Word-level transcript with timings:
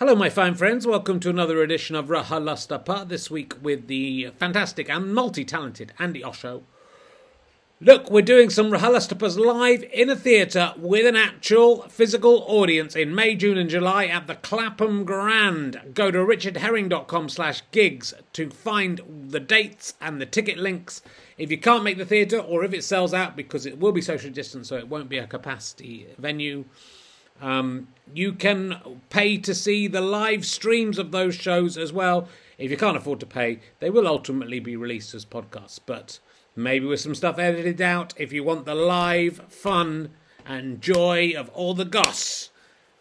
Hello, 0.00 0.14
my 0.14 0.30
fine 0.30 0.54
friends. 0.54 0.86
Welcome 0.86 1.20
to 1.20 1.28
another 1.28 1.62
edition 1.62 1.94
of 1.94 2.06
Raha 2.06 2.40
RHLSTP. 2.42 3.06
This 3.06 3.30
week 3.30 3.52
with 3.60 3.86
the 3.86 4.30
fantastic 4.38 4.88
and 4.88 5.12
multi-talented 5.12 5.92
Andi 5.98 6.24
Osho. 6.24 6.62
Look, 7.82 8.10
we're 8.10 8.22
doing 8.22 8.48
some 8.48 8.70
RHLSTPs 8.70 9.36
live 9.36 9.84
in 9.92 10.08
a 10.08 10.16
theatre 10.16 10.72
with 10.78 11.04
an 11.04 11.16
actual 11.16 11.82
physical 11.82 12.46
audience 12.48 12.96
in 12.96 13.14
May, 13.14 13.34
June, 13.34 13.58
and 13.58 13.68
July 13.68 14.06
at 14.06 14.26
the 14.26 14.36
Clapham 14.36 15.04
Grand. 15.04 15.78
Go 15.92 16.10
to 16.10 16.16
richardherring.com 16.16 17.28
slash 17.28 17.62
gigs 17.70 18.14
to 18.32 18.48
find 18.48 19.02
the 19.28 19.38
dates 19.38 19.96
and 20.00 20.18
the 20.18 20.24
ticket 20.24 20.56
links. 20.56 21.02
If 21.36 21.50
you 21.50 21.58
can't 21.58 21.84
make 21.84 21.98
the 21.98 22.06
theatre, 22.06 22.38
or 22.38 22.64
if 22.64 22.72
it 22.72 22.84
sells 22.84 23.12
out 23.12 23.36
because 23.36 23.66
it 23.66 23.78
will 23.78 23.92
be 23.92 24.00
social 24.00 24.30
distance, 24.30 24.70
so 24.70 24.76
it 24.76 24.88
won't 24.88 25.10
be 25.10 25.18
a 25.18 25.26
capacity 25.26 26.06
venue. 26.16 26.64
Um, 27.40 27.88
you 28.12 28.32
can 28.32 29.00
pay 29.08 29.38
to 29.38 29.54
see 29.54 29.86
the 29.86 30.00
live 30.00 30.44
streams 30.44 30.98
of 30.98 31.12
those 31.12 31.34
shows 31.34 31.78
as 31.78 31.92
well. 31.92 32.28
If 32.58 32.70
you 32.70 32.76
can't 32.76 32.96
afford 32.96 33.20
to 33.20 33.26
pay, 33.26 33.60
they 33.78 33.90
will 33.90 34.06
ultimately 34.06 34.60
be 34.60 34.76
released 34.76 35.14
as 35.14 35.24
podcasts, 35.24 35.80
but 35.84 36.18
maybe 36.54 36.86
with 36.86 37.00
some 37.00 37.14
stuff 37.14 37.38
edited 37.38 37.80
out 37.80 38.12
if 38.16 38.32
you 38.32 38.44
want 38.44 38.66
the 38.66 38.74
live 38.74 39.40
fun 39.48 40.10
and 40.44 40.80
joy 40.80 41.32
of 41.36 41.48
all 41.50 41.74
the 41.74 41.84
goss. 41.84 42.50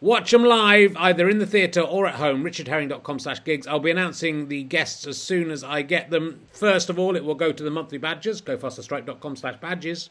Watch 0.02 0.32
them 0.32 0.46
live 0.46 0.96
either 0.96 1.28
in 1.28 1.40
the 1.40 1.46
theatre 1.46 1.82
or 1.82 2.08
at 2.08 2.16
home, 2.16 2.42
richardherring.com 2.42 3.20
slash 3.20 3.44
gigs. 3.44 3.68
I'll 3.68 3.82
be 3.82 3.92
announcing 3.92 4.48
the 4.48 4.64
guests 4.64 5.06
as 5.06 5.18
soon 5.18 5.52
as 5.52 5.62
I 5.62 5.82
get 5.82 6.10
them. 6.10 6.40
First 6.54 6.90
of 6.90 6.98
all, 6.98 7.18
it 7.18 7.26
will 7.26 7.36
go 7.36 7.52
to 7.52 7.64
the 7.64 7.70
monthly 7.70 7.98
badges, 7.98 8.42
gofasterstripe.com 8.42 9.36
slash 9.36 9.58
badges. 9.60 10.10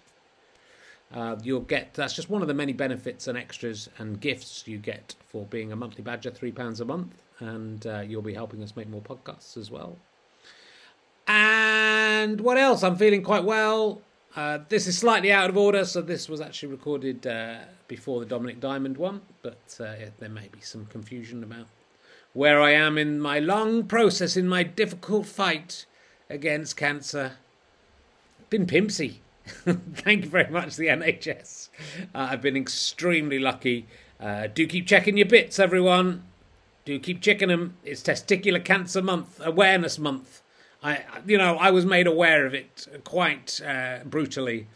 Uh, 1.12 1.36
you'll 1.42 1.60
get 1.60 1.94
that's 1.94 2.14
just 2.14 2.28
one 2.28 2.42
of 2.42 2.48
the 2.48 2.54
many 2.54 2.72
benefits 2.72 3.28
and 3.28 3.38
extras 3.38 3.88
and 3.98 4.20
gifts 4.20 4.68
you 4.68 4.76
get 4.76 5.14
for 5.28 5.46
being 5.46 5.72
a 5.72 5.76
monthly 5.76 6.02
badger, 6.02 6.30
three 6.30 6.52
pounds 6.52 6.80
a 6.80 6.84
month, 6.84 7.22
and 7.40 7.86
uh, 7.86 8.00
you'll 8.00 8.22
be 8.22 8.34
helping 8.34 8.62
us 8.62 8.76
make 8.76 8.88
more 8.88 9.00
podcasts 9.00 9.56
as 9.56 9.70
well. 9.70 9.96
And 11.26 12.40
what 12.40 12.58
else? 12.58 12.82
I'm 12.82 12.96
feeling 12.96 13.22
quite 13.22 13.44
well. 13.44 14.02
Uh, 14.36 14.58
this 14.68 14.86
is 14.86 14.98
slightly 14.98 15.32
out 15.32 15.48
of 15.48 15.56
order, 15.56 15.84
so 15.84 16.02
this 16.02 16.28
was 16.28 16.40
actually 16.40 16.70
recorded 16.70 17.26
uh, 17.26 17.56
before 17.86 18.24
the 18.24 18.26
Dominik 18.26 18.60
Diamond 18.60 18.96
one, 18.96 19.22
but 19.42 19.76
uh, 19.80 19.94
there 20.18 20.28
may 20.28 20.48
be 20.48 20.60
some 20.60 20.86
confusion 20.86 21.42
about 21.42 21.66
where 22.34 22.60
I 22.60 22.72
am 22.72 22.98
in 22.98 23.18
my 23.18 23.38
long 23.38 23.84
process 23.84 24.36
in 24.36 24.46
my 24.46 24.62
difficult 24.62 25.26
fight 25.26 25.86
against 26.28 26.76
cancer. 26.76 27.32
Been 28.50 28.66
pimpsy. 28.66 29.16
Thank 29.94 30.24
you 30.24 30.30
very 30.30 30.50
much, 30.50 30.76
the 30.76 30.86
NHS. 30.86 31.68
Uh, 32.14 32.28
I've 32.30 32.42
been 32.42 32.56
extremely 32.56 33.38
lucky. 33.38 33.86
Uh, 34.20 34.48
do 34.48 34.66
keep 34.66 34.86
checking 34.86 35.16
your 35.16 35.26
bits, 35.26 35.58
everyone. 35.58 36.24
Do 36.84 36.98
keep 36.98 37.20
checking 37.20 37.48
them. 37.48 37.76
It's 37.84 38.02
Testicular 38.02 38.64
Cancer 38.64 39.02
Month, 39.02 39.40
Awareness 39.44 39.98
Month. 39.98 40.42
I, 40.82 41.02
you 41.26 41.38
know, 41.38 41.56
I 41.56 41.70
was 41.70 41.84
made 41.84 42.06
aware 42.06 42.46
of 42.46 42.54
it 42.54 42.86
quite 43.04 43.60
uh, 43.66 43.98
brutally 44.04 44.68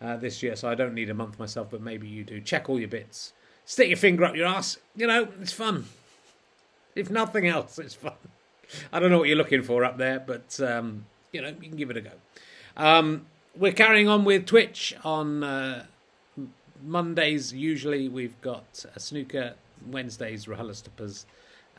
uh, 0.00 0.16
this 0.16 0.42
year, 0.42 0.56
so 0.56 0.68
I 0.68 0.74
don't 0.74 0.94
need 0.94 1.10
a 1.10 1.14
month 1.14 1.38
myself, 1.38 1.68
but 1.70 1.80
maybe 1.80 2.08
you 2.08 2.24
do. 2.24 2.40
Check 2.40 2.68
all 2.68 2.78
your 2.78 2.88
bits. 2.88 3.32
Stick 3.64 3.88
your 3.88 3.96
finger 3.96 4.24
up 4.24 4.36
your 4.36 4.46
ass. 4.46 4.78
You 4.96 5.06
know, 5.06 5.28
it's 5.40 5.52
fun. 5.52 5.86
If 6.94 7.10
nothing 7.10 7.46
else, 7.46 7.78
it's 7.78 7.94
fun. 7.94 8.14
I 8.92 9.00
don't 9.00 9.10
know 9.10 9.18
what 9.18 9.28
you're 9.28 9.36
looking 9.36 9.62
for 9.62 9.84
up 9.84 9.98
there, 9.98 10.20
but 10.20 10.58
um, 10.60 11.06
you 11.32 11.42
know, 11.42 11.48
you 11.48 11.68
can 11.68 11.76
give 11.76 11.90
it 11.90 11.96
a 11.96 12.00
go. 12.00 12.10
Um, 12.76 13.26
we're 13.56 13.72
carrying 13.72 14.08
on 14.08 14.24
with 14.24 14.46
Twitch 14.46 14.94
on 15.04 15.42
uh, 15.42 15.86
Mondays. 16.82 17.52
Usually, 17.52 18.08
we've 18.08 18.40
got 18.40 18.84
a 18.94 19.00
snooker. 19.00 19.54
Wednesdays, 19.86 20.46
RHLSTPs, 20.46 21.24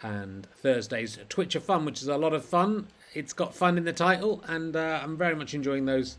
and 0.02 0.48
Thursdays, 0.58 1.20
Twitch 1.30 1.56
of 1.56 1.64
Fun, 1.64 1.86
which 1.86 2.02
is 2.02 2.08
a 2.08 2.18
lot 2.18 2.34
of 2.34 2.44
fun. 2.44 2.88
It's 3.14 3.34
got 3.34 3.54
fun 3.54 3.78
in 3.78 3.84
the 3.84 3.94
title, 3.94 4.44
and 4.48 4.76
uh, 4.76 5.00
I'm 5.04 5.18
very 5.18 5.36
much 5.36 5.54
enjoying 5.54 5.86
those. 5.86 6.18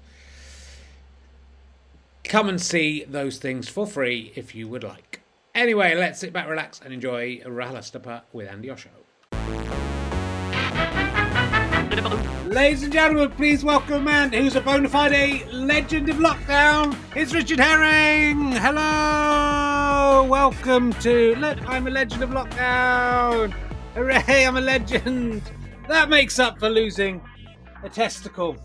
Come 2.25 2.49
and 2.49 2.61
see 2.61 3.05
those 3.05 3.39
things 3.39 3.69
for 3.69 3.87
free 3.87 4.33
if 4.37 4.55
you 4.55 4.69
would 4.69 4.85
like. 4.85 5.21
Anyway, 5.55 5.95
let's 5.95 6.19
sit 6.21 6.33
back, 6.33 6.49
relax, 6.49 6.81
and 6.83 6.95
enjoy 6.95 7.39
RHLSTP 7.39 8.23
with 8.33 8.49
Andi 8.49 8.71
Osho. 8.71 8.91
Ladies 12.53 12.83
and 12.83 12.93
gentlemen, 12.93 13.31
please 13.31 13.65
welcome 13.65 13.95
a 13.95 14.01
man 14.01 14.31
who's 14.31 14.57
a 14.57 14.61
bona 14.61 14.87
fide 14.87 15.51
legend 15.51 16.11
of 16.11 16.17
lockdown. 16.17 16.95
It's 17.17 17.33
Richard 17.33 17.59
Herring. 17.59 18.53
Hello, 18.53 20.25
welcome 20.29 20.93
to 21.01 21.35
Look, 21.37 21.67
I'm 21.67 21.87
a 21.87 21.91
legend 21.91 22.23
of 22.23 22.29
lockdown. 22.29 23.55
Hooray, 23.95 24.45
I'm 24.45 24.59
a 24.59 24.61
legend. 24.61 25.51
That 25.89 26.11
makes 26.11 26.39
up 26.39 26.59
for 26.59 26.69
losing 26.69 27.23
a 27.85 27.89
testicle. 27.89 28.59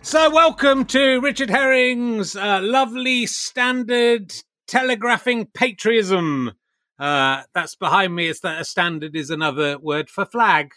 So, 0.00 0.30
welcome 0.30 0.86
to 0.86 1.20
Richard 1.20 1.50
Herring's 1.50 2.34
uh, 2.34 2.60
lovely 2.62 3.26
standard 3.26 4.32
telegraphing 4.66 5.48
patriotism. 5.52 6.52
Uh, 6.98 7.42
that's 7.52 7.76
behind 7.76 8.14
me. 8.14 8.28
Is 8.28 8.40
that 8.40 8.58
a 8.58 8.64
standard 8.64 9.14
is 9.14 9.28
another 9.28 9.78
word 9.78 10.08
for 10.08 10.24
flag. 10.24 10.70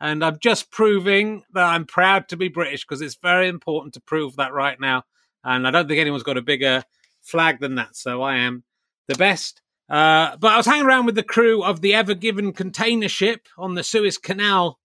And 0.00 0.24
I'm 0.24 0.38
just 0.40 0.70
proving 0.70 1.42
that 1.54 1.64
I'm 1.64 1.84
proud 1.84 2.28
to 2.28 2.36
be 2.36 2.48
British 2.48 2.84
because 2.84 3.00
it's 3.00 3.16
very 3.16 3.48
important 3.48 3.94
to 3.94 4.00
prove 4.00 4.36
that 4.36 4.52
right 4.52 4.78
now. 4.78 5.04
And 5.44 5.66
I 5.66 5.70
don't 5.70 5.88
think 5.88 6.00
anyone's 6.00 6.22
got 6.22 6.36
a 6.36 6.42
bigger 6.42 6.84
flag 7.22 7.60
than 7.60 7.76
that. 7.76 7.96
So 7.96 8.22
I 8.22 8.36
am 8.36 8.62
the 9.08 9.16
best. 9.16 9.60
Uh, 9.88 10.36
but 10.36 10.52
I 10.52 10.56
was 10.56 10.66
hanging 10.66 10.86
around 10.86 11.06
with 11.06 11.14
the 11.14 11.22
crew 11.22 11.62
of 11.62 11.80
the 11.80 11.94
Ever 11.94 12.14
Given 12.14 12.52
container 12.52 13.08
ship 13.08 13.48
on 13.56 13.74
the 13.74 13.82
Suez 13.82 14.18
Canal 14.18 14.78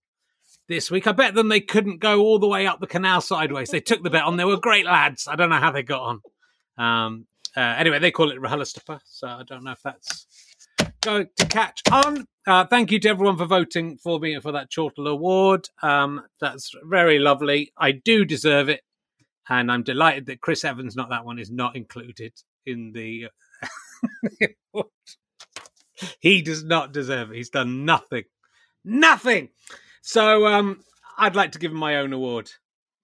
this 0.68 0.90
week. 0.90 1.08
I 1.08 1.12
bet 1.12 1.36
them 1.36 1.50
they 1.50 1.62
couldn't 1.62 2.00
go 2.00 2.22
all 2.22 2.40
the 2.40 2.48
way 2.48 2.66
up 2.66 2.80
the 2.80 2.88
canal 2.88 3.22
sideways. 3.22 3.70
They 3.70 3.82
took 3.82 4.02
the 4.02 4.10
bet 4.10 4.24
on. 4.24 4.38
They 4.38 4.46
were 4.46 4.58
great 4.58 4.86
lads. 4.86 5.28
I 5.28 5.36
don't 5.36 5.50
know 5.50 5.58
how 5.58 5.72
they 5.72 5.84
got 5.84 6.02
on. 6.02 6.22
Um, 6.78 7.28
uh, 7.56 7.76
anyway, 7.78 8.00
they 8.00 8.12
call 8.12 8.32
it 8.32 8.40
RHLSTP, 8.40 9.00
so 9.06 9.28
I 9.28 9.44
don't 9.44 9.64
know 9.64 9.72
if 9.72 9.82
that's 9.84 10.26
going 11.02 11.28
to 11.38 11.46
catch 11.46 11.82
on. 11.92 12.26
Uh, 12.46 12.66
thank 12.66 12.92
you 12.92 13.00
to 13.00 13.10
everyone 13.10 13.38
for 13.38 13.46
voting 13.46 13.98
for 13.98 14.20
me 14.20 14.40
for 14.40 14.52
that 14.52 14.70
Chortle 14.74 15.08
Award. 15.08 15.68
Um, 15.82 16.22
that's 16.42 16.72
very 16.84 17.20
lovely. 17.20 17.72
I 17.78 17.92
do 17.92 18.26
deserve 18.26 18.70
it, 18.70 18.82
and 19.50 19.72
I'm 19.72 19.84
delighted 19.84 20.26
that 20.28 20.42
Chris 20.42 20.66
Evans, 20.66 20.96
not 20.96 21.10
that 21.10 21.26
one, 21.26 21.40
is 21.40 21.52
not 21.52 21.76
included 21.76 22.34
in 22.66 22.92
the. 22.94 23.28
Uh, 24.74 24.84
he 26.20 26.42
does 26.42 26.64
not 26.64 26.92
deserve 26.92 27.32
it. 27.32 27.38
He's 27.38 27.50
done 27.50 27.86
nothing, 27.86 28.24
nothing. 28.84 29.50
So 30.02 30.46
um, 30.48 30.82
I'd 31.18 31.36
like 31.36 31.54
to 31.54 31.60
give 31.60 31.72
him 31.72 31.78
my 31.78 31.98
own 31.98 32.12
award, 32.12 32.52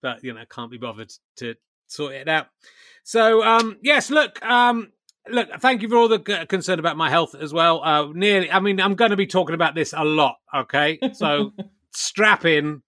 but 0.02 0.24
you 0.24 0.34
know, 0.34 0.44
can't 0.50 0.72
be 0.72 0.78
bothered 0.78 1.12
to 1.38 1.56
sort 1.88 2.14
it 2.14 2.28
out. 2.28 2.48
So 3.04 3.44
um, 3.44 3.78
yes, 3.82 4.10
look, 4.10 4.44
um, 4.46 4.92
look, 5.32 5.50
thank 5.60 5.82
you 5.82 5.90
for 5.90 5.98
all 5.98 6.08
the 6.08 6.20
concern 6.48 6.80
about 6.80 6.98
my 6.98 7.10
health 7.10 7.36
as 7.36 7.54
well. 7.54 7.84
Uh, 7.84 8.08
nearly, 8.14 8.52
I 8.52 8.60
mean, 8.60 8.80
I'm 8.80 8.96
going 8.96 9.12
to 9.12 9.18
be 9.18 9.28
talking 9.28 9.56
about 9.56 9.76
this 9.76 9.94
a 9.96 10.04
lot. 10.04 10.38
Okay, 10.56 11.00
so 11.14 11.54
strap 11.92 12.46
in. 12.46 12.82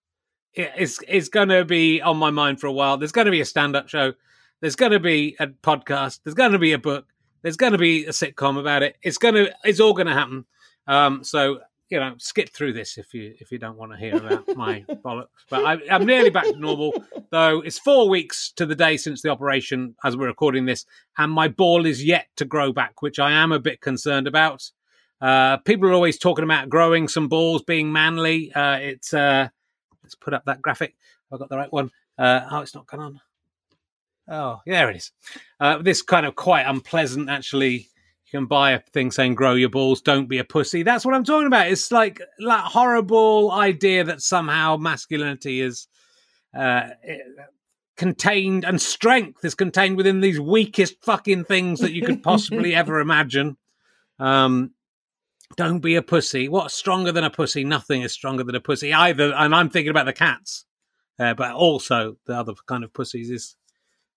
It's 0.53 1.00
it's 1.07 1.30
going 1.30 1.50
to 1.50 1.63
be 1.63 2.01
on 2.01 2.18
my 2.18 2.30
mind 2.30 2.59
for 2.59 2.68
a 2.68 2.72
while. 2.72 2.97
There's 2.97 3.13
going 3.13 3.25
to 3.25 3.31
be 3.31 3.41
a 3.41 3.46
stand-up 3.46 3.88
show. 3.88 4.13
There's 4.59 4.75
going 4.75 4.91
to 4.91 5.00
be 5.00 5.35
a 5.40 5.47
podcast. 5.47 6.19
There's 6.24 6.34
going 6.34 6.51
to 6.51 6.59
be 6.59 6.74
a 6.74 6.78
book. 6.78 7.06
There's 7.41 7.57
going 7.57 7.72
to 7.72 7.78
be 7.78 8.06
a 8.06 8.09
sitcom 8.09 8.59
about 8.59 8.84
it. 8.84 8.97
It's 9.01 9.18
going 9.18 9.35
to. 9.35 9.53
It's 9.63 9.80
all 9.80 9.94
going 9.94 10.07
to 10.07 10.13
happen. 10.13 10.46
Um, 10.88 11.24
so 11.24 11.59
you 11.91 12.00
know, 12.00 12.16
skip 12.18 12.50
through 12.50 12.72
this 12.72 12.97
if 12.97 13.13
you 13.13 13.35
if 13.40 13.52
you 13.52 13.59
don't 13.59 13.78
want 13.78 13.91
to 13.91 13.97
hear 13.97 14.16
about 14.16 14.47
my 14.56 14.85
bollocks. 15.06 15.28
But 15.50 15.66
I, 15.66 15.78
I'm 15.94 16.06
nearly 16.06 16.29
back 16.29 16.46
to 16.46 16.57
normal, 16.57 16.94
though. 17.31 17.59
It's 17.59 17.78
four 17.78 18.09
weeks 18.09 18.53
to 18.53 18.66
the 18.66 18.75
day 18.75 18.96
since 18.96 19.22
the 19.22 19.29
operation, 19.29 19.96
as 20.03 20.16
we're 20.16 20.28
recording 20.28 20.66
this, 20.66 20.85
and 21.18 21.31
my 21.31 21.50
ball 21.50 21.85
is 21.85 22.03
yet 22.03 22.28
to 22.38 22.46
grow 22.46 22.72
back, 22.72 23.01
which 23.01 23.19
I 23.19 23.31
am 23.31 23.51
a 23.51 23.59
bit 23.59 23.81
concerned 23.81 24.25
about. 24.25 24.72
Uh, 25.19 25.57
people 25.57 25.88
are 25.90 25.94
always 25.94 26.18
talking 26.18 26.46
about 26.46 26.69
growing 26.69 27.09
some 27.09 27.28
balls, 27.28 27.62
being 27.62 27.92
manly. 27.92 28.54
Uh, 28.54 28.77
it's 28.77 29.13
uh, 29.13 29.50
let's 30.01 30.15
put 30.15 30.33
up 30.33 30.45
that 30.45 30.62
graphic. 30.62 30.95
I've 31.31 31.39
got 31.39 31.50
the 31.50 31.57
right 31.57 31.71
one. 31.71 31.92
Uh, 32.18 32.48
oh, 32.50 32.60
it's 32.62 32.74
not 32.74 32.88
gone 32.88 33.01
on. 33.01 33.21
Oh, 34.30 34.62
there 34.65 34.89
it 34.89 34.95
is. 34.95 35.12
Uh, 35.60 35.80
this 35.80 36.01
kind 36.01 36.25
of 36.25 36.36
quite 36.36 36.63
unpleasant, 36.63 37.30
actually 37.30 37.89
you 38.31 38.39
can 38.39 38.45
buy 38.48 38.72
a 38.72 38.80
thing 38.80 39.12
saying 39.12 39.36
grow 39.36 39.56
your 39.56 39.69
balls 39.69 40.01
don't 40.01 40.28
be 40.28 40.39
a 40.39 40.44
pussy. 40.44 40.83
That's 40.83 41.06
what 41.06 41.13
i'm 41.13 41.24
talking 41.24 41.48
about. 41.48 41.68
It's 41.68 41.92
like 41.92 42.22
that 42.39 42.66
horrible 42.66 43.51
idea 43.51 44.04
that 44.04 44.22
somehow 44.22 44.78
masculinity 44.78 45.62
is 45.62 45.88
uh, 46.57 46.89
contained 47.98 48.66
and 48.66 48.81
strength 48.81 49.44
is 49.44 49.56
contained 49.56 49.98
within 49.98 50.22
these 50.22 50.39
weakest 50.39 51.04
fucking 51.04 51.45
things 51.45 51.80
that 51.80 51.94
you 51.94 52.06
could 52.06 52.24
possibly 52.24 52.75
ever 52.81 53.00
imagine. 53.00 53.57
Um, 54.19 54.72
don't 55.57 55.80
be 55.80 55.95
a 55.95 56.01
pussy. 56.01 56.48
What's 56.48 56.74
stronger 56.74 57.12
than 57.12 57.25
a 57.25 57.30
pussy? 57.30 57.63
Nothing 57.66 58.04
is 58.04 58.13
stronger 58.13 58.44
than 58.44 58.56
a 58.56 58.62
pussy 58.62 58.94
either. 58.94 59.34
And 59.34 59.54
i'm 59.54 59.69
thinking 59.69 59.89
about 59.92 60.06
the 60.06 60.13
cats 60.13 60.66
uh, 61.22 61.36
but 61.36 61.54
also 61.54 62.18
the 62.25 62.34
other 62.34 62.54
kind 62.66 62.84
of 62.84 62.92
pussies 62.94 63.30
is 63.30 63.56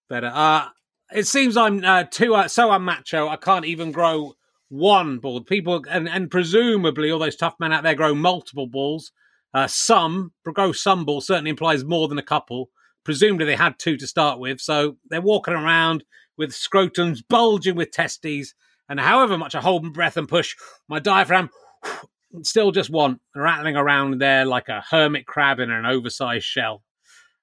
better. 0.09 0.31
Uh, 0.33 0.69
it 1.15 1.27
seems 1.29 1.57
I'm 1.57 1.85
uh, 1.85 2.05
too 2.05 2.35
uh, 2.35 2.49
so 2.49 2.71
unmacho. 2.71 3.29
I 3.29 3.37
can't 3.37 3.65
even 3.65 3.93
grow 3.93 4.35
one 4.69 5.19
ball. 5.19 5.41
People 5.43 5.85
and, 5.89 6.09
and 6.09 6.31
presumably 6.31 7.11
all 7.11 7.21
those 7.21 7.37
tough 7.37 7.55
men 7.61 7.73
out 7.73 7.85
there 7.85 7.95
grow 7.95 8.15
multiple 8.15 8.67
balls. 8.67 9.13
Uh, 9.55 9.69
some 9.69 10.33
grow 10.45 10.73
some 10.73 11.05
balls 11.05 11.27
certainly 11.27 11.51
implies 11.51 11.85
more 11.85 12.09
than 12.09 12.19
a 12.19 12.23
couple. 12.23 12.71
Presumably 13.05 13.47
they 13.47 13.55
had 13.55 13.79
two 13.79 13.97
to 13.97 14.07
start 14.07 14.41
with, 14.41 14.61
so 14.61 14.97
they're 15.09 15.21
walking 15.21 15.55
around 15.55 16.05
with 16.37 16.51
scrotums 16.51 17.21
bulging 17.29 17.77
with 17.77 17.93
testes, 17.93 18.55
and 18.89 18.99
however 18.99 19.39
much 19.39 19.55
I 19.55 19.61
hold 19.61 19.85
my 19.85 19.91
breath 19.91 20.17
and 20.17 20.29
push, 20.29 20.57
my 20.89 20.99
diaphragm 20.99 21.51
still 22.43 22.73
just 22.73 22.91
one 22.91 23.21
rattling 23.37 23.77
around 23.77 24.21
there 24.21 24.45
like 24.45 24.69
a 24.69 24.83
hermit 24.91 25.27
crab 25.27 25.61
in 25.61 25.71
an 25.71 25.87
oversized 25.87 26.45
shell. 26.45 26.83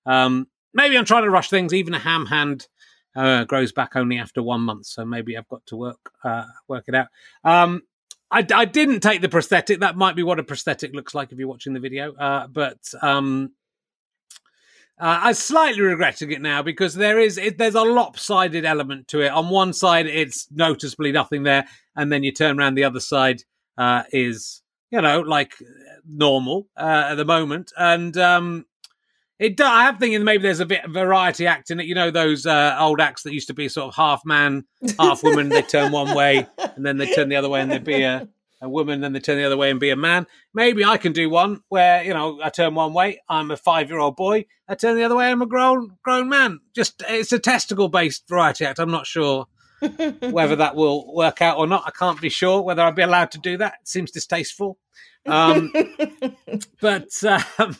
Um, 0.05 0.47
maybe 0.73 0.97
I'm 0.97 1.05
trying 1.05 1.23
to 1.23 1.29
rush 1.29 1.49
things. 1.49 1.73
Even 1.73 1.93
a 1.93 1.99
ham 1.99 2.25
hand 2.25 2.67
uh, 3.15 3.43
grows 3.45 3.71
back 3.71 3.95
only 3.95 4.17
after 4.17 4.41
one 4.41 4.61
month, 4.61 4.85
so 4.85 5.05
maybe 5.05 5.37
I've 5.37 5.47
got 5.47 5.65
to 5.67 5.75
work 5.75 6.11
uh, 6.23 6.45
work 6.67 6.85
it 6.87 6.95
out. 6.95 7.07
Um, 7.43 7.81
I, 8.29 8.45
I, 8.53 8.65
didn't 8.65 9.01
take 9.01 9.21
the 9.21 9.27
prosthetic. 9.27 9.81
That 9.81 9.97
might 9.97 10.15
be 10.15 10.23
what 10.23 10.39
a 10.39 10.43
prosthetic 10.43 10.93
looks 10.93 11.13
like 11.13 11.31
if 11.31 11.37
you're 11.37 11.49
watching 11.49 11.73
the 11.73 11.81
video. 11.81 12.13
Uh, 12.13 12.47
but 12.47 12.79
um, 13.01 13.51
uh, 14.97 15.19
I'm 15.23 15.33
slightly 15.33 15.81
regretting 15.81 16.31
it 16.31 16.41
now 16.41 16.61
because 16.61 16.93
there 16.93 17.19
is 17.19 17.37
it, 17.37 17.57
there's 17.57 17.75
a 17.75 17.81
lopsided 17.81 18.65
element 18.65 19.07
to 19.09 19.21
it. 19.21 19.29
On 19.29 19.49
one 19.49 19.73
side, 19.73 20.05
it's 20.05 20.47
noticeably 20.51 21.11
nothing 21.11 21.43
there, 21.43 21.65
and 21.95 22.11
then 22.11 22.23
you 22.23 22.31
turn 22.31 22.59
around 22.59 22.75
the 22.75 22.83
other 22.83 22.99
side 22.99 23.43
uh, 23.77 24.03
is 24.13 24.61
you 24.91 25.01
know 25.01 25.21
like 25.21 25.53
normal 26.07 26.67
uh, 26.77 27.07
at 27.09 27.15
the 27.15 27.25
moment, 27.25 27.73
and 27.77 28.15
um, 28.17 28.65
it, 29.41 29.59
I 29.59 29.85
have 29.85 29.97
thinking 29.97 30.23
maybe 30.23 30.43
there's 30.43 30.59
a 30.59 30.67
bit 30.67 30.85
of 30.85 30.91
variety 30.91 31.47
act 31.47 31.71
in 31.71 31.79
it. 31.79 31.87
You 31.87 31.95
know 31.95 32.11
those 32.11 32.45
uh, 32.45 32.77
old 32.79 33.01
acts 33.01 33.23
that 33.23 33.33
used 33.33 33.47
to 33.47 33.55
be 33.55 33.69
sort 33.69 33.87
of 33.87 33.95
half 33.95 34.21
man, 34.23 34.65
half 34.99 35.23
woman. 35.23 35.49
they 35.49 35.63
turn 35.63 35.91
one 35.91 36.15
way 36.15 36.47
and 36.59 36.85
then 36.85 36.97
they 36.97 37.11
turn 37.11 37.27
the 37.27 37.37
other 37.37 37.49
way, 37.49 37.59
and 37.59 37.71
they'd 37.71 37.83
be 37.83 38.03
a, 38.03 38.29
a 38.61 38.69
woman. 38.69 39.01
Then 39.01 39.13
they 39.13 39.19
turn 39.19 39.37
the 39.37 39.45
other 39.45 39.57
way 39.57 39.71
and 39.71 39.79
be 39.79 39.89
a 39.89 39.95
man. 39.95 40.27
Maybe 40.53 40.85
I 40.85 40.97
can 40.97 41.11
do 41.11 41.27
one 41.27 41.61
where 41.69 42.03
you 42.03 42.13
know 42.13 42.39
I 42.43 42.49
turn 42.49 42.75
one 42.75 42.93
way, 42.93 43.19
I'm 43.27 43.49
a 43.49 43.57
five 43.57 43.89
year 43.89 43.97
old 43.97 44.15
boy. 44.15 44.45
I 44.67 44.75
turn 44.75 44.95
the 44.95 45.03
other 45.03 45.15
way, 45.15 45.31
I'm 45.31 45.41
a 45.41 45.47
grown 45.47 45.97
grown 46.03 46.29
man. 46.29 46.59
Just 46.75 47.01
it's 47.09 47.31
a 47.31 47.39
testicle 47.39 47.89
based 47.89 48.29
variety 48.29 48.65
act. 48.65 48.77
I'm 48.77 48.91
not 48.91 49.07
sure 49.07 49.47
whether 50.29 50.55
that 50.57 50.75
will 50.75 51.15
work 51.15 51.41
out 51.41 51.57
or 51.57 51.65
not. 51.65 51.83
I 51.87 51.91
can't 51.91 52.21
be 52.21 52.29
sure 52.29 52.61
whether 52.61 52.83
I'll 52.83 52.91
be 52.91 53.01
allowed 53.01 53.31
to 53.31 53.39
do 53.39 53.57
that. 53.57 53.73
It 53.81 53.87
seems 53.87 54.11
distasteful. 54.11 54.77
Um, 55.25 55.73
but 56.81 57.09
um, 57.57 57.77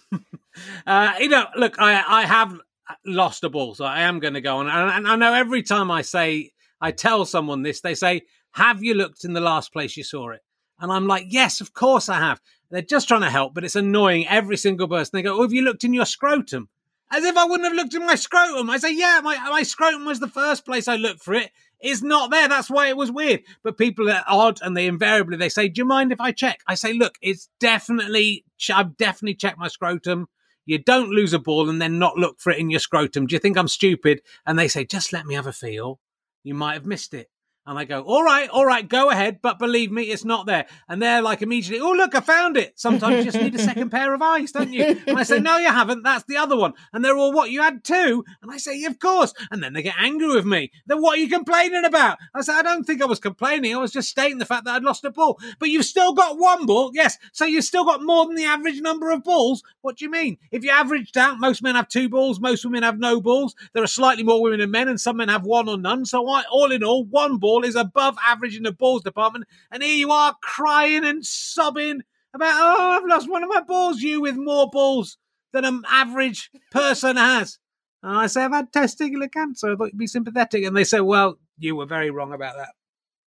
uh, 0.85 1.13
you 1.19 1.29
know, 1.29 1.45
look, 1.55 1.75
I 1.79 2.03
I 2.07 2.25
have 2.25 2.59
lost 3.05 3.43
a 3.43 3.49
ball, 3.49 3.75
so 3.75 3.85
I 3.85 4.01
am 4.01 4.19
going 4.19 4.33
to 4.33 4.41
go 4.41 4.57
on, 4.57 4.67
and, 4.67 4.89
and 4.89 5.07
I 5.07 5.15
know 5.15 5.33
every 5.33 5.63
time 5.63 5.91
I 5.91 6.01
say 6.01 6.51
I 6.79 6.91
tell 6.91 7.25
someone 7.25 7.61
this, 7.61 7.81
they 7.81 7.95
say, 7.95 8.23
"Have 8.51 8.83
you 8.83 8.93
looked 8.93 9.23
in 9.23 9.33
the 9.33 9.41
last 9.41 9.71
place 9.71 9.97
you 9.97 10.03
saw 10.03 10.31
it?" 10.31 10.41
And 10.79 10.91
I'm 10.91 11.07
like, 11.07 11.27
"Yes, 11.29 11.61
of 11.61 11.73
course 11.73 12.09
I 12.09 12.19
have." 12.19 12.41
They're 12.69 12.81
just 12.81 13.07
trying 13.07 13.21
to 13.21 13.29
help, 13.29 13.53
but 13.53 13.63
it's 13.63 13.75
annoying 13.75 14.27
every 14.27 14.57
single 14.57 14.87
person. 14.87 15.11
They 15.13 15.21
go, 15.21 15.37
"Oh, 15.37 15.41
have 15.43 15.53
you 15.53 15.61
looked 15.61 15.83
in 15.83 15.93
your 15.93 16.05
scrotum?" 16.05 16.69
As 17.13 17.25
if 17.25 17.35
I 17.35 17.43
wouldn't 17.43 17.67
have 17.67 17.75
looked 17.75 17.93
in 17.93 18.05
my 18.05 18.15
scrotum. 18.15 18.69
I 18.69 18.77
say, 18.77 18.93
"Yeah, 18.93 19.19
my 19.23 19.37
my 19.49 19.63
scrotum 19.63 20.05
was 20.05 20.19
the 20.19 20.27
first 20.27 20.65
place 20.65 20.87
I 20.87 20.95
looked 20.95 21.23
for 21.23 21.33
it." 21.33 21.51
It's 21.81 22.03
not 22.03 22.29
there. 22.29 22.47
That's 22.47 22.69
why 22.69 22.87
it 22.87 22.97
was 22.97 23.11
weird. 23.11 23.41
But 23.63 23.77
people 23.77 24.09
are 24.09 24.23
odd, 24.27 24.59
and 24.61 24.77
they 24.77 24.87
invariably 24.87 25.37
they 25.37 25.49
say, 25.49 25.67
"Do 25.67 25.81
you 25.81 25.85
mind 25.85 26.11
if 26.11 26.21
I 26.21 26.31
check?" 26.31 26.61
I 26.67 26.75
say, 26.75 26.93
"Look, 26.93 27.15
it's 27.21 27.49
definitely 27.59 28.45
I've 28.73 28.97
definitely 28.97 29.35
checked 29.35 29.57
my 29.57 29.67
scrotum." 29.67 30.27
You 30.65 30.77
don't 30.77 31.09
lose 31.09 31.33
a 31.33 31.39
ball 31.39 31.69
and 31.69 31.81
then 31.81 31.99
not 31.99 32.17
look 32.17 32.39
for 32.39 32.51
it 32.51 32.59
in 32.59 32.69
your 32.69 32.79
scrotum. 32.79 33.27
Do 33.27 33.35
you 33.35 33.39
think 33.39 33.57
I'm 33.57 33.67
stupid? 33.67 34.21
And 34.45 34.57
they 34.57 34.67
say, 34.67 34.85
"Just 34.85 35.13
let 35.13 35.25
me 35.25 35.35
have 35.35 35.47
a 35.47 35.53
feel." 35.53 35.99
You 36.43 36.53
might 36.53 36.73
have 36.73 36.85
missed 36.85 37.13
it. 37.13 37.29
And 37.71 37.79
I 37.79 37.85
go, 37.85 38.01
all 38.01 38.21
right, 38.21 38.49
all 38.49 38.65
right, 38.65 38.85
go 38.85 39.11
ahead, 39.11 39.39
but 39.41 39.57
believe 39.57 39.93
me, 39.93 40.03
it's 40.03 40.25
not 40.25 40.45
there. 40.45 40.65
And 40.89 41.01
they're 41.01 41.21
like 41.21 41.41
immediately, 41.41 41.79
oh, 41.79 41.93
look, 41.93 42.13
I 42.13 42.19
found 42.19 42.57
it. 42.57 42.77
Sometimes 42.77 43.19
you 43.19 43.31
just 43.31 43.41
need 43.41 43.55
a 43.55 43.59
second 43.63 43.91
pair 43.91 44.13
of 44.13 44.21
eyes, 44.21 44.51
don't 44.51 44.73
you? 44.73 44.99
And 45.07 45.17
I 45.17 45.23
say, 45.23 45.39
no, 45.39 45.55
you 45.57 45.69
haven't. 45.69 46.03
That's 46.03 46.25
the 46.25 46.35
other 46.35 46.57
one. 46.57 46.73
And 46.91 47.03
they're 47.03 47.15
all, 47.15 47.31
what, 47.31 47.49
you 47.49 47.61
had 47.61 47.85
two? 47.85 48.25
And 48.41 48.51
I 48.51 48.57
say, 48.57 48.77
yeah, 48.77 48.89
of 48.89 48.99
course. 48.99 49.33
And 49.51 49.63
then 49.63 49.71
they 49.71 49.83
get 49.83 49.95
angry 49.97 50.27
with 50.27 50.43
me. 50.43 50.69
Then 50.85 51.01
what 51.01 51.17
are 51.17 51.21
you 51.21 51.29
complaining 51.29 51.85
about? 51.85 52.17
I 52.35 52.41
say, 52.41 52.51
I 52.51 52.61
don't 52.61 52.83
think 52.83 53.01
I 53.01 53.05
was 53.05 53.21
complaining. 53.21 53.73
I 53.73 53.77
was 53.79 53.93
just 53.93 54.09
stating 54.09 54.39
the 54.39 54.45
fact 54.45 54.65
that 54.65 54.75
I'd 54.75 54.83
lost 54.83 55.05
a 55.05 55.09
ball. 55.09 55.39
But 55.57 55.69
you've 55.69 55.85
still 55.85 56.11
got 56.11 56.37
one 56.37 56.65
ball. 56.65 56.91
Yes. 56.93 57.17
So 57.31 57.45
you've 57.45 57.63
still 57.63 57.85
got 57.85 58.03
more 58.03 58.25
than 58.25 58.35
the 58.35 58.43
average 58.43 58.81
number 58.81 59.11
of 59.11 59.23
balls. 59.23 59.63
What 59.79 59.95
do 59.95 60.03
you 60.03 60.11
mean? 60.11 60.39
If 60.51 60.65
you 60.65 60.71
averaged 60.71 61.17
out, 61.17 61.39
most 61.39 61.63
men 61.63 61.75
have 61.75 61.87
two 61.87 62.09
balls, 62.09 62.41
most 62.41 62.65
women 62.65 62.83
have 62.83 62.99
no 62.99 63.21
balls. 63.21 63.55
There 63.71 63.81
are 63.81 63.87
slightly 63.87 64.23
more 64.23 64.41
women 64.41 64.59
than 64.59 64.71
men, 64.71 64.89
and 64.89 64.99
some 64.99 65.15
men 65.15 65.29
have 65.29 65.45
one 65.45 65.69
or 65.69 65.77
none. 65.77 66.03
So 66.03 66.27
I, 66.27 66.43
all 66.51 66.73
in 66.73 66.83
all, 66.83 67.05
one 67.05 67.37
ball 67.37 67.60
is 67.63 67.75
above 67.75 68.17
average 68.25 68.55
in 68.55 68.63
the 68.63 68.71
balls 68.71 69.03
department, 69.03 69.45
and 69.71 69.83
here 69.83 69.95
you 69.95 70.11
are 70.11 70.35
crying 70.41 71.05
and 71.05 71.25
sobbing 71.25 72.01
about, 72.33 72.53
oh, 72.55 72.89
I've 72.91 73.05
lost 73.05 73.29
one 73.29 73.43
of 73.43 73.49
my 73.49 73.61
balls. 73.61 74.01
You 74.01 74.21
with 74.21 74.35
more 74.35 74.69
balls 74.69 75.17
than 75.53 75.65
an 75.65 75.83
average 75.89 76.49
person 76.71 77.17
has. 77.17 77.59
And 78.03 78.17
I 78.17 78.27
say, 78.27 78.43
I've 78.43 78.51
had 78.51 78.71
testicular 78.71 79.31
cancer. 79.31 79.71
I 79.71 79.75
thought 79.75 79.91
you'd 79.91 79.97
be 79.97 80.07
sympathetic. 80.07 80.63
And 80.63 80.75
they 80.75 80.83
say, 80.83 81.01
well, 81.01 81.37
you 81.59 81.75
were 81.75 81.85
very 81.85 82.09
wrong 82.09 82.33
about 82.33 82.55
that. 82.57 82.69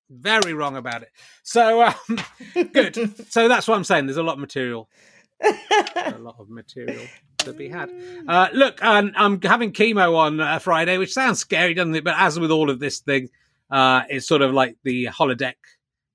Very 0.09 0.53
wrong 0.53 0.75
about 0.75 1.03
it. 1.03 1.09
So, 1.43 1.83
um, 1.83 2.19
good. 2.73 2.95
so 3.31 3.47
that's 3.47 3.67
what 3.67 3.75
I'm 3.75 3.83
saying. 3.83 4.05
There's 4.05 4.17
a 4.17 4.23
lot 4.23 4.33
of 4.33 4.39
material. 4.39 4.89
a 5.41 6.17
lot 6.19 6.35
of 6.37 6.49
material 6.49 7.03
to 7.39 7.53
be 7.53 7.69
had. 7.69 7.89
Uh, 8.27 8.49
look, 8.53 8.83
um, 8.83 9.11
I'm 9.15 9.41
having 9.41 9.71
chemo 9.71 10.15
on 10.15 10.39
uh, 10.39 10.59
Friday, 10.59 10.97
which 10.97 11.13
sounds 11.13 11.39
scary, 11.39 11.73
doesn't 11.73 11.95
it? 11.95 12.03
But 12.03 12.15
as 12.17 12.39
with 12.39 12.51
all 12.51 12.69
of 12.69 12.79
this 12.79 12.99
thing, 12.99 13.29
uh, 13.71 14.03
it's 14.09 14.27
sort 14.27 14.41
of 14.41 14.53
like 14.53 14.75
the 14.83 15.05
holodeck 15.05 15.55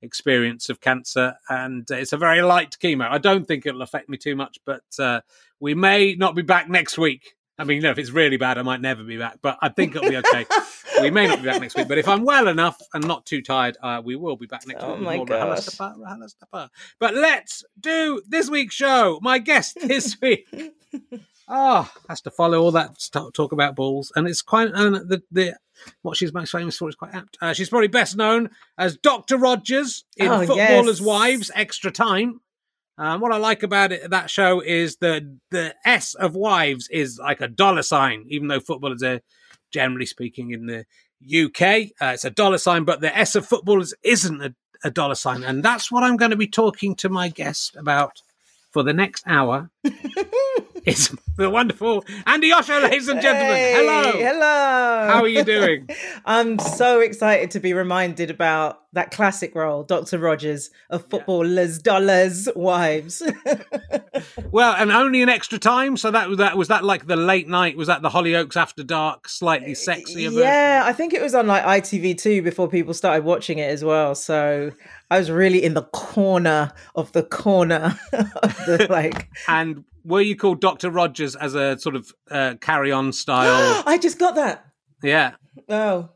experience 0.02 0.68
of 0.68 0.80
cancer, 0.80 1.34
and 1.48 1.90
it's 1.90 2.12
a 2.12 2.16
very 2.16 2.42
light 2.42 2.76
chemo. 2.82 3.08
I 3.08 3.18
don't 3.18 3.46
think 3.46 3.66
it'll 3.66 3.82
affect 3.82 4.08
me 4.08 4.18
too 4.18 4.36
much, 4.36 4.58
but 4.64 4.84
uh, 4.98 5.20
we 5.60 5.74
may 5.74 6.14
not 6.14 6.34
be 6.34 6.42
back 6.42 6.68
next 6.68 6.98
week. 6.98 7.34
I 7.58 7.64
mean, 7.64 7.76
you 7.76 7.82
know, 7.82 7.90
if 7.90 7.98
it's 7.98 8.10
really 8.10 8.36
bad, 8.36 8.58
I 8.58 8.62
might 8.62 8.82
never 8.82 9.02
be 9.02 9.16
back, 9.16 9.38
but 9.40 9.56
I 9.62 9.70
think 9.70 9.96
it'll 9.96 10.10
be 10.10 10.18
okay. 10.18 10.44
we 11.00 11.10
may 11.10 11.26
not 11.26 11.38
be 11.38 11.46
back 11.46 11.60
next 11.60 11.74
week, 11.74 11.88
but 11.88 11.96
if 11.96 12.06
I'm 12.06 12.24
well 12.24 12.48
enough 12.48 12.78
and 12.92 13.06
not 13.06 13.24
too 13.24 13.40
tired, 13.40 13.78
uh, 13.82 14.02
we 14.04 14.14
will 14.14 14.36
be 14.36 14.46
back 14.46 14.66
next 14.66 14.82
oh 14.82 14.94
week. 14.94 15.02
My 15.02 15.24
gosh. 15.24 15.66
But 16.98 17.14
let's 17.14 17.64
do 17.80 18.20
this 18.28 18.50
week's 18.50 18.74
show. 18.74 19.18
My 19.22 19.38
guest 19.38 19.78
this 19.80 20.18
week. 20.22 20.46
Oh, 21.48 21.90
has 22.08 22.20
to 22.22 22.31
follow 22.31 22.60
all 22.60 22.72
that 22.72 22.98
talk 23.34 23.52
about 23.52 23.76
balls, 23.76 24.12
and 24.16 24.26
it's 24.26 24.43
quite 24.43 24.72
uh, 24.72 24.90
the 24.90 25.22
the 25.31 25.56
what 26.02 26.16
she's 26.16 26.32
most 26.32 26.50
famous 26.50 26.76
for 26.76 26.88
is 26.88 26.94
quite 26.96 27.14
apt. 27.14 27.38
Uh, 27.40 27.52
she's 27.52 27.69
probably 27.69 27.88
best 27.88 28.16
known 28.16 28.50
as 28.78 28.96
Dr. 28.96 29.38
Rogers 29.38 30.04
in 30.16 30.28
Oh, 30.28 30.38
Footballers' 30.46 30.98
yes. 30.98 31.06
Wives 31.06 31.50
Extra 31.54 31.90
Time. 31.93 32.40
Um, 32.98 33.20
what 33.20 33.31
I 33.31 33.37
like 33.37 33.62
about 33.62 33.93
it, 33.93 34.10
that 34.10 34.31
show 34.31 34.60
is 34.60 34.97
the 34.97 35.37
the 35.50 35.75
S 35.85 36.14
of 36.14 36.35
wives 36.35 36.88
is 36.88 37.18
like 37.18 37.40
a 37.40 37.49
dollar 37.49 37.82
sign, 37.82 38.25
even 38.28 38.49
though 38.49 38.61
footballers 38.61 39.02
are 39.02 39.20
generally 39.70 40.06
speaking 40.06 40.50
in 40.50 40.66
the 40.66 40.85
UK, 41.25 41.90
uh, 42.00 42.12
it's 42.14 42.25
a 42.25 42.30
dollar 42.30 42.59
sign, 42.59 42.85
but 42.85 43.00
the 43.00 43.16
S 43.16 43.35
of 43.35 43.47
footballers 43.47 43.94
isn't 44.02 44.42
a, 44.42 44.54
a 44.85 44.90
dollar 44.90 45.14
sign, 45.14 45.44
and 45.44 45.62
that's 45.62 45.92
what 45.92 46.02
I'm 46.02 46.16
going 46.16 46.30
to 46.30 46.37
be 46.37 46.49
talking 46.49 46.94
to 46.97 47.09
my 47.09 47.28
guest 47.28 47.76
about 47.76 48.23
for 48.70 48.82
the 48.82 48.92
next 48.92 49.25
hour. 49.26 49.70
it's 50.85 51.14
the 51.37 51.50
wonderful 51.50 52.02
Andi 52.26 52.52
Osho, 52.57 52.81
ladies 52.81 53.09
and 53.09 53.21
gentlemen. 53.21 53.55
Hey, 53.55 53.75
Hello. 53.76 54.12
Hello. 54.12 55.12
How 55.12 55.23
are 55.23 55.28
you 55.28 55.45
doing? 55.45 55.88
I'm 56.25 56.59
so 56.59 57.00
excited 57.00 57.50
to 57.52 57.61
be 57.61 57.73
reminded 57.73 58.31
about 58.31 58.83
that 58.93 59.11
classic 59.11 59.55
role, 59.55 59.83
Dr. 59.83 60.19
Rogers 60.19 60.71
of 60.90 61.05
footballers, 61.07 61.78
dollars, 61.78 62.49
wives. 62.57 63.23
Well, 64.50 64.75
and 64.75 64.90
only 64.90 65.23
an 65.23 65.28
extra 65.28 65.59
time. 65.59 65.97
So 65.99 66.11
that 66.11 66.28
was 66.28 66.38
that 66.38 66.57
was 66.57 66.69
that 66.69 66.83
like 66.85 67.07
the 67.07 67.16
late 67.16 67.49
night. 67.49 67.76
Was 67.76 67.88
that 67.88 68.00
the 68.00 68.09
Hollyoaks 68.09 68.57
After 68.57 68.83
Dark, 68.83 69.28
slightly 69.28 69.73
uh, 69.73 69.75
sexier? 69.75 70.26
version? 70.26 70.33
yeah, 70.38 70.83
I 70.87 70.93
think 70.95 71.12
it 71.12 71.21
was 71.21 71.35
on 71.35 71.47
like 71.47 71.62
ITV2 71.64 72.43
before 72.43 72.69
people 72.69 72.95
started 72.95 73.25
watching 73.25 73.59
it 73.59 73.69
as 73.71 73.85
well. 73.85 74.14
So 74.14 74.73
I 75.11 75.19
was 75.19 75.31
really 75.31 75.62
in 75.62 75.75
the 75.75 75.83
corner 75.83 76.73
of 76.95 77.12
the 77.12 77.23
corner 77.23 77.99
of 78.12 78.57
the 78.66 78.87
like. 78.88 79.28
And 79.49 79.75
were 80.06 80.20
you 80.20 80.36
called 80.36 80.60
Doctor 80.60 80.90
Rogers 80.90 81.36
as 81.36 81.54
a 81.54 81.78
sort 81.78 81.96
of 81.96 82.12
uh, 82.30 82.54
carry-on 82.60 83.12
style? 83.12 83.82
I 83.86 83.98
just 83.98 84.18
got 84.18 84.36
that. 84.36 84.64
yeah, 85.02 85.32
Oh, 85.68 86.10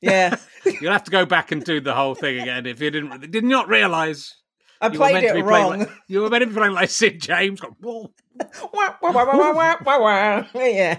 yeah. 0.00 0.36
you'll 0.80 0.92
have 0.92 1.04
to 1.04 1.10
go 1.10 1.24
back 1.26 1.52
and 1.52 1.64
do 1.64 1.80
the 1.80 1.94
whole 1.94 2.14
thing 2.14 2.40
again 2.40 2.66
if 2.66 2.80
you 2.80 2.90
didn't 2.90 3.30
did 3.30 3.44
not 3.44 3.68
realise. 3.68 4.34
I 4.80 4.90
played 4.90 5.24
it 5.24 5.42
wrong. 5.42 5.78
like- 5.80 5.90
you 6.06 6.20
were 6.20 6.28
meant 6.28 6.42
to 6.42 6.48
be 6.48 6.54
playing 6.54 6.74
like 6.74 6.90
Sid 6.90 7.20
James. 7.20 7.60
Going, 7.60 8.08
yeah, 10.54 10.54
yeah, 10.54 10.66
yeah, 10.66 10.98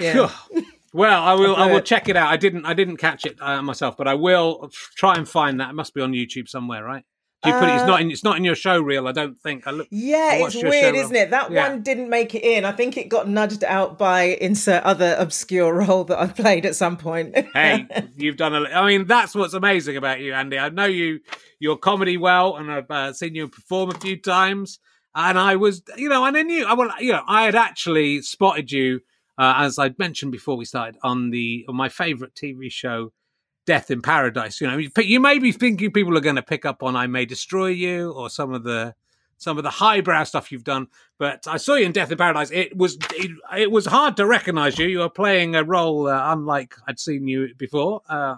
yeah. 0.00 0.14
yeah. 0.52 0.62
Well, 0.92 1.22
I 1.22 1.34
will. 1.34 1.54
I 1.54 1.66
will 1.70 1.80
check 1.82 2.08
it 2.08 2.16
out. 2.16 2.28
I 2.32 2.36
didn't. 2.36 2.64
I 2.64 2.74
didn't 2.74 2.96
catch 2.96 3.26
it 3.26 3.36
uh, 3.40 3.62
myself, 3.62 3.96
but 3.96 4.08
I 4.08 4.14
will 4.14 4.70
try 4.96 5.14
and 5.14 5.28
find 5.28 5.60
that. 5.60 5.70
It 5.70 5.74
must 5.74 5.94
be 5.94 6.00
on 6.00 6.12
YouTube 6.12 6.48
somewhere, 6.48 6.82
right? 6.82 7.04
Do 7.42 7.50
you 7.50 7.54
put 7.56 7.68
it? 7.68 7.74
It's 7.76 7.84
not 7.84 8.00
in. 8.00 8.10
It's 8.10 8.24
not 8.24 8.36
in 8.36 8.42
your 8.44 8.56
show 8.56 8.80
reel. 8.80 9.06
I 9.06 9.12
don't 9.12 9.38
think. 9.38 9.66
I 9.66 9.70
look. 9.70 9.86
Yeah, 9.90 10.30
I 10.32 10.46
it's 10.46 10.56
weird, 10.56 10.96
isn't 10.96 11.14
it? 11.14 11.30
That 11.30 11.52
Yeah. 11.52 11.68
one 11.68 11.82
didn't 11.82 12.10
make 12.10 12.34
it 12.34 12.42
in. 12.42 12.64
I 12.64 12.72
think 12.72 12.96
it 12.96 13.08
got 13.08 13.28
nudged 13.28 13.62
out 13.62 13.96
by 13.96 14.22
insert 14.40 14.82
other 14.82 15.14
obscure 15.18 15.72
role 15.72 16.02
that 16.04 16.18
I've 16.18 16.34
played 16.34 16.66
at 16.66 16.74
some 16.74 16.96
point. 16.96 17.36
hey, 17.54 17.86
you've 18.16 18.36
done 18.36 18.54
a. 18.56 18.62
I 18.70 18.86
mean, 18.88 19.06
that's 19.06 19.36
what's 19.36 19.54
amazing 19.54 19.96
about 19.96 20.18
you, 20.20 20.32
Andi. 20.32 20.58
I 20.60 20.68
know 20.70 20.86
you 20.86 21.20
your 21.60 21.76
comedy 21.76 22.16
well, 22.16 22.56
and 22.56 22.72
I've 22.72 22.90
uh, 22.90 23.12
seen 23.12 23.36
you 23.36 23.46
perform 23.48 23.90
a 23.90 23.98
few 23.98 24.16
times. 24.20 24.80
And 25.14 25.38
I 25.38 25.56
was, 25.56 25.82
you 25.96 26.08
know, 26.08 26.24
and 26.24 26.36
I 26.36 26.42
knew, 26.42 26.64
I 26.64 26.74
well, 26.74 26.92
you 27.00 27.12
know, 27.12 27.22
I 27.26 27.44
had 27.44 27.56
actually 27.56 28.22
spotted 28.22 28.70
you, 28.70 29.00
uh, 29.36 29.54
as 29.58 29.76
I'd 29.78 29.98
mentioned 29.98 30.30
before 30.32 30.56
we 30.56 30.64
started, 30.64 30.96
on 31.02 31.30
the 31.30 31.64
on 31.68 31.74
my 31.76 31.88
favorite 31.88 32.34
TV 32.34 32.70
show, 32.70 33.12
Death 33.68 33.90
in 33.90 34.00
Paradise. 34.00 34.62
You 34.62 34.66
know, 34.66 34.78
you, 34.78 35.20
may 35.20 35.38
be 35.38 35.52
thinking 35.52 35.92
people 35.92 36.16
are 36.16 36.22
going 36.22 36.36
to 36.36 36.42
pick 36.42 36.64
up 36.64 36.82
on 36.82 36.96
I 36.96 37.06
May 37.06 37.26
Destroy 37.26 37.66
You 37.66 38.12
or 38.12 38.30
some 38.30 38.54
of 38.54 38.64
the 38.64 38.94
some 39.36 39.58
of 39.58 39.62
the 39.62 39.68
highbrow 39.68 40.24
stuff 40.24 40.50
you've 40.50 40.64
done. 40.64 40.86
But 41.18 41.46
I 41.46 41.58
saw 41.58 41.74
you 41.74 41.84
in 41.84 41.92
Death 41.92 42.10
in 42.10 42.16
Paradise. 42.16 42.50
It 42.50 42.74
was 42.74 42.96
it, 43.12 43.30
it 43.58 43.70
was 43.70 43.84
hard 43.84 44.16
to 44.16 44.26
recognise 44.26 44.78
you. 44.78 44.86
You 44.86 45.00
were 45.00 45.10
playing 45.10 45.54
a 45.54 45.64
role 45.64 46.08
uh, 46.08 46.32
unlike 46.32 46.76
I'd 46.86 46.98
seen 46.98 47.28
you 47.28 47.54
before. 47.58 48.00
Uh, 48.08 48.36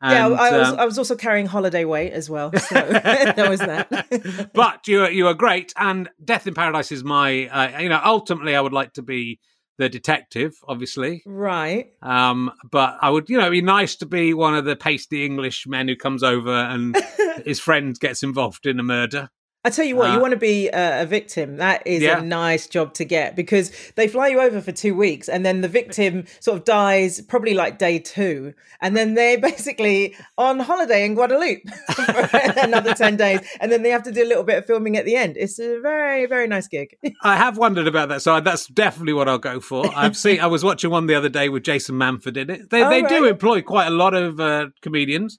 yeah, 0.00 0.26
and, 0.26 0.34
I 0.36 0.58
was, 0.58 0.68
um, 0.68 0.78
I 0.78 0.84
was 0.84 0.96
also 0.96 1.16
carrying 1.16 1.46
holiday 1.46 1.84
weight 1.84 2.12
as 2.12 2.30
well. 2.30 2.52
So 2.56 2.74
there 2.80 3.50
was 3.50 3.58
that. 3.58 4.50
but 4.54 4.86
you 4.86 5.08
you 5.08 5.24
were 5.24 5.34
great. 5.34 5.72
And 5.76 6.08
Death 6.24 6.46
in 6.46 6.54
Paradise 6.54 6.92
is 6.92 7.02
my, 7.02 7.48
uh, 7.48 7.80
you 7.80 7.88
know, 7.88 8.00
ultimately 8.04 8.54
I 8.54 8.60
would 8.60 8.72
like 8.72 8.92
to 8.92 9.02
be 9.02 9.40
the 9.78 9.88
detective, 9.88 10.56
obviously. 10.66 11.22
right. 11.24 11.92
Um, 12.02 12.52
but 12.70 12.98
I 13.00 13.10
would, 13.10 13.30
you 13.30 13.38
know, 13.38 13.44
it'd 13.44 13.52
be 13.52 13.62
nice 13.62 13.96
to 13.96 14.06
be 14.06 14.34
one 14.34 14.54
of 14.54 14.64
the 14.64 14.76
pasty 14.76 15.24
English 15.24 15.66
men 15.66 15.88
who 15.88 15.96
comes 15.96 16.22
over 16.22 16.52
and 16.52 16.96
his 17.44 17.60
friend 17.60 17.98
gets 17.98 18.22
involved 18.22 18.66
in 18.66 18.78
a 18.80 18.82
murder. 18.82 19.30
I 19.68 19.70
tell 19.70 19.84
you 19.84 19.96
what, 19.96 20.10
Uh, 20.10 20.14
you 20.14 20.20
want 20.20 20.32
to 20.32 20.38
be 20.38 20.68
a, 20.68 21.02
a 21.02 21.06
victim. 21.06 21.56
That 21.58 21.86
is 21.86 22.02
Yeah. 22.02 22.18
a 22.18 22.22
nice 22.22 22.66
job 22.66 22.94
to 22.94 23.04
get 23.04 23.36
because 23.36 23.70
they 23.96 24.08
fly 24.08 24.28
you 24.28 24.40
over 24.40 24.60
for 24.60 24.72
two 24.72 24.94
weeks 24.94 25.28
and 25.28 25.44
then 25.44 25.60
the 25.60 25.68
victim 25.68 26.24
sort 26.40 26.58
of 26.58 26.64
dies 26.64 27.20
probably 27.20 27.54
like 27.54 27.78
day 27.78 27.98
two. 27.98 28.54
And 28.80 28.96
then 28.96 29.14
they're 29.14 29.38
basically 29.52 30.16
on 30.36 30.58
holiday 30.60 31.04
in 31.04 31.14
Guadeloupe 31.14 31.62
for 31.94 32.38
another 32.60 32.94
10 32.94 33.16
days. 33.16 33.40
And 33.60 33.70
then 33.70 33.82
they 33.82 33.90
have 33.90 34.02
to 34.04 34.12
do 34.12 34.22
a 34.24 34.28
little 34.32 34.44
bit 34.44 34.58
of 34.58 34.66
filming 34.66 34.96
at 34.96 35.04
the 35.04 35.16
end. 35.16 35.36
It's 35.36 35.58
a 35.58 35.80
very, 35.80 36.26
very 36.26 36.46
nice 36.48 36.68
gig. 36.68 36.96
I 37.22 37.36
have 37.36 37.58
wondered 37.58 37.86
about 37.86 38.08
that, 38.08 38.22
so 38.22 38.40
that's 38.40 38.66
definitely 38.68 39.12
what 39.12 39.28
I'll 39.28 39.38
go 39.38 39.60
for. 39.60 39.84
I've 39.94 40.16
seen. 40.16 40.40
I 40.40 40.46
was 40.46 40.64
watching 40.64 40.90
one 40.90 41.06
the 41.06 41.14
other 41.14 41.28
day 41.28 41.48
with 41.48 41.62
Jason 41.64 41.96
Manford 41.96 42.36
in 42.36 42.48
it. 42.50 42.70
They 42.70 42.82
Oh, 42.82 42.88
they 42.90 43.02
do 43.02 43.24
employ 43.26 43.60
quite 43.62 43.88
a 43.88 43.90
lot 43.90 44.14
of 44.14 44.40
uh, 44.40 44.68
comedians 44.82 45.38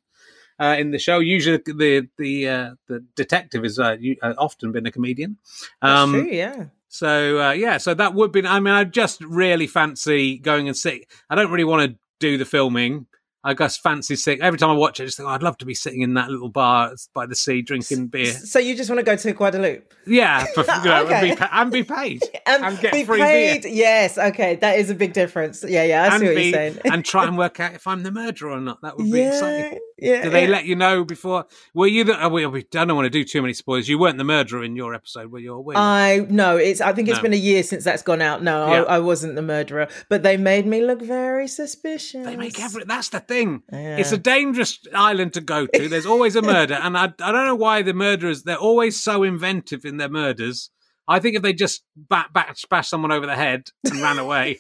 uh, 0.60 0.76
in 0.78 0.92
the 0.92 1.00
show. 1.00 1.20
Usually, 1.20 1.58
the 1.58 2.08
the 2.18 2.48
uh, 2.50 2.76
the 2.88 3.04
detective 3.16 3.66
is 3.66 3.80
uh, 3.80 3.96
uh, 4.22 4.34
often 4.38 4.72
been 4.72 4.86
a 4.86 4.92
comedian. 4.92 5.38
That's 5.82 6.00
Um, 6.02 6.12
true, 6.14 6.30
yeah. 6.32 6.66
So 6.88 7.40
uh, 7.42 7.52
yeah, 7.52 7.78
so 7.78 7.94
that 7.94 8.14
would 8.14 8.32
be. 8.32 8.46
I 8.46 8.60
mean, 8.60 8.74
I 8.74 8.84
just 8.84 9.22
really 9.24 9.68
fancy 9.68 10.38
going 10.38 10.68
and 10.68 10.76
see. 10.76 11.06
I 11.30 11.36
don't 11.36 11.52
really 11.52 11.64
want 11.64 11.92
to 11.92 11.98
do 12.20 12.38
the 12.38 12.46
filming. 12.46 13.06
I 13.44 13.54
just 13.54 13.82
fancy 13.82 14.16
sitting. 14.18 14.42
Every 14.44 14.60
time 14.60 14.70
I 14.70 14.74
watch 14.74 15.00
it, 15.00 15.04
I 15.04 15.06
just 15.06 15.18
think 15.18 15.30
oh, 15.30 15.32
I'd 15.32 15.42
love 15.44 15.58
to 15.60 15.66
be 15.66 15.74
sitting 15.74 16.02
in 16.02 16.16
that 16.16 16.30
little 16.30 16.50
bar 16.50 16.94
by 17.14 17.26
the 17.26 17.36
sea 17.36 17.62
drinking 17.62 18.08
beer. 18.08 18.26
So 18.34 18.60
you 18.60 18.76
just 18.76 18.90
want 18.90 19.00
to 19.00 19.04
go 19.04 19.16
to 19.16 19.32
Guadeloupe 19.34 19.94
Yeah, 20.06 20.44
for, 20.54 20.62
you 20.62 20.68
know, 20.68 20.74
and, 21.06 21.06
Okay. 21.08 21.36
be, 21.36 21.42
and 21.52 21.72
be 21.72 21.84
paid 21.84 22.22
and, 22.46 22.66
and 22.66 22.80
get 22.80 22.92
be 22.92 23.06
free 23.06 23.20
paid? 23.22 23.62
beer. 23.64 23.72
Yes, 23.72 24.18
okay, 24.18 24.56
that 24.58 24.78
is 24.78 24.90
a 24.90 24.96
big 24.96 25.14
difference. 25.14 25.64
Yeah, 25.68 25.84
yeah, 25.84 26.04
I 26.04 26.08
and 26.08 26.20
see 26.20 26.26
what 26.28 26.36
be- 26.36 26.44
you're 26.44 26.54
saying. 26.54 26.78
and 26.86 27.06
try 27.06 27.26
and 27.28 27.38
work 27.38 27.60
out 27.62 27.74
if 27.74 27.88
I'm 27.88 28.04
the 28.04 28.12
murderer 28.12 28.52
or 28.52 28.60
not. 28.60 28.82
That 28.82 28.98
would 28.98 29.10
be 29.12 29.22
exciting. 29.22 29.80
yeah. 29.98 30.24
Do 30.24 30.30
they 30.32 30.44
yeah. 30.44 30.50
let 30.50 30.66
you 30.66 30.76
know 30.76 31.06
before? 31.06 31.46
Were 31.74 31.88
you 31.88 32.04
the? 32.04 32.22
Oh, 32.22 32.30
we, 32.30 32.46
we 32.46 32.60
I 32.76 32.84
don't 32.86 32.96
want 32.96 33.06
to 33.06 33.10
do 33.10 33.24
too 33.24 33.42
many 33.42 33.54
spoilers. 33.54 33.88
You 33.88 34.00
weren't 34.00 34.18
the 34.18 34.24
murderer 34.26 34.64
in 34.66 34.76
your 34.76 34.94
episode, 34.94 35.32
were 35.32 35.40
you? 35.40 35.54
Or 35.54 35.62
were 35.64 35.74
you? 35.74 35.80
I 35.80 36.26
no, 36.30 36.58
it's. 36.58 36.82
I 36.82 36.92
think 36.94 37.08
it's 37.08 37.18
No. 37.20 37.24
been 37.24 37.34
a 37.34 37.38
year 37.38 37.64
since 37.64 37.86
that's 37.86 38.02
gone 38.04 38.22
out. 38.22 38.44
No, 38.44 38.68
Yeah. 38.68 38.82
I, 38.84 38.96
I 38.96 39.00
wasn't 39.00 39.36
the 39.36 39.42
murderer, 39.42 39.88
but 40.10 40.24
they 40.24 40.36
made 40.36 40.66
me 40.66 40.82
look 40.84 41.02
very 41.02 41.48
suspicious. 41.48 42.26
They 42.26 42.36
make 42.36 42.60
every. 42.62 42.84
That's 42.84 43.10
the 43.10 43.20
thing. 43.30 43.64
Yeah. 43.72 43.98
It's 43.98 44.12
a 44.12 44.18
dangerous 44.18 44.80
island 44.94 45.34
to 45.36 45.42
go 45.42 45.66
to. 45.68 45.88
There's 45.88 46.06
always 46.06 46.36
a 46.36 46.42
murder, 46.42 46.74
and 46.82 46.98
I, 46.98 47.06
I 47.22 47.32
don't 47.32 47.46
know 47.46 47.56
why 47.56 47.82
the 47.84 47.94
murderers. 47.94 48.44
They're 48.44 48.58
always 48.58 49.00
so 49.02 49.24
inventive 49.24 49.86
in 49.86 49.96
their 49.98 50.10
murders. 50.10 50.70
I 51.08 51.20
think 51.20 51.36
if 51.38 51.42
they 51.42 51.54
just 51.54 51.84
bat, 51.96 52.32
bat, 52.34 52.60
bash 52.70 52.90
someone 52.90 53.12
over 53.14 53.26
the 53.26 53.36
head 53.36 53.70
and 53.86 54.02
ran 54.02 54.20
away, 54.26 54.60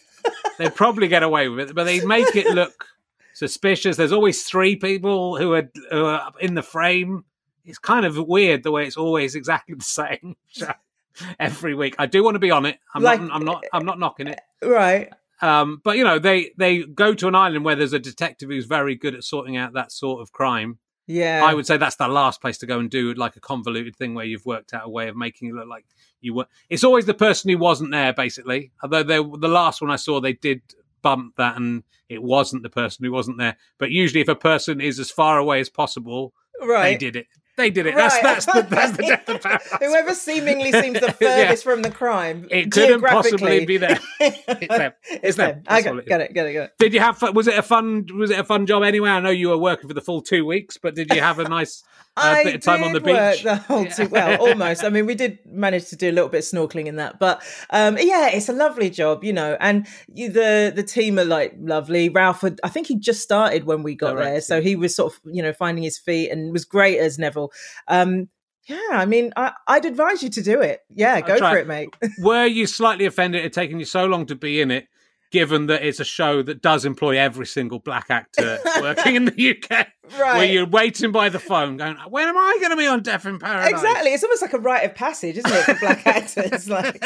they'd 0.57 0.73
probably 0.73 1.07
get 1.09 1.23
away 1.23 1.49
with 1.49 1.69
it. 1.71 1.75
But 1.75 1.83
they 1.83 2.03
make 2.05 2.35
it 2.35 2.47
look 2.55 2.85
suspicious. 3.33 3.97
There's 3.97 4.11
always 4.13 4.43
three 4.43 4.75
people 4.75 5.37
who 5.37 5.53
are, 5.53 5.69
who 5.91 6.05
are 6.05 6.31
in 6.39 6.53
the 6.55 6.63
frame. 6.63 7.25
It's 7.65 7.77
kind 7.77 8.05
of 8.05 8.17
weird 8.17 8.63
the 8.63 8.71
way 8.71 8.87
it's 8.87 8.97
always 8.97 9.35
exactly 9.35 9.75
the 9.75 9.83
same 9.83 10.35
every 11.39 11.75
week. 11.75 11.95
I 11.99 12.05
do 12.07 12.23
want 12.23 12.35
to 12.35 12.39
be 12.39 12.51
on 12.51 12.65
it. 12.65 12.79
I'm 12.95 13.03
Like- 13.03 13.21
not. 13.21 13.31
I'm 13.35 13.45
not. 13.45 13.63
I'm 13.73 13.85
not 13.85 13.99
knocking 13.99 14.27
it. 14.27 14.39
right. 14.63 15.11
Um, 15.41 15.81
but 15.83 15.97
you 15.97 16.03
know, 16.03 16.19
they 16.19 16.51
they 16.57 16.83
go 16.83 17.13
to 17.13 17.27
an 17.27 17.35
island 17.35 17.65
where 17.65 17.75
there's 17.75 17.93
a 17.93 17.99
detective 17.99 18.49
who's 18.49 18.65
very 18.65 18.95
good 18.95 19.15
at 19.15 19.23
sorting 19.23 19.57
out 19.57 19.73
that 19.73 19.91
sort 19.91 20.21
of 20.21 20.31
crime. 20.31 20.79
Yeah, 21.07 21.43
I 21.43 21.53
would 21.53 21.65
say 21.65 21.77
that's 21.77 21.95
the 21.95 22.07
last 22.07 22.41
place 22.41 22.57
to 22.59 22.67
go 22.67 22.79
and 22.79 22.89
do 22.89 23.13
like 23.13 23.35
a 23.35 23.39
convoluted 23.39 23.95
thing 23.95 24.13
where 24.13 24.25
you've 24.25 24.45
worked 24.45 24.73
out 24.73 24.85
a 24.85 24.89
way 24.89 25.07
of 25.07 25.15
making 25.15 25.49
it 25.49 25.55
look 25.55 25.67
like 25.67 25.85
you 26.21 26.33
were. 26.33 26.45
It's 26.69 26.83
always 26.83 27.05
the 27.05 27.13
person 27.13 27.49
who 27.49 27.57
wasn't 27.57 27.91
there, 27.91 28.13
basically. 28.13 28.71
Although 28.83 29.03
they, 29.03 29.17
the 29.17 29.47
last 29.47 29.81
one 29.81 29.89
I 29.89 29.95
saw, 29.95 30.19
they 30.19 30.33
did 30.33 30.61
bump 31.01 31.35
that, 31.37 31.55
and 31.55 31.83
it 32.09 32.21
wasn't 32.21 32.63
the 32.63 32.69
person 32.69 33.05
who 33.05 33.11
wasn't 33.11 33.39
there. 33.39 33.57
But 33.77 33.91
usually, 33.91 34.21
if 34.21 34.27
a 34.27 34.35
person 34.35 34.81
is 34.81 34.99
as 34.99 35.09
far 35.09 35.39
away 35.39 35.59
as 35.59 35.69
possible, 35.69 36.33
right. 36.61 36.91
they 36.91 36.97
did 36.97 37.15
it. 37.15 37.27
They 37.59 37.69
did 37.69 37.85
it. 37.87 37.93
Right. 37.95 38.19
that's 38.23 38.45
the 38.45 38.65
that's 38.69 38.91
the 38.97 39.03
death 39.03 39.27
of 39.29 39.41
paradise. 39.41 39.67
Whoever 39.79 40.13
seemingly 40.15 40.71
seems 40.71 40.99
the 40.99 41.07
Yeah. 41.21 41.35
furthest 41.45 41.63
from 41.63 41.81
the 41.81 41.91
crime, 41.91 42.47
It 42.49 42.71
couldn't 42.71 43.01
possibly 43.01 43.65
be 43.65 43.77
there. 43.77 43.99
It's 44.19 44.67
them. 44.67 44.93
it's 45.09 45.37
them. 45.37 45.49
them. 45.55 45.63
I 45.67 45.81
got, 45.81 45.97
it 45.97 46.07
got 46.07 46.21
it. 46.21 46.33
Got 46.33 46.45
it. 46.47 46.53
Got 46.53 46.63
it. 46.63 46.73
Did 46.79 46.93
you 46.93 46.99
have 46.99 47.17
fun? 47.17 47.33
Was 47.33 47.47
it 47.47 47.57
a 47.57 47.61
fun? 47.61 48.07
Was 48.15 48.31
it 48.31 48.39
a 48.39 48.43
fun 48.43 48.65
job 48.65 48.83
anyway? 48.83 49.09
I 49.09 49.19
know 49.19 49.29
you 49.29 49.49
were 49.49 49.57
working 49.57 49.87
for 49.87 49.93
the 49.93 50.01
full 50.01 50.21
two 50.21 50.45
weeks, 50.45 50.77
but 50.77 50.95
did 50.95 51.13
you 51.13 51.21
have 51.21 51.39
a 51.39 51.47
nice 51.47 51.83
uh, 52.17 52.43
bit 52.43 52.55
of 52.55 52.61
time 52.61 52.83
on 52.83 52.93
the 52.93 52.99
beach? 52.99 53.43
The 53.43 53.55
whole 53.55 53.83
Yeah. 53.83 53.93
two, 53.93 54.07
well, 54.09 54.41
almost. 54.41 54.83
I 54.83 54.89
mean, 54.89 55.05
we 55.05 55.15
did 55.15 55.39
manage 55.45 55.87
to 55.89 55.95
do 55.95 56.09
a 56.09 56.13
little 56.13 56.29
bit 56.29 56.39
of 56.39 56.43
snorkeling 56.45 56.85
in 56.87 56.95
that, 56.97 57.19
but 57.19 57.41
um, 57.69 57.97
yeah, 57.97 58.29
it's 58.29 58.49
a 58.49 58.53
lovely 58.53 58.89
job, 58.89 59.23
you 59.23 59.33
know. 59.33 59.57
And 59.59 59.87
you, 60.13 60.29
the 60.29 60.71
the 60.75 60.83
team 60.83 61.19
are 61.19 61.25
like 61.25 61.53
lovely. 61.59 62.09
Ralf, 62.09 62.41
had, 62.41 62.59
I 62.63 62.69
think 62.69 62.87
he 62.87 62.95
just 62.97 63.21
started 63.21 63.63
when 63.65 63.83
we 63.83 63.95
got 63.95 64.15
there, 64.17 64.41
so 64.41 64.61
he 64.61 64.75
was 64.75 64.95
sort 64.95 65.13
of 65.13 65.19
you 65.25 65.41
know 65.41 65.53
finding 65.53 65.83
his 65.83 65.97
feet 65.97 66.29
and 66.29 66.51
was 66.51 66.65
great 66.65 66.99
as 66.99 67.17
Neville. 67.19 67.48
Um, 67.87 68.29
yeah, 68.67 68.79
I 68.91 69.05
mean, 69.05 69.33
I, 69.35 69.53
I'd 69.67 69.85
advise 69.85 70.21
you 70.21 70.29
to 70.29 70.43
do 70.43 70.61
it. 70.61 70.81
Yeah, 70.93 71.21
go 71.21 71.37
for 71.37 71.57
it. 71.57 71.67
mate. 71.67 71.89
Were 72.19 72.45
you 72.45 72.67
slightly 72.67 73.05
offended 73.05 73.43
it 73.43 73.51
taking 73.51 73.79
you 73.79 73.85
so 73.85 74.05
long 74.05 74.27
to 74.27 74.35
be 74.35 74.61
in 74.61 74.69
it, 74.69 74.87
given 75.31 75.65
that 75.67 75.83
it's 75.83 75.99
a 75.99 76.05
show 76.05 76.43
that 76.43 76.61
does 76.61 76.85
employ 76.85 77.17
every 77.17 77.47
single 77.47 77.79
black 77.79 78.07
actor 78.09 78.59
working 78.79 79.15
in 79.15 79.25
the 79.25 79.57
UK? 79.71 79.87
Where 80.17 80.45
you're 80.45 80.65
waiting 80.65 81.11
by 81.11 81.29
the 81.29 81.39
phone, 81.39 81.77
going, 81.77 81.95
"When 82.09 82.27
am 82.27 82.37
I 82.37 82.57
going 82.59 82.71
to 82.71 82.77
be 82.77 82.87
on 82.87 83.01
Death 83.03 83.25
in 83.25 83.39
Paradise?" 83.39 83.71
Exactly. 83.71 84.11
It's 84.13 84.23
almost 84.23 84.41
like 84.41 84.53
a 84.53 84.59
rite 84.59 84.83
of 84.85 84.95
passage, 84.95 85.37
isn't 85.37 85.51
it, 85.51 85.63
for 85.63 85.75
black 85.75 86.05
actors? 86.07 86.67
Like 86.69 86.99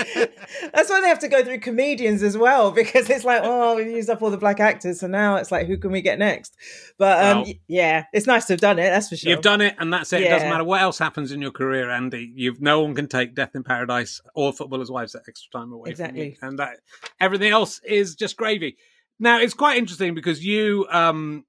that's 0.74 0.90
why 0.90 1.02
they 1.02 1.08
have 1.08 1.20
to 1.20 1.28
go 1.28 1.44
through 1.44 1.60
comedians 1.60 2.24
as 2.24 2.38
well, 2.38 2.72
because 2.72 3.10
it's 3.10 3.26
like, 3.26 3.42
oh, 3.44 3.76
we've 3.76 3.88
used 3.88 4.10
up 4.10 4.22
all 4.22 4.30
the 4.30 4.38
black 4.38 4.60
actors, 4.60 5.00
so 5.00 5.08
now 5.08 5.36
it's 5.36 5.52
like, 5.52 5.68
who 5.68 5.78
can 5.78 5.92
we 5.92 6.02
get 6.02 6.20
next? 6.20 6.56
But 6.98 7.24
um, 7.26 7.42
Well- 7.44 7.54
yeah, 7.68 8.06
it's 8.14 8.28
nice 8.28 8.46
to 8.46 8.54
have 8.54 8.62
done 8.62 8.80
it. 8.80 8.90
That's 8.90 9.10
for 9.10 9.16
sure. 9.16 9.32
You've 9.32 9.42
done 9.42 9.62
it, 9.62 9.76
and 9.80 9.92
that's 9.92 10.12
it. 10.14 10.22
It 10.22 10.30
doesn't 10.30 10.50
matter 10.50 10.64
what 10.64 10.82
else 10.82 11.00
happens 11.00 11.32
in 11.32 11.42
your 11.42 11.52
career, 11.52 11.88
Andi. 11.88 12.32
You've 12.36 12.62
no 12.62 12.82
one 12.82 12.96
can 12.96 13.08
take 13.08 13.36
Death 13.36 13.56
in 13.56 13.64
Paradise 13.64 14.22
or 14.36 14.54
Footballers' 14.54 14.92
Wives 14.92 15.14
that 15.14 15.24
extra 15.28 15.60
time 15.60 15.72
away 15.74 15.94
from 15.94 16.16
you, 16.16 16.24
Exactly. 16.24 16.38
and 16.42 16.60
that 16.60 16.78
everything 17.20 17.52
else 17.52 17.80
is 17.84 18.16
just 18.16 18.38
gravy. 18.38 18.78
Now 19.20 19.40
it's 19.40 19.54
quite 19.54 19.78
interesting 19.78 20.16
because 20.16 20.44
you 20.44 20.86
um 20.90 21.46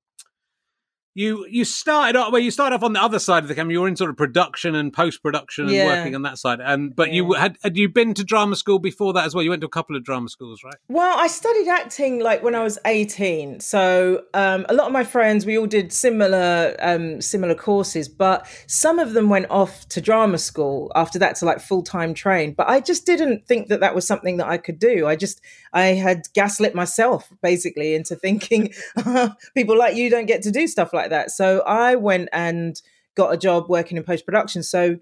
you 1.14 1.46
you 1.48 1.64
started 1.64 2.16
off 2.16 2.32
well 2.32 2.40
you 2.40 2.50
started 2.50 2.74
off 2.74 2.82
on 2.82 2.92
the 2.92 3.02
other 3.02 3.18
side 3.18 3.42
of 3.44 3.48
the 3.48 3.54
camera 3.54 3.72
you 3.72 3.80
were 3.80 3.88
in 3.88 3.96
sort 3.96 4.10
of 4.10 4.16
production 4.16 4.74
and 4.74 4.92
post 4.92 5.22
production 5.22 5.64
and 5.66 5.74
Yeah. 5.74 5.84
working 5.86 6.14
on 6.14 6.22
that 6.22 6.38
side 6.38 6.60
and 6.60 6.94
but 6.94 7.12
you 7.12 7.32
had 7.34 7.56
had 7.62 7.76
you 7.76 7.88
been 7.88 8.14
to 8.14 8.24
drama 8.24 8.56
school 8.56 8.78
before 8.78 9.12
that 9.12 9.24
as 9.24 9.34
well 9.34 9.44
you 9.44 9.50
went 9.50 9.60
to 9.60 9.66
a 9.66 9.70
couple 9.70 9.94
of 9.96 10.02
drama 10.04 10.28
schools 10.28 10.62
right 10.64 10.74
Well, 10.88 11.16
I 11.18 11.28
studied 11.28 11.68
acting 11.68 12.20
like 12.20 12.42
when 12.42 12.54
I 12.54 12.62
was 12.62 12.78
18. 12.84 13.60
So 13.60 14.22
um, 14.34 14.66
a 14.68 14.74
lot 14.74 14.86
of 14.86 14.92
my 14.92 15.04
friends, 15.04 15.46
we 15.46 15.56
all 15.58 15.66
did 15.66 15.92
similar 15.92 16.76
um, 16.80 17.20
similar 17.20 17.54
courses, 17.54 18.08
but 18.08 18.46
some 18.66 18.98
of 18.98 19.12
them 19.12 19.28
went 19.28 19.46
off 19.50 19.88
to 19.90 20.00
drama 20.00 20.38
school 20.38 20.90
after 20.94 21.18
that 21.20 21.36
to 21.36 21.44
like 21.44 21.60
full 21.60 21.82
time 21.82 22.14
train. 22.14 22.54
But 22.54 22.68
I 22.68 22.80
just 22.80 23.06
didn't 23.06 23.46
think 23.46 23.68
that 23.68 23.80
that 23.80 23.94
was 23.94 24.06
something 24.06 24.36
that 24.38 24.46
I 24.48 24.58
could 24.58 24.78
do. 24.78 25.06
I 25.06 25.16
just 25.16 25.40
I 25.74 25.86
had 25.86 26.22
gaslit 26.34 26.74
myself 26.74 27.30
basically 27.42 27.94
into 27.94 28.14
thinking 28.14 28.72
people 29.54 29.76
like 29.76 29.96
you 29.96 30.08
don't 30.08 30.26
get 30.26 30.42
to 30.42 30.50
do 30.50 30.66
stuff 30.66 30.92
like 30.92 31.10
that. 31.10 31.32
So 31.32 31.60
I 31.66 31.96
went 31.96 32.28
and 32.32 32.80
got 33.16 33.34
a 33.34 33.36
job 33.36 33.68
working 33.68 33.96
in 33.96 34.04
post 34.04 34.24
production. 34.24 34.62
So 34.62 34.98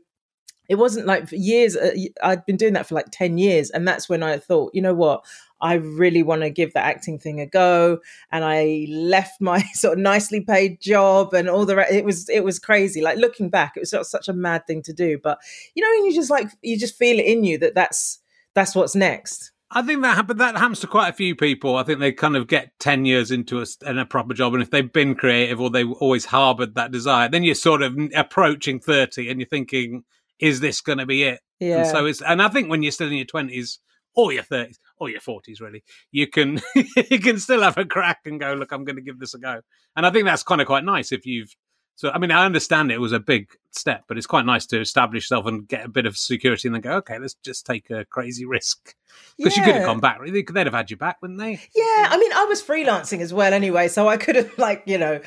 it 0.69 0.77
wasn't 0.77 1.07
like 1.07 1.29
for 1.29 1.35
years 1.37 1.77
uh, 1.77 1.93
i'd 2.23 2.47
been 2.47 2.57
doing 2.57 2.73
that 2.73 2.87
for 2.87 2.95
like 2.95 3.09
10 3.11 3.37
years 3.37 3.69
and 3.71 3.87
that's 3.87 4.09
when 4.09 4.23
i 4.23 4.39
thought 4.39 4.73
you 4.73 4.81
know 4.81 4.95
what? 4.95 5.25
I 5.61 5.75
really 5.75 6.25
want 6.25 6.43
to 6.43 6.51
give 6.51 6.73
the 6.73 6.81
acting 6.81 7.21
thing 7.21 7.41
a 7.41 7.47
go. 7.47 8.01
And 8.33 8.45
i 8.45 8.87
left 8.91 9.41
my 9.41 9.63
sort 9.75 9.95
of 9.95 10.01
nicely 10.01 10.41
paid 10.41 10.81
job 10.81 11.33
and 11.35 11.49
all 11.49 11.65
the 11.65 11.77
re- 11.77 11.87
it 11.91 12.05
was 12.05 12.29
it 12.29 12.43
was 12.43 12.59
crazy. 12.59 13.01
Like 13.01 13.17
looking 13.17 13.49
back 13.49 13.75
it 13.77 13.81
was 13.81 13.91
sort 13.91 14.01
of 14.01 14.09
such 14.09 14.29
a 14.29 14.33
mad 14.33 14.67
thing 14.67 14.83
to 14.83 14.93
do. 14.93 15.19
But 15.23 15.39
you 15.75 15.83
know 15.83 16.05
you 16.05 16.15
just 16.15 16.31
like 16.31 16.51
you 16.63 16.77
just 16.77 16.97
feel 16.97 17.19
it 17.19 17.27
in 17.27 17.45
you 17.45 17.59
that 17.59 17.77
that's 17.77 18.19
that's 18.55 18.75
what's 18.75 18.97
next 18.97 19.52
I 19.75 19.83
think 19.83 20.03
that 20.03 20.15
happened. 20.15 20.41
That 20.41 20.57
happens 20.57 20.81
to 20.81 20.87
quite 20.87 21.09
a 21.09 21.15
few 21.15 21.35
people. 21.35 21.77
I 21.77 21.83
think 21.83 21.99
they 21.99 22.13
kind 22.13 22.37
of 22.37 22.47
get 22.47 22.79
ten 22.79 23.05
years 23.05 23.31
into 23.31 23.61
a, 23.61 23.67
in 23.87 23.99
a 23.99 24.07
proper 24.07 24.35
job, 24.35 24.53
and 24.53 24.63
if 24.63 24.71
they've 24.71 24.93
been 24.93 25.15
creative 25.15 25.61
or 25.61 25.71
they've 25.71 25.91
always 25.91 26.27
harboured 26.27 26.75
that 26.75 26.93
desire, 26.93 27.29
then 27.29 27.43
you're 27.43 27.55
sort 27.55 27.83
of 27.83 27.97
approaching 28.15 28.81
thirty, 28.81 29.31
and 29.31 29.41
you're 29.41 29.49
thinking, 29.49 30.05
is 30.39 30.61
this 30.61 30.81
going 30.81 30.99
to 30.99 31.07
be 31.07 31.23
it? 31.23 31.41
Yeah. 31.59 31.79
And 31.79 31.87
so 31.87 32.07
it's, 32.07 32.21
and 32.21 32.43
I 32.43 32.49
think 32.49 32.69
when 32.69 32.83
you're 32.83 32.93
still 32.93 33.09
in 33.09 33.15
your 33.15 33.25
twenties 33.25 33.79
or 34.15 34.33
your 34.33 34.43
thirties 34.43 34.79
or 34.99 35.09
your 35.09 35.21
forties, 35.21 35.61
really, 35.61 35.83
you 36.11 36.27
can 36.27 36.61
you 37.11 37.19
can 37.19 37.39
still 37.39 37.63
have 37.63 37.79
a 37.79 37.85
crack 37.85 38.21
and 38.27 38.39
go, 38.39 38.53
look, 38.53 38.73
I'm 38.73 38.85
going 38.85 38.97
to 38.97 39.03
give 39.03 39.19
this 39.19 39.35
a 39.35 39.39
go. 39.39 39.61
And 39.97 40.05
I 40.05 40.11
think 40.11 40.27
that's 40.27 40.43
kind 40.43 40.61
of 40.61 40.67
quite 40.67 40.85
nice 40.85 41.13
if 41.13 41.25
you've. 41.25 41.55
So 41.95 42.11
I 42.11 42.19
mean, 42.19 42.31
I 42.31 42.45
understand 42.45 42.93
it 42.93 43.01
was 43.01 43.13
a 43.13 43.21
big 43.21 43.49
step, 43.75 44.05
but 44.09 44.17
it's 44.19 44.27
quite 44.27 44.47
nice 44.47 44.67
to 44.67 44.81
establish 44.81 45.25
yourself 45.25 45.47
and 45.47 45.67
get 45.67 45.85
a 45.85 45.89
bit 45.89 46.07
of 46.07 46.17
security, 46.17 46.69
and 46.69 46.75
then 46.75 46.83
go, 46.83 46.93
okay, 46.97 47.19
let's 47.19 47.35
just 47.35 47.67
take 47.67 47.91
a 47.91 48.05
crazy 48.05 48.45
risk 48.45 48.95
because 49.37 49.57
yeah. 49.57 49.63
you 49.63 49.67
could 49.67 49.77
have 49.77 49.87
gone 49.87 50.01
back. 50.01 50.21
They'd 50.25 50.67
have 50.67 50.75
had 50.75 50.91
you 50.91 50.97
back, 50.97 51.21
wouldn't 51.21 51.39
they? 51.39 51.61
Yeah, 51.75 52.09
I 52.11 52.17
mean, 52.19 52.33
I 52.33 52.45
was 52.45 52.63
freelancing 52.63 53.21
as 53.21 53.33
well 53.33 53.53
anyway, 53.53 53.89
so 53.89 54.09
I 54.09 54.17
could 54.17 54.37
have 54.37 54.57
like 54.59 54.83
you 54.87 54.99
know 54.99 55.21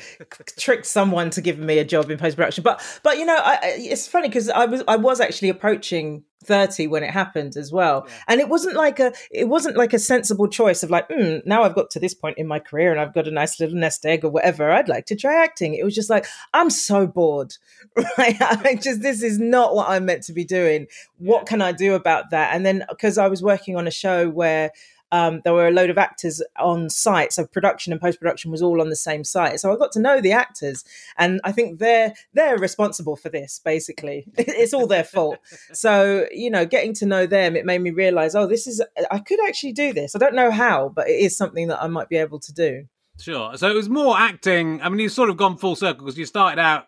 tricked 0.58 0.86
someone 0.86 1.30
to 1.30 1.40
give 1.40 1.58
me 1.58 1.78
a 1.78 1.84
job 1.84 2.10
in 2.10 2.18
post 2.18 2.36
production. 2.36 2.62
But 2.62 2.82
but 3.02 3.18
you 3.18 3.24
know, 3.24 3.36
I, 3.36 3.58
it's 3.62 4.06
funny 4.06 4.28
because 4.28 4.48
I 4.48 4.66
was 4.66 4.82
I 4.88 4.96
was 4.96 5.20
actually 5.20 5.48
approaching 5.48 6.24
30 6.44 6.86
when 6.86 7.02
it 7.02 7.10
happened 7.10 7.56
as 7.56 7.72
well 7.72 8.04
yeah. 8.06 8.14
and 8.28 8.40
it 8.40 8.48
wasn't 8.48 8.76
like 8.76 9.00
a 9.00 9.12
it 9.30 9.48
wasn't 9.48 9.76
like 9.76 9.92
a 9.92 9.98
sensible 9.98 10.46
choice 10.46 10.82
of 10.82 10.90
like 10.90 11.08
mm, 11.08 11.44
now 11.44 11.64
i've 11.64 11.74
got 11.74 11.90
to 11.90 11.98
this 11.98 12.14
point 12.14 12.38
in 12.38 12.46
my 12.46 12.58
career 12.58 12.92
and 12.92 13.00
i've 13.00 13.14
got 13.14 13.26
a 13.26 13.30
nice 13.30 13.58
little 13.58 13.74
nest 13.74 14.06
egg 14.06 14.24
or 14.24 14.30
whatever 14.30 14.70
i'd 14.70 14.88
like 14.88 15.06
to 15.06 15.16
try 15.16 15.42
acting 15.42 15.74
it 15.74 15.84
was 15.84 15.94
just 15.94 16.10
like 16.10 16.26
i'm 16.54 16.70
so 16.70 17.06
bored 17.06 17.54
right 18.18 18.35
i 18.40 18.78
just 18.80 19.02
this 19.02 19.22
is 19.22 19.38
not 19.38 19.74
what 19.74 19.88
i'm 19.88 20.04
meant 20.04 20.22
to 20.22 20.32
be 20.32 20.44
doing 20.44 20.86
what 21.18 21.46
can 21.46 21.62
i 21.62 21.72
do 21.72 21.94
about 21.94 22.30
that 22.30 22.54
and 22.54 22.64
then 22.64 22.84
because 22.88 23.18
i 23.18 23.28
was 23.28 23.42
working 23.42 23.76
on 23.76 23.86
a 23.86 23.90
show 23.90 24.28
where 24.28 24.70
um, 25.12 25.40
there 25.44 25.52
were 25.52 25.68
a 25.68 25.72
load 25.72 25.90
of 25.90 25.98
actors 25.98 26.42
on 26.58 26.90
site. 26.90 27.32
So 27.32 27.46
production 27.46 27.92
and 27.92 28.00
post 28.00 28.18
production 28.18 28.50
was 28.50 28.62
all 28.62 28.80
on 28.80 28.90
the 28.90 28.96
same 28.96 29.24
site. 29.24 29.60
So 29.60 29.72
I 29.72 29.76
got 29.76 29.92
to 29.92 30.00
know 30.00 30.20
the 30.20 30.32
actors, 30.32 30.84
and 31.16 31.40
I 31.44 31.52
think 31.52 31.78
they're 31.78 32.14
they're 32.34 32.58
responsible 32.58 33.16
for 33.16 33.28
this. 33.28 33.60
Basically, 33.64 34.26
it's 34.36 34.74
all 34.74 34.86
their 34.86 35.04
fault. 35.04 35.38
So 35.72 36.26
you 36.32 36.50
know, 36.50 36.66
getting 36.66 36.92
to 36.94 37.06
know 37.06 37.26
them, 37.26 37.56
it 37.56 37.64
made 37.64 37.80
me 37.80 37.90
realize, 37.90 38.34
oh, 38.34 38.46
this 38.46 38.66
is 38.66 38.82
I 39.10 39.18
could 39.20 39.40
actually 39.46 39.72
do 39.72 39.92
this. 39.92 40.16
I 40.16 40.18
don't 40.18 40.34
know 40.34 40.50
how, 40.50 40.90
but 40.94 41.08
it 41.08 41.20
is 41.20 41.36
something 41.36 41.68
that 41.68 41.82
I 41.82 41.86
might 41.86 42.08
be 42.08 42.16
able 42.16 42.40
to 42.40 42.52
do. 42.52 42.86
Sure. 43.18 43.56
So 43.56 43.70
it 43.70 43.74
was 43.74 43.88
more 43.88 44.18
acting. 44.18 44.82
I 44.82 44.88
mean, 44.90 44.98
you've 44.98 45.12
sort 45.12 45.30
of 45.30 45.36
gone 45.38 45.56
full 45.56 45.76
circle 45.76 46.04
because 46.04 46.18
you 46.18 46.26
started 46.26 46.60
out 46.60 46.86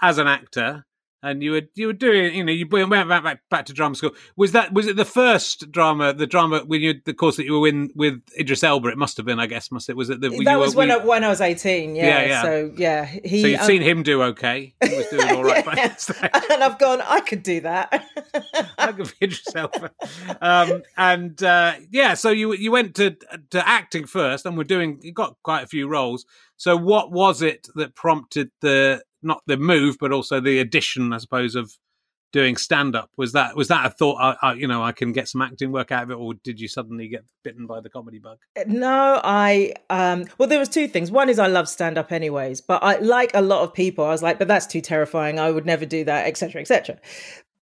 as 0.00 0.18
an 0.18 0.26
actor 0.26 0.84
and 1.24 1.42
you 1.42 1.52
were 1.52 1.62
you 1.74 1.86
were 1.86 1.94
doing 1.94 2.34
you 2.34 2.44
know 2.44 2.52
you 2.52 2.68
went 2.68 2.90
back, 2.90 3.24
back 3.24 3.40
back 3.48 3.66
to 3.66 3.72
drama 3.72 3.94
school. 3.94 4.10
Was 4.36 4.52
that 4.52 4.74
was 4.74 4.86
it 4.86 4.96
the 4.96 5.06
first 5.06 5.72
drama 5.72 6.12
the 6.12 6.26
drama 6.26 6.60
when 6.66 6.82
you 6.82 7.00
the 7.06 7.14
course 7.14 7.36
that 7.36 7.46
you 7.46 7.58
were 7.58 7.66
in 7.66 7.90
with 7.94 8.20
Idris 8.38 8.62
Elba? 8.62 8.90
It 8.90 8.98
must 8.98 9.16
have 9.16 9.24
been 9.24 9.40
I 9.40 9.46
guess 9.46 9.72
must 9.72 9.88
it? 9.88 9.96
Was 9.96 10.10
it 10.10 10.20
the, 10.20 10.28
that 10.44 10.58
was 10.58 10.74
were, 10.74 10.80
when 10.80 10.90
I, 10.90 10.96
when 10.98 11.24
I 11.24 11.28
was 11.28 11.40
eighteen 11.40 11.96
yeah, 11.96 12.04
yeah, 12.04 12.26
yeah. 12.26 12.42
so 12.42 12.72
yeah 12.76 13.04
he 13.06 13.40
so 13.40 13.46
you've 13.48 13.60
um, 13.60 13.66
seen 13.66 13.82
him 13.82 14.02
do 14.02 14.22
okay. 14.22 14.74
He 14.84 14.96
was 14.96 15.06
doing 15.06 15.30
all 15.30 15.42
right 15.42 15.64
yeah. 15.76 15.96
and 16.52 16.62
I've 16.62 16.78
gone 16.78 17.00
I 17.00 17.20
could 17.20 17.42
do 17.42 17.62
that. 17.62 18.04
I 18.78 18.92
could 18.92 19.10
be 19.18 19.24
Idris 19.24 19.56
Elba. 19.56 19.90
Um, 20.42 20.82
and 20.98 21.42
uh, 21.42 21.76
yeah 21.90 22.12
so 22.12 22.28
you 22.28 22.52
you 22.52 22.70
went 22.70 22.94
to 22.96 23.16
to 23.50 23.66
acting 23.66 24.04
first 24.04 24.44
and 24.44 24.58
we're 24.58 24.64
doing 24.64 25.00
you 25.02 25.12
got 25.12 25.36
quite 25.42 25.64
a 25.64 25.66
few 25.66 25.88
roles. 25.88 26.26
So 26.56 26.76
what 26.76 27.10
was 27.10 27.40
it 27.40 27.66
that 27.76 27.94
prompted 27.94 28.50
the 28.60 29.02
not 29.24 29.42
the 29.46 29.56
move, 29.56 29.96
but 30.00 30.12
also 30.12 30.40
the 30.40 30.58
addition, 30.58 31.12
I 31.12 31.18
suppose, 31.18 31.54
of 31.54 31.76
doing 32.34 32.56
stand 32.56 32.96
up. 32.96 33.10
Was 33.16 33.32
that 33.32 33.54
was 33.56 33.68
that 33.68 33.86
a 33.86 33.90
thought? 33.90 34.16
I, 34.20 34.48
I, 34.48 34.52
you 34.54 34.66
know, 34.66 34.82
I 34.82 34.90
can 34.90 35.12
get 35.12 35.28
some 35.28 35.40
acting 35.40 35.70
work 35.70 35.92
out 35.92 36.02
of 36.02 36.10
it, 36.10 36.14
or 36.14 36.34
did 36.34 36.60
you 36.60 36.66
suddenly 36.66 37.06
get 37.06 37.24
bitten 37.44 37.66
by 37.66 37.80
the 37.80 37.88
comedy 37.88 38.18
bug? 38.18 38.38
Uh, 38.58 38.64
no, 38.66 39.20
I 39.22 39.72
um. 39.88 40.24
Well, 40.36 40.48
there 40.48 40.58
was 40.58 40.68
two 40.68 40.88
things. 40.88 41.10
One 41.10 41.28
is 41.28 41.38
I 41.38 41.46
love 41.46 41.68
stand 41.68 41.96
up, 41.96 42.10
anyways, 42.10 42.60
but 42.60 42.82
I 42.82 42.98
like 42.98 43.30
a 43.34 43.40
lot 43.40 43.62
of 43.62 43.72
people. 43.72 44.04
I 44.04 44.10
was 44.10 44.22
like, 44.22 44.38
but 44.38 44.48
that's 44.48 44.66
too 44.66 44.80
terrifying. 44.80 45.38
I 45.38 45.50
would 45.50 45.64
never 45.64 45.86
do 45.86 46.04
that, 46.04 46.26
etc., 46.26 46.60
etc. 46.60 46.98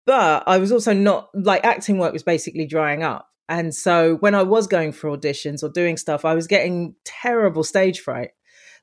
But 0.07 0.45
I 0.47 0.59
was 0.59 0.73
also 0.73 0.95
not 0.95 1.29
like 1.35 1.65
acting 1.65 1.99
work 1.99 2.13
was 2.13 2.23
basically 2.23 2.67
drying 2.67 3.03
up. 3.03 3.29
And 3.49 3.75
so 3.75 4.17
when 4.17 4.35
I 4.35 4.43
was 4.43 4.67
going 4.67 4.93
for 4.93 5.11
auditions 5.11 5.63
or 5.63 5.69
doing 5.69 5.99
stuff, 5.99 6.25
I 6.25 6.35
was 6.35 6.47
getting 6.47 6.95
terrible 7.05 7.63
stage 7.63 8.01
fright. 8.01 8.31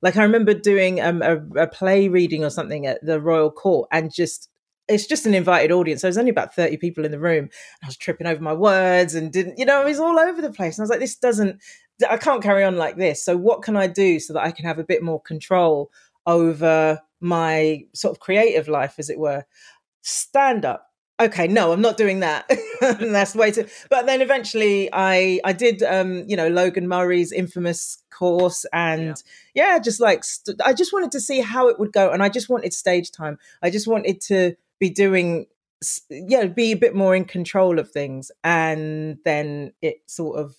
Like 0.02 0.18
I 0.18 0.24
remember 0.24 0.54
doing 0.54 1.02
um, 1.02 1.22
a, 1.22 1.38
a 1.64 1.68
play 1.68 2.08
reading 2.08 2.44
or 2.44 2.50
something 2.50 2.86
at 2.86 3.06
the 3.06 3.20
Royal 3.20 3.52
Court, 3.52 3.88
and 3.92 4.14
just 4.14 4.50
it's 4.90 5.06
just 5.06 5.26
an 5.26 5.36
invited 5.36 5.72
audience. 5.72 6.02
So 6.02 6.08
there's 6.08 6.18
only 6.18 6.32
about 6.32 6.56
30 6.56 6.78
people 6.78 7.06
in 7.06 7.12
the 7.12 7.20
room. 7.20 7.50
I 7.84 7.86
was 7.86 7.96
tripping 7.96 8.26
over 8.28 8.42
my 8.42 8.54
words 8.54 9.14
and 9.14 9.32
didn't, 9.32 9.60
you 9.60 9.66
know, 9.66 9.82
it 9.84 9.86
was 9.86 10.00
all 10.00 10.18
over 10.18 10.42
the 10.42 10.52
place. 10.52 10.78
And 10.78 10.82
I 10.82 10.86
was 10.86 10.90
like, 10.90 11.00
this 11.00 11.16
doesn't, 11.16 11.62
I 12.10 12.18
can't 12.18 12.42
carry 12.42 12.64
on 12.64 12.76
like 12.76 12.98
this. 12.98 13.24
So 13.24 13.38
what 13.38 13.62
can 13.62 13.78
I 13.78 13.86
do 13.86 14.20
so 14.20 14.34
that 14.34 14.44
I 14.44 14.52
can 14.52 14.66
have 14.66 14.80
a 14.80 14.84
bit 14.84 15.04
more 15.04 15.22
control 15.22 15.92
over 16.26 17.00
my 17.22 17.84
sort 17.94 18.16
of 18.16 18.20
creative 18.20 18.68
life, 18.68 18.96
as 18.98 19.12
it 19.12 19.20
were? 19.20 19.46
Stand 20.02 20.66
up 20.66 20.89
okay 21.20 21.48
no 21.48 21.72
i'm 21.72 21.82
not 21.82 21.98
doing 21.98 22.22
that. 22.22 22.50
That's 22.82 23.34
the 23.34 23.40
way 23.40 23.52
to 23.52 23.68
but 23.90 24.06
then 24.06 24.22
eventually 24.22 24.90
i 24.94 25.40
i 25.44 25.54
did 25.54 25.84
um 25.84 26.24
you 26.28 26.38
know 26.38 26.48
logan 26.48 26.88
murray's 26.88 27.32
infamous 27.32 28.02
course 28.10 28.66
and 28.74 29.22
yeah, 29.54 29.74
yeah 29.74 29.80
just 29.80 30.00
like 30.00 30.24
st- 30.24 30.62
i 30.66 30.74
just 30.74 30.92
wanted 30.94 31.12
to 31.12 31.20
see 31.20 31.40
how 31.42 31.68
it 31.68 31.80
would 31.80 31.94
go 31.94 32.10
and 32.10 32.22
i 32.22 32.30
just 32.30 32.50
wanted 32.50 32.74
stage 32.74 33.12
time. 33.12 33.38
I 33.62 33.70
just 33.70 33.88
wanted 33.88 34.22
to 34.22 34.56
be 34.80 34.90
doing 34.90 35.48
yeah 36.10 36.46
be 36.46 36.72
a 36.72 36.78
bit 36.78 36.96
more 36.96 37.16
in 37.16 37.26
control 37.26 37.80
of 37.80 37.90
things 37.92 38.32
and 38.44 39.18
then 39.24 39.74
it 39.82 40.02
sort 40.08 40.38
of 40.40 40.56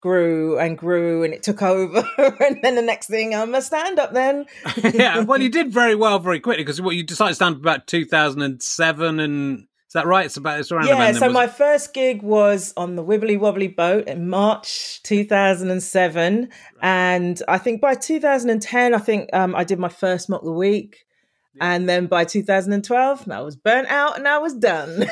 grew 0.00 0.58
and 0.58 0.78
grew 0.78 1.24
and 1.24 1.34
it 1.34 1.42
took 1.42 1.60
over 1.74 2.02
and 2.40 2.60
then 2.62 2.74
the 2.74 2.82
next 2.82 3.08
thing 3.08 3.34
i'm 3.34 3.54
a 3.54 3.62
stand 3.62 3.98
up 3.98 4.12
then. 4.12 4.46
Yeah 4.94 5.20
well 5.20 5.40
you 5.40 5.50
did 5.50 5.72
very 5.72 5.94
well 5.94 6.18
very 6.18 6.40
quickly 6.40 6.62
because 6.62 6.80
what 6.80 6.96
you 6.96 7.02
decided 7.02 7.30
to 7.30 7.34
stand 7.34 7.56
up 7.56 7.60
about 7.60 7.86
2007 7.86 9.20
and 9.20 9.66
is 9.88 9.94
that 9.94 10.06
right? 10.06 10.26
It's 10.26 10.36
about 10.36 10.60
it's 10.60 10.70
around. 10.70 10.86
Yeah. 10.86 11.12
So 11.12 11.30
my 11.30 11.44
it? 11.44 11.52
first 11.52 11.94
gig 11.94 12.20
was 12.20 12.74
on 12.76 12.94
the 12.96 13.02
Wibbly 13.02 13.40
Wobbly 13.40 13.68
boat 13.68 14.06
in 14.06 14.28
March 14.28 15.02
2007, 15.04 16.40
right. 16.40 16.50
and 16.82 17.42
I 17.48 17.56
think 17.56 17.80
by 17.80 17.94
2010, 17.94 18.94
I 18.94 18.98
think 18.98 19.30
um, 19.32 19.54
I 19.54 19.64
did 19.64 19.78
my 19.78 19.88
first 19.88 20.28
mock 20.28 20.42
the 20.42 20.52
week. 20.52 21.06
Yeah. 21.54 21.72
And 21.72 21.88
then 21.88 22.06
by 22.06 22.24
2012, 22.24 23.30
I 23.30 23.40
was 23.40 23.56
burnt 23.56 23.88
out 23.88 24.18
and 24.18 24.28
I 24.28 24.36
was 24.36 24.52
done. 24.52 24.98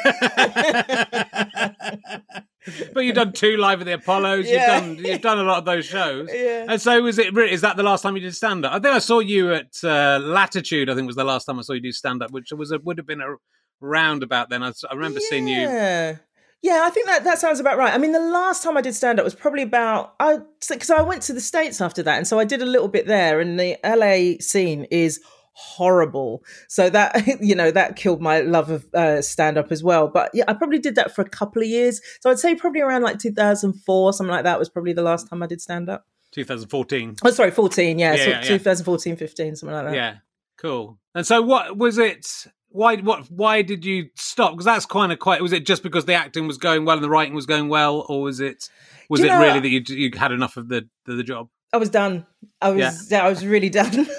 but 2.93 3.01
you've 3.01 3.15
done 3.15 3.33
two 3.33 3.57
live 3.57 3.81
at 3.81 3.87
the 3.87 3.95
Apollos. 3.95 4.47
Yeah. 4.47 4.85
You've 4.85 4.97
done 4.99 5.07
you've 5.07 5.23
done 5.23 5.39
a 5.39 5.45
lot 5.45 5.57
of 5.57 5.65
those 5.65 5.87
shows. 5.87 6.29
Yeah. 6.35 6.67
And 6.69 6.83
so 6.83 7.01
was 7.01 7.19
it? 7.19 7.35
Is 7.39 7.63
that 7.63 7.79
the 7.79 7.83
last 7.83 8.03
time 8.03 8.15
you 8.15 8.21
did 8.21 8.37
stand 8.37 8.67
up? 8.67 8.75
I 8.75 8.79
think 8.79 8.95
I 8.95 8.99
saw 8.99 9.21
you 9.21 9.55
at 9.55 9.83
uh, 9.83 10.19
Latitude. 10.23 10.91
I 10.91 10.95
think 10.95 11.07
was 11.07 11.17
the 11.17 11.25
last 11.25 11.47
time 11.47 11.59
I 11.59 11.63
saw 11.63 11.73
you 11.73 11.81
do 11.81 11.93
stand 11.93 12.23
up, 12.23 12.31
which 12.31 12.53
was 12.53 12.73
a, 12.73 12.79
would 12.81 12.99
have 12.99 13.07
been 13.07 13.23
a 13.23 13.37
roundabout 13.81 14.51
then. 14.51 14.63
I, 14.63 14.73
I 14.91 14.95
remember 14.95 15.21
yeah. 15.21 15.27
seeing 15.29 15.49
you. 15.49 15.61
Yeah, 15.61 16.17
yeah, 16.63 16.83
I 16.85 16.91
think 16.91 17.07
that 17.07 17.25
that 17.25 17.39
sounds 17.39 17.61
about 17.61 17.79
right. 17.79 17.93
I 17.93 17.99
mean, 17.99 18.13
the 18.13 18.19
last 18.19 18.63
time 18.63 18.77
I 18.77 18.81
did 18.81 18.95
stand 18.95 19.21
up 19.21 19.25
was 19.25 19.35
probably 19.35 19.63
about 19.63 20.15
I 20.19 20.39
because 20.69 20.91
I 20.91 21.03
went 21.03 21.23
to 21.23 21.33
the 21.33 21.41
states 21.41 21.81
after 21.81 22.03
that, 22.03 22.17
and 22.17 22.27
so 22.27 22.39
I 22.39 22.45
did 22.45 22.63
a 22.63 22.67
little 22.67 22.89
bit 22.89 23.07
there. 23.07 23.41
And 23.41 23.59
the 23.59 23.77
LA 23.85 24.43
scene 24.43 24.85
is 24.91 25.21
horrible, 25.53 26.43
so 26.69 26.91
that 26.91 27.25
you 27.41 27.55
know 27.55 27.71
that 27.71 27.97
killed 27.97 28.21
my 28.21 28.41
love 28.41 28.71
of 28.71 28.87
uh, 28.95 29.23
stand 29.23 29.59
up 29.59 29.71
as 29.71 29.85
well. 29.85 30.09
But 30.09 30.31
yeah, 30.35 30.45
I 30.49 30.55
probably 30.55 30.79
did 30.79 30.97
that 30.97 31.15
for 31.15 31.23
a 31.23 31.29
couple 31.29 31.63
of 31.63 31.69
years. 31.69 32.01
So 32.21 32.31
I'd 32.31 32.39
say 32.39 32.55
probably 32.55 32.81
around 32.81 33.03
like 33.03 33.19
2004, 33.19 34.13
something 34.13 34.31
like 34.31 34.45
that 34.45 34.59
was 34.59 34.69
probably 34.69 34.93
the 34.93 35.03
last 35.03 35.29
time 35.29 35.43
I 35.43 35.47
did 35.47 35.61
stand 35.61 35.89
up. 35.89 36.07
2014. 36.33 37.17
Oh, 37.25 37.31
sorry, 37.31 37.51
14. 37.51 37.99
Yeah, 37.99 38.15
yeah, 38.15 38.25
so 38.25 38.31
yeah 38.31 38.43
2014, 38.43 39.17
15, 39.17 39.57
something 39.57 39.75
like 39.75 39.87
that. 39.87 39.95
Yeah, 39.95 40.17
cool. 40.59 40.99
And 41.15 41.27
so, 41.27 41.41
what 41.43 41.77
was 41.79 41.97
it? 41.99 42.47
Why 42.69 42.97
what 42.97 43.31
why 43.31 43.63
did 43.63 43.85
you 43.85 44.11
stop? 44.15 44.53
Because 44.53 44.65
that's 44.65 44.87
kind 44.87 45.13
of 45.13 45.19
quite 45.19 45.43
was 45.43 45.53
it 45.53 45.67
just 45.67 45.83
because 45.83 46.05
the 46.05 46.15
acting 46.15 46.47
was 46.47 46.59
going 46.59 46.85
well 46.85 46.97
and 46.97 47.05
the 47.05 47.11
writing 47.11 47.35
was 47.35 47.47
going 47.47 47.69
well 47.69 48.05
or 48.09 48.23
was 48.23 48.41
it 48.41 48.69
was 49.09 49.21
it 49.21 49.29
know, 49.29 49.41
really 49.41 49.61
that 49.61 49.69
you 49.69 49.83
you 49.97 50.11
had 50.17 50.33
enough 50.33 50.57
of 50.57 50.69
the 50.69 50.89
the, 51.05 51.15
the 51.15 51.23
job? 51.23 51.49
I 51.73 51.79
was 51.79 51.91
done. 51.91 52.27
I 52.61 52.71
was 52.71 53.11
yeah. 53.11 53.25
i 53.25 53.29
was 53.29 53.45
really 53.45 53.71
done. 53.71 54.07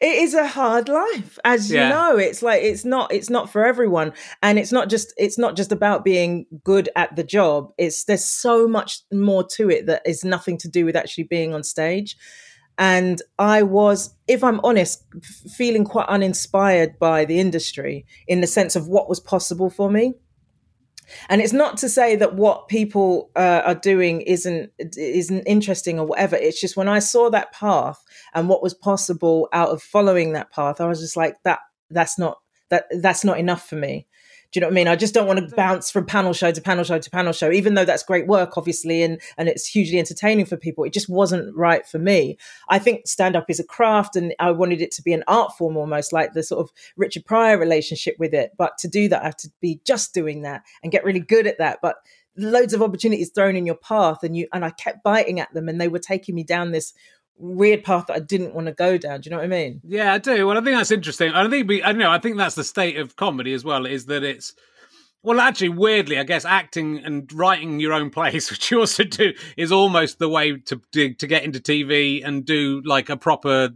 It 0.00 0.18
is 0.18 0.34
a 0.34 0.46
hard 0.46 0.88
life 0.88 1.38
as 1.44 1.70
yeah. 1.70 1.84
you 1.84 1.88
know. 1.94 2.16
It's 2.18 2.42
like 2.42 2.62
it's 2.62 2.84
not 2.84 3.12
it's 3.12 3.30
not 3.30 3.50
for 3.50 3.64
everyone. 3.64 4.12
And 4.42 4.58
it's 4.58 4.72
not 4.72 4.88
just 4.88 5.12
it's 5.16 5.38
not 5.38 5.56
just 5.56 5.72
about 5.72 6.04
being 6.04 6.46
good 6.64 6.88
at 6.96 7.16
the 7.16 7.24
job. 7.24 7.72
It's 7.78 8.04
there's 8.04 8.24
so 8.24 8.68
much 8.68 9.00
more 9.12 9.44
to 9.52 9.70
it 9.70 9.86
that 9.86 10.02
is 10.04 10.24
nothing 10.24 10.58
to 10.58 10.68
do 10.68 10.84
with 10.84 10.96
actually 10.96 11.24
being 11.24 11.54
on 11.54 11.62
stage 11.62 12.16
And 12.78 13.22
I 13.38 13.62
was, 13.62 14.14
if 14.28 14.44
I'm 14.44 14.60
honest, 14.62 15.04
feeling 15.56 15.84
quite 15.84 16.08
uninspired 16.08 16.98
by 16.98 17.24
the 17.24 17.40
industry 17.40 18.04
in 18.26 18.40
the 18.42 18.46
sense 18.46 18.76
of 18.76 18.86
what 18.88 19.08
was 19.08 19.20
possible 19.20 19.70
for 19.70 19.90
me. 19.90 20.14
And 21.28 21.40
it's 21.40 21.52
not 21.52 21.76
to 21.78 21.88
say 21.88 22.16
that 22.16 22.34
what 22.34 22.68
people 22.68 23.30
uh, 23.36 23.62
are 23.64 23.76
doing 23.76 24.22
isn't 24.22 24.72
isn't 24.78 25.44
interesting 25.44 26.00
or 26.00 26.06
whatever. 26.06 26.36
It's 26.36 26.60
just 26.60 26.76
when 26.76 26.88
I 26.88 26.98
saw 26.98 27.30
that 27.30 27.52
path 27.52 28.02
and 28.34 28.48
what 28.48 28.62
was 28.62 28.74
possible 28.74 29.48
out 29.52 29.68
of 29.68 29.82
following 29.82 30.32
that 30.32 30.50
path, 30.50 30.80
I 30.80 30.86
was 30.88 31.00
just 31.00 31.16
like, 31.16 31.36
that 31.44 31.60
that's 31.90 32.18
not 32.18 32.38
that 32.70 32.86
that's 32.90 33.24
not 33.24 33.38
enough 33.38 33.68
for 33.68 33.76
me. 33.76 34.06
Do 34.56 34.60
you 34.60 34.62
know 34.62 34.68
what 34.68 34.72
I 34.72 34.74
mean? 34.76 34.88
I 34.88 34.96
just 34.96 35.12
don't 35.12 35.26
want 35.26 35.46
to 35.46 35.54
bounce 35.54 35.90
from 35.90 36.06
panel 36.06 36.32
show 36.32 36.50
to 36.50 36.62
panel 36.62 36.82
show 36.82 36.98
to 36.98 37.10
panel 37.10 37.34
show, 37.34 37.52
even 37.52 37.74
though 37.74 37.84
that's 37.84 38.02
great 38.02 38.26
work, 38.26 38.56
obviously, 38.56 39.02
and 39.02 39.20
and 39.36 39.50
it's 39.50 39.66
hugely 39.66 39.98
entertaining 39.98 40.46
for 40.46 40.56
people. 40.56 40.84
It 40.84 40.94
just 40.94 41.10
wasn't 41.10 41.54
right 41.54 41.86
for 41.86 41.98
me. 41.98 42.38
I 42.70 42.78
think 42.78 43.06
stand 43.06 43.36
up 43.36 43.50
is 43.50 43.60
a 43.60 43.64
craft, 43.64 44.16
and 44.16 44.34
I 44.38 44.52
wanted 44.52 44.80
it 44.80 44.92
to 44.92 45.02
be 45.02 45.12
an 45.12 45.24
art 45.28 45.52
form, 45.58 45.76
almost 45.76 46.10
like 46.10 46.32
the 46.32 46.42
sort 46.42 46.64
of 46.64 46.72
Richard 46.96 47.26
Pryor 47.26 47.58
relationship 47.58 48.16
with 48.18 48.32
it. 48.32 48.52
But 48.56 48.78
to 48.78 48.88
do 48.88 49.10
that, 49.10 49.20
I 49.20 49.26
have 49.26 49.36
to 49.36 49.50
be 49.60 49.82
just 49.84 50.14
doing 50.14 50.40
that 50.40 50.62
and 50.82 50.90
get 50.90 51.04
really 51.04 51.20
good 51.20 51.46
at 51.46 51.58
that. 51.58 51.80
But 51.82 51.96
loads 52.38 52.72
of 52.72 52.80
opportunities 52.80 53.30
thrown 53.30 53.56
in 53.56 53.66
your 53.66 53.76
path, 53.76 54.22
and 54.22 54.34
you 54.34 54.48
and 54.54 54.64
I 54.64 54.70
kept 54.70 55.04
biting 55.04 55.38
at 55.38 55.52
them, 55.52 55.68
and 55.68 55.78
they 55.78 55.88
were 55.88 55.98
taking 55.98 56.34
me 56.34 56.44
down 56.44 56.70
this 56.70 56.94
weird 57.38 57.84
path 57.84 58.06
that 58.06 58.16
I 58.16 58.20
didn't 58.20 58.54
want 58.54 58.66
to 58.66 58.72
go 58.72 58.98
down. 58.98 59.20
Do 59.20 59.28
you 59.28 59.30
know 59.32 59.38
what 59.38 59.44
I 59.44 59.48
mean? 59.48 59.80
Yeah, 59.84 60.12
I 60.12 60.18
do. 60.18 60.46
Well, 60.46 60.58
I 60.58 60.60
think 60.60 60.76
that's 60.76 60.90
interesting. 60.90 61.32
I 61.32 61.48
think 61.48 61.68
we, 61.68 61.82
I 61.82 61.92
don't 61.92 61.98
know. 61.98 62.10
I 62.10 62.18
think 62.18 62.36
that's 62.36 62.54
the 62.54 62.64
state 62.64 62.96
of 62.96 63.16
comedy 63.16 63.52
as 63.52 63.64
well. 63.64 63.86
Is 63.86 64.06
that 64.06 64.24
it's 64.24 64.54
well, 65.22 65.40
actually, 65.40 65.70
weirdly, 65.70 66.18
I 66.18 66.22
guess 66.22 66.44
acting 66.44 66.98
and 67.04 67.32
writing 67.32 67.80
your 67.80 67.92
own 67.92 68.10
plays, 68.10 68.48
which 68.52 68.70
you 68.70 68.80
also 68.80 69.02
do, 69.04 69.32
is 69.56 69.72
almost 69.72 70.18
the 70.18 70.28
way 70.28 70.56
to 70.56 70.80
to, 70.92 71.14
to 71.14 71.26
get 71.26 71.44
into 71.44 71.60
TV 71.60 72.24
and 72.24 72.44
do 72.44 72.80
like 72.84 73.08
a 73.08 73.16
proper 73.16 73.70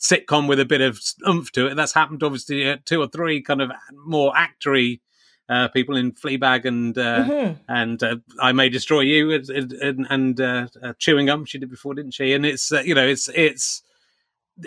sitcom 0.00 0.48
with 0.48 0.60
a 0.60 0.64
bit 0.64 0.80
of 0.80 1.00
oomph 1.28 1.52
to 1.52 1.66
it. 1.66 1.74
That's 1.74 1.94
happened 1.94 2.22
obviously 2.22 2.64
at 2.64 2.86
two 2.86 3.00
or 3.00 3.06
three 3.06 3.42
kind 3.42 3.62
of 3.62 3.70
more 3.94 4.32
actory 4.32 5.00
uh, 5.48 5.68
people 5.68 5.96
in 5.96 6.12
Fleabag 6.12 6.64
and 6.64 6.96
uh, 6.96 7.24
mm-hmm. 7.24 7.62
and 7.68 8.02
uh, 8.02 8.16
I 8.40 8.52
May 8.52 8.68
Destroy 8.68 9.00
You 9.00 9.32
and, 9.32 10.06
and 10.08 10.40
uh, 10.40 10.66
uh, 10.82 10.92
Chewing 10.98 11.26
Gum. 11.26 11.44
She 11.44 11.58
did 11.58 11.70
before, 11.70 11.94
didn't 11.94 12.12
she? 12.12 12.32
And 12.32 12.46
it's 12.46 12.72
uh, 12.72 12.80
you 12.80 12.94
know 12.94 13.06
it's 13.06 13.28
it's 13.34 13.82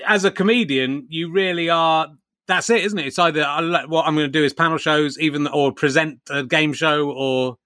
as 0.05 0.25
a 0.25 0.31
comedian, 0.31 1.05
you 1.09 1.31
really 1.31 1.69
are. 1.69 2.09
That's 2.47 2.69
it, 2.69 2.83
isn't 2.85 2.97
it? 2.97 3.07
It's 3.07 3.19
either 3.19 3.43
what 3.87 4.05
I'm 4.05 4.15
going 4.15 4.27
to 4.27 4.27
do 4.27 4.43
is 4.43 4.53
panel 4.53 4.77
shows, 4.77 5.19
even 5.19 5.47
or 5.47 5.73
present 5.73 6.21
a 6.29 6.43
game 6.43 6.71
show, 6.71 7.11
or 7.11 7.57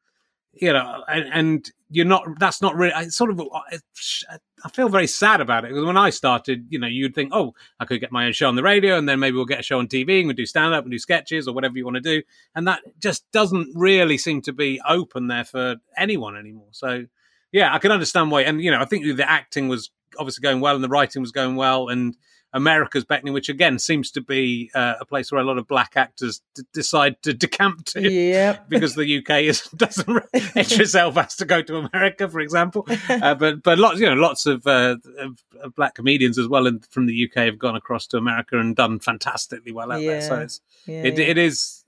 you 0.53 0.73
know, 0.73 1.03
and, 1.07 1.29
and 1.31 1.71
you're 1.91 2.05
not. 2.05 2.23
That's 2.39 2.61
not 2.61 2.75
really. 2.75 2.93
It's 2.95 3.15
sort 3.15 3.29
of. 3.29 3.41
I 4.63 4.69
feel 4.69 4.89
very 4.89 5.07
sad 5.07 5.41
about 5.41 5.65
it 5.65 5.69
because 5.69 5.85
when 5.85 5.97
I 5.97 6.09
started, 6.09 6.65
you 6.69 6.79
know, 6.79 6.87
you'd 6.87 7.13
think, 7.13 7.31
oh, 7.33 7.53
I 7.79 7.85
could 7.85 7.99
get 7.99 8.11
my 8.11 8.25
own 8.25 8.31
show 8.31 8.47
on 8.47 8.55
the 8.55 8.63
radio, 8.63 8.97
and 8.97 9.07
then 9.09 9.19
maybe 9.19 9.35
we'll 9.35 9.45
get 9.45 9.59
a 9.59 9.63
show 9.63 9.79
on 9.79 9.87
TV, 9.87 10.19
and 10.19 10.27
we'll 10.27 10.35
do 10.35 10.45
stand 10.45 10.73
up 10.73 10.83
and 10.83 10.91
do 10.91 10.99
sketches 10.99 11.47
or 11.47 11.53
whatever 11.53 11.77
you 11.77 11.83
want 11.83 11.95
to 11.95 12.01
do, 12.01 12.21
and 12.55 12.67
that 12.67 12.81
just 12.99 13.29
doesn't 13.31 13.69
really 13.75 14.17
seem 14.17 14.41
to 14.43 14.53
be 14.53 14.79
open 14.87 15.27
there 15.27 15.43
for 15.43 15.75
anyone 15.97 16.37
anymore. 16.37 16.69
So, 16.71 17.05
yeah, 17.51 17.73
I 17.73 17.79
can 17.79 17.91
understand 17.91 18.31
why, 18.31 18.43
and 18.43 18.61
you 18.61 18.71
know, 18.71 18.79
I 18.79 18.85
think 18.85 19.03
the 19.03 19.29
acting 19.29 19.67
was 19.67 19.91
obviously 20.17 20.41
going 20.41 20.61
well, 20.61 20.75
and 20.75 20.83
the 20.83 20.89
writing 20.89 21.21
was 21.21 21.31
going 21.31 21.55
well, 21.55 21.89
and 21.89 22.15
America's 22.53 23.05
Beckoning, 23.05 23.33
which 23.33 23.49
again 23.49 23.79
seems 23.79 24.11
to 24.11 24.21
be 24.21 24.69
uh, 24.75 24.95
a 24.99 25.05
place 25.05 25.31
where 25.31 25.39
a 25.39 25.43
lot 25.43 25.57
of 25.57 25.67
black 25.67 25.93
actors 25.95 26.41
d- 26.53 26.63
decide 26.73 27.21
to 27.23 27.33
decamp 27.33 27.85
to. 27.85 28.01
Because 28.69 28.95
the 28.95 29.17
UK 29.19 29.43
is 29.43 29.61
doesn't 29.75 30.23
Idris 30.33 30.95
Elba 30.95 31.23
has 31.23 31.35
to 31.37 31.45
go 31.45 31.61
to 31.61 31.77
America, 31.77 32.27
for 32.27 32.39
example. 32.39 32.87
Uh, 33.09 33.35
but 33.35 33.63
but 33.63 33.79
lots 33.79 33.99
you 33.99 34.05
know 34.07 34.15
lots 34.15 34.45
of, 34.45 34.65
uh, 34.67 34.97
of, 35.19 35.43
of, 35.61 35.75
black 35.75 35.95
comedians 35.95 36.37
as 36.37 36.47
well 36.47 36.67
in, 36.67 36.79
from 36.79 37.05
the 37.05 37.25
UK 37.25 37.45
have 37.45 37.59
gone 37.59 37.75
across 37.75 38.07
to 38.07 38.17
America 38.17 38.59
and 38.59 38.75
done 38.75 38.99
fantastically 38.99 39.71
well 39.71 39.91
out 39.91 40.01
yeah. 40.01 40.11
there. 40.11 40.21
So 40.21 40.39
it's 40.39 40.61
yeah, 40.85 41.03
it, 41.03 41.17
yeah. 41.17 41.25
it 41.25 41.37
is. 41.37 41.83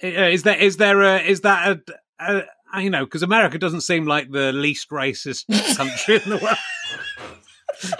Is 0.00 0.42
there 0.42 0.58
is 0.58 0.76
there 0.76 1.02
a, 1.02 1.20
is 1.20 1.42
that 1.42 1.80
a, 2.18 2.44
a 2.72 2.82
you 2.82 2.90
know 2.90 3.04
because 3.04 3.22
America 3.22 3.58
doesn't 3.58 3.82
seem 3.82 4.06
like 4.06 4.30
the 4.30 4.52
least 4.52 4.90
racist 4.90 5.46
country 5.76 6.16
in 6.16 6.30
the 6.30 6.38
world. 6.38 6.56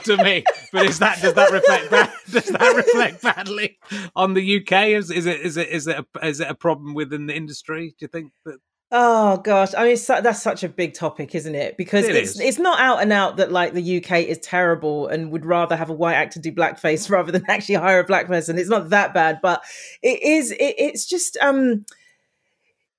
To 0.05 0.17
me. 0.23 0.45
But 0.73 0.87
is 0.87 0.99
that 0.99 1.21
does 1.21 1.35
that 1.35 1.51
reflect 1.51 1.91
bad, 1.91 2.11
does 2.31 2.47
that 2.47 2.77
reflect 2.77 3.23
badly 3.23 3.79
on 4.17 4.35
the 4.35 4.59
UK? 4.59 4.89
Is, 4.89 5.11
is 5.11 5.27
it 5.27 5.41
is 5.41 5.57
it 5.57 5.69
is 5.69 5.87
it 5.87 5.99
a, 5.99 6.27
is 6.27 6.41
it 6.41 6.49
a 6.49 6.55
problem 6.55 6.95
within 6.95 7.27
the 7.27 7.35
industry? 7.35 7.95
Do 7.99 8.05
you 8.05 8.09
think 8.09 8.33
that? 8.45 8.59
Oh 8.97 9.39
gosh, 9.39 9.75
I 9.77 9.85
mean 9.85 9.97
that's 10.07 10.43
such 10.43 10.63
a 10.63 10.69
big 10.69 10.95
topic, 10.95 11.35
isn't 11.35 11.55
it? 11.55 11.77
Because 11.77 12.07
it 12.07 12.15
it's 12.15 12.33
is. 12.33 12.41
it's 12.41 12.59
not 12.59 12.79
out 12.79 13.03
and 13.03 13.13
out 13.13 13.39
that 13.39 13.51
like 13.51 13.73
the 13.73 13.97
UK 13.97 14.21
is 14.21 14.39
terrible 14.39 15.09
and 15.09 15.33
would 15.33 15.45
rather 15.45 15.75
have 15.75 15.91
a 15.91 15.95
white 15.95 16.15
actor 16.15 16.39
do 16.39 16.53
blackface 16.53 17.11
rather 17.11 17.33
than 17.33 17.45
actually 17.49 17.77
hire 17.77 18.01
a 18.01 18.05
black 18.05 18.27
person. 18.27 18.59
It's 18.59 18.71
not 18.71 18.91
that 18.91 19.13
bad, 19.13 19.41
but 19.43 19.65
it 20.03 20.23
is. 20.23 20.53
It, 20.53 20.75
it's 20.79 21.07
just 21.07 21.37
um 21.39 21.85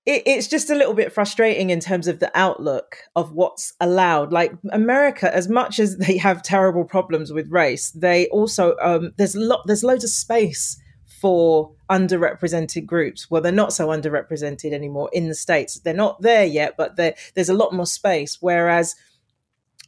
it, 0.06 0.24
it's 0.26 0.48
just 0.48 0.70
a 0.70 0.76
little 0.76 0.94
bit 0.94 1.12
frustrating 1.12 1.70
in 1.70 1.80
terms 1.80 2.08
of 2.08 2.20
the 2.20 2.32
outlook 2.36 2.98
of 3.16 3.34
what's 3.34 3.74
allowed. 3.80 4.32
Like 4.32 4.54
America, 4.72 5.34
as 5.34 5.50
much 5.50 5.80
as 5.80 5.98
they 5.98 6.18
have 6.18 6.44
terrible 6.44 6.86
problems 6.86 7.32
with 7.32 7.52
race, 7.52 7.92
they 7.92 8.28
also 8.28 8.76
um, 8.82 9.14
there's 9.18 9.36
lot 9.36 9.62
there's 9.66 9.84
loads 9.84 10.04
of 10.04 10.10
space 10.10 10.80
for 11.22 11.72
underrepresented 11.90 12.86
groups. 12.86 13.32
Well, 13.32 13.42
they're 13.42 13.52
not 13.52 13.74
so 13.74 13.88
underrepresented 13.88 14.74
anymore 14.74 15.10
in 15.14 15.28
the 15.28 15.34
states. 15.34 15.80
They're 15.80 15.94
not 15.94 16.22
there 16.22 16.46
yet, 16.46 16.76
but 16.78 16.98
there's 16.98 17.50
a 17.50 17.54
lot 17.54 17.74
more 17.74 17.86
space. 17.86 18.38
Whereas 18.42 18.96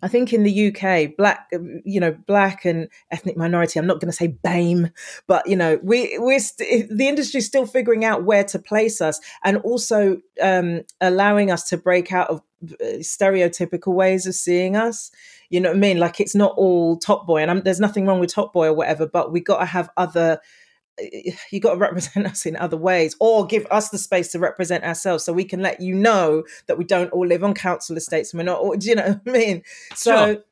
I 0.04 0.08
think 0.08 0.32
in 0.32 0.44
the 0.44 0.68
UK, 0.68 1.16
black, 1.18 1.50
you 1.52 2.00
know, 2.00 2.12
black 2.28 2.66
and 2.66 2.88
ethnic 3.10 3.36
minority. 3.36 3.80
I'm 3.80 3.88
not 3.88 4.00
going 4.00 4.12
to 4.12 4.16
say 4.16 4.38
BAME, 4.44 4.92
but 5.26 5.48
you 5.48 5.56
know, 5.56 5.80
we 5.82 6.18
we're 6.20 6.40
st- 6.40 6.90
the 6.96 7.08
industry's 7.08 7.48
still 7.48 7.66
figuring 7.66 8.06
out 8.06 8.24
where 8.24 8.44
to 8.46 8.60
place 8.60 9.02
us, 9.02 9.20
and 9.44 9.58
also 9.58 10.22
um, 10.42 10.84
allowing 11.02 11.50
us 11.50 11.68
to 11.70 11.78
break 11.78 12.12
out 12.12 12.30
of 12.30 12.42
uh, 12.64 13.00
stereotypical 13.00 13.94
ways 13.94 14.28
of 14.28 14.36
seeing 14.36 14.76
us. 14.76 15.12
You 15.50 15.62
know 15.62 15.70
what 15.70 15.78
I 15.78 15.80
mean? 15.80 15.98
Like 15.98 16.20
it's 16.20 16.36
not 16.36 16.54
all 16.58 16.98
Top 16.98 17.26
Boy, 17.26 17.42
and 17.42 17.50
I'm, 17.50 17.62
there's 17.62 17.80
nothing 17.80 18.06
wrong 18.06 18.20
with 18.20 18.34
Top 18.34 18.54
Boy 18.54 18.68
or 18.68 18.74
whatever, 18.74 19.08
but 19.08 19.32
we 19.32 19.40
got 19.40 19.60
to 19.60 19.66
have 19.66 19.90
other 19.98 20.40
Eh, 21.00 21.22
eh, 21.26 21.32
you 21.52 21.60
got 21.60 21.74
to 21.74 21.78
represent 21.78 22.26
us 22.26 22.46
in 22.46 22.56
other 22.56 22.78
ways 22.78 23.16
or 23.20 23.46
give 23.46 23.66
us 23.72 23.90
the 23.90 23.98
space 23.98 24.32
to 24.32 24.40
represent 24.40 24.84
ourselves 24.84 25.24
so 25.24 25.34
we 25.34 25.46
can 25.46 25.62
let 25.62 25.80
you 25.80 25.94
know 25.94 26.44
that 26.68 26.78
we 26.78 26.84
don't 26.84 27.12
all 27.12 27.26
live 27.26 27.44
on 27.44 27.54
council 27.54 27.98
estates 27.98 28.34
and 28.34 28.40
we're 28.40 28.44
not 28.44 28.60
all, 28.60 28.76
do 28.78 28.90
you 28.90 28.96
know 28.96 29.20
what 29.24 29.36
I 29.36 29.38
mean? 29.38 29.64
So 29.96 30.34
sure. 30.34 30.44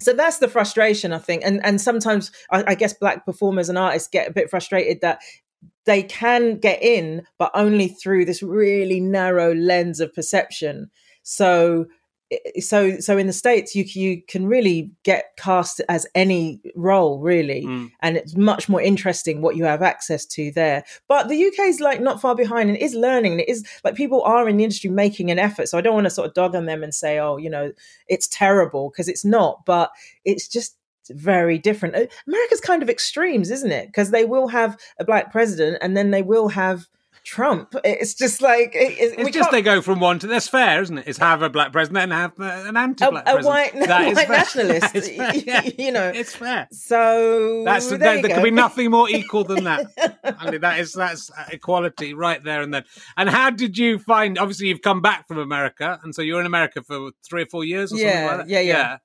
so 0.00 0.12
that's 0.12 0.38
the 0.38 0.48
frustration 0.48 1.12
I 1.12 1.18
think. 1.18 1.42
And 1.44 1.64
and 1.64 1.80
sometimes 1.80 2.30
I, 2.50 2.64
I 2.68 2.74
guess 2.74 2.92
black 2.92 3.24
performers 3.24 3.68
and 3.68 3.78
artists 3.78 4.08
get 4.08 4.28
a 4.28 4.32
bit 4.32 4.50
frustrated 4.50 5.00
that 5.02 5.20
they 5.86 6.02
can 6.02 6.58
get 6.58 6.82
in, 6.82 7.26
but 7.38 7.50
only 7.54 7.88
through 7.88 8.24
this 8.24 8.42
really 8.42 9.00
narrow 9.00 9.54
lens 9.54 10.00
of 10.00 10.14
perception. 10.14 10.90
So 11.22 11.86
so 12.60 12.98
so 13.00 13.18
in 13.18 13.26
the 13.26 13.32
states 13.32 13.74
you 13.74 13.84
you 13.84 14.22
can 14.22 14.46
really 14.46 14.90
get 15.02 15.36
cast 15.36 15.80
as 15.88 16.06
any 16.14 16.60
role 16.74 17.18
really 17.18 17.62
mm. 17.64 17.90
and 18.00 18.16
it's 18.16 18.36
much 18.36 18.68
more 18.68 18.80
interesting 18.80 19.40
what 19.40 19.56
you 19.56 19.64
have 19.64 19.82
access 19.82 20.24
to 20.26 20.50
there. 20.52 20.84
But 21.08 21.28
the 21.28 21.46
uk 21.46 21.58
is 21.58 21.80
like 21.80 22.00
not 22.00 22.20
far 22.20 22.34
behind 22.34 22.70
and 22.70 22.78
is 22.78 22.94
learning. 22.94 23.32
And 23.32 23.40
it 23.40 23.48
is 23.48 23.64
like 23.84 23.94
people 23.94 24.22
are 24.22 24.48
in 24.48 24.56
the 24.56 24.64
industry 24.64 24.90
making 24.90 25.30
an 25.30 25.38
effort 25.38 25.68
so 25.68 25.78
i 25.78 25.80
don't 25.80 25.94
want 25.94 26.04
to 26.06 26.10
sort 26.10 26.28
of 26.28 26.34
dog 26.34 26.54
on 26.54 26.66
them 26.66 26.82
and 26.82 26.94
say 26.94 27.18
oh 27.18 27.36
you 27.36 27.50
know 27.50 27.72
it's 28.08 28.28
terrible 28.28 28.90
because 28.90 29.08
it's 29.08 29.24
not 29.24 29.64
but 29.66 29.90
it's 30.24 30.48
just 30.48 30.76
very 31.10 31.58
different. 31.58 31.94
America's 32.26 32.60
kind 32.60 32.82
of 32.82 32.88
extremes 32.88 33.50
isn't 33.50 33.72
it? 33.72 33.86
Because 33.86 34.10
they 34.10 34.24
will 34.24 34.48
have 34.48 34.78
a 34.98 35.04
black 35.04 35.30
president 35.32 35.78
and 35.80 35.96
then 35.96 36.10
they 36.10 36.22
will 36.22 36.48
have 36.48 36.86
Trump. 37.24 37.74
It's 37.84 38.14
just 38.14 38.42
like 38.42 38.74
it, 38.74 38.98
it, 38.98 39.18
it's 39.18 39.30
just 39.30 39.50
they 39.50 39.62
go 39.62 39.80
from 39.80 39.98
one 39.98 40.18
to 40.18 40.26
that's 40.26 40.46
fair, 40.46 40.82
isn't 40.82 40.98
it? 40.98 41.08
It's 41.08 41.18
have 41.18 41.40
a 41.40 41.48
black 41.48 41.72
president 41.72 42.04
and 42.04 42.12
have 42.12 42.32
uh, 42.38 42.68
an 42.68 42.76
anti-black 42.76 43.26
a, 43.26 43.36
a 43.36 43.42
white, 43.42 43.72
that 43.74 44.14
white 44.14 44.28
nationalist. 44.28 44.94
yeah. 45.46 45.62
you 45.78 45.90
know, 45.90 46.12
it's 46.14 46.36
fair. 46.36 46.68
So 46.70 47.64
that's 47.64 47.88
there, 47.88 47.98
there, 47.98 48.22
there 48.22 48.30
can 48.30 48.42
be 48.42 48.50
nothing 48.50 48.90
more 48.90 49.08
equal 49.10 49.42
than 49.42 49.64
that. 49.64 49.86
I 50.22 50.50
mean, 50.50 50.60
that 50.60 50.78
is 50.78 50.92
that's 50.92 51.30
equality 51.50 52.12
right 52.12 52.42
there 52.44 52.60
and 52.60 52.74
then. 52.74 52.84
And 53.16 53.30
how 53.30 53.50
did 53.50 53.78
you 53.78 53.98
find? 53.98 54.38
Obviously, 54.38 54.68
you've 54.68 54.82
come 54.82 55.00
back 55.00 55.26
from 55.26 55.38
America, 55.38 55.98
and 56.02 56.14
so 56.14 56.20
you're 56.20 56.40
in 56.40 56.46
America 56.46 56.82
for 56.82 57.10
three 57.26 57.42
or 57.42 57.46
four 57.46 57.64
years 57.64 57.90
or 57.90 57.96
yeah, 57.96 58.10
something 58.10 58.26
like 58.26 58.36
that. 58.36 58.48
Yeah, 58.52 58.60
yeah, 58.60 58.76
yeah. 58.76 58.98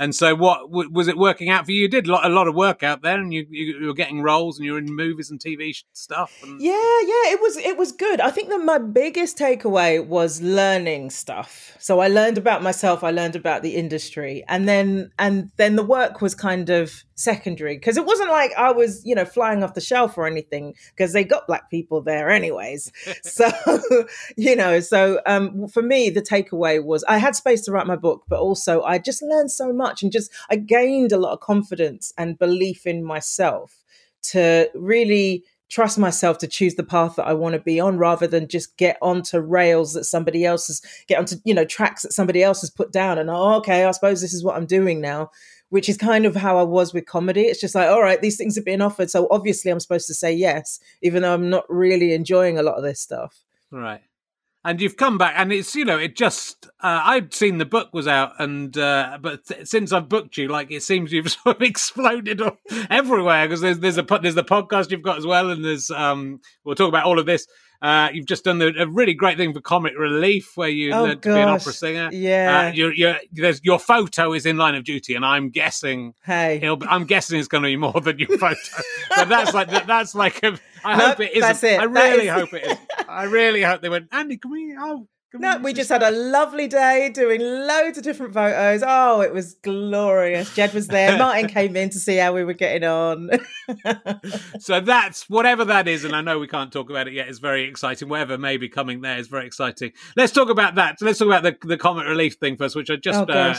And 0.00 0.14
so, 0.14 0.34
what 0.34 0.70
was 0.70 1.08
it 1.08 1.18
working 1.18 1.50
out 1.50 1.66
for 1.66 1.72
you? 1.72 1.82
You 1.82 1.88
did 1.88 2.08
a 2.08 2.10
lot, 2.10 2.48
of 2.48 2.54
work 2.54 2.82
out 2.82 3.02
there, 3.02 3.20
and 3.20 3.34
you, 3.34 3.46
you, 3.50 3.86
were 3.86 3.92
getting 3.92 4.22
roles, 4.22 4.56
and 4.56 4.64
you 4.64 4.72
were 4.72 4.78
in 4.78 4.86
movies 4.86 5.30
and 5.30 5.38
TV 5.38 5.74
stuff. 5.92 6.34
And... 6.42 6.58
Yeah, 6.58 6.72
yeah, 6.72 7.34
it 7.34 7.40
was 7.42 7.58
it 7.58 7.76
was 7.76 7.92
good. 7.92 8.18
I 8.18 8.30
think 8.30 8.48
that 8.48 8.64
my 8.64 8.78
biggest 8.78 9.36
takeaway 9.36 10.04
was 10.04 10.40
learning 10.40 11.10
stuff. 11.10 11.76
So 11.78 12.00
I 12.00 12.08
learned 12.08 12.38
about 12.38 12.62
myself, 12.62 13.04
I 13.04 13.10
learned 13.10 13.36
about 13.36 13.62
the 13.62 13.76
industry, 13.76 14.42
and 14.48 14.66
then 14.66 15.12
and 15.18 15.50
then 15.58 15.76
the 15.76 15.84
work 15.84 16.22
was 16.22 16.34
kind 16.34 16.70
of 16.70 17.04
secondary 17.20 17.76
because 17.76 17.96
it 17.96 18.06
wasn't 18.06 18.30
like 18.30 18.52
I 18.56 18.72
was, 18.72 19.04
you 19.04 19.14
know, 19.14 19.24
flying 19.24 19.62
off 19.62 19.74
the 19.74 19.80
shelf 19.80 20.16
or 20.16 20.26
anything 20.26 20.74
because 20.90 21.12
they 21.12 21.24
got 21.24 21.46
black 21.46 21.70
people 21.70 22.00
there 22.00 22.30
anyways. 22.30 22.90
so, 23.22 23.50
you 24.36 24.56
know, 24.56 24.80
so 24.80 25.20
um, 25.26 25.68
for 25.68 25.82
me, 25.82 26.10
the 26.10 26.22
takeaway 26.22 26.82
was 26.82 27.04
I 27.04 27.18
had 27.18 27.36
space 27.36 27.62
to 27.62 27.72
write 27.72 27.86
my 27.86 27.96
book, 27.96 28.24
but 28.28 28.40
also 28.40 28.82
I 28.82 28.98
just 28.98 29.22
learned 29.22 29.50
so 29.50 29.72
much 29.72 30.02
and 30.02 30.10
just 30.10 30.30
I 30.50 30.56
gained 30.56 31.12
a 31.12 31.18
lot 31.18 31.32
of 31.32 31.40
confidence 31.40 32.12
and 32.16 32.38
belief 32.38 32.86
in 32.86 33.04
myself 33.04 33.84
to 34.22 34.70
really 34.74 35.44
trust 35.70 35.98
myself 35.98 36.36
to 36.38 36.48
choose 36.48 36.74
the 36.74 36.82
path 36.82 37.14
that 37.14 37.26
I 37.26 37.32
want 37.32 37.54
to 37.54 37.60
be 37.60 37.78
on 37.78 37.96
rather 37.96 38.26
than 38.26 38.48
just 38.48 38.76
get 38.76 38.98
onto 39.00 39.38
rails 39.38 39.94
that 39.94 40.04
somebody 40.04 40.44
else 40.44 40.66
has 40.66 40.82
get 41.06 41.18
onto, 41.18 41.36
you 41.44 41.54
know, 41.54 41.64
tracks 41.64 42.02
that 42.02 42.12
somebody 42.12 42.42
else 42.42 42.60
has 42.60 42.70
put 42.70 42.92
down 42.92 43.18
and 43.18 43.30
oh, 43.30 43.54
okay, 43.58 43.84
I 43.84 43.90
suppose 43.92 44.20
this 44.20 44.34
is 44.34 44.42
what 44.42 44.56
I'm 44.56 44.66
doing 44.66 45.00
now. 45.00 45.30
Which 45.70 45.88
is 45.88 45.96
kind 45.96 46.26
of 46.26 46.36
how 46.36 46.58
I 46.58 46.62
was 46.62 46.92
with 46.92 47.06
comedy. 47.06 47.42
It's 47.42 47.60
just 47.60 47.74
like, 47.74 47.88
all 47.88 48.02
right, 48.02 48.20
these 48.20 48.36
things 48.36 48.58
are 48.58 48.62
being 48.62 48.80
offered. 48.80 49.10
So 49.10 49.28
obviously 49.30 49.70
I'm 49.70 49.80
supposed 49.80 50.06
to 50.08 50.14
say 50.14 50.32
yes, 50.32 50.80
even 51.00 51.22
though 51.22 51.32
I'm 51.32 51.48
not 51.48 51.64
really 51.68 52.12
enjoying 52.12 52.58
a 52.58 52.62
lot 52.62 52.76
of 52.76 52.82
this 52.82 53.00
stuff. 53.00 53.44
Right 53.70 54.02
and 54.64 54.80
you've 54.80 54.96
come 54.96 55.16
back 55.18 55.34
and 55.36 55.52
it's 55.52 55.74
you 55.74 55.84
know 55.84 55.98
it 55.98 56.16
just 56.16 56.66
uh, 56.80 57.00
i'd 57.04 57.32
seen 57.32 57.58
the 57.58 57.64
book 57.64 57.92
was 57.92 58.06
out 58.06 58.32
and 58.38 58.76
uh, 58.76 59.18
but 59.20 59.44
th- 59.46 59.66
since 59.66 59.92
i've 59.92 60.08
booked 60.08 60.36
you 60.36 60.48
like 60.48 60.70
it 60.70 60.82
seems 60.82 61.12
you've 61.12 61.30
sort 61.44 61.56
of 61.56 61.62
exploded 61.62 62.42
everywhere 62.90 63.46
because 63.46 63.60
there's 63.60 63.78
there's 63.78 63.98
a 63.98 64.02
there's 64.22 64.34
the 64.34 64.44
podcast 64.44 64.90
you've 64.90 65.02
got 65.02 65.18
as 65.18 65.26
well 65.26 65.50
and 65.50 65.64
there's 65.64 65.90
um 65.90 66.40
we'll 66.64 66.74
talk 66.74 66.88
about 66.88 67.04
all 67.04 67.18
of 67.18 67.26
this 67.26 67.46
uh, 67.82 68.10
you've 68.12 68.26
just 68.26 68.44
done 68.44 68.58
the, 68.58 68.74
a 68.78 68.86
really 68.86 69.14
great 69.14 69.38
thing 69.38 69.54
for 69.54 69.60
comic 69.60 69.94
relief 69.98 70.56
where 70.56 70.68
you 70.68 70.92
oh, 70.92 71.04
learned 71.04 71.22
to 71.22 71.32
be 71.32 71.40
an 71.40 71.48
opera 71.48 71.72
singer. 71.72 72.06
Uh, 72.06 72.10
yeah, 72.10 72.68
uh, 72.68 72.72
you're, 72.72 72.92
you're, 72.92 73.16
there's, 73.32 73.60
your 73.64 73.78
photo 73.78 74.32
is 74.34 74.44
in 74.44 74.58
line 74.58 74.74
of 74.74 74.84
duty, 74.84 75.14
and 75.14 75.24
I'm 75.24 75.48
guessing. 75.48 76.14
Hey, 76.22 76.60
I'm 76.62 77.04
guessing 77.06 77.38
it's 77.38 77.48
going 77.48 77.62
to 77.62 77.68
be 77.68 77.76
more 77.76 78.00
than 78.00 78.18
your 78.18 78.36
photo. 78.38 78.58
but 79.16 79.28
that's 79.28 79.54
like 79.54 79.86
that's 79.86 80.14
like 80.14 80.42
a, 80.42 80.58
I 80.84 80.96
nope, 80.98 81.08
hope 81.08 81.20
it 81.20 81.34
isn't. 81.34 81.64
It. 81.64 81.80
I 81.80 81.84
really 81.84 82.28
is... 82.28 82.34
hope 82.34 82.52
it 82.52 82.64
is. 82.64 82.78
I 83.08 83.24
really 83.24 83.62
hope 83.62 83.80
they 83.80 83.88
went. 83.88 84.10
Andi, 84.10 84.40
can 84.40 84.50
we? 84.50 84.76
Oh, 84.78 85.08
no, 85.34 85.58
we 85.58 85.72
just 85.72 85.88
had 85.88 86.02
a 86.02 86.10
lovely 86.10 86.66
day 86.66 87.10
doing 87.12 87.40
loads 87.40 87.96
of 87.96 88.02
different 88.04 88.34
photos. 88.34 88.82
Oh, 88.84 89.20
it 89.20 89.32
was 89.32 89.54
glorious. 89.54 90.52
Jed 90.54 90.74
was 90.74 90.88
there. 90.88 91.16
Martin 91.16 91.48
came 91.48 91.76
in 91.76 91.90
to 91.90 91.98
see 91.98 92.16
how 92.16 92.32
we 92.32 92.44
were 92.44 92.52
getting 92.54 92.88
on. 92.88 93.30
so 94.58 94.80
that's 94.80 95.30
whatever 95.30 95.64
that 95.66 95.86
is, 95.86 96.04
and 96.04 96.16
I 96.16 96.20
know 96.20 96.38
we 96.38 96.48
can't 96.48 96.72
talk 96.72 96.90
about 96.90 97.06
it 97.06 97.14
yet. 97.14 97.28
It's 97.28 97.38
very 97.38 97.68
exciting. 97.68 98.08
Whatever 98.08 98.38
may 98.38 98.56
be 98.56 98.68
coming 98.68 99.02
there 99.02 99.18
is 99.18 99.28
very 99.28 99.46
exciting. 99.46 99.92
Let's 100.16 100.32
talk 100.32 100.48
about 100.48 100.74
that. 100.74 100.96
Let's 101.00 101.18
talk 101.18 101.28
about 101.28 101.44
the 101.44 101.56
the 101.66 101.76
comic 101.76 102.06
relief 102.06 102.34
thing 102.34 102.56
first, 102.56 102.74
which 102.74 102.90
I 102.90 102.96
just. 102.96 103.28
Oh, 103.28 103.32
uh, 103.32 103.54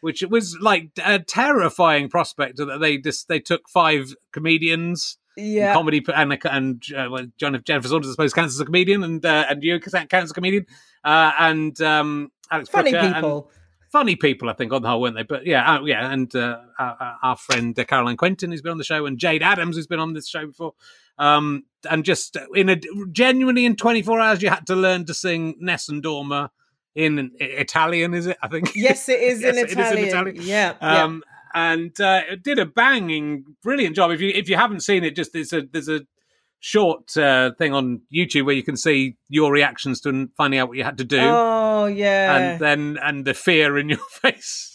which 0.00 0.24
was 0.28 0.58
like 0.60 0.90
a 1.04 1.20
terrifying 1.20 2.08
prospect 2.08 2.56
that 2.56 2.80
they 2.80 2.98
just 2.98 3.28
they 3.28 3.38
took 3.38 3.68
five 3.68 4.12
comedians 4.32 5.16
yeah, 5.36 5.74
comedy 5.74 6.04
and 6.14 6.38
and 6.44 6.82
uh, 6.96 7.08
well, 7.10 7.26
John 7.38 7.60
Jennifer 7.64 7.88
Saunders, 7.88 8.10
I 8.10 8.12
suppose, 8.12 8.32
counts 8.32 8.54
as 8.54 8.60
a 8.60 8.64
comedian, 8.64 9.02
and 9.02 9.24
uh, 9.24 9.46
and 9.48 9.62
you 9.62 9.78
count 9.80 10.12
as 10.12 10.30
a 10.30 10.34
comedian, 10.34 10.66
uh, 11.04 11.32
and 11.38 11.80
um, 11.80 12.32
Alex 12.50 12.68
funny 12.68 12.92
people. 12.92 13.50
Funny 13.90 14.16
people, 14.16 14.48
I 14.48 14.54
think, 14.54 14.72
on 14.72 14.80
the 14.80 14.88
whole, 14.88 15.02
weren't 15.02 15.16
they? 15.16 15.22
But 15.22 15.44
yeah, 15.44 15.70
uh, 15.70 15.84
yeah, 15.84 16.10
and 16.10 16.34
uh, 16.34 16.60
our, 16.78 17.18
our, 17.22 17.36
friend 17.36 17.78
uh, 17.78 17.84
Caroline 17.84 18.16
Quentin, 18.16 18.50
who's 18.50 18.62
been 18.62 18.72
on 18.72 18.78
the 18.78 18.84
show, 18.84 19.04
and 19.04 19.18
Jade 19.18 19.42
Adams, 19.42 19.76
who's 19.76 19.86
been 19.86 20.00
on 20.00 20.14
this 20.14 20.26
show 20.26 20.46
before, 20.46 20.72
um, 21.18 21.64
and 21.90 22.02
just 22.02 22.38
in 22.54 22.70
a 22.70 22.80
genuinely 23.10 23.66
in 23.66 23.76
24 23.76 24.18
hours, 24.18 24.42
you 24.42 24.48
had 24.48 24.66
to 24.68 24.76
learn 24.76 25.04
to 25.04 25.12
sing 25.12 25.56
Nessun 25.60 26.00
Dorma 26.00 26.48
in 26.94 27.32
Italian, 27.38 28.14
is 28.14 28.26
it? 28.26 28.38
I 28.42 28.48
think. 28.48 28.74
Yes, 28.74 29.08
it 29.10 29.20
is, 29.20 29.40
yes, 29.42 29.56
in, 29.56 29.64
Italian. 29.64 29.98
It 29.98 30.00
is 30.00 30.14
in 30.14 30.18
Italian. 30.18 30.36
Yeah. 30.40 30.74
Um, 30.80 31.22
yeah. 31.26 31.31
And 31.54 31.98
uh, 32.00 32.22
it 32.30 32.42
did 32.42 32.58
a 32.58 32.66
banging, 32.66 33.44
brilliant 33.62 33.96
job. 33.96 34.10
If 34.10 34.20
you 34.20 34.30
if 34.34 34.48
you 34.48 34.56
haven't 34.56 34.80
seen 34.80 35.04
it, 35.04 35.16
just 35.16 35.32
there's 35.32 35.52
a 35.52 35.62
there's 35.62 35.88
a 35.88 36.02
short 36.60 37.16
uh, 37.16 37.50
thing 37.58 37.74
on 37.74 38.00
YouTube 38.14 38.46
where 38.46 38.54
you 38.54 38.62
can 38.62 38.76
see 38.76 39.16
your 39.28 39.52
reactions 39.52 40.00
to 40.00 40.28
finding 40.36 40.60
out 40.60 40.68
what 40.68 40.78
you 40.78 40.84
had 40.84 40.98
to 40.98 41.04
do. 41.04 41.20
Oh 41.20 41.86
yeah, 41.86 42.36
and 42.36 42.60
then 42.60 42.98
and 43.02 43.24
the 43.24 43.34
fear 43.34 43.76
in 43.76 43.88
your 43.88 43.98
face. 44.10 44.71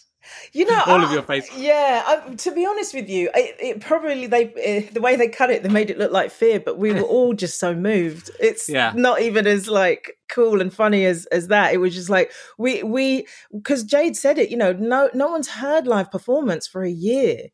You 0.54 0.66
know, 0.66 0.84
all 0.86 1.04
of 1.04 1.12
your 1.12 1.24
face. 1.24 1.50
Yeah, 1.56 2.04
I, 2.06 2.36
to 2.36 2.52
be 2.52 2.66
honest 2.66 2.94
with 2.94 3.10
you, 3.10 3.30
it, 3.34 3.56
it 3.60 3.82
probably 3.82 4.28
they 4.28 4.46
it, 4.56 4.94
the 4.94 5.02
way 5.02 5.16
they 5.16 5.28
cut 5.28 5.50
it, 5.50 5.64
they 5.64 5.70
made 5.70 5.90
it 5.90 5.98
look 5.98 6.12
like 6.12 6.32
fear, 6.32 6.60
but 6.60 6.78
we 6.78 6.94
were 6.94 7.02
all 7.08 7.34
just 7.34 7.60
so 7.60 7.74
moved. 7.74 8.32
It's 8.40 8.70
yeah. 8.70 8.94
not 8.96 9.22
even 9.22 9.48
as 9.48 9.68
like 9.68 10.18
cool 10.30 10.62
and 10.62 10.74
funny 10.74 11.06
as 11.06 11.26
as 11.28 11.48
that. 11.48 11.74
It 11.74 11.78
was 11.78 11.94
just 11.94 12.10
like 12.10 12.32
we 12.58 12.84
we 12.84 13.28
because 13.52 13.84
Jade 13.84 14.16
said 14.16 14.38
it. 14.38 14.50
You 14.50 14.58
know, 14.58 14.74
no 14.74 15.10
no 15.14 15.28
one's 15.28 15.50
heard 15.50 15.88
live 15.88 16.12
performance 16.12 16.68
for 16.68 16.84
a 16.84 16.92
year. 16.92 17.50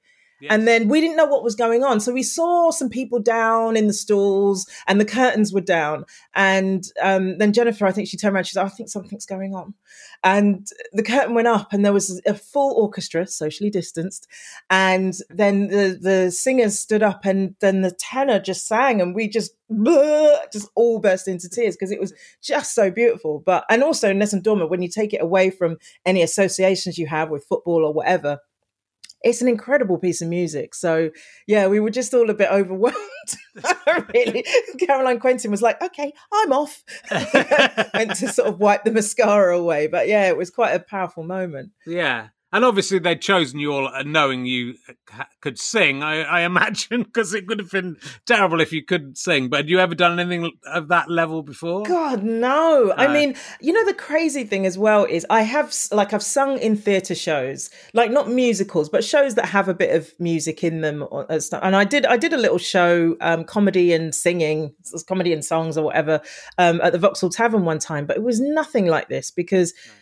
And 0.50 0.68
then 0.68 0.88
we 0.88 1.00
didn't 1.02 1.18
know 1.18 1.26
what 1.26 1.44
was 1.44 1.56
going 1.56 1.84
on. 1.84 2.00
So 2.00 2.12
we 2.12 2.24
saw 2.24 2.72
some 2.72 2.90
people 2.90 3.20
down 3.20 3.78
in 3.78 3.88
the 3.88 3.94
stalls 3.94 4.68
and 4.88 5.00
the 5.00 5.06
curtains 5.06 5.54
were 5.54 5.62
down. 5.62 6.06
And 6.34 6.84
um, 7.02 7.38
then 7.38 7.54
Jennifer, 7.54 7.86
I 7.86 7.92
think 7.92 8.08
she 8.08 8.18
turned 8.18 8.36
around, 8.36 8.46
she 8.46 8.54
said, 8.54 8.66
I 8.66 8.70
think 8.70 8.90
something's 8.90 9.26
going 9.26 9.54
on. 9.54 9.74
And 10.24 10.68
the 10.94 11.04
curtain 11.04 11.34
went 11.34 11.48
up 11.48 11.74
and 11.74 11.86
there 11.86 11.94
was 11.94 12.22
a 12.26 12.34
full 12.34 12.82
orchestra, 12.82 13.28
socially 13.28 13.70
distanced. 13.70 14.28
And 14.70 15.14
then 15.30 15.68
the, 15.68 15.98
the 16.00 16.32
singers 16.32 16.80
stood 16.80 17.04
up 17.04 17.26
and 17.26 17.56
then 17.60 17.82
the 17.82 17.92
tenor 17.92 18.40
just 18.40 18.68
sang 18.68 19.02
and 19.02 19.14
we 19.14 19.28
just, 19.28 19.54
just 20.52 20.70
all 20.76 21.00
burst 21.00 21.28
into 21.28 21.50
tears 21.50 21.76
because 21.76 21.92
it 21.92 22.00
was 22.00 22.14
just 22.42 22.74
so 22.74 22.90
beautiful. 22.90 23.44
But, 23.46 23.66
and 23.70 23.84
also 23.84 24.14
Nessun 24.14 24.42
Dorma, 24.42 24.70
when 24.70 24.82
you 24.82 24.90
take 24.90 25.14
it 25.14 25.22
away 25.22 25.50
from 25.50 25.78
any 26.06 26.22
associations 26.22 26.98
you 26.98 27.08
have 27.08 27.30
with 27.30 27.46
football 27.46 27.86
or 27.86 27.94
whatever, 27.94 28.40
it's 29.24 29.42
an 29.42 29.48
incredible 29.48 29.98
piece 29.98 30.22
of 30.22 30.28
music. 30.28 30.76
So 30.76 31.10
yeah, 31.48 31.68
we 31.68 31.80
were 31.80 31.90
just 31.90 32.14
all 32.14 32.30
a 32.30 32.34
bit 32.34 32.52
overwhelmed. 32.52 32.98
really, 34.14 34.46
Caroline 34.80 35.20
Quentin 35.20 35.52
was 35.52 35.62
like, 35.62 35.82
"Okay, 35.82 36.14
I'm 36.32 36.52
off," 36.52 36.84
went 37.94 38.16
to 38.16 38.28
sort 38.28 38.50
of 38.50 38.60
wipe 38.60 38.84
the 38.84 38.92
mascara 38.92 39.58
away. 39.58 39.88
But 39.88 40.08
yeah, 40.08 40.28
it 40.28 40.38
was 40.38 40.50
quite 40.50 40.74
a 40.74 40.80
powerful 40.80 41.24
moment. 41.24 41.72
Yeah, 41.86 42.28
and 42.54 42.63
obviously 42.63 43.00
they'd 43.00 43.20
chosen 43.20 43.60
you 43.60 43.74
all 43.74 43.88
uh, 43.88 44.04
knowing 44.04 44.46
you 44.46 44.76
uh, 44.88 45.24
could 45.42 45.58
sing, 45.58 46.04
I, 46.04 46.22
I 46.22 46.42
imagine, 46.42 47.02
because 47.04 47.34
it 47.34 47.48
would 47.48 47.58
have 47.58 47.72
been 47.72 47.98
terrible 48.28 48.62
if 48.62 48.72
you 48.72 48.84
couldn't 48.86 49.18
sing. 49.18 49.50
But 49.50 49.58
had 49.58 49.70
you 49.70 49.80
ever 49.80 49.96
done 49.96 50.20
anything 50.20 50.52
of 50.68 50.88
that 50.89 51.10
level 51.10 51.42
before? 51.42 51.82
God, 51.84 52.24
no. 52.24 52.92
Uh, 52.92 52.96
I 52.96 53.08
mean, 53.12 53.36
you 53.60 53.74
know, 53.74 53.84
the 53.86 53.94
crazy 53.96 54.44
thing 54.44 54.68
as 54.68 54.78
well 54.78 55.04
is 55.06 55.26
I 55.32 55.42
have, 55.42 55.76
like, 55.92 56.13
I've 56.13 56.24
sung 56.24 56.60
in 56.60 56.78
theatre 56.78 57.16
shows, 57.16 57.72
like 57.96 58.12
not 58.12 58.30
musicals, 58.30 58.88
but 58.88 59.04
shows 59.04 59.34
that 59.34 59.46
have 59.46 59.68
a 59.68 59.74
bit 59.74 59.96
of 59.96 60.13
music 60.20 60.63
in 60.63 60.82
them. 60.82 61.04
And 61.12 61.76
I 61.76 61.84
did, 61.86 62.06
I 62.06 62.18
did 62.18 62.34
a 62.34 62.38
little 62.38 62.60
show, 62.60 63.18
um, 63.20 63.46
comedy 63.46 63.94
and 63.94 64.13
singing, 64.13 64.76
comedy 65.08 65.34
and 65.34 65.44
songs 65.44 65.76
or 65.76 65.84
whatever, 65.84 66.22
um, 66.60 66.80
at 66.82 66.94
the 66.94 67.00
Vauxhall 67.00 67.32
Tavern 67.32 67.66
one 67.66 67.80
time, 67.80 68.06
but 68.06 68.16
it 68.16 68.24
was 68.24 68.39
nothing 68.39 68.86
like 68.86 69.10
this 69.10 69.32
because. 69.32 69.74
No 69.88 69.94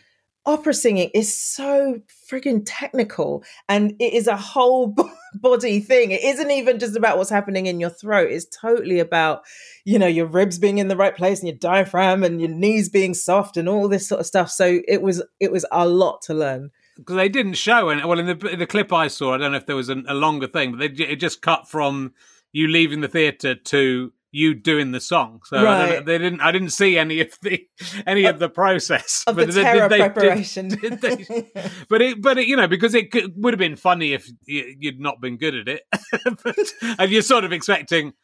opera 0.44 0.74
singing 0.74 1.10
is 1.14 1.36
so 1.36 2.00
freaking 2.30 2.62
technical 2.64 3.44
and 3.68 3.92
it 4.00 4.12
is 4.12 4.26
a 4.26 4.36
whole 4.36 4.94
body 5.34 5.80
thing. 5.80 6.10
It 6.10 6.22
isn't 6.22 6.50
even 6.50 6.78
just 6.78 6.96
about 6.96 7.16
what's 7.16 7.30
happening 7.30 7.66
in 7.66 7.80
your 7.80 7.90
throat. 7.90 8.30
It's 8.30 8.46
totally 8.46 8.98
about, 8.98 9.42
you 9.84 9.98
know, 9.98 10.06
your 10.06 10.26
ribs 10.26 10.58
being 10.58 10.78
in 10.78 10.88
the 10.88 10.96
right 10.96 11.16
place 11.16 11.40
and 11.40 11.48
your 11.48 11.58
diaphragm 11.58 12.24
and 12.24 12.40
your 12.40 12.50
knees 12.50 12.88
being 12.88 13.14
soft 13.14 13.56
and 13.56 13.68
all 13.68 13.88
this 13.88 14.08
sort 14.08 14.20
of 14.20 14.26
stuff. 14.26 14.50
So 14.50 14.80
it 14.88 15.02
was 15.02 15.22
it 15.40 15.52
was 15.52 15.64
a 15.70 15.86
lot 15.86 16.22
to 16.22 16.34
learn. 16.34 16.70
Because 16.96 17.16
they 17.16 17.28
didn't 17.28 17.54
show 17.54 17.88
any. 17.88 18.04
Well, 18.04 18.18
in 18.18 18.26
the 18.26 18.48
in 18.48 18.58
the 18.58 18.66
clip 18.66 18.92
I 18.92 19.08
saw, 19.08 19.34
I 19.34 19.38
don't 19.38 19.52
know 19.52 19.58
if 19.58 19.66
there 19.66 19.76
was 19.76 19.88
a, 19.88 20.02
a 20.06 20.14
longer 20.14 20.46
thing, 20.46 20.72
but 20.72 20.80
they, 20.80 21.04
it 21.04 21.16
just 21.16 21.42
cut 21.42 21.68
from 21.68 22.12
you 22.52 22.68
leaving 22.68 23.00
the 23.00 23.08
theatre 23.08 23.54
to 23.54 24.12
you 24.32 24.54
doing 24.54 24.92
the 24.92 25.00
song. 25.00 25.42
So 25.44 25.62
right. 25.62 26.04
they 26.04 26.18
didn't. 26.18 26.40
I 26.40 26.50
didn't 26.50 26.70
see 26.70 26.98
any 26.98 27.20
of 27.20 27.38
the 27.42 27.64
any 28.06 28.24
of 28.24 28.38
the 28.38 28.48
process 28.48 29.22
of 29.26 29.36
but 29.36 29.52
the 29.52 29.62
terror 29.62 29.88
they, 29.88 29.98
preparation. 29.98 30.68
Did, 30.68 31.00
did 31.00 31.00
they, 31.00 31.50
but 31.88 32.02
it, 32.02 32.20
but 32.20 32.38
it, 32.38 32.48
you 32.48 32.56
know, 32.56 32.66
because 32.66 32.94
it 32.94 33.12
could, 33.12 33.34
would 33.36 33.52
have 33.52 33.58
been 33.58 33.76
funny 33.76 34.14
if 34.14 34.28
you'd 34.46 35.00
not 35.00 35.20
been 35.20 35.36
good 35.36 35.54
at 35.54 35.68
it, 35.68 35.82
but, 36.42 36.58
and 36.98 37.12
you're 37.12 37.22
sort 37.22 37.44
of 37.44 37.52
expecting. 37.52 38.14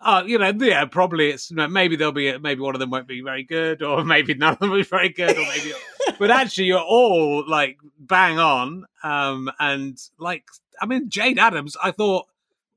Oh, 0.00 0.24
you 0.24 0.38
know, 0.38 0.52
yeah, 0.60 0.84
probably 0.84 1.30
it's 1.30 1.50
maybe 1.50 1.96
there'll 1.96 2.12
be 2.12 2.38
maybe 2.38 2.60
one 2.60 2.76
of 2.76 2.78
them 2.78 2.90
won't 2.90 3.08
be 3.08 3.20
very 3.20 3.42
good, 3.42 3.82
or 3.82 4.04
maybe 4.04 4.32
none 4.34 4.52
of 4.52 4.60
them 4.60 4.70
will 4.70 4.78
be 4.78 4.84
very 4.84 5.08
good, 5.08 5.36
or 5.36 5.42
maybe. 5.42 5.72
but 6.20 6.30
actually, 6.30 6.66
you're 6.66 6.78
all 6.78 7.42
like 7.48 7.78
bang 7.98 8.38
on, 8.38 8.84
um, 9.02 9.50
and 9.58 9.98
like 10.20 10.44
I 10.80 10.86
mean, 10.86 11.10
Jade 11.10 11.40
Adams, 11.40 11.76
I 11.82 11.90
thought 11.90 12.27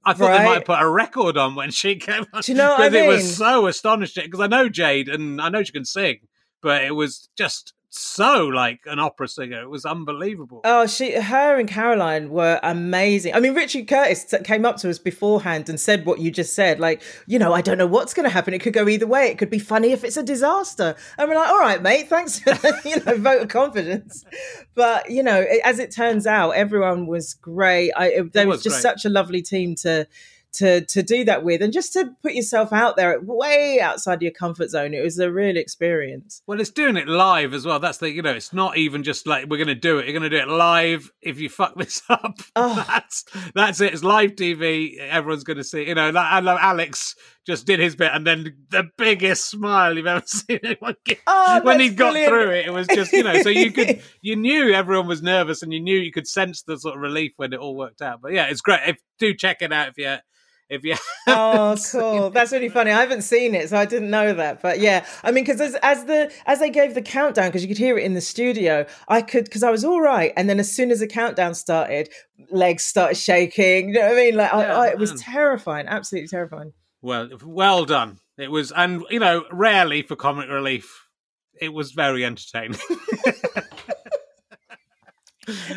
I 0.04 0.14
thought 0.14 0.30
right? 0.30 0.38
they 0.40 0.46
might 0.46 0.54
have 0.56 0.66
put 0.66 0.82
a 0.82 0.90
record 0.90 1.38
on 1.38 1.56
when 1.56 1.72
she 1.72 1.96
came 1.96 2.26
on. 2.34 2.42
Do 2.42 2.52
you 2.52 2.58
know 2.58 2.76
Because 2.78 2.94
I 2.94 2.98
mean? 2.98 3.04
it 3.06 3.08
was 3.08 3.38
so 3.38 3.68
astonishing. 3.68 4.26
Because 4.26 4.40
I 4.40 4.48
know 4.48 4.68
Jade 4.70 5.10
and 5.10 5.42
I 5.42 5.50
know 5.50 5.64
she 5.64 5.72
can 5.72 5.86
sing, 5.86 6.20
but 6.62 6.84
it 6.84 6.92
was 6.96 7.30
just 7.38 7.74
so 7.94 8.48
like 8.48 8.80
an 8.86 9.00
opera 9.00 9.28
singer. 9.28 9.62
It 9.62 9.70
was 9.70 9.86
unbelievable. 9.86 10.62
Oh, 10.64 10.88
she, 10.88 11.12
her, 11.20 11.60
and 11.60 11.68
Caroline 11.68 12.30
were 12.30 12.58
amazing. 12.64 13.36
I 13.36 13.42
mean, 13.42 13.54
Richard 13.54 13.88
Curtis 13.88 14.34
came 14.46 14.66
up 14.66 14.78
to 14.78 14.90
us 14.90 14.98
beforehand 14.98 15.68
and 15.68 15.78
said 15.78 16.06
what 16.06 16.20
you 16.20 16.32
just 16.32 16.54
said. 16.54 16.80
Like, 16.80 17.02
you 17.28 17.38
know, 17.38 17.52
I 17.54 17.60
don't 17.60 17.78
know 17.78 17.88
what's 17.88 18.14
going 18.14 18.24
to 18.24 18.30
happen. 18.30 18.54
It 18.54 18.60
could 18.60 18.72
go 18.72 18.88
either 18.88 19.06
way. 19.06 19.28
It 19.28 19.38
could 19.38 19.50
be 19.50 19.60
funny 19.60 19.92
if 19.92 20.06
it's 20.06 20.16
a 20.16 20.24
disaster. 20.24 20.96
And 21.18 21.28
we're 21.28 21.36
like, 21.36 21.50
all 21.50 21.60
right, 21.60 21.82
mate, 21.82 22.08
thanks 22.08 22.40
for 22.40 22.52
you 22.86 23.04
know 23.04 23.18
vote 23.18 23.42
of 23.42 23.48
confidence. 23.50 24.24
But 24.74 25.12
you 25.12 25.22
know, 25.22 25.46
as 25.66 25.80
it 25.80 25.92
turns 25.92 26.26
out, 26.26 26.52
everyone 26.52 27.08
was 27.08 27.34
great. 27.34 27.92
I, 27.98 28.22
was, 28.22 28.46
was, 28.46 28.64
just 28.64 28.76
great. 28.76 28.82
such 28.82 29.04
a 29.04 29.10
lovely 29.10 29.42
team 29.42 29.76
to 29.82 30.08
to 30.54 30.82
to 30.86 31.04
do 31.04 31.24
that 31.26 31.44
with 31.44 31.62
and 31.62 31.72
just 31.72 31.94
to 31.94 32.12
put 32.22 32.34
yourself 32.34 32.74
out 32.74 32.98
there 32.98 33.20
way 33.22 33.80
outside 33.80 34.22
your 34.22 34.32
comfort 34.32 34.70
zone. 34.70 34.94
It 34.94 35.04
was 35.04 35.20
a 35.20 35.32
real 35.32 35.58
experience. 35.58 36.42
Well 36.48 36.60
it's 36.60 36.70
doing 36.70 36.98
it 36.98 37.08
live 37.08 37.54
as 37.54 37.66
well. 37.66 37.80
That's 37.80 38.00
the 38.00 38.12
you 38.12 38.22
know 38.22 38.34
it's 38.34 38.54
not 38.54 38.78
even 38.78 39.04
just 39.04 39.28
like 39.28 39.48
we're 39.48 39.58
going 39.58 39.68
to 39.68 39.76
do 39.76 40.00
it. 40.00 40.06
You're 40.06 40.20
going 40.20 40.30
to 40.30 40.38
do 40.38 40.42
it 40.44 40.48
live 40.48 41.12
if 41.22 41.40
you 41.40 41.50
fuck 41.50 41.76
this 41.76 42.02
up. 42.10 42.40
Oh. 42.56 42.84
that's 42.88 43.26
that's 43.56 43.82
it. 43.82 43.94
It's 43.94 44.04
live 44.04 44.32
tv 44.32 44.98
everyone's 45.00 45.44
going 45.44 45.58
to 45.58 45.64
see 45.64 45.88
you 45.88 45.96
know 45.96 46.12
i 46.16 46.40
love 46.40 46.58
alex 46.62 47.16
just 47.46 47.66
did 47.66 47.80
his 47.80 47.96
bit 47.96 48.12
and 48.14 48.26
then 48.26 48.56
the 48.70 48.90
biggest 48.98 49.50
smile 49.50 49.96
you've 49.96 50.06
ever 50.08 50.24
seen 50.26 50.60
anyone 50.64 50.96
get. 51.06 51.20
Oh, 51.26 51.62
when 51.64 51.80
he 51.80 51.90
got 51.90 52.12
brilliant. 52.14 52.30
through 52.30 52.52
it 52.52 52.66
it 52.68 52.74
was 52.74 52.88
just 52.88 53.12
you 53.12 53.24
know 53.24 53.42
so 53.42 53.50
you 53.50 53.72
could 53.72 54.02
you 54.22 54.36
knew 54.36 54.74
everyone 54.74 55.08
was 55.08 55.22
nervous 55.22 55.64
and 55.64 55.74
you 55.74 55.80
knew 55.80 55.98
you 55.98 56.12
could 56.12 56.28
sense 56.28 56.62
the 56.64 56.78
sort 56.78 56.96
of 56.96 57.02
relief 57.02 57.34
when 57.38 57.54
it 57.54 57.60
all 57.60 57.76
worked 57.76 58.02
out. 58.02 58.22
But 58.22 58.34
yeah 58.34 58.48
it's 58.48 58.62
great. 58.62 58.82
If 58.86 58.98
do 59.20 59.34
check 59.34 59.62
it 59.62 59.74
out 59.74 59.90
if 59.90 59.98
you 59.98 60.18
if 60.72 60.86
you 60.86 60.96
oh 61.28 61.76
cool. 61.92 62.30
that's 62.32 62.52
really 62.52 62.70
funny. 62.70 62.92
I 62.92 63.02
haven't 63.02 63.22
seen 63.22 63.54
it 63.54 63.70
so 63.70 63.78
i 63.78 63.86
didn't 63.86 64.10
know 64.10 64.34
that 64.34 64.62
but 64.62 64.80
yeah. 64.80 65.06
I 65.24 65.32
mean 65.32 65.44
because 65.44 65.62
as, 65.62 65.76
as 65.84 66.06
the 66.06 66.32
as 66.46 66.60
they 66.60 66.70
gave 66.70 66.96
the 66.96 67.02
countdown 67.02 67.50
because 67.50 67.62
you 67.62 67.68
could 67.68 67.78
hear 67.78 67.98
it 67.98 68.04
in 68.04 68.14
the 68.14 68.22
studio 68.22 68.86
i 69.08 69.22
could 69.22 69.44
because 69.44 69.64
i 69.64 69.70
was 69.70 69.84
all 69.84 70.02
right 70.02 70.34
and 70.36 70.50
then 70.50 70.60
as 70.60 70.74
soon 70.74 70.90
as 70.90 71.02
the 71.02 71.08
countdown 71.08 71.54
started 71.54 72.10
legs 72.50 72.84
started 72.84 73.16
shaking 73.16 73.90
you 73.90 73.96
know 73.96 74.08
what 74.08 74.14
i 74.14 74.16
mean? 74.16 74.36
Like 74.36 74.52
yeah, 74.52 74.78
I, 74.78 74.86
I, 74.86 74.88
it 74.90 74.98
was 74.98 75.14
terrifying 75.22 75.88
absolutely 75.88 76.30
terrifying. 76.30 76.74
Well 77.02 77.30
well 77.44 77.86
done. 77.86 78.20
It 78.38 78.50
was 78.50 78.72
and 78.72 79.04
you 79.10 79.20
know 79.20 79.44
rarely 79.52 80.02
for 80.02 80.16
comic 80.16 80.50
relief 80.50 81.08
it 81.60 81.74
was 81.74 81.92
very 81.92 82.26
entertaining. 82.26 82.80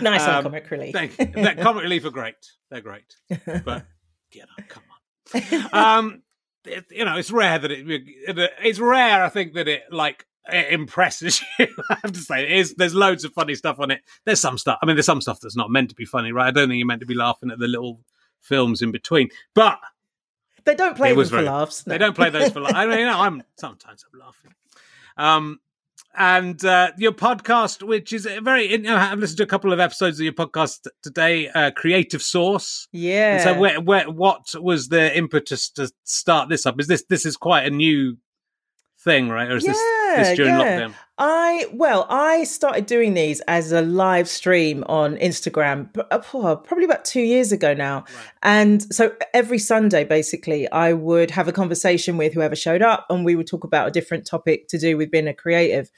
Nice 0.00 0.22
um, 0.22 0.42
comic 0.42 0.70
relief. 0.70 0.92
thank 0.92 1.18
you. 1.18 1.42
that 1.42 1.58
comic 1.58 1.82
relief 1.82 2.04
are 2.04 2.10
great. 2.10 2.34
They're 2.70 2.82
great. 2.82 3.16
But 3.64 3.86
you 4.34 4.42
know, 4.42 4.64
come 4.68 4.82
on. 5.72 5.98
um, 5.98 6.22
it, 6.64 6.84
you 6.90 7.04
know, 7.04 7.16
it's 7.16 7.30
rare 7.30 7.58
that 7.58 7.70
it. 7.70 7.84
It's 8.62 8.78
rare, 8.78 9.24
I 9.24 9.28
think, 9.28 9.54
that 9.54 9.68
it 9.68 9.82
like 9.90 10.26
it 10.50 10.72
impresses 10.72 11.42
you. 11.58 11.66
I 11.90 11.98
have 12.02 12.12
to 12.12 12.20
say, 12.20 12.44
it 12.44 12.52
is. 12.52 12.74
There's 12.74 12.94
loads 12.94 13.24
of 13.24 13.32
funny 13.32 13.54
stuff 13.54 13.78
on 13.78 13.90
it. 13.90 14.00
There's 14.24 14.40
some 14.40 14.58
stuff. 14.58 14.78
I 14.82 14.86
mean, 14.86 14.96
there's 14.96 15.06
some 15.06 15.20
stuff 15.20 15.40
that's 15.40 15.56
not 15.56 15.70
meant 15.70 15.90
to 15.90 15.94
be 15.94 16.04
funny, 16.04 16.32
right? 16.32 16.48
I 16.48 16.50
don't 16.50 16.68
think 16.68 16.78
you're 16.78 16.86
meant 16.86 17.00
to 17.00 17.06
be 17.06 17.14
laughing 17.14 17.50
at 17.50 17.58
the 17.58 17.68
little 17.68 18.00
films 18.40 18.82
in 18.82 18.92
between, 18.92 19.30
but 19.54 19.78
they 20.64 20.74
don't 20.74 20.96
play 20.96 21.14
them 21.14 21.24
for 21.26 21.42
laughs. 21.42 21.86
No. 21.86 21.92
They 21.92 21.98
don't 21.98 22.14
play 22.14 22.30
those 22.30 22.50
for 22.50 22.60
laughs. 22.60 22.74
I 22.74 22.86
mean, 22.86 23.00
you 23.00 23.06
know, 23.06 23.20
I'm 23.20 23.42
sometimes 23.56 24.04
I'm 24.12 24.20
laughing. 24.20 24.54
Um, 25.16 25.60
and 26.16 26.64
uh, 26.64 26.92
your 26.96 27.12
podcast, 27.12 27.82
which 27.82 28.12
is 28.12 28.26
very, 28.42 28.70
you 28.70 28.78
know, 28.78 28.96
I've 28.96 29.18
listened 29.18 29.38
to 29.38 29.44
a 29.44 29.48
couple 29.48 29.72
of 29.72 29.80
episodes 29.80 30.18
of 30.20 30.24
your 30.24 30.32
podcast 30.32 30.86
today, 31.02 31.48
uh, 31.48 31.70
Creative 31.72 32.22
Sauce. 32.22 32.88
Yeah. 32.92 33.34
And 33.34 33.42
so, 33.42 33.58
where, 33.58 33.80
where, 33.80 34.10
what 34.10 34.54
was 34.54 34.88
the 34.88 35.16
impetus 35.16 35.70
to 35.70 35.90
start 36.04 36.48
this 36.48 36.66
up? 36.66 36.80
Is 36.80 36.86
this 36.86 37.04
this 37.08 37.26
is 37.26 37.36
quite 37.36 37.66
a 37.66 37.70
new 37.70 38.16
thing, 39.04 39.28
right? 39.28 39.50
Or 39.50 39.56
is 39.56 39.64
yeah, 39.64 39.72
this, 39.72 40.28
this 40.28 40.36
during 40.36 40.54
yeah. 40.54 40.80
lockdown? 40.80 40.94
I 41.16 41.66
well, 41.72 42.06
I 42.10 42.42
started 42.44 42.86
doing 42.86 43.14
these 43.14 43.40
as 43.42 43.70
a 43.70 43.82
live 43.82 44.28
stream 44.28 44.82
on 44.88 45.16
Instagram 45.18 45.88
uh, 46.10 46.18
probably 46.56 46.84
about 46.84 47.04
two 47.04 47.20
years 47.20 47.52
ago 47.52 47.72
now, 47.72 47.98
right. 47.98 48.26
and 48.42 48.82
so 48.92 49.14
every 49.32 49.58
Sunday, 49.58 50.02
basically, 50.02 50.68
I 50.70 50.92
would 50.92 51.30
have 51.30 51.46
a 51.46 51.52
conversation 51.52 52.16
with 52.16 52.34
whoever 52.34 52.56
showed 52.56 52.82
up, 52.82 53.06
and 53.10 53.24
we 53.24 53.36
would 53.36 53.46
talk 53.46 53.62
about 53.62 53.86
a 53.86 53.90
different 53.92 54.26
topic 54.26 54.66
to 54.68 54.78
do 54.78 54.96
with 54.96 55.12
being 55.12 55.28
a 55.28 55.34
creative. 55.34 55.90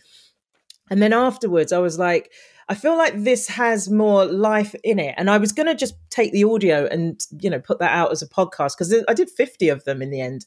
And 0.90 1.01
then 1.03 1.12
afterwards, 1.12 1.73
I 1.73 1.79
was 1.79 1.99
like, 1.99 2.31
I 2.69 2.75
feel 2.75 2.97
like 2.97 3.23
this 3.23 3.47
has 3.49 3.89
more 3.89 4.25
life 4.25 4.75
in 4.83 4.99
it. 4.99 5.15
And 5.17 5.31
I 5.31 5.39
was 5.39 5.53
going 5.53 5.67
to 5.67 5.75
just 5.75 5.95
take 6.11 6.33
the 6.33 6.45
audio 6.45 6.87
and, 6.87 7.21
you 7.41 7.49
know, 7.49 7.61
put 7.61 7.79
that 7.79 7.93
out 7.93 8.11
as 8.11 8.23
a 8.23 8.29
podcast 8.29 8.77
because 8.77 8.95
I 9.07 9.15
did 9.15 9.31
50 9.31 9.69
of 9.69 9.85
them 9.85 10.03
in 10.03 10.11
the 10.11 10.21
end. 10.21 10.47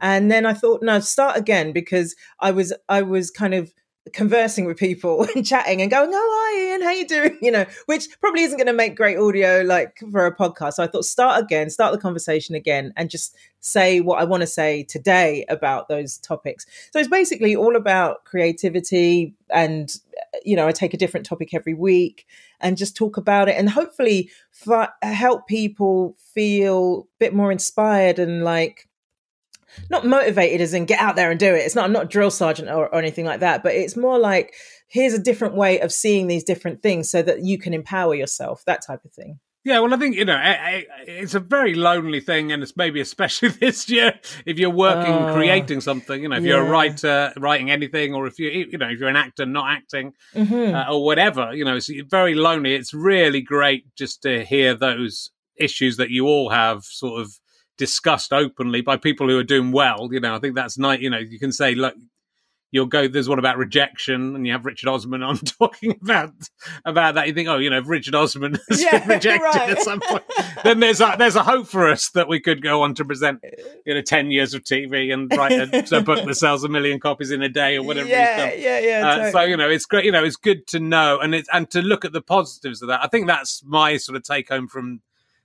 And 0.00 0.30
then 0.30 0.46
I 0.46 0.54
thought, 0.54 0.82
no, 0.82 0.98
start 0.98 1.36
again 1.36 1.72
because 1.72 2.16
I 2.40 2.50
was, 2.50 2.72
I 2.88 3.02
was 3.02 3.30
kind 3.30 3.54
of 3.54 3.72
conversing 4.12 4.64
with 4.64 4.76
people 4.78 5.26
and 5.34 5.44
chatting 5.46 5.80
and 5.82 5.90
going, 5.90 6.10
"Oh, 6.12 6.52
hi, 6.54 6.72
Ian, 6.72 6.82
how 6.82 6.90
you 6.90 7.06
doing?" 7.06 7.38
You 7.42 7.50
know, 7.50 7.66
which 7.86 8.08
probably 8.20 8.42
isn't 8.42 8.58
going 8.58 8.66
to 8.66 8.72
make 8.72 8.96
great 8.96 9.16
audio 9.16 9.62
like 9.62 9.98
for 10.10 10.26
a 10.26 10.34
podcast. 10.36 10.74
So 10.74 10.84
I 10.84 10.86
thought, 10.86 11.04
start 11.04 11.42
again, 11.42 11.70
start 11.70 11.92
the 11.92 11.98
conversation 11.98 12.54
again, 12.54 12.92
and 12.96 13.10
just 13.10 13.34
say 13.60 14.00
what 14.00 14.20
I 14.20 14.24
want 14.24 14.42
to 14.42 14.46
say 14.46 14.82
today 14.84 15.44
about 15.48 15.88
those 15.88 16.18
topics. 16.18 16.66
So 16.92 16.98
it's 16.98 17.08
basically 17.08 17.56
all 17.56 17.76
about 17.76 18.24
creativity, 18.24 19.34
and 19.50 19.94
eh, 20.34 20.38
you 20.44 20.56
know, 20.56 20.66
I 20.66 20.72
take 20.72 20.94
a 20.94 20.98
different 20.98 21.26
topic 21.26 21.54
every 21.54 21.74
week 21.74 22.26
and 22.60 22.76
just 22.76 22.96
talk 22.96 23.16
about 23.16 23.48
it, 23.48 23.56
and 23.56 23.70
hopefully 23.70 24.30
f- 24.66 24.90
help 25.02 25.46
people 25.46 26.16
feel 26.34 27.08
a 27.14 27.18
bit 27.18 27.34
more 27.34 27.50
inspired 27.52 28.18
and 28.18 28.44
like 28.44 28.88
not 29.88 30.06
motivated 30.06 30.60
as 30.60 30.74
in 30.74 30.84
get 30.84 31.00
out 31.00 31.16
there 31.16 31.30
and 31.30 31.38
do 31.38 31.54
it. 31.54 31.58
It's 31.58 31.74
not 31.74 31.84
I'm 31.84 31.92
not 31.92 32.04
a 32.04 32.08
drill 32.08 32.30
sergeant 32.30 32.68
or, 32.68 32.86
or 32.88 32.96
anything 32.96 33.24
like 33.24 33.40
that, 33.40 33.62
but 33.62 33.74
it's 33.74 33.96
more 33.96 34.18
like 34.18 34.54
here's 34.88 35.14
a 35.14 35.18
different 35.18 35.54
way 35.54 35.80
of 35.80 35.92
seeing 35.92 36.26
these 36.26 36.44
different 36.44 36.82
things 36.82 37.10
so 37.10 37.22
that 37.22 37.42
you 37.42 37.58
can 37.58 37.74
empower 37.74 38.14
yourself, 38.14 38.64
that 38.66 38.82
type 38.84 39.04
of 39.04 39.12
thing. 39.12 39.38
Yeah, 39.62 39.80
well, 39.80 39.92
I 39.92 39.98
think 39.98 40.16
you 40.16 40.24
know 40.24 40.40
it's 41.06 41.34
a 41.34 41.40
very 41.40 41.74
lonely 41.74 42.20
thing, 42.20 42.50
and 42.50 42.62
it's 42.62 42.76
maybe 42.76 43.00
especially 43.00 43.48
this 43.60 43.90
year 43.90 44.18
if 44.46 44.58
you're 44.58 44.70
working, 44.70 45.12
uh, 45.12 45.34
creating 45.34 45.82
something. 45.82 46.22
You 46.22 46.30
know, 46.30 46.36
if 46.36 46.44
yeah. 46.44 46.54
you're 46.54 46.66
a 46.66 46.70
writer, 46.70 47.32
writing 47.36 47.70
anything, 47.70 48.14
or 48.14 48.26
if 48.26 48.38
you 48.38 48.48
you 48.48 48.78
know 48.78 48.88
if 48.88 48.98
you're 48.98 49.10
an 49.10 49.16
actor, 49.16 49.44
not 49.44 49.70
acting, 49.70 50.14
mm-hmm. 50.34 50.74
uh, 50.74 50.90
or 50.90 51.04
whatever. 51.04 51.52
You 51.52 51.66
know, 51.66 51.76
it's 51.76 51.90
very 52.08 52.34
lonely. 52.34 52.74
It's 52.74 52.94
really 52.94 53.42
great 53.42 53.84
just 53.96 54.22
to 54.22 54.44
hear 54.44 54.74
those 54.74 55.30
issues 55.56 55.98
that 55.98 56.08
you 56.08 56.26
all 56.26 56.48
have, 56.48 56.82
sort 56.84 57.20
of 57.20 57.30
discussed 57.80 58.30
openly 58.30 58.82
by 58.82 58.98
people 58.98 59.26
who 59.26 59.38
are 59.38 59.42
doing 59.42 59.72
well. 59.72 60.10
You 60.12 60.20
know, 60.20 60.34
I 60.34 60.38
think 60.38 60.54
that's 60.54 60.76
nice. 60.76 61.00
You 61.00 61.08
know, 61.08 61.16
you 61.16 61.38
can 61.38 61.50
say, 61.50 61.74
look, 61.74 61.94
you'll 62.70 62.84
go. 62.84 63.08
There's 63.08 63.26
one 63.26 63.38
about 63.38 63.56
rejection, 63.56 64.36
and 64.36 64.46
you 64.46 64.52
have 64.52 64.66
Richard 64.66 64.90
Osman 64.90 65.22
on 65.22 65.38
talking 65.38 65.98
about 66.02 66.34
about 66.84 67.14
that. 67.14 67.26
You 67.26 67.32
think, 67.32 67.48
oh, 67.48 67.56
you 67.56 67.70
know, 67.70 67.78
if 67.78 67.88
Richard 67.88 68.14
Osman 68.14 68.58
has 68.68 68.82
yeah, 68.82 68.98
been 68.98 69.08
rejected 69.16 69.44
right. 69.44 69.70
at 69.70 69.80
some 69.80 69.98
point, 70.00 70.24
then 70.62 70.80
there's 70.80 71.00
a 71.00 71.14
there's 71.18 71.36
a 71.36 71.42
hope 71.42 71.68
for 71.68 71.88
us 71.88 72.10
that 72.10 72.28
we 72.28 72.38
could 72.38 72.60
go 72.60 72.82
on 72.82 72.94
to 72.96 73.04
present, 73.04 73.42
you 73.86 73.94
know, 73.94 74.02
ten 74.02 74.30
years 74.30 74.52
of 74.52 74.62
TV 74.62 75.10
and 75.10 75.32
write 75.34 75.52
a, 75.52 75.96
a 75.96 76.02
book 76.02 76.22
that 76.26 76.34
sells 76.34 76.64
a 76.64 76.68
million 76.68 77.00
copies 77.00 77.30
in 77.30 77.40
a 77.40 77.48
day 77.48 77.76
or 77.76 77.82
whatever. 77.82 78.10
Yeah, 78.10 78.52
yeah, 78.52 78.78
yeah. 78.78 79.08
Uh, 79.08 79.14
totally. 79.14 79.32
So 79.32 79.40
you 79.44 79.56
know, 79.56 79.70
it's 79.70 79.86
great. 79.86 80.04
You 80.04 80.12
know, 80.12 80.22
it's 80.22 80.36
good 80.36 80.66
to 80.66 80.80
know 80.80 81.18
and 81.18 81.34
it's 81.34 81.48
and 81.50 81.70
to 81.70 81.80
look 81.80 82.04
at 82.04 82.12
the 82.12 82.20
positives 82.20 82.82
of 82.82 82.88
that. 82.88 83.02
I 83.02 83.08
think 83.08 83.26
that's 83.26 83.64
my 83.64 83.96
sort 83.96 84.16
of 84.16 84.22
take 84.22 84.50
home 84.50 84.68
from 84.68 85.00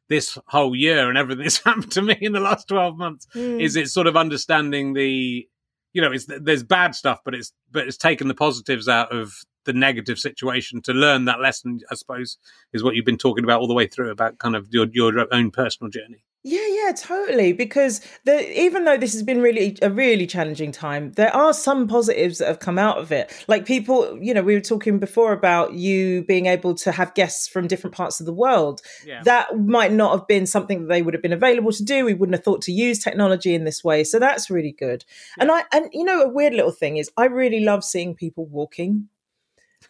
this 0.10 0.38
whole 0.48 0.76
year 0.76 1.10
and 1.10 1.18
everything 1.18 1.44
that's 1.44 1.58
happened 1.64 1.92
to 1.92 2.02
me 2.02 2.18
in 2.22 2.34
the 2.34 2.40
last 2.40 2.68
12 2.68 2.98
months 2.98 3.28
mm. 3.34 3.62
is 3.62 3.76
it's 3.76 3.94
sort 3.94 4.08
of 4.08 4.16
understanding 4.18 4.94
the 4.94 5.48
you 5.94 6.02
know 6.02 6.12
it's 6.12 6.26
there's 6.28 6.64
bad 6.64 6.94
stuff 6.94 7.20
but 7.24 7.34
it's 7.34 7.54
but 7.72 7.88
it's 7.88 7.98
taken 7.98 8.28
the 8.28 8.34
positives 8.34 8.88
out 8.88 9.12
of 9.16 9.34
the 9.66 9.74
negative 9.74 10.20
situation 10.20 10.82
to 10.82 10.94
learn 10.94 11.26
that 11.26 11.40
lesson 11.40 11.80
i 11.90 11.96
suppose 11.96 12.38
is 12.74 12.84
what 12.84 12.96
you've 12.96 13.06
been 13.06 13.18
talking 13.18 13.44
about 13.44 13.60
all 13.60 13.68
the 13.68 13.74
way 13.74 13.88
through 13.88 14.12
about 14.12 14.38
kind 14.38 14.56
of 14.56 14.68
your 14.72 14.88
your 14.92 15.26
own 15.34 15.52
personal 15.52 15.90
journey 15.90 16.24
yeah, 16.48 16.68
yeah, 16.70 16.92
totally. 16.92 17.54
Because 17.54 18.02
the, 18.24 18.62
even 18.62 18.86
though 18.86 18.98
this 18.98 19.14
has 19.14 19.24
been 19.24 19.42
really 19.42 19.80
a 19.82 19.90
really 19.90 20.28
challenging 20.28 20.72
time, 20.72 21.12
there 21.14 21.36
are 21.36 21.54
some 21.54 21.88
positives 21.88 22.38
that 22.38 22.48
have 22.48 22.60
come 22.60 22.78
out 22.78 23.00
of 23.00 23.12
it. 23.12 23.34
Like 23.48 23.66
people, 23.66 24.20
you 24.22 24.32
know, 24.32 24.44
we 24.44 24.54
were 24.54 24.62
talking 24.62 25.00
before 25.00 25.34
about 25.34 25.74
you 25.74 26.24
being 26.26 26.46
able 26.46 26.76
to 26.76 26.92
have 26.92 27.16
guests 27.16 27.48
from 27.48 27.66
different 27.66 27.96
parts 27.96 28.20
of 28.20 28.28
the 28.28 28.34
world. 28.34 28.84
Yeah. 29.04 29.24
That 29.24 29.58
might 29.58 29.92
not 29.92 30.16
have 30.16 30.28
been 30.28 30.46
something 30.46 30.84
that 30.84 30.88
they 30.88 31.02
would 31.02 31.16
have 31.16 31.24
been 31.24 31.34
available 31.34 31.72
to 31.72 31.84
do. 31.84 32.06
We 32.06 32.14
wouldn't 32.14 32.36
have 32.36 32.46
thought 32.46 32.62
to 32.64 32.72
use 32.72 33.00
technology 33.00 33.56
in 33.56 33.64
this 33.64 33.84
way. 33.84 34.04
So 34.04 34.20
that's 34.20 34.52
really 34.52 34.76
good. 34.78 35.04
Yeah. 35.38 35.46
And 35.46 35.52
I 35.52 35.64
and 35.74 35.90
you 35.94 36.04
know, 36.04 36.22
a 36.22 36.30
weird 36.30 36.54
little 36.54 36.72
thing 36.72 36.98
is 36.98 37.10
I 37.18 37.26
really 37.26 37.62
love 37.62 37.84
seeing 37.84 38.14
people 38.14 38.46
walking 38.46 39.10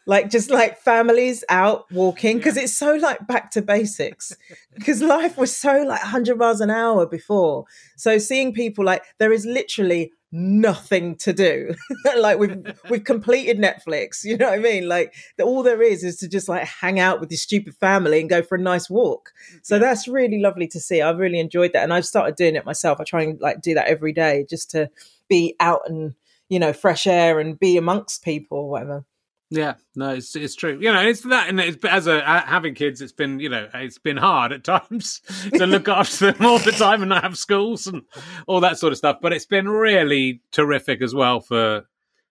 like 0.05 0.29
just 0.29 0.51
like 0.51 0.79
families 0.79 1.43
out 1.49 1.91
walking 1.91 2.37
because 2.37 2.57
yeah. 2.57 2.63
it's 2.63 2.77
so 2.77 2.95
like 2.95 3.25
back 3.27 3.51
to 3.51 3.61
basics. 3.61 4.35
Because 4.75 5.01
life 5.01 5.37
was 5.37 5.55
so 5.55 5.83
like 5.83 6.01
100 6.01 6.37
miles 6.37 6.61
an 6.61 6.69
hour 6.69 7.05
before. 7.05 7.65
So 7.97 8.17
seeing 8.17 8.53
people 8.53 8.85
like 8.85 9.03
there 9.17 9.33
is 9.33 9.45
literally 9.45 10.11
nothing 10.31 11.15
to 11.15 11.33
do. 11.33 11.73
Like 12.17 12.39
we've 12.39 12.79
we've 12.89 13.03
completed 13.03 13.57
netflix 13.57 14.23
you 14.23 14.37
know 14.37 14.49
what 14.49 14.59
i 14.59 14.61
mean? 14.61 14.87
Like 14.87 15.13
the, 15.37 15.43
all 15.43 15.63
there 15.63 15.81
is 15.81 16.03
is 16.03 16.17
to 16.17 16.27
just 16.27 16.47
like 16.47 16.65
hang 16.65 16.99
out 16.99 17.19
with 17.19 17.31
your 17.31 17.37
stupid 17.37 17.75
family 17.75 18.19
and 18.19 18.29
go 18.29 18.41
for 18.41 18.55
a 18.55 18.61
nice 18.61 18.89
walk. 18.89 19.31
So 19.63 19.79
that's 19.79 20.07
really 20.07 20.39
lovely 20.39 20.67
to 20.67 20.79
see. 20.79 21.01
I've 21.01 21.17
really 21.17 21.39
enjoyed 21.39 21.73
that 21.73 21.83
and 21.83 21.93
i've 21.93 22.05
started 22.05 22.35
doing 22.35 22.55
it 22.55 22.65
myself. 22.65 22.99
I 22.99 23.03
try 23.03 23.23
and 23.23 23.39
like 23.41 23.61
do 23.61 23.73
that 23.73 23.87
every 23.87 24.13
day 24.13 24.45
just 24.49 24.71
to 24.71 24.89
be 25.27 25.55
out 25.59 25.81
and 25.87 26.13
you 26.49 26.59
know 26.59 26.73
fresh 26.73 27.07
air 27.07 27.39
and 27.39 27.59
be 27.59 27.77
amongst 27.77 28.23
people 28.23 28.59
or 28.59 28.69
whatever 28.69 29.05
Yeah, 29.51 29.75
no, 29.95 30.09
it's 30.09 30.35
it's 30.35 30.55
true. 30.55 30.79
You 30.81 30.91
know, 30.91 31.01
it's 31.01 31.21
that, 31.21 31.49
and 31.49 31.59
it's 31.59 31.83
as 31.85 32.07
a 32.07 32.21
having 32.21 32.73
kids, 32.73 32.99
it's 32.99 33.11
been 33.11 33.39
you 33.39 33.49
know 33.49 33.69
it's 33.75 33.99
been 33.99 34.17
hard 34.17 34.51
at 34.51 34.63
times 34.63 35.21
to 35.53 35.67
look 35.67 35.87
after 35.87 36.31
them 36.31 36.45
all 36.45 36.57
the 36.57 36.71
time 36.71 37.03
and 37.03 37.09
not 37.09 37.23
have 37.23 37.37
schools 37.37 37.85
and 37.85 38.01
all 38.47 38.59
that 38.61 38.79
sort 38.79 38.91
of 38.91 38.97
stuff. 38.97 39.17
But 39.21 39.33
it's 39.33 39.45
been 39.45 39.69
really 39.69 40.41
terrific 40.51 41.01
as 41.01 41.13
well 41.13 41.41
for 41.41 41.85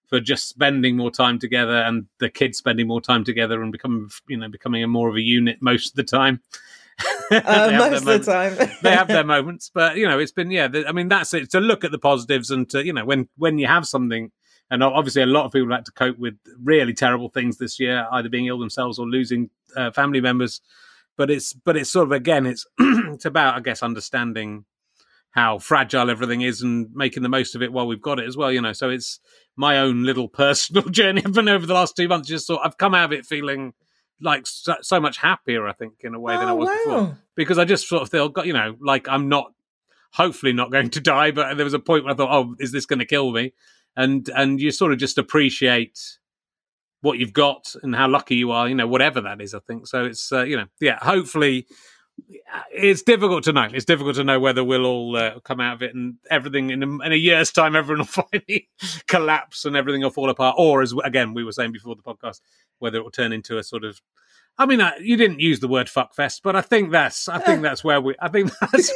for 0.09 0.21
just 0.21 0.49
spending 0.49 0.97
more 0.97 1.11
time 1.11 1.39
together 1.39 1.77
and 1.77 2.07
the 2.19 2.29
kids 2.29 2.59
spending 2.59 2.87
more 2.87 3.01
time 3.01 3.25
together 3.25 3.63
and 3.63 3.71
becoming 3.71 4.09
you 4.29 4.37
know 4.37 4.49
becoming 4.49 4.83
a 4.83 4.89
more 4.89 5.09
of 5.09 5.15
a 5.17 5.23
unit 5.23 5.59
most 5.61 5.91
of 5.91 5.97
the 5.97 6.05
time. 6.05 6.41
uh, 7.31 7.71
most 7.77 7.99
of 8.01 8.05
the 8.05 8.19
time 8.21 8.57
they 8.83 8.91
have 8.91 9.09
their 9.09 9.25
moments, 9.35 9.71
but 9.73 9.97
you 9.97 10.07
know 10.07 10.19
it's 10.19 10.33
been 10.33 10.51
yeah. 10.51 10.69
I 10.87 10.91
mean 10.91 11.09
that's 11.09 11.33
it 11.33 11.51
to 11.53 11.61
look 11.61 11.85
at 11.85 11.93
the 11.93 11.99
positives 11.99 12.51
and 12.51 12.69
to 12.71 12.85
you 12.85 12.93
know 12.93 13.05
when 13.05 13.29
when 13.37 13.59
you 13.59 13.69
have 13.69 13.87
something 13.87 14.33
and 14.71 14.83
obviously, 14.83 15.23
a 15.23 15.27
lot 15.27 15.45
of 15.45 15.53
people 15.53 15.71
had 15.71 15.85
to 15.87 15.93
cope 15.93 16.19
with 16.19 16.35
really 16.63 16.95
terrible 16.95 17.29
things 17.29 17.59
this 17.59 17.79
year, 17.79 18.07
either 18.13 18.29
being 18.29 18.47
ill 18.47 18.59
themselves 18.59 18.99
or 18.99 19.07
losing 19.07 19.51
uh, 19.77 19.91
family 19.91 20.21
members. 20.21 20.61
But 21.17 21.31
it's 21.31 21.53
but 21.53 21.77
it's 21.77 21.91
sort 21.91 22.07
of 22.07 22.13
again, 22.13 22.47
it's 22.47 22.67
it's 22.79 23.25
about 23.25 23.55
I 23.55 23.61
guess 23.61 23.83
understanding 23.83 24.65
how 25.31 25.59
fragile 25.59 26.11
everything 26.11 26.43
is 26.43 26.63
and 26.63 26.89
making 26.95 27.23
the 27.23 27.29
most 27.29 27.55
of 27.55 27.63
it 27.63 27.73
while 27.73 27.87
we've 27.87 28.01
got 28.01 28.21
it 28.21 28.27
as 28.27 28.37
well. 28.37 28.51
You 28.51 28.63
know, 28.63 28.73
so 28.73 28.89
it's 28.89 29.21
my 29.57 29.79
own 29.79 30.05
little 30.05 30.29
personal 30.43 30.89
journey 30.89 31.23
I've 31.25 31.35
been 31.35 31.49
over 31.49 31.67
the 31.67 31.75
last 31.75 31.97
two 31.97 32.09
months. 32.09 32.29
Just 32.29 32.47
sort 32.47 32.63
I've 32.65 32.79
come 32.79 32.95
out 32.95 33.07
of 33.07 33.13
it 33.13 33.27
feeling 33.27 33.75
like 34.21 34.47
so, 34.47 34.75
so, 34.81 35.01
much 35.01 35.19
happier, 35.19 35.69
I 35.69 35.73
think, 35.73 35.95
in 36.01 36.15
a 36.15 36.21
way 36.21 36.35
oh, 36.35 36.39
than 36.39 36.49
I 36.49 36.53
was 36.53 36.69
wow. 36.69 36.79
before. 36.85 37.19
Because 37.35 37.59
I 37.59 37.65
just 37.65 37.89
sort 37.89 38.03
of 38.03 38.11
feel, 38.11 38.33
you 38.45 38.53
know, 38.53 38.77
like 38.81 39.09
I'm 39.09 39.29
not, 39.29 39.53
hopefully 40.13 40.53
not 40.53 40.71
going 40.71 40.91
to 40.91 41.01
die, 41.01 41.33
but 41.33 41.57
there 41.57 41.65
was 41.65 41.75
a 41.75 41.79
point 41.79 42.05
where 42.05 42.15
I 42.15 42.17
thought, 42.17 42.33
oh, 42.33 42.55
is 42.59 42.73
this 42.73 42.87
going 42.87 43.01
to 43.01 43.05
kill 43.05 43.33
me? 43.33 43.53
And 43.97 44.29
and 44.31 44.61
you 44.61 44.71
sort 44.71 44.93
of 44.93 44.99
just 44.99 45.19
appreciate 45.19 46.19
what 47.01 47.19
you've 47.19 47.33
got 47.33 47.75
and 47.83 47.95
how 47.95 48.09
lucky 48.09 48.35
you 48.35 48.51
are, 48.51 48.69
you 48.69 48.75
know, 48.75 48.87
whatever 48.87 49.21
that 49.21 49.41
is. 49.41 49.55
I 49.55 49.59
think 49.61 49.87
so. 49.87 50.05
It's 50.05 50.33
uh, 50.33 50.43
you 50.43 50.57
know, 50.57 50.67
yeah. 50.81 50.99
Hopefully, 51.03 51.67
it's 52.73 53.03
difficult 53.03 53.45
to 53.45 53.53
know. 53.53 53.69
It's 53.73 53.85
difficult 53.85 54.17
to 54.17 54.25
know 54.25 54.41
whether 54.41 54.65
we'll 54.65 54.87
all 54.87 55.17
uh, 55.17 55.41
come 55.41 55.61
out 55.61 55.75
of 55.75 55.83
it 55.83 55.95
and 55.95 56.17
everything 56.31 56.71
in 56.71 56.83
a, 56.83 57.05
in 57.05 57.13
a 57.13 57.17
year's 57.17 57.53
time, 57.53 57.77
everyone 57.77 58.01
will 58.01 58.25
finally 58.31 58.69
collapse 59.07 59.65
and 59.65 59.77
everything 59.77 60.03
will 60.03 60.11
fall 60.11 60.31
apart, 60.31 60.57
or 60.59 60.83
as 60.83 60.95
again 61.05 61.35
we 61.35 61.45
were 61.45 61.53
saying 61.53 61.73
before 61.73 61.95
the 61.95 62.03
podcast, 62.03 62.41
whether 62.79 62.99
it 62.99 63.03
will 63.03 63.11
turn 63.11 63.33
into 63.33 63.59
a 63.59 63.63
sort 63.63 63.85
of 63.85 64.01
I 64.57 64.67
mean, 64.67 64.81
uh, 64.81 64.93
you 65.01 65.17
didn't 65.17 65.41
use 65.41 65.61
the 65.61 65.69
word 65.69 65.89
"fuckfest," 65.89 66.41
but 66.43 66.55
I 66.55 66.61
think 66.61 66.93
that's 66.93 67.29
I 67.29 67.39
think 67.39 67.63
that's 67.63 67.83
where 67.83 68.01
we. 68.01 68.15
I 68.21 68.29
think 68.29 68.53
that's. 68.61 68.93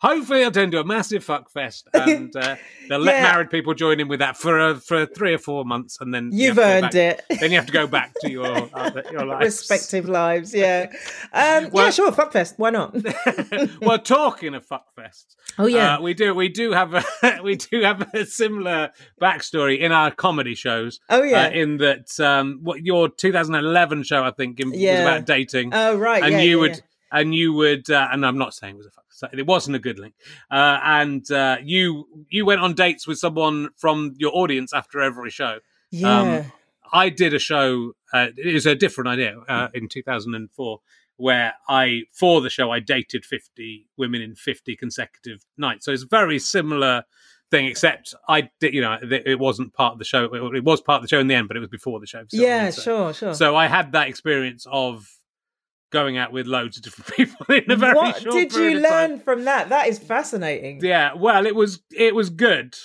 Hopefully, 0.00 0.40
it'll 0.40 0.52
turn 0.52 0.64
into 0.64 0.80
a 0.80 0.84
massive 0.84 1.24
fuck 1.24 1.50
fest, 1.50 1.88
and 1.94 2.34
uh, 2.36 2.56
they'll 2.88 2.98
let 2.98 3.22
married 3.22 3.50
people 3.50 3.74
join 3.74 4.00
in 4.00 4.08
with 4.08 4.20
that 4.20 4.36
for 4.36 4.58
uh, 4.58 4.74
for 4.74 5.06
three 5.06 5.34
or 5.34 5.38
four 5.38 5.64
months, 5.64 5.98
and 6.00 6.12
then 6.12 6.30
you've 6.32 6.56
you 6.56 6.62
earned 6.62 6.94
it. 6.94 7.22
Then 7.28 7.50
you 7.50 7.56
have 7.56 7.66
to 7.66 7.72
go 7.72 7.86
back 7.86 8.12
to 8.20 8.30
your 8.30 8.46
uh, 8.74 9.02
your 9.10 9.26
lives. 9.26 9.46
respective 9.46 10.08
lives. 10.08 10.54
Yeah, 10.54 10.90
um, 11.32 11.70
well, 11.70 11.86
yeah, 11.86 11.90
sure, 11.90 12.12
fuck 12.12 12.32
fest. 12.32 12.54
Why 12.56 12.70
not? 12.70 12.96
well, 13.80 13.98
talking 13.98 14.54
of 14.54 14.64
fuck 14.64 14.94
fest, 14.94 15.36
oh 15.58 15.66
yeah, 15.66 15.96
uh, 15.96 16.00
we 16.00 16.14
do 16.14 16.34
we 16.34 16.48
do 16.48 16.72
have 16.72 16.94
a 16.94 17.40
we 17.42 17.56
do 17.56 17.82
have 17.82 18.14
a 18.14 18.26
similar 18.26 18.90
backstory 19.20 19.78
in 19.78 19.92
our 19.92 20.10
comedy 20.10 20.54
shows. 20.54 21.00
Oh 21.08 21.22
yeah, 21.22 21.46
uh, 21.46 21.50
in 21.50 21.78
that 21.78 22.18
um, 22.20 22.60
what 22.62 22.82
your 22.82 23.08
2011 23.08 24.02
show 24.04 24.24
I 24.24 24.30
think 24.30 24.58
yeah. 24.58 24.92
was 24.92 25.00
about 25.00 25.26
dating. 25.26 25.70
Oh 25.72 25.96
right, 25.96 26.22
and 26.22 26.32
yeah, 26.32 26.40
you 26.40 26.58
would 26.58 26.82
and 27.12 27.34
you 27.34 27.52
would, 27.52 27.90
uh, 27.90 28.08
and 28.10 28.24
I'm 28.24 28.38
not 28.38 28.54
saying 28.54 28.74
it 28.74 28.78
was 28.78 28.86
a 28.86 28.90
fuck, 28.90 29.32
it 29.32 29.46
wasn't 29.46 29.76
a 29.76 29.78
good 29.78 29.98
link. 29.98 30.14
Uh, 30.50 30.78
and 30.82 31.30
uh, 31.30 31.58
you 31.62 32.26
you 32.30 32.44
went 32.44 32.60
on 32.60 32.74
dates 32.74 33.06
with 33.06 33.18
someone 33.18 33.70
from 33.76 34.14
your 34.18 34.32
audience 34.34 34.72
after 34.72 35.00
every 35.00 35.30
show. 35.30 35.58
Yeah, 35.90 36.20
um, 36.20 36.52
I 36.92 37.08
did 37.08 37.34
a 37.34 37.38
show. 37.38 37.92
Uh, 38.12 38.28
it 38.36 38.54
was 38.54 38.66
a 38.66 38.74
different 38.74 39.08
idea 39.08 39.38
uh, 39.48 39.68
in 39.74 39.88
2004 39.88 40.80
where 41.18 41.54
I 41.68 42.02
for 42.12 42.40
the 42.40 42.50
show 42.50 42.70
I 42.70 42.80
dated 42.80 43.24
50 43.24 43.88
women 43.96 44.20
in 44.20 44.34
50 44.34 44.76
consecutive 44.76 45.44
nights. 45.56 45.86
So 45.86 45.92
it's 45.92 46.02
a 46.02 46.08
very 46.08 46.38
similar 46.38 47.04
thing, 47.50 47.66
except 47.66 48.14
I 48.28 48.50
did, 48.60 48.74
you 48.74 48.80
know, 48.80 48.98
it 49.02 49.38
wasn't 49.38 49.72
part 49.72 49.92
of 49.92 49.98
the 49.98 50.04
show. 50.04 50.24
It 50.54 50.64
was 50.64 50.80
part 50.80 50.98
of 50.98 51.02
the 51.02 51.08
show 51.08 51.20
in 51.20 51.28
the 51.28 51.34
end, 51.34 51.48
but 51.48 51.56
it 51.56 51.60
was 51.60 51.68
before 51.68 52.00
the 52.00 52.06
show. 52.06 52.24
Yeah, 52.32 52.70
so, 52.70 52.82
sure, 52.82 53.14
sure. 53.14 53.34
So 53.34 53.56
I 53.56 53.66
had 53.66 53.92
that 53.92 54.08
experience 54.08 54.66
of 54.70 55.08
going 55.90 56.16
out 56.16 56.32
with 56.32 56.46
loads 56.46 56.76
of 56.76 56.82
different 56.82 57.14
people 57.16 57.54
in 57.54 57.70
a 57.70 57.76
very 57.76 57.94
what 57.94 58.20
short 58.20 58.34
did 58.34 58.54
you 58.54 58.80
learn 58.80 59.18
from 59.20 59.44
that? 59.44 59.68
That 59.68 59.88
is 59.88 59.98
fascinating. 59.98 60.80
Yeah 60.82 61.14
well 61.14 61.46
it 61.46 61.54
was 61.54 61.80
it 61.96 62.14
was 62.14 62.30
good. 62.30 62.76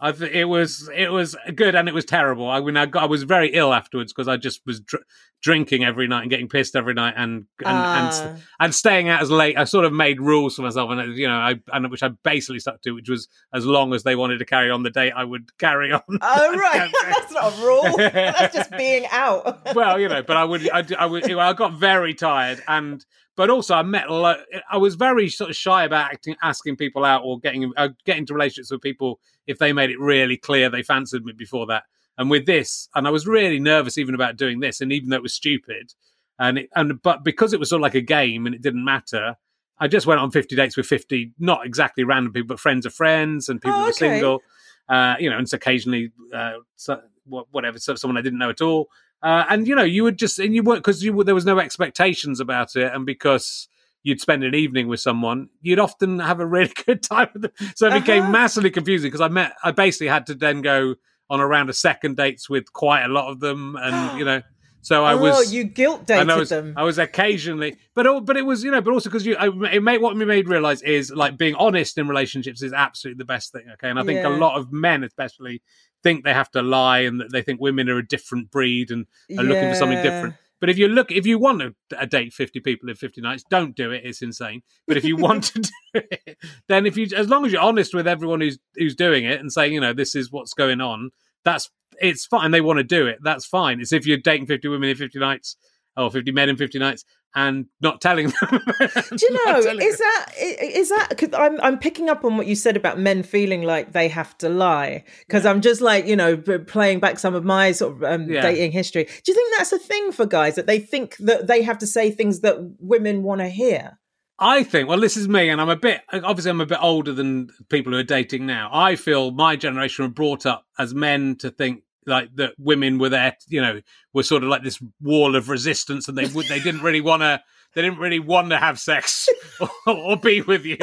I 0.00 0.12
th- 0.12 0.30
it 0.30 0.44
was 0.44 0.90
it 0.94 1.10
was 1.10 1.36
good 1.54 1.74
and 1.74 1.88
it 1.88 1.94
was 1.94 2.04
terrible. 2.04 2.50
I 2.50 2.60
mean, 2.60 2.76
I, 2.76 2.86
got, 2.86 3.04
I 3.04 3.06
was 3.06 3.22
very 3.22 3.48
ill 3.54 3.72
afterwards 3.72 4.12
because 4.12 4.28
I 4.28 4.36
just 4.36 4.60
was 4.66 4.80
dr- 4.80 5.04
drinking 5.42 5.84
every 5.84 6.06
night 6.06 6.22
and 6.22 6.30
getting 6.30 6.48
pissed 6.48 6.76
every 6.76 6.94
night 6.94 7.14
and 7.16 7.46
and, 7.60 7.68
uh. 7.68 7.70
and 7.70 8.10
ah. 8.12 8.36
and 8.60 8.74
staying 8.74 9.08
out 9.08 9.22
as 9.22 9.30
late. 9.30 9.56
I 9.56 9.64
sort 9.64 9.84
of 9.84 9.92
made 9.92 10.20
rules 10.20 10.56
for 10.56 10.62
myself, 10.62 10.90
and 10.90 11.16
you 11.16 11.26
know, 11.26 11.34
I 11.34 11.60
and 11.72 11.90
which 11.90 12.02
I 12.02 12.08
basically 12.22 12.60
stuck 12.60 12.82
to, 12.82 12.92
which 12.92 13.08
was 13.08 13.28
as 13.54 13.64
long 13.64 13.94
as 13.94 14.02
they 14.02 14.16
wanted 14.16 14.38
to 14.38 14.44
carry 14.44 14.70
on 14.70 14.82
the 14.82 14.90
date, 14.90 15.12
I 15.16 15.24
would 15.24 15.56
carry 15.58 15.92
on. 15.92 16.02
Oh 16.08 16.56
right, 16.56 16.92
that's 17.02 17.32
not 17.32 17.52
a 17.52 17.62
rule. 17.62 17.96
that's 17.96 18.54
just 18.54 18.70
being 18.72 19.06
out. 19.10 19.74
well, 19.74 19.98
you 19.98 20.08
know, 20.08 20.22
but 20.22 20.36
I 20.36 20.44
would 20.44 20.68
I, 20.70 20.84
I 20.98 21.06
would 21.06 21.30
I 21.30 21.52
got 21.52 21.74
very 21.74 22.14
tired 22.14 22.62
and 22.68 23.04
but 23.36 23.48
also 23.48 23.74
I 23.74 23.82
met. 23.82 24.04
I 24.10 24.76
was 24.76 24.96
very 24.96 25.30
sort 25.30 25.48
of 25.48 25.56
shy 25.56 25.84
about 25.84 26.12
acting, 26.12 26.36
asking 26.42 26.76
people 26.76 27.04
out 27.04 27.22
or 27.24 27.40
getting 27.40 27.72
uh, 27.76 27.88
getting 28.04 28.22
into 28.22 28.34
relationships 28.34 28.70
with 28.70 28.82
people 28.82 29.18
if 29.46 29.58
they 29.58 29.72
made 29.72 29.90
it 29.90 29.98
really 29.98 30.36
clear 30.36 30.68
they 30.68 30.82
fancied 30.82 31.24
me 31.24 31.32
before 31.32 31.66
that. 31.66 31.84
And 32.20 32.28
with 32.28 32.44
this, 32.44 32.86
and 32.94 33.06
I 33.06 33.10
was 33.10 33.26
really 33.26 33.58
nervous 33.58 33.96
even 33.96 34.14
about 34.14 34.36
doing 34.36 34.60
this, 34.60 34.82
and 34.82 34.92
even 34.92 35.08
though 35.08 35.16
it 35.16 35.22
was 35.22 35.32
stupid, 35.32 35.94
and 36.38 36.58
it, 36.58 36.68
and 36.76 37.00
but 37.00 37.24
because 37.24 37.54
it 37.54 37.58
was 37.58 37.70
sort 37.70 37.80
of 37.80 37.82
like 37.82 37.94
a 37.94 38.02
game 38.02 38.44
and 38.44 38.54
it 38.54 38.60
didn't 38.60 38.84
matter, 38.84 39.36
I 39.78 39.88
just 39.88 40.06
went 40.06 40.20
on 40.20 40.30
fifty 40.30 40.54
dates 40.54 40.76
with 40.76 40.84
fifty, 40.84 41.32
not 41.38 41.64
exactly 41.64 42.04
random 42.04 42.34
people, 42.34 42.48
but 42.48 42.60
friends 42.60 42.84
of 42.84 42.92
friends 42.92 43.48
and 43.48 43.58
people 43.58 43.78
oh, 43.78 43.80
who 43.80 43.86
were 43.86 43.92
single. 43.92 44.40
Uh, 44.86 45.14
you 45.18 45.30
know, 45.30 45.38
and 45.38 45.48
so 45.48 45.54
occasionally, 45.54 46.12
uh, 46.34 46.58
so, 46.76 47.00
whatever, 47.24 47.78
so 47.78 47.94
someone 47.94 48.18
I 48.18 48.22
didn't 48.22 48.38
know 48.38 48.50
at 48.50 48.60
all. 48.60 48.88
Uh, 49.22 49.46
and 49.48 49.66
you 49.66 49.74
know, 49.74 49.82
you 49.82 50.02
would 50.02 50.18
just 50.18 50.38
and 50.38 50.54
you 50.54 50.62
weren't 50.62 50.80
because 50.80 51.02
you 51.02 51.24
there 51.24 51.34
was 51.34 51.46
no 51.46 51.58
expectations 51.58 52.38
about 52.38 52.76
it, 52.76 52.92
and 52.92 53.06
because 53.06 53.66
you'd 54.02 54.20
spend 54.20 54.44
an 54.44 54.54
evening 54.54 54.88
with 54.88 55.00
someone, 55.00 55.48
you'd 55.62 55.78
often 55.78 56.18
have 56.18 56.40
a 56.40 56.44
really 56.46 56.72
good 56.84 57.02
time 57.02 57.30
with 57.32 57.42
them. 57.42 57.52
So 57.76 57.88
it 57.88 58.00
became 58.00 58.24
uh-huh. 58.24 58.32
massively 58.32 58.70
confusing 58.70 59.08
because 59.08 59.22
I 59.22 59.28
met, 59.28 59.54
I 59.64 59.70
basically 59.70 60.08
had 60.08 60.26
to 60.26 60.34
then 60.34 60.60
go 60.60 60.96
on 61.30 61.40
around 61.40 61.70
a 61.70 61.72
second 61.72 62.16
dates 62.16 62.50
with 62.50 62.72
quite 62.72 63.04
a 63.04 63.08
lot 63.08 63.30
of 63.30 63.40
them, 63.40 63.76
and 63.80 64.18
you 64.18 64.24
know. 64.24 64.42
So 64.82 65.04
I 65.04 65.12
oh, 65.12 65.18
was. 65.18 65.36
Oh, 65.36 65.50
you 65.50 65.64
guilt 65.64 66.06
dated 66.06 66.30
I 66.30 66.36
was, 66.36 66.48
them. 66.48 66.72
I 66.74 66.84
was 66.84 66.98
occasionally, 66.98 67.76
but 67.94 68.24
but 68.24 68.36
it 68.36 68.46
was 68.46 68.64
you 68.64 68.70
know, 68.70 68.80
but 68.80 68.92
also 68.92 69.10
because 69.10 69.26
you, 69.26 69.36
I, 69.36 69.48
it 69.72 69.82
made 69.82 70.00
what 70.00 70.16
me 70.16 70.24
made 70.24 70.48
realize 70.48 70.80
is 70.82 71.10
like 71.10 71.36
being 71.36 71.54
honest 71.54 71.98
in 71.98 72.08
relationships 72.08 72.62
is 72.62 72.72
absolutely 72.72 73.18
the 73.18 73.26
best 73.26 73.52
thing. 73.52 73.66
Okay, 73.74 73.90
and 73.90 73.98
I 73.98 74.04
think 74.04 74.20
yeah. 74.20 74.28
a 74.28 74.36
lot 74.36 74.58
of 74.58 74.72
men, 74.72 75.04
especially, 75.04 75.62
think 76.02 76.24
they 76.24 76.32
have 76.32 76.50
to 76.52 76.62
lie 76.62 77.00
and 77.00 77.20
that 77.20 77.30
they 77.30 77.42
think 77.42 77.60
women 77.60 77.88
are 77.90 77.98
a 77.98 78.06
different 78.06 78.50
breed 78.50 78.90
and 78.90 79.06
are 79.30 79.34
yeah. 79.34 79.40
looking 79.42 79.68
for 79.68 79.76
something 79.76 80.02
different. 80.02 80.34
But 80.60 80.70
if 80.70 80.78
you 80.78 80.88
look, 80.88 81.10
if 81.10 81.26
you 81.26 81.38
want 81.38 81.60
to 81.60 81.74
a 81.98 82.06
date 82.06 82.32
fifty 82.32 82.60
people 82.60 82.88
in 82.88 82.96
fifty 82.96 83.20
nights, 83.20 83.44
don't 83.48 83.74
do 83.74 83.90
it. 83.90 84.02
It's 84.04 84.22
insane. 84.22 84.62
But 84.86 84.96
if 84.96 85.04
you 85.04 85.16
want 85.16 85.44
to 85.44 85.60
do 85.60 85.70
it, 85.94 86.38
then 86.68 86.86
if 86.86 86.96
you, 86.96 87.08
as 87.16 87.28
long 87.28 87.46
as 87.46 87.52
you're 87.52 87.60
honest 87.62 87.94
with 87.94 88.06
everyone 88.06 88.40
who's 88.40 88.58
who's 88.76 88.94
doing 88.94 89.24
it 89.24 89.40
and 89.40 89.52
saying, 89.52 89.72
you 89.72 89.80
know, 89.80 89.92
this 89.92 90.14
is 90.14 90.30
what's 90.30 90.54
going 90.54 90.80
on, 90.80 91.10
that's 91.44 91.70
it's 92.00 92.26
fine. 92.26 92.50
They 92.50 92.60
want 92.60 92.78
to 92.78 92.84
do 92.84 93.06
it. 93.06 93.18
That's 93.22 93.46
fine. 93.46 93.80
It's 93.80 93.92
if 93.92 94.06
you're 94.06 94.18
dating 94.18 94.46
fifty 94.46 94.68
women 94.68 94.90
in 94.90 94.96
fifty 94.96 95.18
nights 95.18 95.56
or 95.96 96.10
fifty 96.10 96.32
men 96.32 96.48
in 96.48 96.56
fifty 96.56 96.78
nights, 96.78 97.04
and 97.34 97.66
not 97.80 98.00
telling 98.00 98.26
them. 98.28 98.60
Do 98.80 99.18
you 99.20 99.46
know? 99.46 99.58
Is 99.58 99.98
that 99.98 100.26
is 100.38 100.88
that? 100.88 101.08
Because 101.10 101.30
I'm 101.32 101.60
I'm 101.60 101.78
picking 101.78 102.08
up 102.08 102.24
on 102.24 102.36
what 102.36 102.46
you 102.46 102.54
said 102.54 102.76
about 102.76 102.98
men 102.98 103.22
feeling 103.22 103.62
like 103.62 103.92
they 103.92 104.08
have 104.08 104.36
to 104.38 104.48
lie. 104.48 105.04
Because 105.26 105.44
yeah. 105.44 105.50
I'm 105.50 105.60
just 105.60 105.80
like 105.80 106.06
you 106.06 106.16
know 106.16 106.36
playing 106.36 107.00
back 107.00 107.18
some 107.18 107.34
of 107.34 107.44
my 107.44 107.72
sort 107.72 107.96
of 107.96 108.04
um, 108.04 108.28
yeah. 108.28 108.42
dating 108.42 108.72
history. 108.72 109.04
Do 109.04 109.32
you 109.32 109.34
think 109.34 109.54
that's 109.56 109.72
a 109.72 109.78
thing 109.78 110.12
for 110.12 110.26
guys 110.26 110.56
that 110.56 110.66
they 110.66 110.78
think 110.78 111.16
that 111.18 111.46
they 111.46 111.62
have 111.62 111.78
to 111.78 111.86
say 111.86 112.10
things 112.10 112.40
that 112.40 112.56
women 112.78 113.22
want 113.22 113.40
to 113.40 113.48
hear? 113.48 113.98
I 114.42 114.62
think, 114.62 114.88
well, 114.88 114.98
this 114.98 115.18
is 115.18 115.28
me, 115.28 115.50
and 115.50 115.60
I'm 115.60 115.68
a 115.68 115.76
bit, 115.76 116.00
obviously, 116.10 116.50
I'm 116.50 116.62
a 116.62 116.66
bit 116.66 116.78
older 116.80 117.12
than 117.12 117.50
people 117.68 117.92
who 117.92 117.98
are 117.98 118.02
dating 118.02 118.46
now. 118.46 118.70
I 118.72 118.96
feel 118.96 119.32
my 119.32 119.54
generation 119.54 120.06
were 120.06 120.10
brought 120.10 120.46
up 120.46 120.64
as 120.78 120.94
men 120.94 121.36
to 121.40 121.50
think 121.50 121.82
like 122.06 122.34
that 122.36 122.54
women 122.58 122.98
were 122.98 123.08
there, 123.08 123.36
you 123.48 123.60
know, 123.60 123.80
were 124.12 124.22
sort 124.22 124.42
of 124.42 124.48
like 124.48 124.62
this 124.62 124.82
wall 125.00 125.36
of 125.36 125.48
resistance, 125.48 126.08
and 126.08 126.16
they 126.16 126.26
would 126.26 126.46
they 126.46 126.60
didn't 126.60 126.82
really 126.82 127.00
want 127.00 127.22
to 127.22 127.42
they 127.74 127.82
didn't 127.82 127.98
really 127.98 128.18
want 128.18 128.50
to 128.50 128.58
have 128.58 128.80
sex 128.80 129.28
or, 129.60 129.70
or, 129.86 130.16
be 130.16 130.42
with 130.42 130.64
you, 130.64 130.78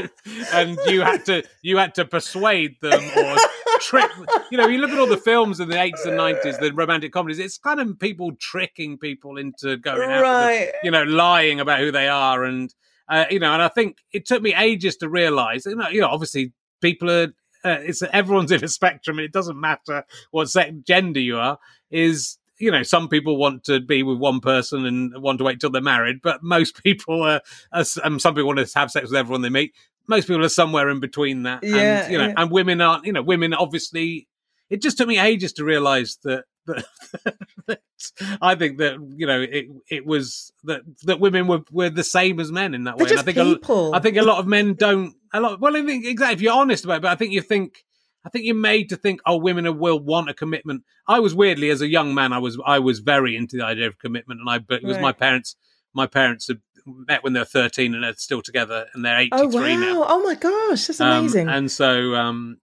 and 0.53 0.77
you 0.85 1.01
had 1.01 1.25
to 1.25 1.43
you 1.61 1.77
had 1.77 1.95
to 1.95 2.05
persuade 2.05 2.79
them 2.81 3.01
or 3.17 3.35
trick. 3.79 4.09
You 4.51 4.57
know, 4.57 4.67
you 4.67 4.77
look 4.77 4.91
at 4.91 4.99
all 4.99 5.07
the 5.07 5.17
films 5.17 5.59
in 5.59 5.69
the 5.69 5.81
eighties 5.81 6.05
and 6.05 6.17
nineties, 6.17 6.57
the 6.57 6.71
romantic 6.71 7.11
comedies. 7.11 7.39
It's 7.39 7.57
kind 7.57 7.79
of 7.79 7.99
people 7.99 8.31
tricking 8.39 8.97
people 8.97 9.37
into 9.37 9.77
going 9.77 10.09
out, 10.09 10.21
right? 10.21 10.65
Them, 10.65 10.73
you 10.83 10.91
know, 10.91 11.03
lying 11.03 11.59
about 11.59 11.79
who 11.79 11.91
they 11.91 12.07
are, 12.07 12.45
and 12.45 12.73
uh, 13.09 13.25
you 13.29 13.39
know, 13.39 13.53
and 13.53 13.61
I 13.61 13.67
think 13.67 13.97
it 14.11 14.25
took 14.25 14.41
me 14.41 14.53
ages 14.53 14.97
to 14.97 15.09
realize. 15.09 15.65
You 15.65 15.75
know, 15.75 15.89
you 15.89 16.01
know, 16.01 16.09
obviously 16.09 16.53
people 16.81 17.11
are 17.11 17.33
uh, 17.63 17.77
it's 17.81 18.01
everyone's 18.01 18.51
in 18.53 18.63
a 18.63 18.67
spectrum, 18.67 19.17
and 19.17 19.25
it 19.25 19.33
doesn't 19.33 19.59
matter 19.59 20.03
what 20.31 20.49
sex, 20.49 20.71
gender 20.85 21.19
you 21.19 21.37
are. 21.37 21.59
Is 21.89 22.37
you 22.59 22.71
know, 22.71 22.83
some 22.83 23.07
people 23.07 23.37
want 23.37 23.63
to 23.65 23.79
be 23.79 24.03
with 24.03 24.17
one 24.17 24.39
person 24.39 24.85
and 24.85 25.21
want 25.21 25.37
to 25.37 25.43
wait 25.43 25.59
till 25.59 25.69
they're 25.69 25.81
married, 25.81 26.21
but 26.21 26.43
most 26.43 26.83
people 26.83 27.21
are, 27.21 27.41
are 27.71 27.85
and 28.03 28.21
some 28.21 28.33
people 28.33 28.47
want 28.47 28.65
to 28.65 28.79
have 28.79 28.91
sex 28.91 29.09
with 29.09 29.17
everyone 29.17 29.41
they 29.41 29.49
meet. 29.49 29.73
Most 30.07 30.27
people 30.27 30.43
are 30.43 30.49
somewhere 30.49 30.89
in 30.89 30.99
between 30.99 31.43
that. 31.43 31.63
Yeah, 31.63 32.03
and, 32.03 32.11
you 32.11 32.17
know, 32.17 32.27
yeah. 32.27 32.33
and 32.37 32.49
women 32.49 32.79
aren't, 32.79 33.05
you 33.05 33.11
know, 33.11 33.21
women 33.21 33.53
obviously, 33.53 34.27
it 34.69 34.81
just 34.81 34.97
took 34.97 35.07
me 35.07 35.19
ages 35.19 35.53
to 35.53 35.65
realize 35.65 36.17
that, 36.23 36.45
that, 36.67 36.85
that 37.67 37.81
I 38.41 38.55
think 38.55 38.77
that, 38.77 38.97
you 39.17 39.25
know, 39.27 39.41
it, 39.41 39.65
it 39.89 40.05
was 40.05 40.51
that, 40.65 40.81
that 41.03 41.19
women 41.19 41.47
were, 41.47 41.61
were 41.71 41.89
the 41.89 42.03
same 42.03 42.39
as 42.39 42.51
men 42.51 42.73
in 42.73 42.83
that 42.85 42.97
They're 42.97 43.05
way. 43.05 43.11
And 43.11 43.19
I 43.19 43.23
think, 43.23 43.37
people. 43.37 43.93
a, 43.93 43.97
I 43.97 43.99
think 43.99 44.17
a 44.17 44.21
lot 44.21 44.39
of 44.39 44.47
men 44.47 44.73
don't, 44.75 45.15
a 45.33 45.39
lot, 45.41 45.59
well, 45.59 45.75
I 45.75 45.83
think 45.83 46.05
exactly, 46.05 46.35
if 46.35 46.41
you're 46.41 46.53
honest 46.53 46.85
about 46.85 46.97
it, 46.97 47.01
but 47.03 47.11
I 47.11 47.15
think 47.15 47.33
you 47.33 47.41
think, 47.41 47.83
I 48.25 48.29
think 48.29 48.45
you're 48.45 48.55
made 48.55 48.89
to 48.89 48.97
think, 48.97 49.21
oh, 49.25 49.37
women 49.37 49.77
will 49.79 49.99
want 49.99 50.29
a 50.29 50.33
commitment. 50.33 50.83
I 51.07 51.19
was 51.19 51.33
weirdly, 51.33 51.69
as 51.69 51.81
a 51.81 51.87
young 51.87 52.13
man, 52.13 52.33
I 52.33 52.39
was 52.39 52.59
I 52.65 52.79
was 52.79 52.99
very 52.99 53.37
into 53.37 53.55
the 53.55 53.63
idea 53.63 53.87
of 53.87 53.99
commitment, 53.99 54.41
and 54.41 54.49
I 54.49 54.57
but 54.59 54.83
it 54.83 54.83
was 54.83 54.97
my 54.97 55.13
parents. 55.13 55.55
My 55.93 56.07
parents 56.07 56.47
had 56.49 56.59
met 56.85 57.23
when 57.23 57.31
they 57.31 57.39
were 57.39 57.45
13, 57.45 57.93
and 57.95 58.03
they're 58.03 58.13
still 58.15 58.41
together, 58.41 58.87
and 58.93 59.05
they're 59.05 59.17
83 59.19 59.39
Oh 59.39 59.47
wow! 59.47 59.75
now. 59.79 60.05
Oh 60.09 60.23
my 60.23 60.35
gosh, 60.35 60.87
that's 60.87 60.99
Um, 60.99 61.19
amazing. 61.19 61.47
and 61.47 61.71
so 61.71 62.15
um, 62.15 62.57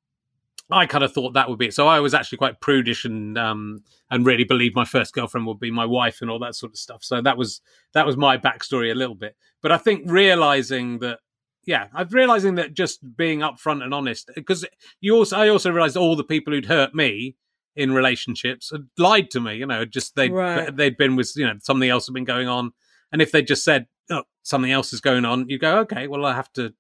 I 0.71 0.87
kind 0.87 1.05
of 1.05 1.12
thought 1.12 1.35
that 1.35 1.51
would 1.51 1.59
be 1.59 1.67
it. 1.67 1.75
So 1.75 1.87
I 1.87 2.01
was 2.01 2.15
actually 2.15 2.39
quite 2.39 2.61
prudish 2.61 3.05
and 3.05 3.37
um, 3.37 3.85
and 4.11 4.25
really 4.25 4.45
believed 4.45 4.75
my 4.75 4.85
first 4.85 5.12
girlfriend 5.12 5.47
would 5.47 5.61
be 5.61 5.71
my 5.71 5.85
wife 5.85 6.23
and 6.23 6.31
all 6.31 6.39
that 6.39 6.55
sort 6.55 6.73
of 6.73 6.79
stuff. 6.79 7.05
So 7.05 7.21
that 7.21 7.37
was 7.37 7.61
that 7.93 8.07
was 8.07 8.17
my 8.17 8.39
backstory 8.39 8.91
a 8.91 8.95
little 8.95 9.15
bit. 9.15 9.37
But 9.62 9.73
I 9.73 9.79
think 9.79 10.11
realizing 10.11 11.01
that, 11.01 11.19
yeah, 11.67 11.89
I'm 11.93 12.09
realizing 12.09 12.55
that 12.55 12.75
just 12.75 13.17
being 13.17 13.41
upfront 13.41 13.83
and 13.83 13.93
honest 13.93 14.31
because 14.35 14.65
you 15.01 15.15
also 15.17 15.37
I 15.37 15.49
also 15.49 15.71
realized 15.71 15.97
all 15.97 16.17
the 16.17 16.25
people 16.25 16.53
who'd 16.53 16.67
hurt 16.67 16.95
me 16.95 17.37
in 17.77 17.93
relationships 17.93 18.71
had 18.71 18.87
lied 18.99 19.31
to 19.31 19.41
me. 19.41 19.57
You 19.57 19.67
know, 19.67 19.85
just 19.85 20.17
they 20.17 20.31
right. 20.31 20.75
they'd 20.75 20.97
been 20.97 21.17
with 21.17 21.33
you 21.37 21.47
know 21.47 21.55
something 21.62 21.89
else 21.89 22.07
had 22.07 22.15
been 22.15 22.25
going 22.25 22.49
on, 22.49 22.73
and 23.12 23.21
if 23.21 23.33
they 23.33 23.43
just 23.43 23.65
said 23.65 23.87
oh, 24.11 24.25
something 24.43 24.73
else 24.73 24.93
is 24.93 25.01
going 25.01 25.25
on, 25.25 25.49
you 25.49 25.59
go 25.59 25.79
okay, 25.81 26.07
well 26.07 26.25
I 26.25 26.35
have 26.35 26.53
to. 26.55 26.75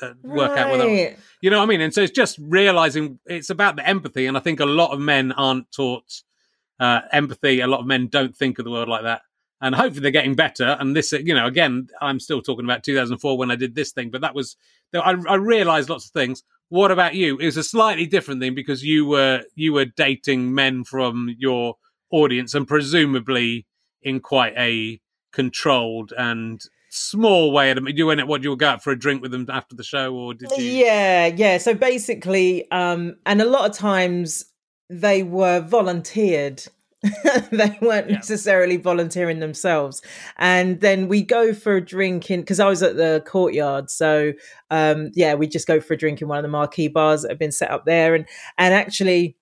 Uh, 0.00 0.12
work 0.22 0.56
out 0.58 0.70
whether 0.70 1.16
you 1.40 1.50
know 1.50 1.58
what 1.58 1.64
I 1.64 1.66
mean? 1.66 1.80
And 1.80 1.94
so 1.94 2.02
it's 2.02 2.12
just 2.12 2.38
realizing 2.40 3.18
it's 3.26 3.50
about 3.50 3.76
the 3.76 3.86
empathy. 3.86 4.26
And 4.26 4.36
I 4.36 4.40
think 4.40 4.60
a 4.60 4.66
lot 4.66 4.92
of 4.92 5.00
men 5.00 5.32
aren't 5.32 5.70
taught 5.72 6.22
uh, 6.80 7.00
empathy. 7.12 7.60
A 7.60 7.66
lot 7.66 7.80
of 7.80 7.86
men 7.86 8.08
don't 8.08 8.36
think 8.36 8.58
of 8.58 8.64
the 8.64 8.70
world 8.70 8.88
like 8.88 9.04
that. 9.04 9.22
And 9.60 9.74
hopefully 9.74 10.02
they're 10.02 10.10
getting 10.10 10.34
better. 10.34 10.76
And 10.78 10.94
this, 10.94 11.12
you 11.12 11.34
know, 11.34 11.46
again, 11.46 11.88
I'm 12.00 12.20
still 12.20 12.42
talking 12.42 12.64
about 12.64 12.84
2004 12.84 13.38
when 13.38 13.50
I 13.50 13.56
did 13.56 13.74
this 13.74 13.92
thing, 13.92 14.10
but 14.10 14.20
that 14.20 14.34
was, 14.34 14.56
I, 14.94 15.14
I 15.28 15.36
realized 15.36 15.88
lots 15.88 16.06
of 16.06 16.12
things. 16.12 16.42
What 16.68 16.90
about 16.90 17.14
you? 17.14 17.38
It 17.38 17.46
was 17.46 17.56
a 17.56 17.62
slightly 17.62 18.06
different 18.06 18.40
thing 18.40 18.54
because 18.54 18.84
you 18.84 19.06
were, 19.06 19.44
you 19.54 19.72
were 19.72 19.86
dating 19.86 20.54
men 20.54 20.84
from 20.84 21.34
your 21.38 21.76
audience 22.10 22.54
and 22.54 22.68
presumably 22.68 23.66
in 24.02 24.20
quite 24.20 24.54
a 24.58 25.00
controlled 25.32 26.12
and 26.16 26.60
small 26.90 27.52
way. 27.52 27.70
I 27.70 27.74
mean, 27.74 27.96
you 27.96 28.06
went, 28.06 28.26
what, 28.26 28.42
you 28.42 28.54
go 28.56 28.68
out 28.68 28.82
for 28.82 28.90
a 28.92 28.98
drink 28.98 29.22
with 29.22 29.30
them 29.30 29.46
after 29.50 29.74
the 29.76 29.84
show 29.84 30.14
or 30.14 30.34
did 30.34 30.50
you? 30.56 30.64
Yeah, 30.64 31.26
yeah. 31.26 31.58
So 31.58 31.74
basically, 31.74 32.70
um, 32.70 33.16
and 33.26 33.40
a 33.42 33.44
lot 33.44 33.68
of 33.68 33.76
times 33.76 34.44
they 34.88 35.22
were 35.22 35.60
volunteered. 35.60 36.62
they 37.52 37.78
weren't 37.82 38.08
Yeah. 38.10 38.16
necessarily 38.16 38.78
volunteering 38.78 39.38
themselves. 39.40 40.02
And 40.38 40.80
then 40.80 41.06
we 41.08 41.22
go 41.22 41.52
for 41.54 41.76
a 41.76 41.84
drink 41.84 42.30
in 42.30 42.40
because 42.40 42.58
I 42.58 42.68
was 42.68 42.82
at 42.82 42.96
the 42.96 43.22
courtyard. 43.26 43.90
So 43.90 44.32
um, 44.70 45.10
yeah, 45.14 45.34
we 45.34 45.46
just 45.46 45.68
go 45.68 45.80
for 45.80 45.94
a 45.94 45.96
drink 45.96 46.20
in 46.22 46.28
one 46.28 46.38
of 46.38 46.42
the 46.42 46.48
marquee 46.48 46.88
bars 46.88 47.22
that 47.22 47.30
have 47.30 47.38
been 47.38 47.52
set 47.52 47.70
up 47.70 47.84
there. 47.84 48.14
And 48.14 48.26
and 48.58 48.74
actually 48.74 49.36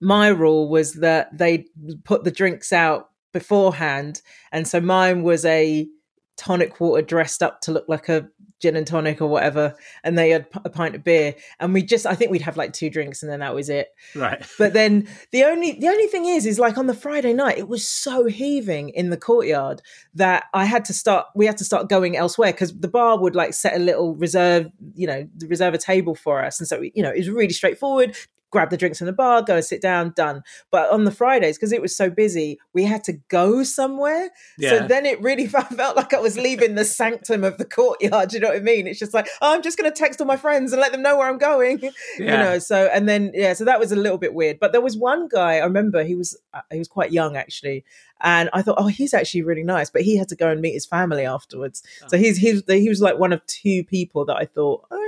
my 0.00 0.28
rule 0.28 0.68
was 0.68 0.94
that 0.94 1.36
they 1.36 1.66
put 2.04 2.24
the 2.24 2.30
drinks 2.30 2.72
out 2.72 3.10
beforehand. 3.32 4.20
And 4.52 4.68
so 4.68 4.80
mine 4.80 5.22
was 5.22 5.44
a 5.44 5.88
tonic 6.36 6.80
water 6.80 7.02
dressed 7.02 7.42
up 7.42 7.60
to 7.60 7.72
look 7.72 7.84
like 7.88 8.08
a 8.08 8.28
gin 8.60 8.76
and 8.76 8.86
tonic 8.86 9.20
or 9.20 9.26
whatever 9.26 9.74
and 10.04 10.16
they 10.16 10.30
had 10.30 10.46
a 10.64 10.70
pint 10.70 10.94
of 10.94 11.04
beer 11.04 11.34
and 11.60 11.74
we 11.74 11.82
just 11.82 12.06
i 12.06 12.14
think 12.14 12.30
we'd 12.30 12.40
have 12.40 12.56
like 12.56 12.72
two 12.72 12.88
drinks 12.88 13.22
and 13.22 13.30
then 13.30 13.40
that 13.40 13.54
was 13.54 13.68
it 13.68 13.88
Right. 14.14 14.44
but 14.58 14.72
then 14.72 15.06
the 15.32 15.44
only 15.44 15.72
the 15.72 15.88
only 15.88 16.06
thing 16.06 16.24
is 16.24 16.46
is 16.46 16.58
like 16.58 16.78
on 16.78 16.86
the 16.86 16.94
friday 16.94 17.34
night 17.34 17.58
it 17.58 17.68
was 17.68 17.86
so 17.86 18.26
heaving 18.26 18.88
in 18.90 19.10
the 19.10 19.16
courtyard 19.16 19.82
that 20.14 20.44
i 20.54 20.64
had 20.64 20.84
to 20.86 20.94
start 20.94 21.26
we 21.34 21.46
had 21.46 21.58
to 21.58 21.64
start 21.64 21.88
going 21.88 22.16
elsewhere 22.16 22.52
because 22.52 22.78
the 22.78 22.88
bar 22.88 23.18
would 23.18 23.34
like 23.34 23.52
set 23.52 23.76
a 23.76 23.78
little 23.78 24.14
reserve 24.14 24.70
you 24.94 25.06
know 25.06 25.28
the 25.36 25.46
reserve 25.46 25.74
a 25.74 25.78
table 25.78 26.14
for 26.14 26.42
us 26.42 26.58
and 26.58 26.66
so 26.66 26.80
we, 26.80 26.92
you 26.94 27.02
know 27.02 27.10
it 27.10 27.18
was 27.18 27.28
really 27.28 27.52
straightforward 27.52 28.16
grab 28.54 28.70
the 28.70 28.76
drinks 28.78 28.98
from 28.98 29.06
the 29.06 29.12
bar 29.12 29.42
go 29.42 29.56
and 29.56 29.64
sit 29.64 29.82
down 29.82 30.12
done 30.16 30.42
but 30.70 30.88
on 30.90 31.04
the 31.04 31.10
fridays 31.10 31.56
because 31.58 31.72
it 31.72 31.82
was 31.82 31.94
so 31.94 32.08
busy 32.08 32.58
we 32.72 32.84
had 32.84 33.04
to 33.04 33.12
go 33.28 33.62
somewhere 33.62 34.30
Yeah. 34.56 34.70
so 34.70 34.86
then 34.88 35.04
it 35.04 35.20
really 35.20 35.46
felt 35.54 35.96
like 35.96 36.14
I 36.14 36.20
was 36.20 36.36
leaving 36.38 36.74
the 36.76 36.84
sanctum 36.84 37.44
of 37.44 37.58
the 37.58 37.64
courtyard. 37.64 38.28
Do 38.30 38.36
You 38.36 38.40
know 38.42 38.48
what 38.48 38.56
I 38.56 38.60
mean? 38.60 38.86
It's 38.86 38.98
just 38.98 39.12
like, 39.14 39.28
oh, 39.42 39.52
I'm 39.54 39.62
just 39.62 39.76
going 39.78 39.90
to 39.92 39.96
text 39.96 40.20
all 40.20 40.26
my 40.26 40.36
friends 40.36 40.72
and 40.72 40.80
let 40.80 40.92
them 40.92 41.02
know 41.02 41.16
where 41.18 41.28
I'm 41.28 41.38
going. 41.38 41.80
You 42.18 42.26
know, 42.26 42.58
so, 42.58 42.88
and 42.92 43.08
then, 43.08 43.32
yeah, 43.34 43.52
so 43.54 43.64
that 43.64 43.78
was 43.80 43.90
a 43.92 43.96
little 43.96 44.18
bit 44.18 44.34
weird. 44.34 44.58
But 44.60 44.72
there 44.72 44.80
was 44.80 44.96
one 44.96 45.28
guy, 45.28 45.54
I 45.56 45.64
remember 45.64 46.04
he 46.04 46.14
was, 46.14 46.36
uh, 46.52 46.60
he 46.70 46.78
was 46.78 46.88
quite 46.88 47.12
young 47.12 47.36
actually. 47.36 47.84
And 48.20 48.48
I 48.52 48.62
thought, 48.62 48.76
oh, 48.78 48.86
he's 48.86 49.12
actually 49.14 49.42
really 49.42 49.64
nice. 49.64 49.90
But 49.90 50.02
he 50.02 50.16
had 50.16 50.28
to 50.28 50.36
go 50.36 50.48
and 50.50 50.60
meet 50.60 50.72
his 50.74 50.86
family 50.86 51.26
afterwards. 51.26 51.82
So 52.08 52.16
Oh. 52.16 52.20
he's, 52.20 52.38
he's, 52.38 52.62
he 52.68 52.88
was 52.88 53.00
like 53.00 53.18
one 53.18 53.32
of 53.32 53.44
two 53.46 53.84
people 53.84 54.24
that 54.26 54.36
I 54.36 54.44
thought, 54.46 54.86
oh, 54.90 54.96
yeah. 54.98 55.03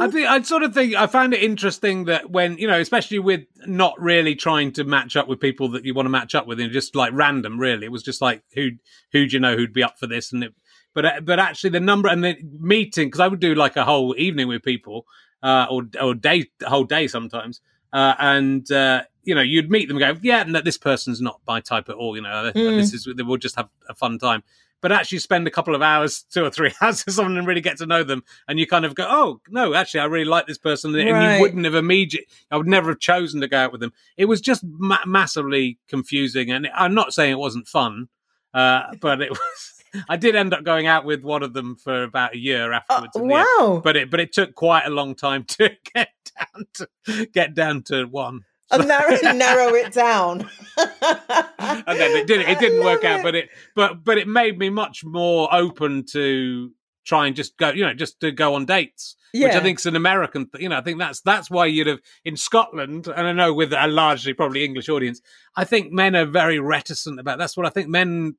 I 0.00 0.08
think 0.08 0.28
I 0.28 0.42
sort 0.42 0.62
of 0.62 0.74
think 0.74 0.94
I 0.94 1.06
found 1.06 1.34
it 1.34 1.42
interesting 1.42 2.04
that 2.04 2.30
when 2.30 2.58
you 2.58 2.66
know, 2.66 2.78
especially 2.78 3.18
with 3.18 3.42
not 3.66 4.00
really 4.00 4.34
trying 4.34 4.72
to 4.72 4.84
match 4.84 5.16
up 5.16 5.28
with 5.28 5.40
people 5.40 5.68
that 5.70 5.84
you 5.84 5.94
want 5.94 6.06
to 6.06 6.10
match 6.10 6.34
up 6.34 6.46
with, 6.46 6.60
and 6.60 6.72
just 6.72 6.94
like 6.94 7.12
random, 7.12 7.58
really, 7.58 7.86
it 7.86 7.92
was 7.92 8.02
just 8.02 8.20
like 8.20 8.42
who 8.54 8.70
who 9.12 9.26
do 9.26 9.36
you 9.36 9.40
know 9.40 9.56
who'd 9.56 9.72
be 9.72 9.82
up 9.82 9.98
for 9.98 10.06
this, 10.06 10.32
and 10.32 10.44
it, 10.44 10.54
but 10.94 11.04
uh, 11.04 11.20
but 11.22 11.38
actually 11.38 11.70
the 11.70 11.80
number 11.80 12.08
and 12.08 12.22
the 12.24 12.36
meeting 12.60 13.08
because 13.08 13.20
I 13.20 13.28
would 13.28 13.40
do 13.40 13.54
like 13.54 13.76
a 13.76 13.84
whole 13.84 14.14
evening 14.18 14.48
with 14.48 14.62
people 14.62 15.06
uh, 15.42 15.66
or 15.70 15.88
or 16.00 16.14
day 16.14 16.50
whole 16.66 16.84
day 16.84 17.06
sometimes, 17.08 17.60
uh, 17.92 18.14
and 18.18 18.70
uh, 18.70 19.02
you 19.24 19.34
know 19.34 19.42
you'd 19.42 19.70
meet 19.70 19.88
them 19.88 19.96
and 19.96 20.16
go, 20.16 20.20
yeah, 20.22 20.42
no, 20.44 20.60
this 20.60 20.78
person's 20.78 21.20
not 21.20 21.40
my 21.46 21.60
type 21.60 21.88
at 21.88 21.94
all, 21.96 22.16
you 22.16 22.22
know, 22.22 22.52
Mm. 22.54 22.76
this 22.78 22.92
is 22.92 23.06
we'll 23.06 23.36
just 23.36 23.56
have 23.56 23.68
a 23.88 23.94
fun 23.94 24.18
time. 24.18 24.42
But 24.80 24.92
actually, 24.92 25.18
spend 25.18 25.46
a 25.48 25.50
couple 25.50 25.74
of 25.74 25.82
hours, 25.82 26.24
two 26.30 26.44
or 26.44 26.50
three 26.50 26.72
hours 26.80 27.04
with 27.04 27.14
someone 27.16 27.36
and 27.36 27.46
really 27.46 27.60
get 27.60 27.78
to 27.78 27.86
know 27.86 28.04
them, 28.04 28.22
and 28.46 28.58
you 28.60 28.66
kind 28.66 28.84
of 28.84 28.94
go, 28.94 29.06
"Oh 29.08 29.40
no, 29.48 29.74
actually, 29.74 30.00
I 30.00 30.04
really 30.04 30.24
like 30.24 30.46
this 30.46 30.58
person," 30.58 30.94
and 30.94 31.10
Right. 31.12 31.34
you 31.34 31.40
wouldn't 31.40 31.64
have 31.64 31.74
immediately, 31.74 32.28
I 32.50 32.56
would 32.56 32.68
never 32.68 32.90
have 32.90 33.00
chosen 33.00 33.40
to 33.40 33.48
go 33.48 33.58
out 33.58 33.72
with 33.72 33.80
them. 33.80 33.92
It 34.16 34.26
was 34.26 34.40
just 34.40 34.62
ma- 34.64 35.04
massively 35.04 35.78
confusing, 35.88 36.50
and 36.52 36.68
I'm 36.74 36.94
not 36.94 37.12
saying 37.12 37.32
it 37.32 37.38
wasn't 37.38 37.66
fun, 37.66 38.08
uh, 38.54 38.82
but 39.00 39.20
it 39.20 39.30
was. 39.38 39.74
I 40.08 40.16
did 40.18 40.36
end 40.36 40.52
up 40.52 40.64
going 40.64 40.86
out 40.86 41.06
with 41.06 41.22
one 41.24 41.42
of 41.42 41.54
them 41.54 41.74
for 41.74 42.02
about 42.02 42.34
a 42.34 42.38
year 42.38 42.74
Oh, 42.74 42.76
afterwards. 42.76 43.16
end. 43.16 43.30
wow. 43.30 43.80
But 43.82 43.96
it, 43.96 44.10
but 44.10 44.20
it 44.20 44.34
took 44.34 44.54
quite 44.54 44.84
a 44.84 44.90
long 44.90 45.14
time 45.14 45.44
to 45.48 45.70
get 45.94 46.10
down 46.38 46.66
to 46.74 47.26
get 47.32 47.54
down 47.54 47.82
to 47.84 48.04
one. 48.04 48.44
I'll 48.70 48.86
narrow, 48.86 49.32
narrow 49.32 49.74
it 49.74 49.92
down. 49.92 50.48
and 50.78 51.98
then 51.98 52.16
it 52.16 52.26
didn't 52.26 52.48
it 52.48 52.58
didn't 52.58 52.84
work 52.84 53.02
love 53.02 53.18
out 53.18 53.22
but 53.22 53.34
it. 53.34 53.48
but 53.74 54.04
but 54.04 54.18
it 54.18 54.28
made 54.28 54.58
me 54.58 54.70
much 54.70 55.04
more 55.04 55.52
open 55.52 56.04
to 56.04 56.70
try 57.04 57.26
and 57.26 57.34
just 57.34 57.56
go 57.56 57.70
you 57.70 57.82
know 57.84 57.94
just 57.94 58.20
to 58.20 58.30
go 58.30 58.54
on 58.54 58.64
dates 58.64 59.16
which 59.34 59.54
i 59.54 59.60
think 59.60 59.78
is 59.78 59.86
an 59.86 59.96
american 59.96 60.48
th- 60.48 60.62
you 60.62 60.68
know 60.68 60.76
i 60.76 60.80
think 60.80 60.98
that's 60.98 61.20
that's 61.22 61.50
why 61.50 61.66
you'd 61.66 61.86
have 61.86 61.98
in 62.24 62.36
scotland 62.36 63.08
and 63.08 63.26
i 63.26 63.32
know 63.32 63.52
with 63.52 63.72
a 63.72 63.88
largely 63.88 64.32
probably 64.32 64.64
english 64.64 64.88
audience 64.88 65.20
i 65.56 65.64
think 65.64 65.90
men 65.90 66.14
are 66.14 66.26
very 66.26 66.60
reticent 66.60 67.18
about 67.18 67.38
that's 67.38 67.56
what 67.56 67.66
i 67.66 67.70
think 67.70 67.88
men 67.88 68.34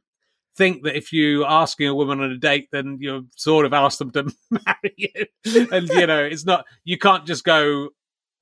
think 0.55 0.83
that 0.83 0.95
if 0.95 1.13
you're 1.13 1.47
asking 1.47 1.87
a 1.87 1.95
woman 1.95 2.21
on 2.21 2.31
a 2.31 2.37
date 2.37 2.67
then 2.71 2.97
you're 2.99 3.21
sort 3.35 3.65
of 3.65 3.73
asked 3.73 3.99
them 3.99 4.11
to 4.11 4.23
marry 4.51 4.93
you. 4.97 5.25
And 5.71 5.87
you 5.87 6.05
know 6.05 6.23
it's 6.23 6.45
not 6.45 6.65
you 6.83 6.97
can't 6.97 7.25
just 7.25 7.43
go 7.43 7.89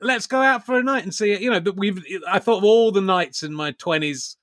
let's 0.02 0.28
go 0.28 0.42
out 0.42 0.66
for 0.66 0.78
a 0.78 0.84
night 0.84 1.04
and 1.04 1.14
see 1.14 1.32
it 1.32 1.42
you 1.42 1.50
know 1.50 1.60
that 1.60 1.76
we've 1.76 2.04
i 2.30 2.38
thought 2.40 2.60
of 2.60 2.64
all 2.64 2.92
the 2.92 3.02
nights 3.02 3.44
in 3.44 3.54
my 3.54 3.72
20s 3.74 4.36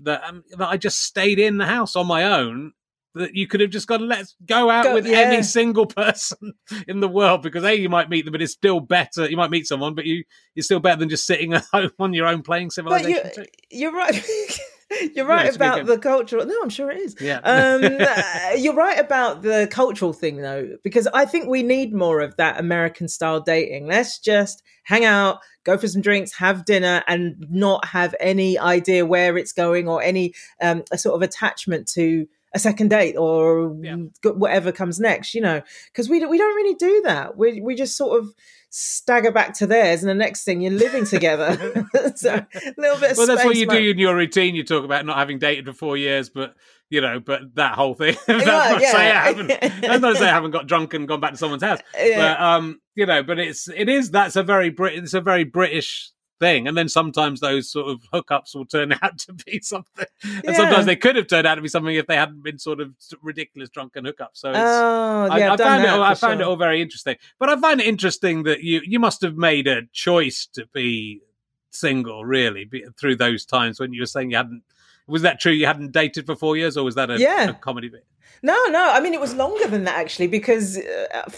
that 0.00 0.22
um, 0.24 0.44
that 0.58 0.68
I 0.68 0.76
just 0.76 1.02
stayed 1.02 1.38
in 1.38 1.58
the 1.58 1.64
house 1.66 1.96
on 1.96 2.06
my 2.06 2.24
own. 2.24 2.72
That 3.14 3.34
you 3.34 3.46
could 3.46 3.60
have 3.60 3.70
just 3.70 3.86
gone, 3.86 4.06
let's 4.06 4.36
go 4.44 4.68
out 4.68 4.84
Go- 4.84 4.94
with 4.94 5.06
yeah. 5.06 5.20
any 5.20 5.42
single 5.58 5.86
person 5.86 6.52
in 6.86 7.00
the 7.00 7.08
world 7.08 7.40
because 7.40 7.64
a 7.64 7.74
you 7.74 7.88
might 7.88 8.10
meet 8.10 8.26
them, 8.26 8.32
but 8.32 8.42
it's 8.42 8.52
still 8.52 8.78
better. 8.78 9.26
You 9.26 9.38
might 9.38 9.50
meet 9.50 9.66
someone, 9.66 9.94
but 9.94 10.04
you 10.04 10.22
it's 10.54 10.66
still 10.66 10.80
better 10.80 10.98
than 10.98 11.08
just 11.08 11.24
sitting 11.24 11.54
at 11.54 11.64
home 11.72 11.90
on 11.98 12.12
your 12.12 12.26
own 12.26 12.42
playing 12.42 12.68
But 12.76 13.04
you, 13.08 13.14
Civilization. 13.14 13.46
you're 13.70 13.92
right. 13.94 14.22
you're 15.14 15.26
right 15.26 15.54
about 15.54 15.86
the 15.86 15.98
cultural. 15.98 16.46
No, 16.46 16.54
I'm 16.62 16.68
sure 16.68 16.90
it 16.90 16.98
is. 16.98 17.16
Yeah, 17.20 17.38
um, 17.38 17.84
uh, 18.00 18.56
you're 18.56 18.74
right 18.74 18.98
about 18.98 19.42
the 19.42 19.68
cultural 19.70 20.12
thing, 20.12 20.38
though, 20.38 20.76
because 20.82 21.06
I 21.08 21.24
think 21.24 21.48
we 21.48 21.62
need 21.62 21.94
more 21.94 22.20
of 22.20 22.36
that 22.36 22.58
American 22.60 23.08
style 23.08 23.40
dating. 23.40 23.86
Let's 23.86 24.18
just 24.18 24.62
hang 24.84 25.04
out, 25.04 25.40
go 25.64 25.76
for 25.76 25.88
some 25.88 26.02
drinks, 26.02 26.34
have 26.34 26.64
dinner, 26.64 27.02
and 27.06 27.36
not 27.50 27.86
have 27.86 28.14
any 28.20 28.58
idea 28.58 29.04
where 29.04 29.36
it's 29.36 29.52
going 29.52 29.88
or 29.88 30.02
any 30.02 30.34
um, 30.62 30.84
a 30.92 30.98
sort 30.98 31.16
of 31.16 31.22
attachment 31.22 31.88
to 31.88 32.26
a 32.54 32.58
second 32.58 32.88
date 32.88 33.16
or 33.16 33.76
yeah. 33.82 33.96
whatever 34.24 34.72
comes 34.72 34.98
next, 34.98 35.34
you 35.34 35.40
know, 35.40 35.60
because 35.92 36.08
we 36.08 36.24
we 36.24 36.38
don't 36.38 36.56
really 36.56 36.74
do 36.74 37.02
that. 37.04 37.36
We 37.36 37.60
we 37.60 37.74
just 37.74 37.96
sort 37.96 38.18
of 38.18 38.32
stagger 38.70 39.32
back 39.32 39.54
to 39.54 39.66
theirs, 39.66 40.02
and 40.02 40.10
the 40.10 40.14
next 40.14 40.44
thing 40.44 40.60
you're 40.60 40.72
living 40.72 41.04
together. 41.04 41.86
so 42.16 42.34
a 42.34 42.46
little 42.76 43.00
bit. 43.00 43.16
well, 43.16 43.26
that's 43.26 43.44
what 43.44 43.56
you 43.56 43.66
do 43.66 43.76
in 43.76 43.98
your 43.98 44.14
routine. 44.14 44.54
You 44.54 44.64
talk 44.64 44.84
about 44.84 45.06
not 45.06 45.16
having 45.16 45.38
dated 45.38 45.66
for 45.66 45.72
four 45.72 45.96
years, 45.96 46.30
but 46.30 46.54
you 46.90 47.00
know, 47.00 47.20
but 47.20 47.54
that 47.54 47.74
whole 47.74 47.94
thing. 47.94 48.16
that's 48.26 48.46
yeah, 48.46 48.52
not 48.52 48.80
yeah. 48.80 48.92
say 48.92 49.10
I 49.10 49.24
haven't. 49.26 49.48
that's 49.48 50.00
not 50.00 50.16
say 50.16 50.28
I 50.28 50.32
haven't 50.32 50.52
got 50.52 50.66
drunk 50.66 50.94
and 50.94 51.08
gone 51.08 51.20
back 51.20 51.32
to 51.32 51.36
someone's 51.36 51.62
house. 51.62 51.80
Yeah. 51.98 52.34
But 52.34 52.40
um, 52.42 52.80
you 52.94 53.06
know, 53.06 53.22
but 53.22 53.38
it's 53.38 53.68
it 53.68 53.88
is 53.88 54.10
that's 54.10 54.36
a 54.36 54.42
very 54.42 54.70
Brit. 54.70 54.94
It's 54.94 55.14
a 55.14 55.20
very 55.20 55.44
British 55.44 56.10
thing. 56.38 56.68
And 56.68 56.76
then 56.76 56.88
sometimes 56.88 57.40
those 57.40 57.70
sort 57.70 57.88
of 57.88 58.02
hookups 58.12 58.54
will 58.54 58.66
turn 58.66 58.92
out 59.02 59.18
to 59.20 59.32
be 59.32 59.60
something. 59.60 60.06
And 60.22 60.44
yeah. 60.44 60.54
sometimes 60.54 60.86
they 60.86 60.96
could 60.96 61.16
have 61.16 61.26
turned 61.26 61.46
out 61.46 61.56
to 61.56 61.62
be 61.62 61.68
something 61.68 61.94
if 61.94 62.06
they 62.06 62.16
hadn't 62.16 62.42
been 62.42 62.58
sort 62.58 62.80
of 62.80 62.92
ridiculous 63.22 63.68
drunken 63.68 64.04
hookups. 64.04 64.34
So 64.34 64.50
it's, 64.50 64.58
oh, 64.58 65.36
yeah, 65.36 65.50
I, 65.50 65.54
I 65.54 65.56
found 65.56 65.84
it. 65.84 65.88
All, 65.88 66.02
I 66.02 66.14
found 66.14 66.38
sure. 66.38 66.42
it 66.42 66.44
all 66.44 66.56
very 66.56 66.82
interesting. 66.82 67.16
But 67.38 67.48
I 67.48 67.60
find 67.60 67.80
it 67.80 67.86
interesting 67.86 68.44
that 68.44 68.62
you 68.62 68.80
you 68.84 68.98
must 68.98 69.22
have 69.22 69.36
made 69.36 69.66
a 69.66 69.82
choice 69.92 70.46
to 70.54 70.66
be 70.72 71.22
single, 71.70 72.24
really, 72.24 72.70
through 72.98 73.16
those 73.16 73.44
times 73.44 73.78
when 73.80 73.92
you 73.92 74.02
were 74.02 74.06
saying 74.06 74.30
you 74.30 74.36
hadn't. 74.36 74.62
Was 75.06 75.22
that 75.22 75.38
true? 75.38 75.52
You 75.52 75.66
hadn't 75.66 75.92
dated 75.92 76.26
for 76.26 76.34
four 76.34 76.56
years, 76.56 76.76
or 76.76 76.84
was 76.84 76.96
that 76.96 77.10
a, 77.10 77.18
yeah. 77.18 77.50
a 77.50 77.54
comedy 77.54 77.88
bit? 77.88 78.04
No, 78.42 78.66
no. 78.66 78.90
I 78.90 79.00
mean, 79.00 79.14
it 79.14 79.20
was 79.20 79.34
longer 79.34 79.68
than 79.68 79.84
that 79.84 79.96
actually, 79.96 80.26
because. 80.26 80.78
Uh, 80.78 81.30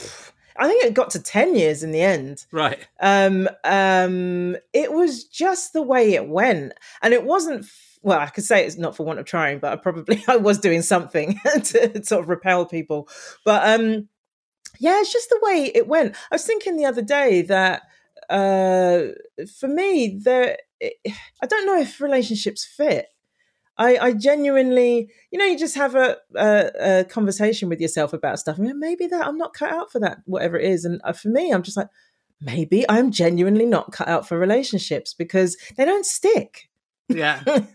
I 0.59 0.67
think 0.67 0.85
it 0.85 0.95
got 0.95 1.11
to 1.11 1.23
10 1.23 1.55
years 1.55 1.83
in 1.83 1.93
the 1.93 2.01
end. 2.01 2.45
Right. 2.51 2.87
Um, 3.01 3.49
um, 3.65 4.57
it 4.73 4.93
was 4.93 5.25
just 5.25 5.73
the 5.73 5.83
way 5.83 6.15
it 6.15 6.29
went. 6.29 6.73
And 7.01 7.15
it 7.15 7.25
wasn't, 7.25 7.67
well, 8.03 8.19
I 8.19 8.27
could 8.27 8.45
say 8.45 8.65
it's 8.65 8.77
not 8.77 8.97
for 8.97 9.07
want 9.07 9.21
of 9.21 9.27
trying, 9.27 9.61
but 9.61 9.73
I 9.73 9.77
probably 9.77 10.23
I 10.29 10.37
was 10.37 10.59
doing 10.59 10.83
something 10.83 11.41
to 11.65 12.05
sort 12.05 12.25
of 12.25 12.29
repel 12.29 12.67
people. 12.67 13.09
But 13.45 13.69
um, 13.69 14.09
yeah, 14.81 15.01
it's 15.01 15.13
just 15.13 15.31
the 15.31 15.41
way 15.43 15.71
it 15.75 15.87
went. 15.87 16.17
I 16.31 16.35
was 16.35 16.45
thinking 16.45 16.77
the 16.77 16.87
other 16.87 17.03
day 17.03 17.43
that 17.43 17.83
uh, 18.29 19.03
for 19.59 19.69
me, 19.69 20.19
there, 20.23 20.59
I 20.83 21.47
don't 21.47 21.67
know 21.67 21.81
if 21.81 22.01
relationships 22.01 22.65
fit. 22.65 23.07
I, 23.79 23.97
I 23.99 24.12
genuinely, 24.12 25.09
you 25.31 25.39
know, 25.39 25.45
you 25.45 25.57
just 25.57 25.76
have 25.76 25.95
a, 25.95 26.16
a, 26.37 26.70
a 26.81 27.05
conversation 27.05 27.68
with 27.68 27.81
yourself 27.81 28.12
about 28.12 28.41
stuff. 28.41 28.59
I 28.59 28.62
mean, 28.62 28.81
maybe 28.81 29.07
that 29.07 29.26
I'm 29.26 29.39
not 29.39 29.55
cut 29.55 29.72
out 29.72 29.93
for 29.93 30.01
that, 30.01 30.18
whatever 30.24 30.59
it 30.59 30.68
is. 30.68 30.85
And 30.85 31.01
uh, 31.05 31.12
for 31.12 31.29
me, 31.29 31.53
I'm 31.53 31.62
just 31.62 31.76
like, 31.76 31.89
maybe 32.41 32.85
I'm 32.89 33.12
genuinely 33.12 33.66
not 33.66 33.93
cut 33.93 34.09
out 34.09 34.26
for 34.26 34.37
relationships 34.39 35.14
because 35.14 35.57
they 35.76 35.85
don't 35.85 36.05
stick. 36.05 36.68
Yeah. 37.09 37.43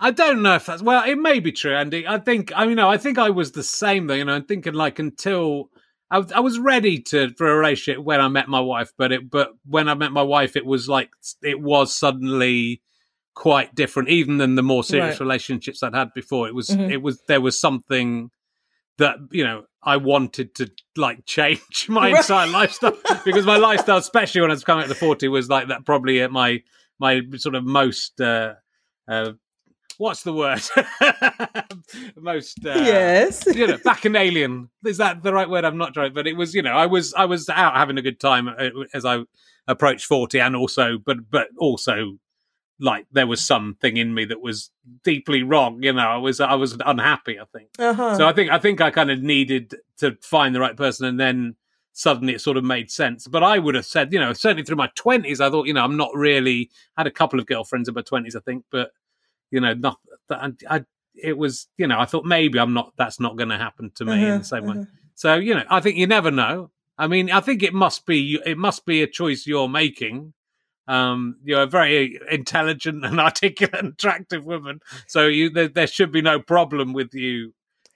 I 0.00 0.12
don't 0.12 0.42
know 0.42 0.54
if 0.54 0.66
that's 0.66 0.82
well. 0.82 1.04
It 1.04 1.16
may 1.16 1.40
be 1.40 1.52
true, 1.52 1.72
Andi. 1.72 2.06
I 2.06 2.18
think 2.18 2.52
I 2.56 2.64
mean, 2.64 2.76
know. 2.76 2.88
I 2.88 2.96
think 2.96 3.18
I 3.18 3.28
was 3.28 3.52
the 3.52 3.62
same 3.62 4.06
though. 4.06 4.14
You 4.14 4.24
know, 4.24 4.32
I'm 4.32 4.44
thinking 4.44 4.72
like 4.72 4.98
until 4.98 5.68
I, 6.10 6.24
I 6.34 6.40
was 6.40 6.58
ready 6.58 7.00
to 7.02 7.34
for 7.34 7.50
a 7.50 7.56
relationship 7.56 8.02
when 8.02 8.18
I 8.18 8.28
met 8.28 8.48
my 8.48 8.60
wife, 8.60 8.92
but 8.96 9.12
it 9.12 9.30
but 9.30 9.50
when 9.66 9.90
I 9.90 9.94
met 9.94 10.10
my 10.10 10.22
wife, 10.22 10.56
it 10.56 10.64
was 10.64 10.88
like 10.88 11.10
it 11.42 11.60
was 11.60 11.94
suddenly 11.94 12.80
quite 13.34 13.74
different, 13.74 14.08
even 14.08 14.38
than 14.38 14.54
the 14.54 14.62
more 14.62 14.84
serious 14.84 15.14
right. 15.14 15.20
relationships 15.20 15.82
I'd 15.82 15.94
had 15.94 16.12
before. 16.14 16.48
It 16.48 16.54
was 16.54 16.68
mm-hmm. 16.68 16.90
it 16.90 17.02
was 17.02 17.20
there 17.28 17.40
was 17.40 17.60
something 17.60 18.30
that 18.98 19.16
you 19.30 19.44
know 19.44 19.64
I 19.82 19.96
wanted 19.96 20.54
to 20.56 20.70
like 20.96 21.24
change 21.26 21.86
my 21.88 22.12
right. 22.12 22.20
entire 22.20 22.48
lifestyle 22.48 22.96
because 23.24 23.46
my 23.46 23.56
lifestyle, 23.56 23.98
especially 23.98 24.40
when 24.42 24.50
I 24.50 24.54
was 24.54 24.64
coming 24.64 24.84
up 24.84 24.88
to 24.88 24.94
forty, 24.94 25.28
was 25.28 25.48
like 25.48 25.68
that 25.68 25.84
probably 25.84 26.20
at 26.20 26.30
my 26.30 26.62
my 26.98 27.22
sort 27.36 27.54
of 27.54 27.64
most. 27.64 28.20
Uh, 28.20 28.54
uh, 29.08 29.32
what's 29.98 30.22
the 30.22 30.32
word? 30.32 30.62
most 32.16 32.64
uh, 32.64 32.74
yes, 32.74 33.44
you 33.46 33.66
know, 33.66 33.78
bacchanalian. 33.82 34.70
Is 34.84 34.98
that 34.98 35.22
the 35.22 35.32
right 35.32 35.48
word? 35.48 35.64
I'm 35.64 35.78
not 35.78 35.94
sure, 35.94 36.10
but 36.10 36.26
it 36.26 36.36
was. 36.36 36.54
You 36.54 36.62
know, 36.62 36.72
I 36.72 36.86
was 36.86 37.14
I 37.14 37.24
was 37.24 37.48
out 37.48 37.74
having 37.74 37.98
a 37.98 38.02
good 38.02 38.20
time 38.20 38.48
uh, 38.48 38.70
as 38.94 39.04
I 39.04 39.20
approached 39.66 40.04
forty, 40.06 40.40
and 40.40 40.54
also, 40.54 40.98
but 40.98 41.30
but 41.30 41.48
also 41.58 42.18
like 42.80 43.06
there 43.12 43.26
was 43.26 43.44
something 43.44 43.96
in 43.96 44.14
me 44.14 44.24
that 44.24 44.40
was 44.40 44.70
deeply 45.04 45.42
wrong. 45.42 45.82
You 45.82 45.92
know, 45.92 46.08
I 46.08 46.16
was 46.16 46.40
I 46.40 46.54
was 46.54 46.76
unhappy. 46.84 47.38
I 47.38 47.44
think. 47.52 47.68
Uh-huh. 47.78 48.16
So 48.16 48.26
I 48.26 48.32
think 48.32 48.50
I 48.50 48.58
think 48.58 48.80
I 48.80 48.90
kind 48.90 49.10
of 49.10 49.22
needed 49.22 49.76
to 49.98 50.16
find 50.22 50.54
the 50.54 50.60
right 50.60 50.76
person, 50.76 51.06
and 51.06 51.20
then 51.20 51.56
suddenly 51.92 52.34
it 52.34 52.40
sort 52.40 52.56
of 52.56 52.64
made 52.64 52.90
sense. 52.90 53.28
But 53.28 53.42
I 53.42 53.58
would 53.58 53.74
have 53.74 53.86
said, 53.86 54.12
you 54.12 54.18
know, 54.18 54.32
certainly 54.32 54.64
through 54.64 54.76
my 54.76 54.90
twenties, 54.94 55.40
I 55.40 55.50
thought, 55.50 55.66
you 55.66 55.74
know, 55.74 55.84
I'm 55.84 55.96
not 55.96 56.10
really 56.14 56.70
had 56.96 57.06
a 57.06 57.10
couple 57.10 57.38
of 57.38 57.46
girlfriends 57.46 57.88
in 57.88 57.94
my 57.94 58.02
twenties, 58.02 58.34
I 58.34 58.40
think, 58.40 58.64
but 58.70 58.92
you 59.50 59.60
know, 59.60 59.74
not 59.74 59.98
I, 60.30 60.52
I 60.68 60.84
it 61.14 61.36
was, 61.36 61.68
you 61.76 61.86
know, 61.86 61.98
I 61.98 62.06
thought 62.06 62.24
maybe 62.24 62.58
I'm 62.58 62.72
not. 62.72 62.92
That's 62.96 63.20
not 63.20 63.36
going 63.36 63.50
to 63.50 63.58
happen 63.58 63.90
to 63.96 64.04
me 64.04 64.12
uh-huh, 64.12 64.32
in 64.32 64.38
the 64.38 64.44
same 64.44 64.68
uh-huh. 64.68 64.80
way. 64.80 64.86
So 65.14 65.34
you 65.36 65.54
know, 65.54 65.64
I 65.68 65.80
think 65.80 65.96
you 65.96 66.06
never 66.06 66.30
know. 66.30 66.70
I 66.96 67.06
mean, 67.06 67.30
I 67.30 67.40
think 67.40 67.62
it 67.62 67.74
must 67.74 68.06
be 68.06 68.40
it 68.44 68.58
must 68.58 68.86
be 68.86 69.02
a 69.02 69.06
choice 69.06 69.46
you're 69.46 69.68
making 69.68 70.32
um, 70.90 71.36
you're 71.44 71.62
a 71.62 71.66
very 71.66 72.18
intelligent 72.30 73.04
and 73.04 73.20
articulate 73.28 73.74
and 73.74 73.92
attractive 73.92 74.44
woman, 74.44 74.80
so 75.06 75.26
you 75.26 75.50
there, 75.50 75.68
there 75.68 75.86
should 75.86 76.12
be 76.12 76.22
no 76.22 76.40
problem 76.40 76.92
with 76.92 77.14
you 77.14 77.52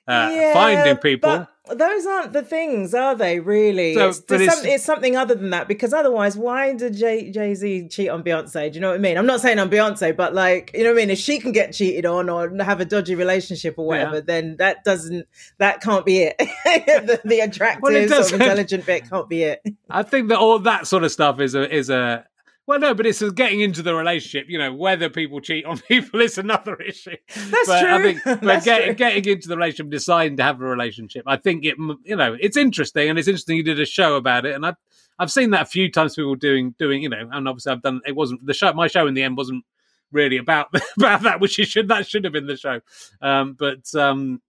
uh, 0.07 0.31
yeah, 0.33 0.53
finding 0.53 0.97
people. 0.99 1.47
those 1.75 2.05
aren't 2.05 2.35
the 2.35 2.43
things, 2.43 2.93
are 2.93 3.15
they? 3.15 3.41
Really? 3.41 3.95
So, 3.95 4.11
it's, 4.11 4.23
it's, 4.29 4.55
some, 4.55 4.67
it's, 4.67 4.85
something 4.85 5.17
other 5.17 5.35
than 5.35 5.49
that. 5.51 5.67
Because 5.67 5.95
otherwise, 5.95 6.37
why 6.37 6.75
did 6.75 6.95
Jay 6.95 7.55
Z 7.55 7.89
cheat 7.89 8.11
on 8.11 8.23
Beyonce? 8.23 8.71
Do 8.71 8.75
you 8.75 8.81
know 8.83 8.91
what 8.91 8.97
I 8.97 8.99
mean? 8.99 9.17
I'm 9.17 9.25
not 9.25 9.41
saying 9.41 9.59
I'm 9.59 9.71
Beyonce, 9.71 10.15
but 10.15 10.35
like, 10.35 10.73
you 10.75 10.85
know 10.85 10.91
what 10.91 10.99
I 10.99 11.03
mean? 11.03 11.11
If 11.11 11.19
she 11.19 11.39
can 11.39 11.53
get 11.53 11.73
cheated 11.73 12.05
on 12.05 12.29
or 12.29 12.55
have 12.63 12.81
a 12.81 12.85
dodgy 12.85 13.15
relationship 13.15 13.77
or 13.79 13.87
whatever, 13.87 14.17
yeah. 14.17 14.23
then 14.27 14.57
that 14.59 14.85
doesn't 14.85 15.27
that 15.57 15.81
can't 15.81 16.05
be 16.05 16.25
it. 16.25 16.37
the, 16.39 17.21
the, 17.25 17.41
attractive, 17.41 17.83
well, 17.83 18.09
sort 18.09 18.27
of 18.27 18.41
intelligent 18.41 18.85
bit 18.85 19.09
can't 19.09 19.29
be 19.29 19.45
it. 19.45 19.63
I 19.89 20.03
think 20.03 20.29
that 20.29 20.39
all 20.39 20.59
that 20.59 20.87
sort 20.87 21.03
of 21.03 21.13
stuff 21.13 21.41
is 21.41 21.55
a 21.55 21.75
is 21.75 21.89
a 21.89 22.27
well, 22.67 22.81
no, 22.81 22.95
but 22.95 23.07
it's 23.07 23.23
getting 23.33 23.61
into 23.61 23.83
the 23.83 23.95
relationship. 23.95 24.49
You 24.49 24.59
know, 24.59 24.73
whether 24.73 25.11
people 25.11 25.41
cheat 25.41 25.67
on 25.67 25.79
people 25.89 26.21
is 26.21 26.39
another 26.39 26.77
issue. 26.77 27.17
That's 27.29 27.67
but 27.67 27.81
true. 27.81 27.91
I 27.91 28.03
think, 28.03 28.25
but 28.43 28.65
get, 28.65 28.97
getting 28.97 29.25
into 29.25 29.49
the 29.49 29.57
relationship, 29.57 29.91
deciding 29.91 30.37
to 30.39 30.43
have 30.43 30.61
a 30.61 30.65
relationship, 30.65 31.25
I 31.27 31.37
think 31.37 31.65
it. 31.65 31.77
You 32.05 32.17
know, 32.17 32.37
it's 32.41 32.57
interesting, 32.57 33.11
and 33.11 33.19
it's 33.19 33.29
interesting. 33.29 33.57
You 33.57 33.63
did 33.63 33.81
a 33.81 33.87
show 33.87 34.17
about 34.17 34.47
it, 34.47 34.55
and 34.55 34.65
I've 34.65 34.77
I've 35.19 35.31
seen 35.31 35.51
that 35.51 35.63
a 35.63 35.67
few 35.67 35.91
times. 35.91 36.15
People 36.15 36.37
doing 36.37 36.75
doing, 36.79 37.03
you 37.03 37.09
know, 37.09 37.29
and 37.31 37.49
obviously 37.49 37.73
I've 37.73 37.83
done. 37.83 38.01
It 38.07 38.17
wasn't 38.17 38.45
the 38.47 38.55
show. 38.55 38.73
My 38.73 38.87
show 38.87 39.07
in 39.07 39.15
the 39.15 39.23
end 39.23 39.37
wasn't 39.37 39.65
really 40.11 40.39
about 40.39 40.69
about 40.99 41.23
that, 41.23 41.41
which 41.41 41.59
it 41.59 41.67
should 41.67 41.89
that 41.89 42.09
should 42.09 42.25
have 42.25 42.33
been 42.33 42.47
the 42.47 42.57
show. 42.57 42.81
Um, 43.21 43.55
but 43.59 43.95
um, 43.95 44.41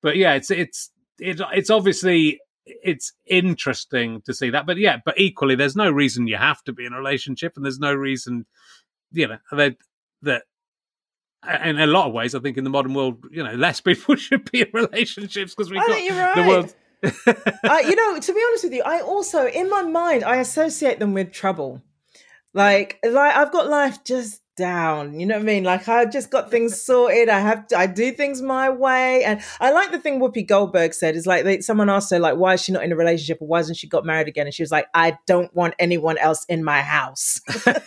but 0.00 0.16
yeah, 0.16 0.34
it's 0.34 0.50
it's 0.52 0.90
it, 1.18 1.40
it's 1.52 1.70
obviously 1.70 2.40
it's 2.66 3.12
interesting 3.26 4.22
to 4.22 4.34
see 4.34 4.50
that. 4.50 4.66
But 4.66 4.78
yeah, 4.78 4.98
but 5.04 5.18
equally, 5.18 5.54
there's 5.54 5.76
no 5.76 5.90
reason 5.90 6.26
you 6.26 6.36
have 6.36 6.62
to 6.64 6.72
be 6.72 6.84
in 6.84 6.92
a 6.92 6.98
relationship, 6.98 7.54
and 7.56 7.64
there's 7.64 7.78
no 7.78 7.94
reason, 7.94 8.46
you 9.12 9.28
know, 9.28 9.38
that 9.52 9.76
that 10.22 10.44
in 11.64 11.78
a 11.78 11.86
lot 11.86 12.06
of 12.06 12.12
ways, 12.12 12.34
I 12.34 12.40
think 12.40 12.56
in 12.56 12.64
the 12.64 12.70
modern 12.70 12.94
world, 12.94 13.24
you 13.30 13.42
know, 13.42 13.54
less 13.54 13.80
people 13.82 14.16
should 14.16 14.50
be 14.50 14.62
in 14.62 14.68
relationships 14.72 15.54
because 15.54 15.70
we've 15.70 15.80
got 15.80 15.90
right. 15.90 16.34
the 16.34 16.48
world. 16.48 16.74
uh, 17.04 17.78
you 17.86 17.96
know, 17.96 18.18
to 18.18 18.34
be 18.34 18.42
honest 18.48 18.64
with 18.64 18.72
you, 18.72 18.82
I 18.84 19.00
also, 19.00 19.46
in 19.46 19.68
my 19.68 19.82
mind, 19.82 20.24
I 20.24 20.36
associate 20.36 20.98
them 20.98 21.12
with 21.12 21.32
trouble. 21.32 21.82
Like, 22.54 22.98
like 23.04 23.34
I've 23.34 23.52
got 23.52 23.68
life 23.68 24.04
just 24.04 24.40
down. 24.56 25.18
You 25.18 25.26
know 25.26 25.34
what 25.34 25.42
I 25.42 25.44
mean? 25.44 25.64
Like 25.64 25.88
I 25.88 26.04
just 26.04 26.30
got 26.30 26.50
things 26.50 26.80
sorted. 26.82 27.28
I 27.28 27.40
have 27.40 27.66
to, 27.68 27.78
I 27.78 27.86
do 27.86 28.12
things 28.12 28.42
my 28.42 28.70
way, 28.70 29.24
and 29.24 29.40
I 29.60 29.72
like 29.72 29.90
the 29.90 29.98
thing 29.98 30.20
Whoopi 30.20 30.46
Goldberg 30.46 30.94
said 30.94 31.16
is 31.16 31.26
like 31.26 31.44
they, 31.44 31.60
someone 31.60 31.90
asked 31.90 32.10
her 32.10 32.18
like 32.18 32.36
why 32.36 32.54
is 32.54 32.62
she 32.62 32.72
not 32.72 32.84
in 32.84 32.92
a 32.92 32.96
relationship 32.96 33.40
or 33.40 33.48
why 33.48 33.58
hasn't 33.58 33.78
she 33.78 33.88
got 33.88 34.04
married 34.04 34.28
again? 34.28 34.46
And 34.46 34.54
she 34.54 34.62
was 34.62 34.70
like, 34.70 34.86
I 34.94 35.18
don't 35.26 35.54
want 35.54 35.74
anyone 35.78 36.18
else 36.18 36.44
in 36.46 36.64
my 36.64 36.82
house. 36.82 37.40
and 37.66 37.82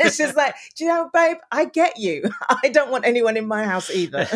it's 0.00 0.16
just 0.16 0.36
like, 0.36 0.54
do 0.76 0.84
you 0.84 0.90
know, 0.90 1.10
babe, 1.12 1.36
I 1.50 1.64
get 1.66 1.98
you. 1.98 2.30
I 2.62 2.68
don't 2.68 2.90
want 2.90 3.06
anyone 3.06 3.36
in 3.36 3.46
my 3.46 3.64
house 3.64 3.90
either. 3.90 4.28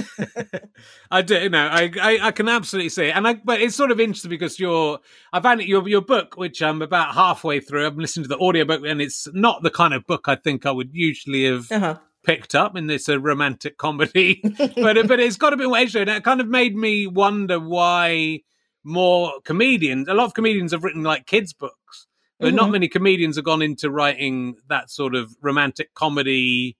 I 1.11 1.23
do. 1.23 1.35
You 1.35 1.51
know, 1.51 1.69
I, 1.71 1.91
I, 2.01 2.19
I 2.23 2.31
can 2.33 2.49
absolutely 2.49 2.89
see 2.89 3.07
it, 3.07 3.17
and 3.17 3.27
I 3.27 3.35
but 3.35 3.61
it's 3.61 3.77
sort 3.77 3.91
of 3.91 4.01
interesting 4.01 4.31
because 4.31 4.59
your 4.59 5.01
I 5.33 5.41
found 5.41 5.61
it 5.61 5.69
your 5.69 5.87
your 5.89 6.01
book, 6.01 6.37
which 6.37 6.63
I'm 6.63 6.83
about 6.83 7.15
halfway 7.15 7.61
through. 7.61 7.87
I'm 7.87 7.99
listening 7.99 8.25
to 8.25 8.29
the 8.29 8.39
audiobook, 8.39 8.83
and 8.85 9.01
it's 9.01 9.29
not 9.33 9.63
the 9.63 9.71
kind 9.71 9.95
of 9.95 10.07
book 10.07 10.25
I 10.27 10.37
think 10.37 10.67
I 10.67 10.71
would 10.71 10.91
usually 10.93 11.45
have 11.45 11.64
uh-huh. 11.71 11.99
picked 12.25 12.55
up, 12.55 12.75
and 12.75 12.91
it's 12.91 13.09
a 13.09 13.19
romantic 13.19 13.77
comedy, 13.79 14.41
but 14.77 15.09
but 15.09 15.21
it's 15.21 15.37
got 15.37 15.53
a 15.53 15.57
bit 15.57 15.67
more 15.67 15.79
edge 15.79 15.93
to 15.93 16.03
it. 16.03 16.09
It 16.09 16.25
kind 16.25 16.41
of 16.41 16.49
made 16.49 16.77
me 16.77 17.07
wonder 17.07 17.59
why 17.59 18.41
more 18.85 19.33
comedians, 19.45 20.09
a 20.09 20.15
lot 20.15 20.27
of 20.27 20.35
comedians 20.35 20.73
have 20.73 20.85
written 20.85 21.03
like 21.03 21.27
kids 21.27 21.53
books, 21.53 22.07
but 22.39 22.49
mm-hmm. 22.49 22.57
not 22.57 22.71
many 22.71 22.89
comedians 22.89 23.37
have 23.37 23.45
gone 23.45 23.63
into 23.63 23.91
writing 23.91 24.57
that 24.69 24.91
sort 24.91 25.15
of 25.15 25.35
romantic 25.43 25.95
comedy 25.95 26.77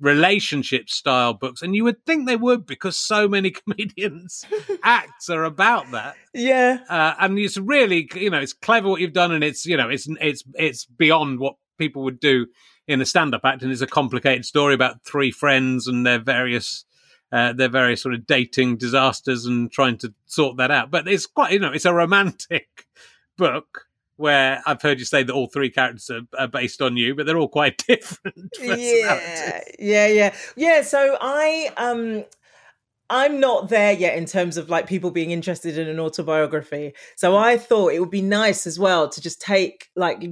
relationship 0.00 0.88
style 0.88 1.34
books 1.34 1.60
and 1.60 1.74
you 1.74 1.82
would 1.82 2.04
think 2.06 2.26
they 2.26 2.36
would 2.36 2.64
because 2.64 2.96
so 2.96 3.26
many 3.26 3.50
comedians 3.66 4.44
acts 4.84 5.28
are 5.28 5.42
about 5.42 5.90
that 5.90 6.14
yeah 6.32 6.78
uh, 6.88 7.14
and 7.18 7.36
it's 7.36 7.56
really 7.56 8.08
you 8.14 8.30
know 8.30 8.38
it's 8.38 8.52
clever 8.52 8.88
what 8.88 9.00
you've 9.00 9.12
done 9.12 9.32
and 9.32 9.42
it's 9.42 9.66
you 9.66 9.76
know 9.76 9.88
it's 9.88 10.06
it's 10.20 10.44
it's 10.54 10.86
beyond 10.86 11.40
what 11.40 11.54
people 11.78 12.04
would 12.04 12.20
do 12.20 12.46
in 12.88 13.00
a 13.00 13.06
stand-up 13.06 13.42
act, 13.44 13.62
and 13.62 13.70
it's 13.70 13.82
a 13.82 13.86
complicated 13.86 14.44
story 14.44 14.74
about 14.74 15.04
three 15.04 15.30
friends 15.30 15.86
and 15.86 16.04
their 16.04 16.18
various 16.18 16.84
uh, 17.30 17.52
their 17.52 17.68
various 17.68 18.02
sort 18.02 18.14
of 18.14 18.26
dating 18.26 18.78
disasters 18.78 19.44
and 19.44 19.70
trying 19.70 19.98
to 19.98 20.14
sort 20.24 20.56
that 20.56 20.70
out. 20.70 20.90
But 20.90 21.06
it's 21.06 21.26
quite, 21.26 21.52
you 21.52 21.58
know, 21.58 21.72
it's 21.72 21.84
a 21.84 21.92
romantic 21.92 22.86
book 23.36 23.86
where 24.16 24.62
I've 24.66 24.80
heard 24.80 24.98
you 24.98 25.04
say 25.04 25.22
that 25.22 25.32
all 25.32 25.46
three 25.46 25.70
characters 25.70 26.10
are, 26.10 26.22
are 26.38 26.48
based 26.48 26.80
on 26.80 26.96
you, 26.96 27.14
but 27.14 27.26
they're 27.26 27.38
all 27.38 27.48
quite 27.48 27.78
different. 27.86 28.56
Yeah, 28.58 29.60
yeah, 29.78 30.06
yeah, 30.06 30.34
yeah. 30.56 30.82
So 30.82 31.18
I, 31.20 31.70
um, 31.76 32.24
I'm 33.10 33.40
not 33.40 33.70
there 33.70 33.92
yet 33.92 34.18
in 34.18 34.26
terms 34.26 34.58
of 34.58 34.68
like 34.68 34.86
people 34.86 35.10
being 35.10 35.30
interested 35.30 35.78
in 35.78 35.88
an 35.88 35.98
autobiography. 35.98 36.92
So 37.16 37.36
I 37.36 37.56
thought 37.56 37.94
it 37.94 38.00
would 38.00 38.10
be 38.10 38.20
nice 38.20 38.66
as 38.66 38.78
well 38.78 39.08
to 39.08 39.20
just 39.20 39.40
take 39.40 39.88
like 39.96 40.22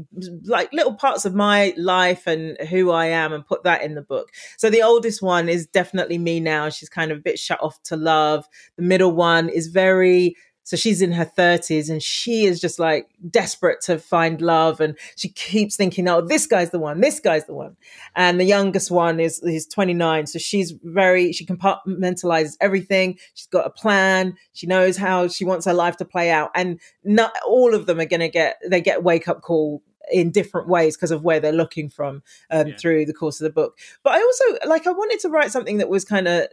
like 0.44 0.70
little 0.74 0.94
parts 0.94 1.24
of 1.24 1.34
my 1.34 1.72
life 1.78 2.26
and 2.26 2.58
who 2.68 2.90
I 2.90 3.06
am 3.06 3.32
and 3.32 3.46
put 3.46 3.64
that 3.64 3.82
in 3.82 3.94
the 3.94 4.02
book. 4.02 4.30
So 4.58 4.68
the 4.68 4.82
oldest 4.82 5.22
one 5.22 5.48
is 5.48 5.66
definitely 5.66 6.18
me 6.18 6.38
now. 6.38 6.68
She's 6.68 6.90
kind 6.90 7.10
of 7.10 7.18
a 7.18 7.22
bit 7.22 7.38
shut 7.38 7.62
off 7.62 7.82
to 7.84 7.96
love. 7.96 8.46
The 8.76 8.82
middle 8.82 9.12
one 9.12 9.48
is 9.48 9.68
very 9.68 10.36
so 10.66 10.76
she's 10.76 11.00
in 11.00 11.12
her 11.12 11.24
30s 11.24 11.88
and 11.88 12.02
she 12.02 12.44
is 12.44 12.60
just 12.60 12.80
like 12.80 13.08
desperate 13.30 13.80
to 13.82 14.00
find 14.00 14.40
love. 14.40 14.80
And 14.80 14.98
she 15.14 15.28
keeps 15.28 15.76
thinking, 15.76 16.08
oh, 16.08 16.20
this 16.20 16.48
guy's 16.48 16.70
the 16.70 16.80
one, 16.80 17.00
this 17.00 17.20
guy's 17.20 17.44
the 17.44 17.54
one. 17.54 17.76
And 18.16 18.40
the 18.40 18.44
youngest 18.44 18.90
one 18.90 19.20
is, 19.20 19.40
is 19.44 19.68
29. 19.68 20.26
So 20.26 20.40
she's 20.40 20.72
very, 20.82 21.32
she 21.32 21.46
compartmentalizes 21.46 22.56
everything. 22.60 23.16
She's 23.34 23.46
got 23.46 23.64
a 23.64 23.70
plan. 23.70 24.36
She 24.54 24.66
knows 24.66 24.96
how 24.96 25.28
she 25.28 25.44
wants 25.44 25.66
her 25.66 25.72
life 25.72 25.98
to 25.98 26.04
play 26.04 26.32
out. 26.32 26.50
And 26.56 26.80
not 27.04 27.32
all 27.46 27.72
of 27.72 27.86
them 27.86 28.00
are 28.00 28.04
going 28.04 28.18
to 28.18 28.28
get, 28.28 28.56
they 28.68 28.80
get 28.80 29.04
wake 29.04 29.28
up 29.28 29.42
call 29.42 29.84
in 30.10 30.32
different 30.32 30.66
ways 30.66 30.96
because 30.96 31.12
of 31.12 31.22
where 31.22 31.38
they're 31.38 31.52
looking 31.52 31.88
from 31.88 32.24
um, 32.50 32.66
yeah. 32.66 32.76
through 32.76 33.06
the 33.06 33.14
course 33.14 33.40
of 33.40 33.44
the 33.44 33.52
book. 33.52 33.78
But 34.02 34.14
I 34.14 34.20
also 34.20 34.44
like 34.66 34.88
I 34.88 34.90
wanted 34.90 35.20
to 35.20 35.28
write 35.28 35.52
something 35.52 35.78
that 35.78 35.88
was 35.88 36.04
kind 36.04 36.26
of 36.26 36.48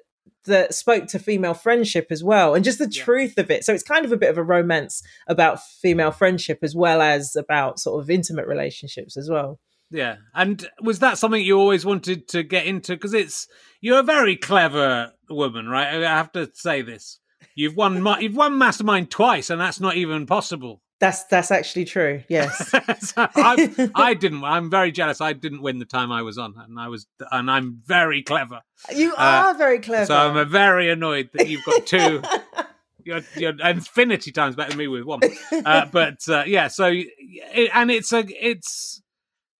that 0.45 0.73
spoke 0.73 1.07
to 1.07 1.19
female 1.19 1.53
friendship 1.53 2.07
as 2.09 2.23
well 2.23 2.53
and 2.53 2.65
just 2.65 2.79
the 2.79 2.89
yeah. 2.91 3.03
truth 3.03 3.37
of 3.37 3.49
it. 3.49 3.63
So 3.63 3.73
it's 3.73 3.83
kind 3.83 4.05
of 4.05 4.11
a 4.11 4.17
bit 4.17 4.29
of 4.29 4.37
a 4.37 4.43
romance 4.43 5.01
about 5.27 5.63
female 5.63 6.11
friendship 6.11 6.59
as 6.61 6.75
well 6.75 7.01
as 7.01 7.35
about 7.35 7.79
sort 7.79 8.01
of 8.01 8.09
intimate 8.09 8.47
relationships 8.47 9.15
as 9.17 9.29
well. 9.29 9.59
Yeah 9.89 10.17
and 10.33 10.67
was 10.81 10.99
that 10.99 11.17
something 11.17 11.41
you 11.41 11.57
always 11.57 11.85
wanted 11.85 12.27
to 12.29 12.43
get 12.43 12.65
into? 12.65 12.93
Because 12.93 13.13
it's 13.13 13.47
you're 13.79 13.99
a 13.99 14.03
very 14.03 14.35
clever 14.35 15.13
woman 15.29 15.67
right? 15.67 15.87
I 15.87 16.17
have 16.17 16.31
to 16.33 16.49
say 16.53 16.81
this. 16.81 17.19
You've 17.55 17.75
won 17.75 18.05
you've 18.19 18.35
won 18.35 18.57
mastermind 18.57 19.11
twice 19.11 19.49
and 19.49 19.61
that's 19.61 19.79
not 19.79 19.95
even 19.95 20.25
possible 20.25 20.81
that's 21.03 21.25
that's 21.25 21.51
actually 21.51 21.83
true. 21.83 22.23
Yes, 22.29 22.69
so 22.99 23.27
I, 23.35 23.89
I, 23.93 24.13
didn't. 24.13 24.41
I'm 24.45 24.69
very 24.69 24.89
jealous. 24.89 25.19
I 25.19 25.33
didn't 25.33 25.61
win 25.61 25.79
the 25.79 25.85
time 25.85 26.13
I 26.13 26.21
was 26.21 26.37
on, 26.37 26.55
and 26.57 26.79
I 26.79 26.87
was, 26.87 27.07
and 27.29 27.51
I'm 27.51 27.81
very 27.85 28.23
clever. 28.23 28.61
You 28.95 29.11
uh, 29.11 29.47
are 29.47 29.57
very 29.57 29.79
clever. 29.79 30.05
So 30.05 30.15
I'm 30.15 30.49
very 30.49 30.89
annoyed 30.89 31.29
that 31.33 31.49
you've 31.49 31.65
got 31.65 31.85
two. 31.85 32.21
you're, 33.03 33.19
you're 33.35 33.67
infinity 33.67 34.31
times 34.31 34.55
better 34.55 34.69
than 34.69 34.77
me 34.77 34.87
with 34.87 35.03
one. 35.03 35.19
Uh, 35.51 35.85
but 35.91 36.19
uh, 36.29 36.45
yeah, 36.47 36.69
so 36.69 36.85
it, 36.87 37.69
and 37.73 37.91
it's 37.91 38.13
a 38.13 38.23
it's 38.39 39.01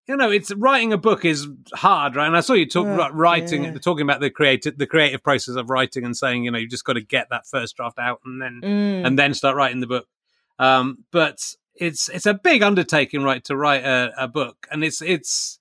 you 0.07 0.15
know 0.15 0.31
it's 0.31 0.53
writing 0.53 0.93
a 0.93 0.97
book 0.97 1.25
is 1.25 1.49
hard, 1.73 2.15
right? 2.15 2.27
And 2.27 2.37
I 2.37 2.39
saw 2.41 2.53
you 2.53 2.69
talk 2.69 2.87
about 2.87 3.13
writing, 3.13 3.65
yeah. 3.65 3.73
talking 3.79 4.03
about 4.03 4.21
the 4.21 4.29
creative 4.29 4.77
the 4.77 4.87
creative 4.87 5.21
process 5.21 5.55
of 5.55 5.69
writing, 5.69 6.05
and 6.05 6.15
saying 6.15 6.45
you 6.45 6.51
know 6.51 6.57
you 6.57 6.69
just 6.69 6.85
got 6.85 6.93
to 6.93 7.01
get 7.01 7.27
that 7.31 7.45
first 7.47 7.75
draft 7.75 7.99
out 7.99 8.21
and 8.23 8.41
then 8.41 8.61
mm. 8.63 9.05
and 9.05 9.19
then 9.19 9.33
start 9.33 9.57
writing 9.57 9.81
the 9.81 9.87
book. 9.87 10.07
Um, 10.59 11.05
but 11.11 11.39
it's 11.75 12.09
it's 12.09 12.25
a 12.25 12.33
big 12.33 12.61
undertaking, 12.61 13.23
right, 13.23 13.43
to 13.45 13.55
write 13.55 13.83
a, 13.83 14.11
a 14.17 14.27
book, 14.27 14.67
and 14.71 14.83
it's 14.83 15.01
it's 15.01 15.59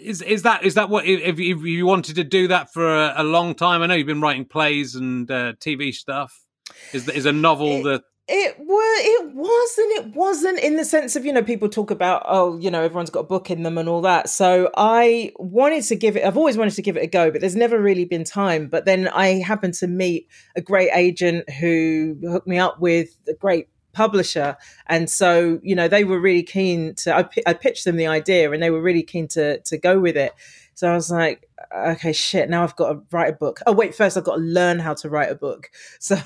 is 0.00 0.22
is 0.22 0.42
that 0.42 0.64
is 0.64 0.74
that 0.74 0.88
what 0.88 1.06
if, 1.06 1.38
if 1.38 1.60
you 1.62 1.86
wanted 1.86 2.16
to 2.16 2.24
do 2.24 2.48
that 2.48 2.72
for 2.72 2.86
a, 2.86 3.14
a, 3.18 3.24
long 3.24 3.54
time? 3.54 3.82
I 3.82 3.86
know 3.86 3.94
you've 3.94 4.06
been 4.06 4.20
writing 4.20 4.44
plays 4.44 4.94
and 4.94 5.30
uh, 5.30 5.54
TV 5.54 5.94
stuff. 5.94 6.44
Is 6.92 7.08
is 7.08 7.26
a 7.26 7.32
novel 7.32 7.80
it, 7.80 7.82
that 7.84 8.02
it 8.28 8.56
was 8.58 9.00
it 9.04 9.34
wasn't 9.34 9.92
it 9.92 10.16
wasn't 10.16 10.58
in 10.60 10.76
the 10.76 10.84
sense 10.84 11.16
of 11.16 11.24
you 11.24 11.32
know 11.32 11.42
people 11.42 11.68
talk 11.68 11.90
about 11.90 12.22
oh 12.26 12.56
you 12.58 12.70
know 12.70 12.80
everyone's 12.82 13.10
got 13.10 13.20
a 13.20 13.24
book 13.24 13.50
in 13.50 13.64
them 13.64 13.76
and 13.78 13.88
all 13.88 14.00
that. 14.02 14.28
So 14.28 14.70
i 14.76 15.32
wanted 15.36 15.82
to 15.84 15.96
give 15.96 16.16
it 16.16 16.24
i've 16.24 16.36
always 16.36 16.56
wanted 16.56 16.74
to 16.74 16.82
give 16.82 16.96
it 16.96 17.02
a 17.02 17.08
go 17.08 17.30
but 17.30 17.40
there's 17.40 17.56
never 17.56 17.80
really 17.80 18.04
been 18.04 18.24
time. 18.24 18.68
But 18.68 18.84
then 18.84 19.08
i 19.08 19.40
happened 19.40 19.74
to 19.74 19.88
meet 19.88 20.28
a 20.54 20.60
great 20.60 20.90
agent 20.94 21.50
who 21.50 22.16
hooked 22.22 22.46
me 22.46 22.58
up 22.58 22.80
with 22.80 23.08
a 23.28 23.34
great 23.34 23.68
publisher. 23.92 24.56
And 24.86 25.10
so 25.10 25.58
you 25.62 25.74
know 25.74 25.88
they 25.88 26.04
were 26.04 26.20
really 26.20 26.44
keen 26.44 26.94
to 26.96 27.16
I, 27.16 27.28
I 27.46 27.54
pitched 27.54 27.84
them 27.84 27.96
the 27.96 28.06
idea 28.06 28.52
and 28.52 28.62
they 28.62 28.70
were 28.70 28.82
really 28.82 29.02
keen 29.02 29.26
to 29.28 29.58
to 29.60 29.76
go 29.76 29.98
with 29.98 30.16
it 30.16 30.32
so 30.74 30.90
i 30.90 30.94
was 30.94 31.10
like 31.10 31.48
okay, 31.74 32.12
shit, 32.12 32.48
now 32.48 32.62
I've 32.62 32.76
got 32.76 32.92
to 32.92 33.02
write 33.10 33.30
a 33.30 33.36
book. 33.36 33.60
Oh, 33.66 33.72
wait, 33.72 33.94
first 33.94 34.16
I've 34.16 34.24
got 34.24 34.36
to 34.36 34.40
learn 34.40 34.78
how 34.78 34.94
to 34.94 35.08
write 35.08 35.30
a 35.30 35.34
book. 35.34 35.70
So 36.02 36.16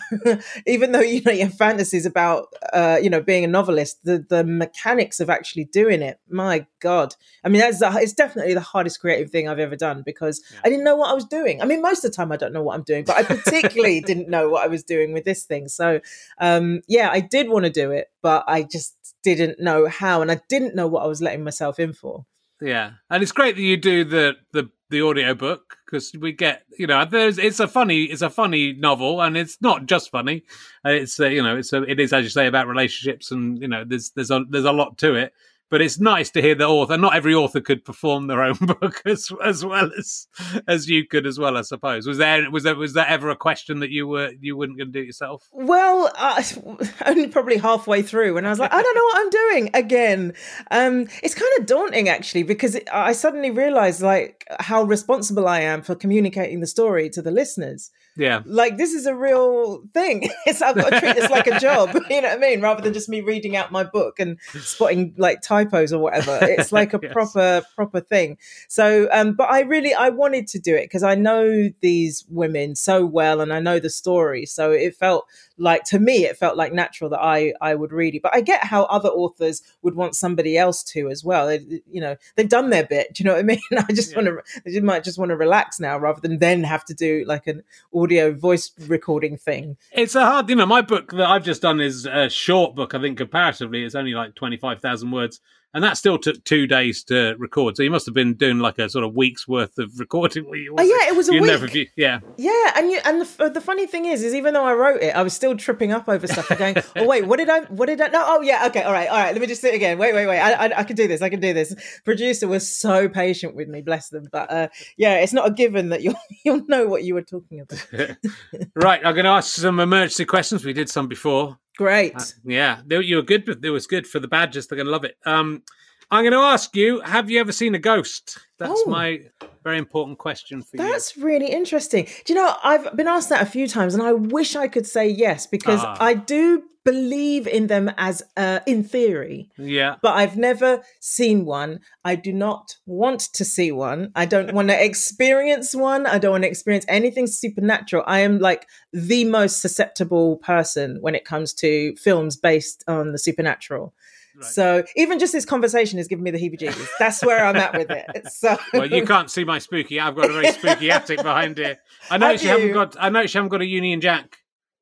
even 0.66 0.92
though, 0.92 1.00
you 1.00 1.20
know, 1.20 1.32
your 1.32 1.50
fantasies 1.50 2.06
about, 2.06 2.46
uh, 2.72 2.98
you 3.00 3.10
know, 3.10 3.20
being 3.20 3.44
a 3.44 3.46
novelist, 3.46 4.02
the, 4.04 4.24
the 4.26 4.42
mechanics 4.42 5.20
of 5.20 5.28
actually 5.28 5.64
doing 5.64 6.00
it, 6.00 6.18
my 6.30 6.66
God. 6.80 7.14
I 7.44 7.50
mean, 7.50 7.60
that's, 7.60 7.82
it's 7.82 8.14
definitely 8.14 8.54
the 8.54 8.60
hardest 8.60 9.00
creative 9.00 9.30
thing 9.30 9.48
I've 9.48 9.58
ever 9.58 9.76
done 9.76 10.02
because 10.04 10.42
yeah. 10.50 10.60
I 10.64 10.70
didn't 10.70 10.84
know 10.84 10.96
what 10.96 11.10
I 11.10 11.14
was 11.14 11.26
doing. 11.26 11.60
I 11.60 11.66
mean, 11.66 11.82
most 11.82 12.04
of 12.04 12.10
the 12.10 12.16
time 12.16 12.32
I 12.32 12.36
don't 12.36 12.54
know 12.54 12.62
what 12.62 12.74
I'm 12.74 12.84
doing, 12.84 13.04
but 13.04 13.16
I 13.16 13.22
particularly 13.22 14.00
didn't 14.06 14.30
know 14.30 14.48
what 14.48 14.64
I 14.64 14.68
was 14.68 14.82
doing 14.82 15.12
with 15.12 15.24
this 15.24 15.44
thing. 15.44 15.68
So, 15.68 16.00
um, 16.38 16.80
yeah, 16.88 17.10
I 17.10 17.20
did 17.20 17.50
want 17.50 17.66
to 17.66 17.70
do 17.70 17.90
it, 17.90 18.08
but 18.22 18.44
I 18.48 18.62
just 18.62 18.96
didn't 19.22 19.60
know 19.60 19.88
how 19.88 20.22
and 20.22 20.30
I 20.30 20.40
didn't 20.48 20.74
know 20.74 20.86
what 20.86 21.02
I 21.02 21.06
was 21.06 21.20
letting 21.20 21.44
myself 21.44 21.78
in 21.78 21.92
for. 21.92 22.24
Yeah, 22.60 22.92
and 23.10 23.22
it's 23.22 23.32
great 23.32 23.56
that 23.56 23.62
you 23.62 23.76
do 23.76 24.04
the 24.04 24.34
the 24.52 24.70
the 24.88 25.02
audio 25.02 25.34
book 25.34 25.76
because 25.84 26.12
we 26.18 26.32
get 26.32 26.62
you 26.78 26.86
know 26.86 27.04
there's 27.04 27.38
it's 27.38 27.60
a 27.60 27.68
funny 27.68 28.04
it's 28.04 28.22
a 28.22 28.30
funny 28.30 28.72
novel 28.72 29.20
and 29.20 29.36
it's 29.36 29.60
not 29.60 29.86
just 29.86 30.10
funny. 30.10 30.44
It's 30.84 31.20
uh, 31.20 31.26
you 31.26 31.42
know 31.42 31.56
it's 31.58 31.72
a, 31.72 31.82
it 31.82 32.00
is 32.00 32.12
as 32.12 32.24
you 32.24 32.30
say 32.30 32.46
about 32.46 32.68
relationships 32.68 33.30
and 33.30 33.60
you 33.60 33.68
know 33.68 33.84
there's 33.84 34.10
there's 34.10 34.30
a 34.30 34.44
there's 34.48 34.64
a 34.64 34.72
lot 34.72 34.96
to 34.98 35.14
it 35.14 35.32
but 35.70 35.82
it's 35.82 35.98
nice 35.98 36.30
to 36.30 36.42
hear 36.42 36.54
the 36.54 36.66
author. 36.66 36.96
Not 36.96 37.14
every 37.14 37.34
author 37.34 37.60
could 37.60 37.84
perform 37.84 38.26
their 38.26 38.42
own 38.42 38.54
book 38.60 39.02
as 39.04 39.30
as 39.44 39.64
well 39.64 39.90
as 39.98 40.28
as 40.68 40.88
you 40.88 41.06
could 41.06 41.26
as 41.26 41.38
well. 41.38 41.56
I 41.56 41.62
suppose 41.62 42.06
was 42.06 42.18
there 42.18 42.50
was 42.50 42.64
there 42.64 42.74
was 42.74 42.92
there 42.92 43.06
ever 43.06 43.30
a 43.30 43.36
question 43.36 43.80
that 43.80 43.90
you 43.90 44.06
were 44.06 44.32
you 44.40 44.56
weren't 44.56 44.76
going 44.76 44.92
to 44.92 44.92
do 44.92 45.00
it 45.00 45.06
yourself? 45.06 45.48
Well, 45.52 46.12
uh, 46.16 46.42
only 47.06 47.28
probably 47.28 47.56
halfway 47.56 48.02
through, 48.02 48.34
when 48.34 48.46
I 48.46 48.50
was 48.50 48.58
like, 48.58 48.72
I 48.72 48.82
don't 48.82 48.94
know 48.94 49.04
what 49.04 49.18
I'm 49.18 49.30
doing 49.30 49.70
again. 49.74 50.32
Um, 50.70 51.08
it's 51.22 51.34
kind 51.34 51.52
of 51.58 51.66
daunting 51.66 52.08
actually 52.08 52.42
because 52.42 52.78
I 52.92 53.12
suddenly 53.12 53.50
realized 53.50 54.02
like 54.02 54.46
how 54.60 54.82
responsible 54.82 55.48
I 55.48 55.60
am 55.60 55.82
for 55.82 55.94
communicating 55.94 56.60
the 56.60 56.66
story 56.66 57.10
to 57.10 57.22
the 57.22 57.30
listeners. 57.30 57.90
Yeah. 58.16 58.42
Like 58.44 58.76
this 58.76 58.92
is 58.92 59.06
a 59.06 59.14
real 59.14 59.82
thing. 59.92 60.28
It's 60.46 60.62
I've 60.62 60.76
got 60.76 60.90
to 60.90 61.00
treat 61.00 61.16
this 61.16 61.30
like 61.30 61.46
a 61.46 61.58
job. 61.58 61.90
You 62.08 62.22
know 62.22 62.28
what 62.28 62.38
I 62.38 62.40
mean? 62.40 62.60
Rather 62.60 62.82
than 62.82 62.92
just 62.92 63.08
me 63.08 63.20
reading 63.20 63.56
out 63.56 63.72
my 63.72 63.82
book 63.82 64.20
and 64.20 64.38
spotting 64.60 65.12
like 65.18 65.42
typos 65.42 65.92
or 65.92 65.98
whatever. 65.98 66.38
It's 66.40 66.70
like 66.72 66.94
a 66.94 67.00
yes. 67.02 67.12
proper, 67.12 67.62
proper 67.74 68.00
thing. 68.00 68.38
So 68.68 69.08
um, 69.12 69.34
but 69.34 69.50
I 69.50 69.60
really 69.60 69.92
I 69.92 70.10
wanted 70.10 70.46
to 70.48 70.58
do 70.58 70.74
it 70.74 70.84
because 70.84 71.02
I 71.02 71.14
know 71.14 71.68
these 71.80 72.24
women 72.28 72.76
so 72.76 73.04
well 73.04 73.40
and 73.40 73.52
I 73.52 73.60
know 73.60 73.80
the 73.80 73.90
story. 73.90 74.46
So 74.46 74.70
it 74.70 74.94
felt 74.94 75.26
like 75.58 75.84
to 75.84 75.98
me 75.98 76.24
it 76.24 76.36
felt 76.36 76.56
like 76.56 76.72
natural 76.72 77.10
that 77.10 77.20
I 77.20 77.52
I 77.60 77.74
would 77.74 77.92
read 77.92 78.14
it. 78.14 78.22
But 78.22 78.34
I 78.34 78.40
get 78.40 78.64
how 78.64 78.84
other 78.84 79.08
authors 79.08 79.62
would 79.82 79.94
want 79.94 80.14
somebody 80.14 80.56
else 80.56 80.82
to 80.84 81.08
as 81.08 81.24
well. 81.24 81.48
They, 81.48 81.82
you 81.90 82.00
know, 82.00 82.16
they've 82.36 82.48
done 82.48 82.70
their 82.70 82.84
bit. 82.86 83.14
Do 83.14 83.22
you 83.22 83.28
know 83.28 83.34
what 83.34 83.40
I 83.40 83.42
mean? 83.42 83.60
I 83.76 83.92
just 83.92 84.12
yeah. 84.12 84.22
want 84.22 84.28
to 84.28 84.70
they 84.70 84.80
might 84.80 85.04
just 85.04 85.18
want 85.18 85.30
to 85.30 85.36
relax 85.36 85.80
now 85.80 85.98
rather 85.98 86.20
than 86.20 86.38
then 86.38 86.62
have 86.62 86.84
to 86.86 86.94
do 86.94 87.24
like 87.26 87.46
an 87.46 87.62
audio 87.92 88.05
voice 88.32 88.72
recording 88.86 89.36
thing. 89.36 89.76
It's 89.92 90.14
a 90.14 90.24
hard, 90.24 90.48
you 90.48 90.56
know, 90.56 90.66
my 90.66 90.82
book 90.82 91.12
that 91.12 91.28
I've 91.28 91.44
just 91.44 91.62
done 91.62 91.80
is 91.80 92.06
a 92.06 92.28
short 92.28 92.74
book. 92.74 92.94
I 92.94 93.00
think 93.00 93.18
comparatively 93.18 93.84
it's 93.84 93.94
only 93.94 94.12
like 94.12 94.34
25,000 94.34 95.10
words 95.10 95.40
and 95.76 95.84
that 95.84 95.98
still 95.98 96.16
took 96.16 96.42
two 96.44 96.66
days 96.66 97.04
to 97.04 97.36
record. 97.38 97.76
So 97.76 97.82
you 97.82 97.90
must 97.90 98.06
have 98.06 98.14
been 98.14 98.32
doing 98.32 98.60
like 98.60 98.78
a 98.78 98.88
sort 98.88 99.04
of 99.04 99.14
week's 99.14 99.46
worth 99.46 99.76
of 99.76 100.00
recording. 100.00 100.46
Oh 100.48 100.82
yeah, 100.82 101.10
it 101.10 101.14
was 101.14 101.28
a 101.28 101.32
week. 101.32 101.42
Never, 101.42 101.68
yeah, 101.96 102.20
yeah, 102.38 102.72
and 102.74 102.90
you, 102.90 102.98
and 103.04 103.20
the, 103.20 103.50
the 103.50 103.60
funny 103.60 103.86
thing 103.86 104.06
is, 104.06 104.22
is 104.22 104.34
even 104.34 104.54
though 104.54 104.64
I 104.64 104.72
wrote 104.72 105.02
it, 105.02 105.14
I 105.14 105.22
was 105.22 105.34
still 105.34 105.54
tripping 105.54 105.92
up 105.92 106.08
over 106.08 106.26
stuff 106.26 106.50
and 106.50 106.58
going, 106.58 106.76
"Oh 106.96 107.06
wait, 107.06 107.26
what 107.26 107.36
did 107.36 107.50
I? 107.50 107.60
What 107.64 107.86
did 107.86 108.00
I? 108.00 108.08
No, 108.08 108.24
oh 108.26 108.40
yeah, 108.40 108.66
okay, 108.68 108.84
all 108.84 108.92
right, 108.92 109.06
all 109.06 109.18
right. 109.18 109.32
Let 109.32 109.40
me 109.40 109.46
just 109.46 109.60
do 109.60 109.68
it 109.68 109.74
again. 109.74 109.98
Wait, 109.98 110.14
wait, 110.14 110.26
wait. 110.26 110.40
I, 110.40 110.52
I, 110.52 110.78
I 110.78 110.82
can 110.84 110.96
do 110.96 111.06
this. 111.06 111.20
I 111.20 111.28
can 111.28 111.40
do 111.40 111.52
this." 111.52 111.74
Producer 112.06 112.48
was 112.48 112.74
so 112.74 113.06
patient 113.10 113.54
with 113.54 113.68
me, 113.68 113.82
bless 113.82 114.08
them. 114.08 114.28
But 114.32 114.50
uh, 114.50 114.68
yeah, 114.96 115.16
it's 115.16 115.34
not 115.34 115.46
a 115.46 115.50
given 115.50 115.90
that 115.90 116.00
you'll 116.00 116.14
you'll 116.44 116.64
know 116.68 116.86
what 116.86 117.04
you 117.04 117.12
were 117.12 117.22
talking 117.22 117.60
about. 117.60 117.84
right, 118.74 119.04
I'm 119.04 119.14
going 119.14 119.24
to 119.24 119.30
ask 119.30 119.54
some 119.54 119.78
emergency 119.78 120.24
questions. 120.24 120.64
We 120.64 120.72
did 120.72 120.88
some 120.88 121.06
before. 121.06 121.58
Great. 121.76 122.16
Uh, 122.16 122.24
yeah, 122.44 122.80
they, 122.86 123.00
you 123.00 123.16
were 123.16 123.22
good. 123.22 123.64
It 123.64 123.70
was 123.70 123.86
good 123.86 124.06
for 124.06 124.18
the 124.18 124.28
badgers. 124.28 124.66
They're 124.66 124.76
going 124.76 124.86
to 124.86 124.92
love 124.92 125.04
it. 125.04 125.16
Um, 125.26 125.62
I'm 126.10 126.22
going 126.22 126.32
to 126.32 126.38
ask 126.38 126.74
you: 126.76 127.00
Have 127.00 127.30
you 127.30 127.40
ever 127.40 127.52
seen 127.52 127.74
a 127.74 127.78
ghost? 127.78 128.38
That's 128.58 128.82
Oh. 128.86 128.90
my 128.90 129.20
very 129.64 129.78
important 129.78 130.18
question 130.18 130.62
for 130.62 130.76
you. 130.76 130.82
That's 130.82 131.16
really 131.16 131.50
interesting. 131.50 132.06
Do 132.24 132.32
you 132.32 132.38
know, 132.38 132.54
I've 132.62 132.96
been 132.96 133.08
asked 133.08 133.28
that 133.30 133.42
a 133.42 133.46
few 133.46 133.66
times 133.68 133.94
and 133.94 134.02
I 134.02 134.12
wish 134.12 134.54
I 134.56 134.68
could 134.68 134.86
say 134.86 135.08
yes 135.08 135.46
because 135.46 135.80
Ah. 135.82 135.96
I 136.00 136.14
do 136.14 136.62
believe 136.84 137.48
in 137.48 137.66
them 137.66 137.90
as 137.98 138.22
uh, 138.36 138.60
in 138.64 138.84
theory, 138.84 139.50
Yeah. 139.58 139.96
but 140.02 140.14
I've 140.14 140.36
never 140.36 140.82
seen 141.00 141.44
one. 141.44 141.80
I 142.04 142.14
do 142.14 142.32
not 142.32 142.76
want 142.86 143.20
to 143.34 143.44
see 143.44 143.72
one. 143.72 144.12
I 144.14 144.24
don't 144.24 144.54
want 144.54 144.68
to 144.68 144.84
experience 144.90 145.74
one. 145.74 146.06
I 146.06 146.18
don't 146.18 146.30
want 146.30 146.44
to 146.44 146.48
experience 146.48 146.84
anything 146.88 147.26
supernatural. 147.26 148.04
I 148.06 148.20
am 148.20 148.38
like 148.38 148.68
the 148.92 149.24
most 149.24 149.60
susceptible 149.60 150.36
person 150.36 150.98
when 151.00 151.16
it 151.16 151.24
comes 151.24 151.52
to 151.54 151.96
films 151.96 152.36
based 152.36 152.84
on 152.86 153.10
the 153.10 153.18
supernatural. 153.18 153.92
Right. 154.36 154.44
So 154.44 154.84
even 154.96 155.18
just 155.18 155.32
this 155.32 155.44
conversation 155.44 155.98
is 155.98 156.08
giving 156.08 156.22
me 156.24 156.30
the 156.30 156.38
heebie-jeebies. 156.38 156.88
That's 156.98 157.24
where 157.24 157.44
I'm 157.44 157.56
at 157.56 157.72
with 157.76 157.90
it. 157.90 158.28
So 158.30 158.56
Well, 158.72 158.86
you 158.86 159.04
can't 159.06 159.30
see 159.30 159.44
my 159.44 159.58
spooky. 159.58 159.98
I've 159.98 160.14
got 160.14 160.28
a 160.28 160.32
very 160.32 160.52
spooky 160.52 160.90
attic 160.90 161.22
behind 161.22 161.56
here. 161.58 161.78
I 162.10 162.18
noticed 162.18 162.44
you 162.44 162.50
Have 162.50 162.60
haven't 162.60 162.74
got. 162.74 162.96
I 162.98 163.08
noticed 163.08 163.34
you 163.34 163.38
haven't 163.38 163.50
got 163.50 163.62
a 163.62 163.66
Union 163.66 164.00
Jack 164.00 164.38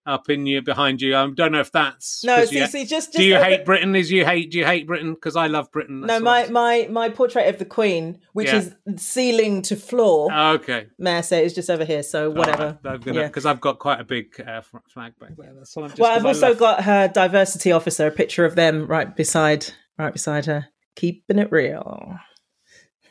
up 0.07 0.29
in 0.29 0.47
you 0.47 0.61
behind 0.63 1.01
you. 1.01 1.17
I 1.17 1.29
don't 1.31 1.53
know 1.53 1.61
if 1.61 1.73
that's. 1.73 2.23
no. 2.25 2.45
see, 2.45 2.59
you, 2.59 2.67
see, 2.67 2.81
just, 2.85 3.13
just 3.13 3.13
do 3.13 3.25
you 3.25 3.37
hate 3.37 3.65
Britain? 3.65 3.97
Is 3.97 4.11
you 4.11 4.25
hate? 4.25 4.51
Do 4.51 4.59
you 4.59 4.65
hate 4.67 4.87
Britain? 4.87 5.15
Because 5.15 5.37
I 5.37 5.47
love 5.47 5.71
Britain. 5.73 6.01
No, 6.01 6.21
my 6.21 6.47
my 6.49 6.87
my 6.91 7.09
portrait 7.09 7.49
of 7.49 7.59
the 7.59 7.65
Queen, 7.65 8.21
which 8.33 8.49
Yeah. 8.49 8.57
is 8.57 8.75
ceiling 8.97 9.63
to 9.63 9.77
floor, 9.77 10.33
okay. 10.33 10.89
may 10.99 11.19
I 11.19 11.21
say, 11.23 11.45
is 11.45 11.55
just 11.55 11.71
over 11.71 11.85
here. 11.85 12.03
So 12.03 12.31
whatever. 12.31 12.79
Because 12.83 13.45
Yeah. 13.45 13.51
I've 13.51 13.61
got 13.61 13.79
quite 13.79 14.01
a 14.01 14.05
big 14.05 14.39
uh, 14.41 14.63
flag 14.93 15.19
back 15.19 15.37
there. 15.39 15.53
That's 15.57 15.77
all 15.77 15.85
I'm 15.85 15.91
just 15.91 16.01
well, 16.01 16.11
I've 16.15 16.27
also 16.27 16.55
got 16.55 16.85
her 16.85 17.09
diversity 17.09 17.73
officer, 17.73 18.07
a 18.07 18.11
picture 18.11 18.45
of 18.45 18.55
them 18.57 18.87
right 18.87 19.15
beside, 19.15 19.67
right 19.99 20.13
beside 20.13 20.47
her, 20.47 20.67
keeping 20.97 21.39
it 21.39 21.51
real. 21.51 22.19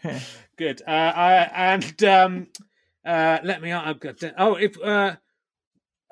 Good. 0.58 0.82
Uh, 0.88 0.92
I, 0.92 1.34
and 1.74 2.04
um, 2.04 2.48
uh, 3.06 3.40
let 3.44 3.62
me. 3.62 3.72
I've 3.72 4.00
got. 4.00 4.22
Oh, 4.38 4.56
if 4.56 4.80
uh, 4.82 5.16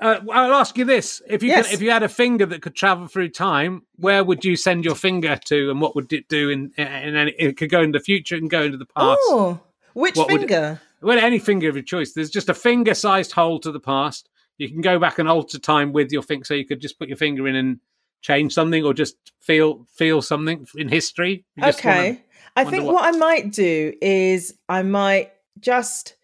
uh, 0.02 0.20
I'll 0.32 0.54
ask 0.54 0.78
you 0.78 0.86
this: 0.86 1.22
if 1.28 1.44
you 1.44 1.50
Yes. 1.50 1.68
could, 1.68 1.76
if 1.76 1.82
you 1.82 1.92
had 1.92 2.04
a 2.04 2.10
finger 2.10 2.46
that 2.48 2.62
could 2.62 2.76
travel 2.76 3.08
through 3.08 3.30
time, 3.30 3.84
where 3.98 4.24
would 4.24 4.44
you 4.44 4.56
send 4.56 4.84
your 4.84 4.96
finger 4.96 5.38
to, 5.46 5.70
and 5.72 5.80
what 5.80 5.96
would 5.96 6.12
it 6.12 6.28
do? 6.28 6.50
In, 6.50 6.72
in 6.78 7.16
any, 7.16 7.32
it 7.38 7.58
could 7.58 7.70
go 7.70 7.82
into 7.82 7.98
the 8.00 8.04
future 8.04 8.36
and 8.36 8.50
go 8.50 8.64
into 8.64 8.78
the 8.78 8.86
past. 8.86 9.20
Oh, 9.24 9.60
which 9.94 10.16
What 10.18 10.28
finger? 10.30 10.82
Well, 11.02 11.18
any 11.18 11.40
finger 11.40 11.68
of 11.70 11.76
your 11.76 11.84
choice. 11.84 12.14
There's 12.14 12.30
just 12.30 12.50
a 12.50 12.54
finger-sized 12.54 13.32
hole 13.32 13.60
to 13.62 13.72
the 13.72 13.80
past. 13.80 14.30
You 14.58 14.70
can 14.70 14.82
go 14.82 15.00
back 15.00 15.18
and 15.18 15.28
alter 15.28 15.58
time 15.60 15.94
with 15.94 16.12
your 16.12 16.22
finger, 16.22 16.46
so 16.46 16.54
you 16.54 16.66
could 16.66 16.80
just 16.82 17.00
put 17.00 17.08
your 17.08 17.18
finger 17.18 17.48
in 17.48 17.56
and 17.56 17.80
change 18.22 18.54
something, 18.54 18.84
or 18.84 18.94
just 18.94 19.16
feel 19.40 19.88
feel 19.96 20.22
something 20.22 20.68
in 20.76 20.88
history. 20.90 21.46
Just 21.60 21.84
wanna- 21.84 22.00
Okay. 22.00 22.24
I 22.56 22.66
think 22.66 22.84
what- 22.86 22.96
what 22.96 23.06
I 23.16 23.18
might 23.18 23.52
do 23.52 23.94
is 24.02 24.54
I 24.70 24.84
might 24.84 25.32
just 25.60 26.16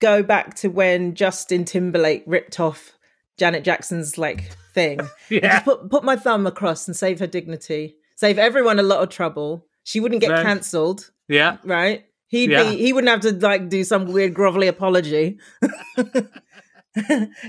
go 0.00 0.22
back 0.22 0.54
to 0.56 0.68
when 0.68 1.14
Justin 1.14 1.64
Timberlake 1.64 2.24
ripped 2.26 2.58
off 2.60 2.92
Janet 3.38 3.64
Jackson's 3.64 4.18
like 4.18 4.50
thing. 4.74 5.00
yeah. 5.30 5.40
just 5.40 5.64
put 5.64 5.90
put 5.90 6.04
my 6.04 6.16
thumb 6.16 6.46
across 6.46 6.86
and 6.86 6.96
save 6.96 7.18
her 7.20 7.26
dignity, 7.26 7.96
save 8.16 8.38
everyone 8.38 8.78
a 8.78 8.82
lot 8.82 9.02
of 9.02 9.08
trouble. 9.08 9.66
She 9.84 9.98
wouldn't 10.00 10.20
get 10.20 10.42
cancelled, 10.42 11.10
Yeah. 11.28 11.56
right? 11.64 12.04
He'd 12.28 12.50
Yeah. 12.50 12.64
be 12.70 12.76
he 12.76 12.92
wouldn't 12.92 13.10
have 13.10 13.20
to 13.22 13.32
like 13.46 13.68
do 13.68 13.82
some 13.84 14.06
weird 14.12 14.34
grovelly 14.34 14.68
apology. 14.68 15.38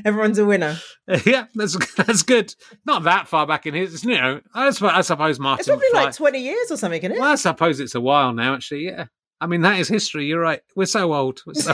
Everyone's 0.06 0.38
a 0.40 0.46
winner. 0.46 0.78
Yeah, 1.26 1.48
that's 1.56 1.76
that's 1.96 2.24
good. 2.24 2.54
Not 2.86 3.04
that 3.04 3.28
far 3.28 3.46
back 3.46 3.66
in 3.66 3.74
his, 3.74 4.06
you 4.06 4.12
know. 4.16 4.40
I 4.54 4.70
suppose, 4.70 4.92
I 4.94 5.02
suppose 5.02 5.40
Martin. 5.40 5.60
It's 5.60 5.68
probably 5.68 5.88
like 5.94 6.16
twenty 6.16 6.40
years 6.40 6.72
or 6.72 6.78
something, 6.78 7.02
isn't 7.02 7.18
it? 7.18 7.20
well, 7.20 7.32
I 7.34 7.36
suppose 7.36 7.82
it's 7.82 7.96
a 7.96 8.00
while 8.02 8.32
now. 8.34 8.54
Actually, 8.54 8.86
yeah. 8.86 9.08
I 9.42 9.48
mean, 9.48 9.62
that 9.62 9.78
is 9.80 9.90
history. 9.90 10.26
You're 10.28 10.40
right. 10.40 10.62
We're 10.76 10.86
so 10.86 11.14
old. 11.14 11.42
We're 11.46 11.56
so, 11.56 11.74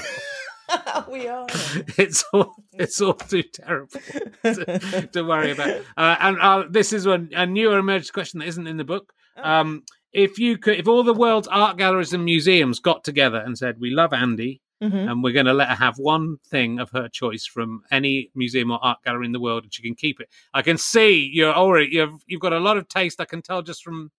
we 1.09 1.28
are. 1.28 1.45
it's 1.97 2.24
all 2.34 2.55
it's 2.74 3.01
all 3.01 3.13
too 3.13 3.43
terrible 3.43 3.99
to, 4.43 5.09
to 5.11 5.24
worry 5.24 5.51
about. 5.51 5.82
Uh, 5.97 6.15
and 6.20 6.39
uh, 6.39 6.63
this 6.70 6.93
is 6.93 7.07
one, 7.07 7.30
a 7.34 7.45
newer 7.45 7.78
emerged 7.80 8.13
question 8.13 8.39
that 8.39 8.47
isn't 8.47 8.68
in 8.68 8.78
the 8.78 8.84
book. 8.84 9.13
Oh. 9.38 9.43
Um, 9.49 9.84
if 10.13 10.39
you 10.39 10.57
could, 10.57 10.80
if 10.80 10.88
all 10.88 11.03
the 11.03 11.13
world's 11.13 11.47
art 11.47 11.78
galleries 11.78 12.13
and 12.13 12.24
museums 12.26 12.80
got 12.80 13.03
together 13.03 13.38
and 13.38 13.57
said, 13.57 13.80
"We 13.80 13.89
love 13.91 14.11
Andi," 14.11 14.61
Mhm. 14.82 15.11
and 15.11 15.24
we're 15.24 15.34
going 15.34 15.47
to 15.47 15.53
let 15.53 15.70
her 15.70 15.76
have 15.76 15.97
one 15.97 16.38
thing 16.49 16.80
of 16.80 16.91
her 16.91 17.09
choice 17.09 17.45
from 17.45 17.82
any 17.91 18.30
museum 18.36 18.72
or 18.72 18.80
art 18.84 18.99
gallery 19.03 19.26
in 19.26 19.32
the 19.32 19.39
world, 19.39 19.63
and 19.63 19.74
she 19.74 19.82
can 19.82 19.95
keep 19.95 20.20
it. 20.20 20.30
I 20.53 20.61
can 20.61 20.78
see 20.78 21.30
you're 21.34 21.53
already 21.53 21.89
you've 21.91 22.22
you've 22.28 22.41
got 22.41 22.53
a 22.53 22.59
lot 22.59 22.78
of 22.78 22.88
taste. 22.88 23.20
I 23.20 23.26
can 23.26 23.41
tell 23.41 23.61
just 23.61 23.84
from 23.84 24.11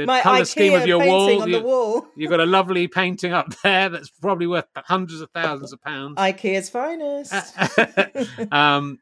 the 0.00 0.06
My 0.06 0.20
color 0.20 0.40
IKEA 0.40 0.46
scheme 0.46 0.74
of 0.74 0.86
your 0.86 1.00
painting 1.00 1.12
wall. 1.14 1.42
on 1.42 1.48
You, 1.50 1.58
the 1.58 1.64
wall. 1.64 2.06
You've 2.16 2.30
got 2.30 2.40
a 2.40 2.46
lovely 2.46 2.88
painting 2.88 3.32
up 3.32 3.54
there 3.62 3.88
that's 3.88 4.10
probably 4.10 4.46
worth 4.46 4.66
hundreds 4.76 5.20
of 5.20 5.30
thousands 5.30 5.72
of 5.72 5.82
pounds. 5.82 6.16
IKEA's 6.16 6.68
finest. 6.70 7.32
um, 8.52 8.98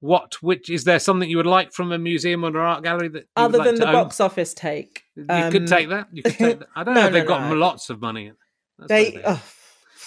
what? 0.00 0.34
Which 0.42 0.68
is 0.70 0.84
there 0.84 0.98
something 0.98 1.28
you 1.28 1.38
would 1.38 1.46
like 1.46 1.72
from 1.72 1.90
a 1.92 1.98
museum 1.98 2.44
or 2.44 2.48
an 2.48 2.56
art 2.56 2.82
gallery 2.84 3.08
that 3.08 3.24
Other 3.36 3.58
like 3.58 3.66
than 3.66 3.74
the 3.76 3.86
own? 3.86 3.92
box 3.92 4.20
office 4.20 4.52
take. 4.54 5.02
You 5.16 5.26
um, 5.28 5.50
could 5.50 5.66
take 5.66 5.88
that. 5.88 6.08
You 6.12 6.22
could 6.22 6.34
take 6.36 6.58
that. 6.60 6.68
I 6.76 6.84
don't 6.84 6.94
no, 6.94 7.00
know 7.02 7.06
if 7.06 7.12
they've 7.14 7.26
got 7.26 7.48
no. 7.48 7.54
lots 7.56 7.88
of 7.90 8.00
money. 8.00 8.32
That's 8.78 8.88
They, 8.88 9.22
oh, 9.24 9.42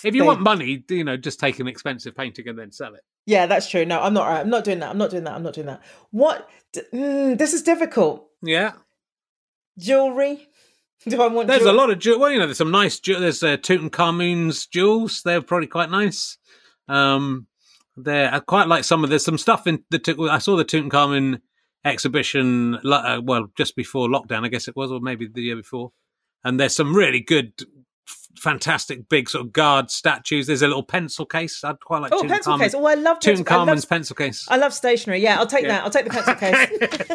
if 0.04 0.14
you 0.14 0.22
they- 0.22 0.28
want 0.28 0.42
money, 0.42 0.84
you 0.90 1.04
know, 1.04 1.18
just 1.18 1.40
take 1.40 1.60
an 1.60 1.68
expensive 1.68 2.16
painting 2.16 2.48
and 2.48 2.60
then 2.60 2.72
sell 2.72 2.94
it. 2.94 3.02
yeah, 3.26 3.48
that's 3.48 3.70
true. 3.70 3.86
No, 3.86 4.00
I'm 4.02 4.14
not. 4.14 4.28
I'm 4.28 4.50
not 4.50 4.64
doing 4.64 4.80
that. 4.80 4.90
I'm 4.92 4.98
not 5.00 5.10
doing 5.10 5.24
that. 5.24 5.34
I'm 5.34 5.44
not 5.44 5.54
doing 5.54 5.68
that. 5.68 5.82
What? 6.12 6.48
Mm, 6.94 7.38
this 7.40 7.54
is 7.54 7.64
difficult. 7.64 8.28
Yeah, 8.44 8.74
Jewelry. 9.78 10.48
Do 11.08 11.22
I 11.22 11.28
want? 11.28 11.48
there's 11.48 11.62
jewel- 11.62 11.72
a 11.72 11.78
lot 11.78 11.90
of 11.90 12.00
jewel. 12.00 12.20
Well, 12.20 12.32
you 12.32 12.40
know, 12.40 12.46
there's 12.46 12.58
some 12.58 12.72
nice. 12.72 13.00
Jew- 13.00 13.20
there's 13.20 13.44
uh, 13.44 13.58
Tutankhamun's 13.58 14.66
jewels. 14.68 15.22
They're 15.24 15.42
probably 15.42 15.68
quite 15.68 15.90
nice. 15.92 16.38
Um, 16.88 17.48
they're 17.96 18.34
I 18.34 18.40
quite 18.40 18.68
like 18.68 18.84
some 18.84 19.04
of. 19.04 19.10
There's 19.10 19.24
some 19.26 19.38
stuff 19.38 19.68
in 19.68 19.84
the. 19.90 20.30
I 20.32 20.40
saw 20.40 20.56
the 20.58 20.66
Tutankhamun 20.66 21.40
exhibition. 21.86 22.76
Uh, 22.86 23.22
well, 23.24 23.48
just 23.58 23.76
before 23.76 24.08
lockdown, 24.10 24.44
I 24.46 24.50
guess 24.50 24.68
it 24.68 24.76
was, 24.76 24.92
or 24.92 25.00
maybe 25.00 25.28
the 25.28 25.42
year 25.42 25.56
before. 25.56 25.92
And 26.44 26.60
there's 26.60 26.76
some 26.76 26.96
really 26.96 27.20
good, 27.20 27.54
fantastic 28.38 29.10
big 29.10 29.30
sort 29.30 29.46
of 29.46 29.54
guard 29.54 29.90
statues. 29.92 30.48
There's 30.48 30.62
a 30.62 30.68
little 30.68 30.84
pencil 30.84 31.26
case. 31.26 31.64
I'd 31.64 31.80
quite 31.80 32.02
like. 32.02 32.12
Oh, 32.14 32.24
pencil 32.28 32.54
Tutankhamun- 32.54 32.60
case. 32.60 32.74
Oh, 32.76 32.86
I 32.86 32.94
love. 32.96 33.18
I 33.18 33.20
Tutankhamun's 33.20 33.86
pencil 33.86 34.16
case. 34.16 34.46
I 34.50 34.58
love 34.58 34.74
stationery. 34.74 35.20
Yeah, 35.20 35.38
I'll 35.40 35.48
take 35.48 35.64
Yeah. 35.64 35.70
that. 35.70 35.84
I'll 35.84 35.90
take 35.90 36.06
the 36.06 36.12
pencil 36.12 36.36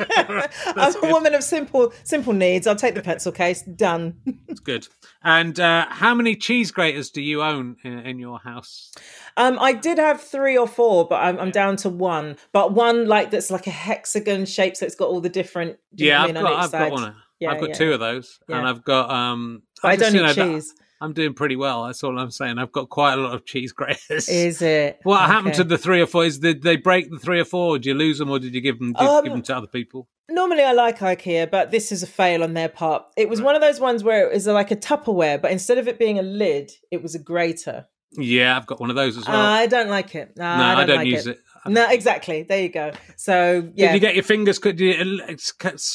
case. 0.00 0.66
I'm 0.76 0.90
a 0.96 1.00
good. 1.00 1.10
woman 1.12 1.34
of 1.34 1.42
simple 1.42 1.92
simple 2.04 2.32
needs. 2.32 2.66
I'll 2.66 2.76
take 2.76 2.94
the 2.94 3.02
pencil 3.02 3.32
case. 3.32 3.62
Done. 3.62 4.14
It's 4.48 4.60
good. 4.60 4.88
And 5.24 5.58
uh, 5.60 5.86
how 5.88 6.14
many 6.14 6.34
cheese 6.36 6.70
graters 6.72 7.10
do 7.10 7.22
you 7.22 7.42
own 7.42 7.76
in, 7.84 8.00
in 8.00 8.18
your 8.18 8.38
house? 8.40 8.92
Um, 9.36 9.58
I 9.60 9.72
did 9.72 9.98
have 9.98 10.20
three 10.20 10.58
or 10.58 10.66
four, 10.66 11.06
but 11.06 11.16
I'm, 11.22 11.38
I'm 11.38 11.50
down 11.50 11.76
to 11.76 11.88
one. 11.88 12.36
But 12.52 12.72
one 12.72 13.06
like 13.06 13.30
that's 13.30 13.50
like 13.50 13.66
a 13.66 13.70
hexagon 13.70 14.46
shape, 14.46 14.76
so 14.76 14.84
it's 14.86 14.94
got 14.96 15.08
all 15.08 15.20
the 15.20 15.28
different. 15.28 15.78
do 15.94 16.04
you 16.04 16.10
know 16.10 16.16
Yeah, 16.16 16.22
I've 16.24 16.34
got, 16.34 16.52
I've 16.64 16.72
got 16.72 16.92
one. 16.92 17.14
Yeah, 17.38 17.50
I've 17.52 17.60
got 17.60 17.74
two 17.74 17.92
of 17.92 18.00
those, 18.00 18.38
and 18.48 18.66
I've 18.68 18.84
got. 18.84 19.10
um 19.10 19.62
But 19.82 19.88
I 19.92 19.96
don't 19.96 20.14
eat 20.14 20.18
know, 20.22 20.32
that- 20.32 20.46
cheese. 20.46 20.74
I'm 21.02 21.12
doing 21.12 21.34
pretty 21.34 21.56
well. 21.56 21.84
That's 21.84 22.04
all 22.04 22.16
I'm 22.16 22.30
saying. 22.30 22.58
I've 22.58 22.70
got 22.70 22.88
quite 22.88 23.14
a 23.14 23.16
lot 23.16 23.34
of 23.34 23.44
cheese 23.44 23.72
graters. 23.72 24.28
Is 24.28 24.62
it? 24.62 25.00
what 25.02 25.20
happened 25.22 25.54
to 25.54 25.64
the 25.64 25.76
three 25.76 26.00
or 26.00 26.06
four? 26.06 26.24
Is 26.24 26.38
did 26.38 26.62
they 26.62 26.76
break 26.76 27.10
the 27.10 27.18
three 27.18 27.40
or 27.40 27.44
four? 27.44 27.76
Did 27.78 27.86
you 27.86 27.94
lose 27.94 28.18
them, 28.18 28.30
or 28.30 28.38
did 28.38 28.54
you 28.54 28.60
give 28.60 28.78
them? 28.78 28.92
Did 28.92 29.02
Um, 29.08 29.24
give 29.24 29.32
them 29.32 29.42
to 29.42 29.56
other 29.56 29.66
people? 29.66 30.08
Normally, 30.30 30.62
I 30.62 30.72
like 30.72 31.00
IKEA, 31.00 31.50
but 31.50 31.72
this 31.72 31.90
is 31.90 32.04
a 32.04 32.06
fail 32.06 32.44
on 32.44 32.54
their 32.54 32.68
part. 32.68 33.04
It 33.16 33.28
was 33.28 33.42
one 33.42 33.56
of 33.56 33.60
those 33.60 33.80
ones 33.80 34.04
where 34.04 34.26
it 34.26 34.32
was 34.32 34.46
like 34.46 34.70
a 34.70 34.76
Tupperware, 34.76 35.42
but 35.42 35.50
instead 35.50 35.76
of 35.78 35.88
it 35.88 35.98
being 35.98 36.18
a 36.18 36.22
lid, 36.22 36.70
it 36.92 37.02
was 37.02 37.16
a 37.16 37.18
grater. 37.18 37.86
Yeah, 38.14 38.56
I've 38.56 38.66
got 38.66 38.80
one 38.80 38.90
of 38.90 38.96
those 38.96 39.16
as 39.16 39.26
well. 39.26 39.36
Ah, 39.36 39.54
I 39.54 39.66
don't 39.66 39.88
like 39.88 40.14
it. 40.14 40.32
No, 40.36 40.56
no, 40.56 40.64
I 40.64 40.84
don't, 40.84 40.96
like 40.98 41.06
use 41.06 41.26
it. 41.26 41.38
I 41.64 41.70
No, 41.70 41.88
exactly. 41.88 42.42
There 42.42 42.60
you 42.60 42.68
go. 42.68 42.92
So 43.16 43.62
Did 43.62 43.72
yeah, 43.76 43.94
you 43.94 44.00
get 44.00 44.14
your 44.14 44.24
fingers? 44.24 44.58
Could 44.58 44.80
you? 44.80 45.20
It's, 45.28 45.52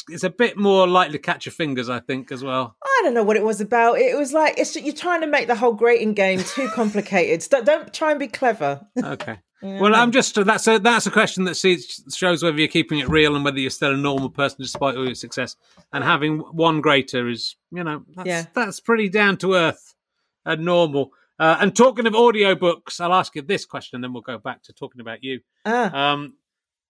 it's 0.09 0.23
a 0.23 0.29
bit 0.29 0.57
more 0.57 0.87
likely 0.87 1.13
to 1.13 1.19
catch 1.19 1.45
your 1.45 1.53
fingers, 1.53 1.89
I 1.89 1.99
think, 1.99 2.31
as 2.31 2.43
well. 2.43 2.75
I 2.83 3.01
don't 3.03 3.13
know 3.13 3.23
what 3.23 3.37
it 3.37 3.43
was 3.43 3.61
about. 3.61 3.99
It 3.99 4.17
was 4.17 4.33
like 4.33 4.57
it's 4.57 4.75
you're 4.75 4.93
trying 4.93 5.21
to 5.21 5.27
make 5.27 5.47
the 5.47 5.55
whole 5.55 5.73
grating 5.73 6.13
game 6.13 6.39
too 6.39 6.69
complicated. 6.73 7.47
Don't, 7.49 7.65
don't 7.65 7.93
try 7.93 8.11
and 8.11 8.19
be 8.19 8.27
clever. 8.27 8.85
Okay. 9.01 9.39
Well, 9.59 9.95
I'm 9.95 10.11
just 10.11 10.35
that's 10.45 10.67
a 10.67 10.77
that's 10.77 11.07
a 11.07 11.11
question 11.11 11.45
that 11.45 11.55
sees, 11.55 12.03
shows 12.15 12.43
whether 12.43 12.59
you're 12.59 12.67
keeping 12.67 12.99
it 12.99 13.09
real 13.09 13.35
and 13.35 13.43
whether 13.43 13.57
you're 13.57 13.71
still 13.71 13.91
a 13.91 13.97
normal 13.97 14.29
person 14.29 14.57
despite 14.59 14.95
all 14.95 15.05
your 15.07 15.15
success. 15.15 15.55
And 15.91 16.03
having 16.03 16.37
one 16.37 16.79
grater 16.79 17.27
is, 17.27 17.55
you 17.71 17.83
know, 17.83 18.03
that's, 18.15 18.27
Yeah. 18.27 18.45
that's 18.53 18.79
pretty 18.79 19.09
down 19.09 19.37
to 19.37 19.55
earth 19.55 19.95
and 20.45 20.63
normal. 20.63 21.09
Uh, 21.39 21.57
and 21.59 21.75
talking 21.75 22.07
of 22.07 22.13
audiobooks, 22.13 22.99
I'll 22.99 23.13
ask 23.13 23.35
you 23.35 23.41
this 23.41 23.65
question, 23.65 23.97
and 23.97 24.03
then 24.03 24.13
we'll 24.13 24.21
go 24.23 24.37
back 24.37 24.63
to 24.63 24.73
talking 24.73 25.01
about 25.01 25.23
you. 25.23 25.41
Ah, 25.65 26.11
Um, 26.11 26.35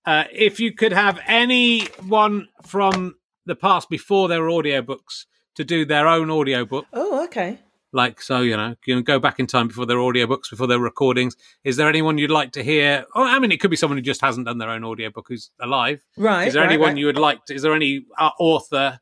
uh, 0.06 0.24
if 0.32 0.60
you 0.60 0.72
could 0.72 0.93
have 0.93 1.20
anyone 1.28 2.48
from 2.66 3.16
the 3.45 3.56
past 3.56 3.89
before 3.89 4.28
there 4.28 4.41
were 4.41 4.50
audiobooks 4.50 5.26
to 5.56 5.64
do 5.64 5.86
their 5.86 6.08
own 6.08 6.30
audiobook, 6.30 6.86
oh, 6.93 7.24
okay. 7.26 7.60
like 7.93 8.22
so 8.22 8.41
you 8.41 8.56
know 8.56 8.76
you 8.86 9.02
go 9.02 9.20
back 9.20 9.39
in 9.39 9.48
time 9.48 9.68
before 9.68 9.86
were 9.86 10.00
audiobooks 10.00 10.50
before 10.50 10.68
were 10.68 10.80
recordings 10.80 11.36
is 11.64 11.78
there 11.78 11.88
anyone 11.89 12.18
you'd 12.18 12.30
like 12.30 12.52
to 12.52 12.62
hear 12.64 13.06
oh 13.16 13.24
i 13.24 13.39
mean 13.39 13.52
it 13.52 13.60
could 13.62 13.72
be 13.72 13.78
someone 13.78 13.98
who 13.98 14.02
just 14.02 14.20
hasn't 14.22 14.45
done 14.45 14.58
their 14.58 14.70
own 14.70 14.84
audiobook 14.84 15.26
who's 15.30 15.52
alive 15.62 16.04
Right. 16.18 16.48
is 16.50 16.54
there 16.54 16.64
right, 16.64 16.72
anyone 16.72 16.89
right. 16.89 16.98
you 16.98 17.06
would 17.06 17.18
like 17.18 17.45
to 17.45 17.54
is 17.56 17.62
there 17.62 17.74
any 17.74 18.06
uh, 18.18 18.30
author 18.39 19.00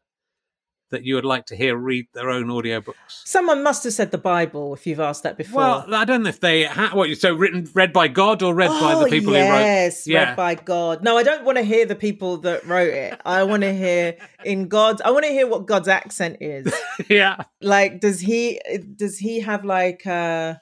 that 0.96 1.06
you 1.06 1.16
would 1.16 1.24
like 1.26 1.46
to 1.48 1.56
hear 1.56 1.78
read 1.78 2.08
their 2.14 2.30
own 2.30 2.48
audiobooks? 2.48 2.94
Someone 3.08 3.62
must 3.64 3.84
have 3.84 3.94
said 3.94 4.10
the 4.12 4.18
Bible 4.18 4.74
if 4.74 4.88
you've 4.88 5.00
asked 5.00 5.24
that 5.24 5.38
before. 5.38 5.62
Well, 5.62 5.94
I 5.94 6.04
don't 6.04 6.24
know 6.24 6.30
if 6.30 6.40
they 6.40 6.64
ha- 6.64 6.92
what 6.94 7.08
you 7.08 7.16
so 7.16 7.34
written 7.34 7.70
read 7.74 7.94
by 7.94 8.08
God 8.08 8.42
or 8.42 8.54
read 8.56 8.70
by 8.70 8.96
the 8.96 9.02
Oh, 9.02 9.10
people 9.10 9.34
yes, 9.34 9.46
who 9.48 9.54
wrote. 9.54 9.60
Yes, 9.60 10.08
read 10.28 10.36
by 10.36 10.56
God. 10.56 11.04
No, 11.04 11.18
I 11.18 11.24
don't 11.24 11.46
want 11.46 11.58
to 11.58 11.64
hear 11.64 11.86
the 11.86 11.96
people 11.96 12.38
that 12.40 12.66
wrote 12.66 12.94
it. 12.94 13.20
I 13.26 13.44
want 13.44 13.62
to 13.62 13.74
hear 13.74 14.16
in 14.44 14.68
God. 14.68 15.02
I 15.02 15.12
want 15.12 15.26
to 15.26 15.32
hear 15.32 15.48
what 15.48 15.68
God's 15.68 15.88
accent 15.88 16.38
is. 16.42 16.74
yeah. 17.10 17.38
like, 17.62 18.00
does 18.00 18.20
he 18.20 18.60
does 18.96 19.18
he 19.20 19.42
have 19.42 19.64
like 19.64 20.06
a 20.08 20.60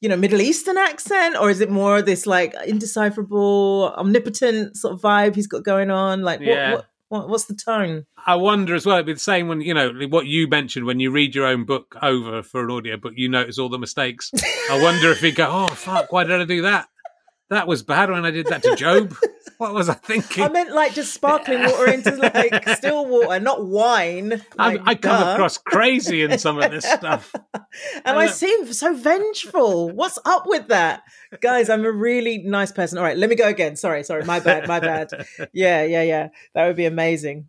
you 0.00 0.08
know 0.08 0.16
Middle 0.16 0.40
Eastern 0.42 0.76
accent, 0.76 1.36
or 1.40 1.48
is 1.50 1.60
it 1.60 1.70
more 1.70 2.02
this 2.02 2.26
like 2.26 2.54
indecipherable, 2.66 3.94
omnipotent 3.96 4.76
sort 4.76 4.94
of 4.94 5.00
vibe 5.00 5.34
he's 5.34 5.46
got 5.46 5.64
going 5.64 5.90
on? 5.90 6.22
Like, 6.22 6.40
what, 6.40 6.48
Yeah. 6.48 6.72
what, 6.74 6.86
what 7.14 7.28
what's 7.28 7.44
the 7.44 7.54
tone? 7.54 8.06
I 8.26 8.34
wonder 8.34 8.74
as 8.74 8.84
well. 8.84 8.96
It'd 8.96 9.06
be 9.06 9.12
the 9.12 9.20
same 9.20 9.46
when 9.46 9.60
you 9.60 9.72
know 9.72 9.92
what 10.08 10.26
you 10.26 10.48
mentioned 10.48 10.84
when 10.84 10.98
you 10.98 11.10
read 11.10 11.34
your 11.34 11.46
own 11.46 11.64
book 11.64 11.96
over 12.02 12.42
for 12.42 12.60
an 12.60 12.66
audio, 12.66 12.94
audiobook. 12.94 13.12
You 13.16 13.28
notice 13.28 13.58
all 13.58 13.68
the 13.68 13.78
mistakes. 13.78 14.32
I 14.70 14.82
wonder 14.82 15.10
if 15.12 15.22
you 15.22 15.32
go, 15.32 15.48
"Oh 15.48 15.68
fuck, 15.68 16.12
why 16.12 16.24
did 16.24 16.40
I 16.40 16.44
do 16.44 16.62
that? 16.62 16.88
That 17.50 17.68
was 17.68 17.82
bad 17.82 18.10
when 18.10 18.24
I 18.24 18.32
did 18.32 18.46
that 18.46 18.62
to 18.64 18.74
Job. 18.74 19.14
What 19.58 19.74
was 19.74 19.88
I 19.88 19.94
thinking?" 19.94 20.44
I 20.44 20.48
meant 20.48 20.72
like 20.74 20.94
just 20.94 21.14
sparkling 21.14 21.60
water 21.60 21.90
into 21.90 22.14
like 22.16 22.68
still 22.76 23.06
water, 23.06 23.38
not 23.40 23.64
wine. 23.64 24.42
I, 24.58 24.74
Like, 24.74 24.80
I 24.84 24.94
come 24.96 25.28
across 25.28 25.58
crazy 25.58 26.22
in 26.22 26.38
some 26.38 26.58
of 26.58 26.70
this 26.70 26.84
stuff. 26.84 27.34
and 28.04 28.18
I 28.18 28.26
seem 28.26 28.72
so 28.72 28.94
vengeful. 28.94 29.90
What's 29.90 30.18
up 30.24 30.44
with 30.46 30.68
that? 30.68 31.02
Guys, 31.40 31.68
I'm 31.68 31.84
a 31.84 31.92
really 31.92 32.38
nice 32.38 32.72
person. 32.72 32.98
All 32.98 33.04
right, 33.04 33.16
let 33.16 33.30
me 33.30 33.36
go 33.36 33.48
again. 33.48 33.76
Sorry, 33.76 34.02
sorry, 34.04 34.24
my 34.24 34.40
bad, 34.40 34.68
my 34.68 34.80
bad. 34.80 35.10
Yeah, 35.52 35.84
yeah, 35.84 36.02
yeah. 36.02 36.28
That 36.54 36.66
would 36.66 36.76
be 36.76 36.86
amazing. 36.86 37.46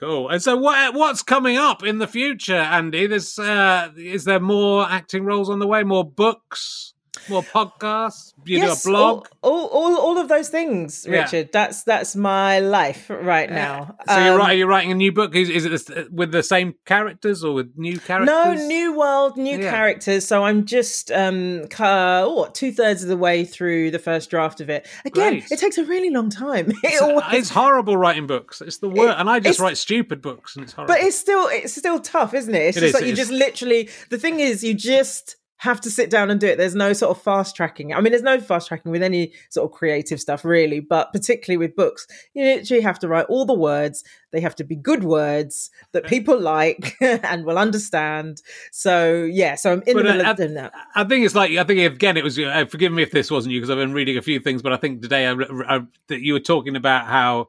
Cool. 0.00 0.28
And 0.28 0.42
so, 0.42 0.56
what 0.56 0.94
what's 0.94 1.22
coming 1.22 1.56
up 1.56 1.84
in 1.84 1.98
the 1.98 2.06
future, 2.06 2.54
Andi? 2.54 3.08
There's 3.08 3.38
uh, 3.38 3.90
is 3.96 4.24
there 4.24 4.40
more 4.40 4.88
acting 4.88 5.24
roles 5.24 5.48
on 5.48 5.58
the 5.58 5.66
way? 5.66 5.84
More 5.84 6.04
books? 6.04 6.94
More 7.28 7.42
podcasts? 7.42 8.32
You 8.44 8.58
yes, 8.58 8.82
do 8.84 8.90
a 8.90 8.92
blog? 8.92 9.26
All, 9.42 9.66
all, 9.66 9.68
all, 9.68 9.98
all 10.00 10.18
of 10.18 10.28
those 10.28 10.48
things, 10.48 11.06
Yeah. 11.08 11.22
Richard. 11.22 11.50
That's 11.52 11.82
that's 11.82 12.16
my 12.16 12.60
life 12.60 13.10
right 13.10 13.50
now. 13.50 13.96
So 14.08 14.18
you're 14.18 14.32
Um, 14.34 14.38
right. 14.38 14.50
Are 14.50 14.54
you 14.54 14.66
writing 14.66 14.90
a 14.92 14.94
new 14.94 15.12
book? 15.12 15.34
Is, 15.36 15.48
is 15.50 15.64
it 15.66 15.68
this, 15.70 15.90
with 16.10 16.32
the 16.32 16.42
same 16.42 16.74
characters 16.86 17.44
or 17.44 17.54
with 17.54 17.72
new 17.76 17.98
characters? 17.98 18.26
No, 18.60 18.66
new 18.66 18.96
world, 18.96 19.36
new 19.36 19.58
Yeah. 19.58 19.70
characters. 19.70 20.26
So 20.26 20.44
I'm 20.44 20.64
just 20.64 21.10
um 21.12 21.66
ca- 21.68 22.22
oh, 22.24 22.34
what 22.34 22.54
two 22.54 22.72
thirds 22.72 23.02
of 23.02 23.08
the 23.08 23.16
way 23.16 23.44
through 23.44 23.90
the 23.90 23.98
first 23.98 24.30
draft 24.30 24.60
of 24.60 24.70
it. 24.70 24.86
Again, 25.04 25.32
Great. 25.40 25.50
it 25.52 25.58
takes 25.58 25.78
a 25.78 25.84
really 25.84 26.10
long 26.10 26.30
time. 26.30 26.70
It 26.82 26.92
It's, 26.94 27.02
always- 27.02 27.24
it's 27.32 27.50
horrible 27.50 27.96
writing 27.96 28.26
books. 28.26 28.60
It's 28.60 28.78
the 28.78 28.88
worst, 28.88 29.18
and 29.18 29.28
I 29.28 29.40
just 29.40 29.58
write 29.60 29.76
stupid 29.76 30.22
books, 30.22 30.56
and 30.56 30.64
it's 30.64 30.72
horrible. 30.72 30.94
but 30.94 31.02
it's 31.02 31.16
still 31.18 31.46
it's 31.48 31.74
still 31.74 31.98
tough, 32.00 32.32
isn't 32.34 32.54
it? 32.54 32.62
It's 32.68 32.76
It 32.76 32.80
just 32.80 32.88
is, 32.88 32.94
like 32.94 33.02
it 33.02 33.06
you 33.06 33.12
is. 33.12 33.18
just 33.18 33.30
literally 33.32 33.88
the 34.10 34.18
thing 34.18 34.40
is 34.40 34.62
you 34.64 34.74
just 34.74 35.36
have 35.58 35.80
to 35.80 35.90
sit 35.90 36.08
down 36.08 36.30
and 36.30 36.40
do 36.40 36.46
it. 36.46 36.56
There's 36.56 36.74
no 36.74 36.92
sort 36.92 37.16
of 37.16 37.22
fast 37.22 37.56
tracking. 37.56 37.92
I 37.92 38.00
mean, 38.00 38.12
there's 38.12 38.22
no 38.22 38.40
fast 38.40 38.68
tracking 38.68 38.92
with 38.92 39.02
any 39.02 39.32
sort 39.50 39.70
of 39.70 39.76
creative 39.76 40.20
stuff, 40.20 40.44
really, 40.44 40.80
but 40.80 41.12
particularly 41.12 41.56
with 41.56 41.74
books, 41.74 42.06
you 42.32 42.44
literally 42.44 42.82
have 42.82 42.98
to 43.00 43.08
write 43.08 43.26
all 43.26 43.44
the 43.44 43.54
words. 43.54 44.04
They 44.30 44.40
have 44.40 44.54
to 44.56 44.64
be 44.64 44.76
good 44.76 45.02
words 45.02 45.70
that 45.92 46.06
people 46.06 46.38
like 46.40 46.96
and 47.00 47.44
will 47.44 47.58
understand. 47.58 48.40
So 48.70 49.24
yeah, 49.24 49.56
so 49.56 49.72
I'm 49.72 49.82
in 49.86 49.94
But, 49.94 50.04
the 50.04 50.12
middle 50.12 50.26
of 50.26 50.36
doing 50.36 50.54
that. 50.54 50.72
I 50.94 51.04
think 51.04 51.24
it's 51.26 51.34
like 51.34 51.50
I 51.52 51.64
think 51.64 51.80
again 51.80 52.16
it 52.16 52.24
was. 52.24 52.38
Uh, 52.38 52.66
forgive 52.66 52.92
me 52.92 53.02
if 53.02 53.10
this 53.10 53.30
wasn't 53.30 53.52
you 53.52 53.60
because 53.60 53.70
I've 53.70 53.78
been 53.78 53.92
reading 53.92 54.16
a 54.16 54.22
few 54.22 54.38
things, 54.38 54.62
but 54.62 54.72
I 54.72 54.76
think 54.76 55.02
today 55.02 55.26
I, 55.26 55.32
I, 55.66 55.80
that 56.06 56.20
you 56.20 56.34
were 56.34 56.40
talking 56.40 56.76
about 56.76 57.06
how 57.06 57.48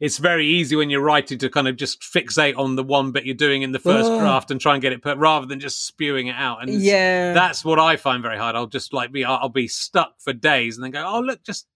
it's 0.00 0.16
very 0.18 0.46
easy 0.46 0.74
when 0.76 0.88
you're 0.90 1.02
writing 1.02 1.38
to 1.38 1.48
kind 1.50 1.68
of 1.68 1.76
just 1.76 2.00
fixate 2.00 2.56
on 2.56 2.74
the 2.74 2.82
one 2.82 3.12
bit 3.12 3.26
you're 3.26 3.34
doing 3.34 3.60
in 3.62 3.72
the 3.72 3.78
first 3.78 4.08
draft 4.18 4.50
and 4.50 4.60
try 4.60 4.72
and 4.74 4.80
get 4.82 4.92
it 4.92 5.02
put 5.02 5.18
rather 5.18 5.44
than 5.46 5.60
just 5.60 5.86
spewing 5.86 6.28
it 6.28 6.36
out. 6.36 6.62
And 6.62 6.70
Yeah. 6.82 7.34
that's 7.34 7.64
what 7.64 7.78
I 7.78 7.96
find 7.96 8.22
very 8.22 8.38
hard. 8.38 8.56
I'll 8.56 8.66
just 8.66 8.92
like 8.94 9.12
be 9.12 9.24
I'll 9.24 9.48
be 9.50 9.68
stuck 9.68 10.14
for 10.20 10.32
days 10.32 10.76
and 10.76 10.84
then 10.84 10.90
go, 10.90 11.04
oh 11.06 11.20
look, 11.20 11.42
just 11.42 11.66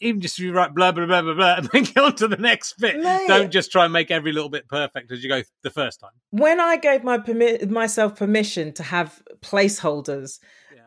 even 0.00 0.20
just 0.20 0.38
if 0.38 0.44
you 0.44 0.52
write 0.52 0.72
blah 0.74 0.92
blah 0.92 1.06
blah 1.06 1.22
blah 1.22 1.34
blah 1.34 1.54
and 1.58 1.68
then 1.72 1.82
get 1.82 1.98
on 1.98 2.14
to 2.14 2.28
the 2.28 2.36
next 2.36 2.74
bit. 2.78 2.96
Mate. 3.00 3.26
Don't 3.26 3.50
just 3.50 3.72
try 3.72 3.82
and 3.84 3.92
make 3.92 4.12
every 4.12 4.30
little 4.30 4.48
bit 4.50 4.68
perfect 4.68 5.10
as 5.10 5.24
you 5.24 5.28
go 5.28 5.42
the 5.62 5.70
first 5.70 5.98
time. 5.98 6.12
when 6.30 6.60
I 6.60 6.76
gave 6.76 7.02
my 7.02 7.18
permi- 7.18 7.68
myself 7.68 8.14
permission 8.14 8.72
to 8.74 8.84
have 8.84 9.20
placeholders 9.40 10.38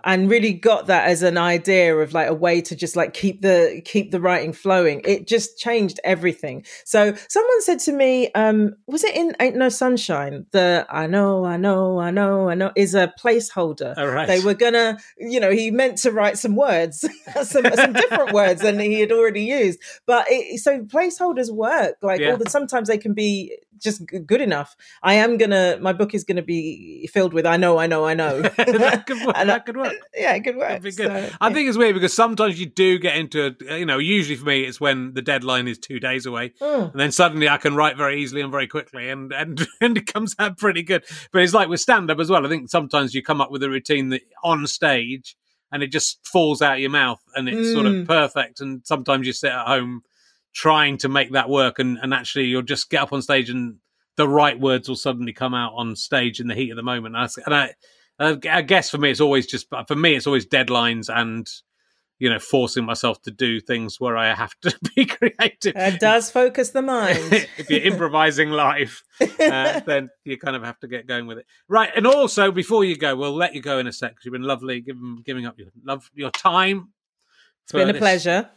and 0.03 0.29
really 0.29 0.53
got 0.53 0.87
that 0.87 1.07
as 1.07 1.23
an 1.23 1.37
idea 1.37 1.95
of 1.95 2.13
like 2.13 2.27
a 2.27 2.33
way 2.33 2.61
to 2.61 2.75
just 2.75 2.95
like 2.95 3.13
keep 3.13 3.41
the 3.41 3.81
keep 3.85 4.11
the 4.11 4.19
writing 4.21 4.53
flowing. 4.53 5.01
It 5.05 5.27
just 5.27 5.57
changed 5.57 5.99
everything. 6.03 6.65
So 6.85 7.13
someone 7.29 7.61
said 7.61 7.79
to 7.79 7.91
me 7.91 8.31
um 8.33 8.75
was 8.87 9.03
it 9.03 9.15
in 9.15 9.35
ain't 9.39 9.55
no 9.55 9.69
sunshine 9.69 10.45
the 10.51 10.85
i 10.89 11.07
know 11.07 11.45
i 11.45 11.57
know 11.57 11.99
i 11.99 12.11
know 12.11 12.49
i 12.49 12.55
know? 12.55 12.71
is 12.75 12.95
a 12.95 13.13
placeholder. 13.19 13.93
All 13.97 14.07
right. 14.07 14.27
they 14.27 14.39
were 14.39 14.53
gonna 14.53 14.97
you 15.17 15.39
know 15.39 15.51
he 15.51 15.71
meant 15.71 15.97
to 15.99 16.11
write 16.11 16.37
some 16.37 16.55
words 16.55 17.01
some, 17.43 17.65
some 17.75 17.93
different 17.93 18.31
words 18.33 18.61
than 18.61 18.79
he 18.79 18.99
had 18.99 19.11
already 19.11 19.43
used. 19.43 19.79
But 20.05 20.25
it, 20.29 20.59
so 20.59 20.81
placeholders 20.83 21.51
work 21.51 21.95
like 22.01 22.19
Yeah. 22.21 22.31
all 22.31 22.37
the 22.37 22.49
sometimes 22.49 22.87
they 22.87 22.97
can 22.97 23.13
be 23.13 23.57
just 23.81 24.01
good 24.25 24.41
enough 24.41 24.75
i 25.03 25.13
am 25.15 25.37
gonna 25.37 25.77
my 25.81 25.91
book 25.93 26.13
is 26.13 26.23
gonna 26.23 26.41
be 26.41 27.07
filled 27.11 27.33
with 27.33 27.45
i 27.45 27.57
know 27.57 27.77
i 27.77 27.87
know 27.87 28.05
i 28.05 28.13
know 28.13 28.41
that 28.41 29.03
could 29.07 29.25
work. 29.25 29.35
That 29.35 29.65
could 29.65 29.77
work. 29.77 29.93
yeah 30.15 30.33
it 30.33 30.43
could 30.43 30.55
work 30.57 30.81
good. 30.81 30.93
So, 30.93 31.09
I 31.41 31.47
yeah. 31.47 31.53
think 31.53 31.67
it's 31.69 31.77
weird 31.77 31.95
because 31.95 32.13
sometimes 32.13 32.59
you 32.59 32.65
do 32.67 32.99
get 32.99 33.15
into 33.17 33.55
a, 33.69 33.79
you 33.79 33.85
know, 33.85 33.97
usually 33.97 34.35
for 34.35 34.45
me 34.45 34.61
it's 34.63 34.79
when 34.79 35.13
the 35.13 35.21
deadline 35.21 35.67
is 35.67 35.77
two 35.77 35.99
days 35.99 36.25
away, 36.25 36.53
Mm. 36.61 36.91
and 36.91 36.99
then 36.99 37.11
suddenly 37.11 37.49
I 37.49 37.57
can 37.57 37.75
write 37.75 37.97
very 37.97 38.21
easily 38.21 38.41
and 38.41 38.51
very 38.51 38.67
quickly, 38.67 39.09
and 39.09 39.31
and 39.33 39.67
and 39.81 39.97
it 39.97 40.05
comes 40.11 40.35
out 40.39 40.57
pretty 40.57 40.83
good. 40.83 41.03
But 41.31 41.41
it's 41.41 41.53
like 41.53 41.67
with 41.69 41.79
stand 41.81 42.11
up 42.11 42.19
as 42.19 42.29
well. 42.29 42.45
I 42.45 42.49
think 42.49 42.69
sometimes 42.69 43.13
you 43.13 43.23
come 43.23 43.41
up 43.41 43.51
with 43.51 43.63
a 43.63 43.69
routine 43.69 44.09
that 44.09 44.21
on 44.43 44.67
stage 44.67 45.35
and 45.71 45.81
it 45.83 45.87
just 45.87 46.25
falls 46.27 46.61
out 46.61 46.73
of 46.75 46.79
your 46.79 46.89
mouth 46.89 47.21
and 47.35 47.47
it's 47.49 47.71
sort 47.71 47.85
of 47.85 47.93
Mm. 47.93 48.07
perfect. 48.07 48.61
And 48.61 48.81
sometimes 48.85 49.25
you 49.25 49.33
sit 49.33 49.51
at 49.51 49.65
home 49.67 50.01
trying 50.53 50.97
to 50.99 51.09
make 51.09 51.31
that 51.31 51.49
work, 51.49 51.79
and 51.79 51.97
and 52.01 52.13
actually 52.13 52.45
you'll 52.45 52.61
just 52.61 52.89
get 52.89 53.01
up 53.01 53.13
on 53.13 53.21
stage 53.21 53.49
and 53.49 53.77
the 54.17 54.27
right 54.27 54.59
words 54.59 54.89
will 54.89 54.95
suddenly 54.95 55.33
come 55.33 55.53
out 55.53 55.73
on 55.75 55.95
stage 55.95 56.39
in 56.39 56.47
the 56.47 56.55
heat 56.55 56.69
of 56.69 56.75
the 56.75 56.83
moment. 56.83 57.15
And 57.15 57.55
I, 57.55 57.73
and 58.19 58.45
I, 58.45 58.57
I 58.57 58.61
guess 58.61 58.89
for 58.89 58.97
me, 58.97 59.09
it's 59.09 59.21
always 59.21 59.47
just 59.47 59.67
for 59.87 59.95
me, 59.95 60.15
it's 60.15 60.27
always 60.27 60.45
deadlines 60.45 61.09
and 61.13 61.47
you 62.19 62.29
know 62.29 62.37
forcing 62.37 62.85
myself 62.85 63.19
to 63.23 63.31
do 63.31 63.59
things 63.59 63.99
where 63.99 64.15
I 64.15 64.33
have 64.33 64.53
to 64.61 64.77
be 64.95 65.05
creative. 65.05 65.73
it 65.75 65.99
does 65.99 66.29
focus 66.29 66.69
the 66.69 66.81
mind 66.83 67.17
if 67.57 67.69
you're 67.69 67.81
improvising 67.81 68.49
live, 68.51 69.01
uh, 69.21 69.79
then 69.87 70.09
you 70.23 70.37
kind 70.37 70.55
of 70.55 70.63
have 70.63 70.77
to 70.81 70.87
get 70.87 71.07
going 71.07 71.25
with 71.25 71.39
it, 71.39 71.45
right? 71.67 71.89
And 71.95 72.05
also, 72.05 72.51
before 72.51 72.83
you 72.83 72.95
go, 72.95 73.15
we'll 73.15 73.33
let 73.35 73.55
you 73.55 73.61
go 73.61 73.79
in 73.79 73.87
a 73.87 73.93
sec. 73.93 74.11
'cause 74.15 74.25
You've 74.25 74.33
been 74.33 74.43
lovely, 74.43 74.81
giving 74.81 75.23
giving 75.25 75.45
up 75.47 75.57
your 75.57 75.69
love 75.83 76.11
your 76.13 76.29
time. 76.31 76.89
it's 77.63 77.71
been 77.71 77.89
a 77.89 77.93
pleasure 77.93 78.49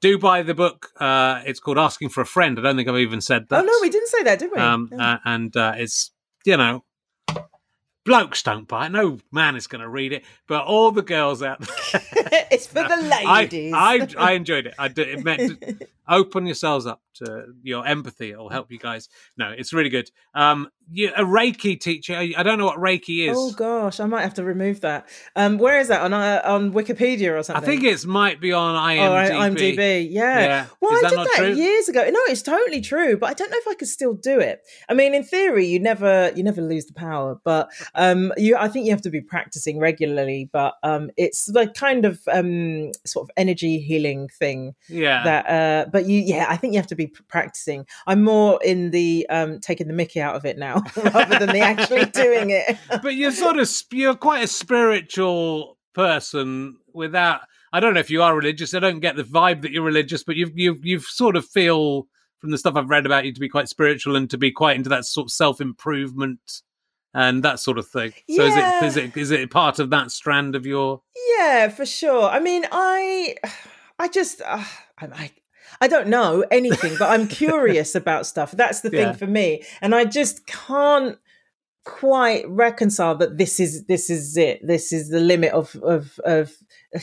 Do 0.00 0.18
buy 0.18 0.42
the 0.42 0.54
book. 0.54 0.90
Uh, 0.98 1.42
it's 1.46 1.60
called 1.60 1.78
Asking 1.78 2.08
for 2.10 2.20
a 2.20 2.26
Friend. 2.26 2.58
I 2.58 2.62
don't 2.62 2.76
think 2.76 2.88
I've 2.88 2.96
even 2.98 3.20
said 3.20 3.48
that. 3.48 3.62
oh 3.62 3.64
no 3.66 3.72
we 3.80 3.88
didn't 3.90 4.08
say 4.08 4.22
that 4.24 4.38
did 4.38 4.50
we 4.54 4.58
Um, 4.58 4.90
Oh. 4.92 4.98
uh, 5.00 5.18
and 5.24 5.56
uh, 5.56 5.74
it's 5.76 6.10
you 6.44 6.56
know, 6.56 6.84
blokes 8.04 8.42
don't 8.42 8.68
buy 8.68 8.86
it. 8.86 8.92
No 8.92 9.18
man 9.32 9.56
is 9.56 9.66
going 9.66 9.80
to 9.80 9.88
read 9.88 10.12
it, 10.12 10.24
but 10.46 10.64
all 10.64 10.90
the 10.92 11.02
girls 11.02 11.42
out 11.42 11.58
there. 11.60 12.02
it's 12.50 12.66
for 12.66 12.82
the 12.82 12.96
ladies 13.26 13.72
I, 13.74 13.94
I 13.94 14.08
I 14.30 14.32
enjoyed 14.32 14.66
it. 14.66 14.74
I 14.78 14.88
did, 14.88 15.08
it 15.08 15.24
meant 15.24 15.60
open 16.08 16.46
yourselves 16.46 16.86
up 16.86 17.00
to 17.14 17.46
your 17.62 17.86
empathy. 17.86 18.30
It'll 18.30 18.50
help 18.50 18.70
you 18.70 18.78
guys. 18.78 19.08
No, 19.36 19.50
it's 19.56 19.72
really 19.72 19.88
good. 19.88 20.10
Um, 20.34 20.68
you, 20.90 21.10
a 21.16 21.22
Reiki 21.22 21.80
teacher. 21.80 22.14
I 22.14 22.42
don't 22.44 22.58
know 22.58 22.66
what 22.66 22.78
Reiki 22.78 23.28
is. 23.28 23.36
Oh 23.36 23.50
gosh, 23.52 23.98
I 23.98 24.06
might 24.06 24.22
have 24.22 24.34
to 24.34 24.44
remove 24.44 24.82
that. 24.82 25.08
Um, 25.34 25.58
where 25.58 25.80
is 25.80 25.88
that 25.88 26.02
on 26.02 26.12
uh, 26.12 26.42
on 26.44 26.72
Wikipedia 26.72 27.36
or 27.36 27.42
something? 27.42 27.62
I 27.62 27.66
think 27.66 27.82
it 27.82 28.06
might 28.06 28.40
be 28.40 28.52
on 28.52 28.76
Oh, 28.76 28.78
IMDb. 28.78 29.10
right, 29.10 29.32
IMDb. 29.32 30.08
Yeah. 30.10 30.38
Yeah. 30.40 30.66
Well, 30.80 30.92
Is 30.92 30.98
I 30.98 31.02
that 31.02 31.08
did 31.10 31.16
not 31.16 31.26
that 31.28 31.36
true? 31.38 31.54
years 31.54 31.88
ago. 31.88 32.02
No, 32.08 32.20
it's 32.28 32.42
totally 32.42 32.80
true, 32.80 33.16
but 33.16 33.30
I 33.30 33.34
don't 33.34 33.50
know 33.50 33.56
if 33.58 33.66
I 33.66 33.74
could 33.74 33.88
still 33.88 34.14
do 34.14 34.38
it. 34.38 34.60
I 34.88 34.94
mean, 34.94 35.14
in 35.14 35.24
theory, 35.24 35.66
you 35.66 35.80
never 35.80 36.30
you 36.36 36.42
never 36.44 36.60
lose 36.60 36.86
the 36.86 36.94
power, 36.94 37.40
but 37.44 37.68
um, 37.94 38.32
you 38.36 38.56
I 38.56 38.68
think 38.68 38.84
you 38.86 38.92
have 38.92 39.02
to 39.02 39.10
be 39.10 39.20
practicing 39.22 39.80
regularly. 39.80 40.48
But 40.52 40.74
um, 40.84 41.10
it's 41.16 41.46
the 41.46 41.66
kind 41.68 42.04
of 42.04 42.20
um 42.30 42.92
sort 43.04 43.24
of 43.26 43.30
energy 43.36 43.80
healing 43.80 44.28
thing 44.28 44.74
Yeah. 44.88 45.24
that. 45.24 45.46
Uh, 45.48 45.90
but 45.96 46.04
you, 46.04 46.20
yeah, 46.20 46.44
I 46.46 46.58
think 46.58 46.74
you 46.74 46.78
have 46.78 46.86
to 46.88 46.94
be 46.94 47.06
practicing. 47.06 47.86
I'm 48.06 48.22
more 48.22 48.60
in 48.62 48.90
the 48.90 49.26
um 49.30 49.60
taking 49.60 49.86
the 49.86 49.94
Mickey 49.94 50.20
out 50.20 50.36
of 50.36 50.44
it 50.44 50.58
now 50.58 50.82
rather 50.96 51.38
than 51.38 51.48
the 51.48 51.60
actually 51.60 52.04
doing 52.24 52.50
it. 52.50 52.76
but 53.02 53.14
you're 53.14 53.32
sort 53.32 53.56
of 53.56 53.70
you're 53.90 54.14
quite 54.14 54.44
a 54.44 54.46
spiritual 54.46 55.78
person 55.94 56.76
without 56.92 57.40
I 57.72 57.80
don't 57.80 57.94
know 57.94 58.00
if 58.00 58.10
you 58.10 58.22
are 58.22 58.36
religious. 58.36 58.74
I 58.74 58.78
don't 58.78 59.00
get 59.00 59.16
the 59.16 59.22
vibe 59.22 59.62
that 59.62 59.72
you're 59.72 59.82
religious, 59.82 60.22
but 60.22 60.36
you've 60.36 60.52
you've 60.54 60.84
you've 60.84 61.04
sort 61.04 61.34
of 61.34 61.46
feel 61.46 62.08
from 62.40 62.50
the 62.50 62.58
stuff 62.58 62.76
I've 62.76 62.90
read 62.90 63.06
about 63.06 63.24
you 63.24 63.32
to 63.32 63.40
be 63.40 63.48
quite 63.48 63.70
spiritual 63.70 64.16
and 64.16 64.28
to 64.28 64.36
be 64.36 64.50
quite 64.50 64.76
into 64.76 64.90
that 64.90 65.06
sort 65.06 65.28
of 65.28 65.30
self 65.32 65.62
improvement 65.62 66.60
and 67.14 67.42
that 67.42 67.58
sort 67.58 67.78
of 67.78 67.88
thing. 67.88 68.12
So 68.28 68.42
is 68.44 68.54
it 68.54 68.84
is 68.84 68.96
it 68.98 69.16
is 69.16 69.30
it 69.30 69.50
part 69.50 69.78
of 69.78 69.88
that 69.88 70.10
strand 70.10 70.54
of 70.54 70.66
your 70.66 71.00
Yeah, 71.38 71.68
for 71.70 71.86
sure. 71.86 72.28
I 72.28 72.38
mean, 72.38 72.66
I, 72.70 73.36
I 73.98 74.08
just, 74.08 74.42
uh, 74.42 74.62
I, 75.00 75.30
I, 75.80 75.88
don't 75.88 76.08
know 76.08 76.44
anything, 76.50 76.94
but 76.98 77.10
I'm 77.10 77.28
curious 77.42 77.94
about 77.94 78.26
stuff. 78.26 78.52
That's 78.52 78.80
the 78.80 78.90
thing 78.90 79.00
Yeah. 79.08 79.12
for 79.12 79.26
me, 79.26 79.62
and 79.80 79.94
I 79.94 80.04
just 80.04 80.46
can't 80.46 81.18
quite 81.84 82.44
reconcile 82.48 83.14
that 83.14 83.38
this 83.38 83.60
is 83.60 83.84
this 83.84 84.10
is 84.10 84.36
it. 84.36 84.66
This 84.66 84.92
is 84.92 85.08
the 85.08 85.20
limit 85.20 85.52
of 85.52 85.76
of 85.82 86.18
of 86.24 86.52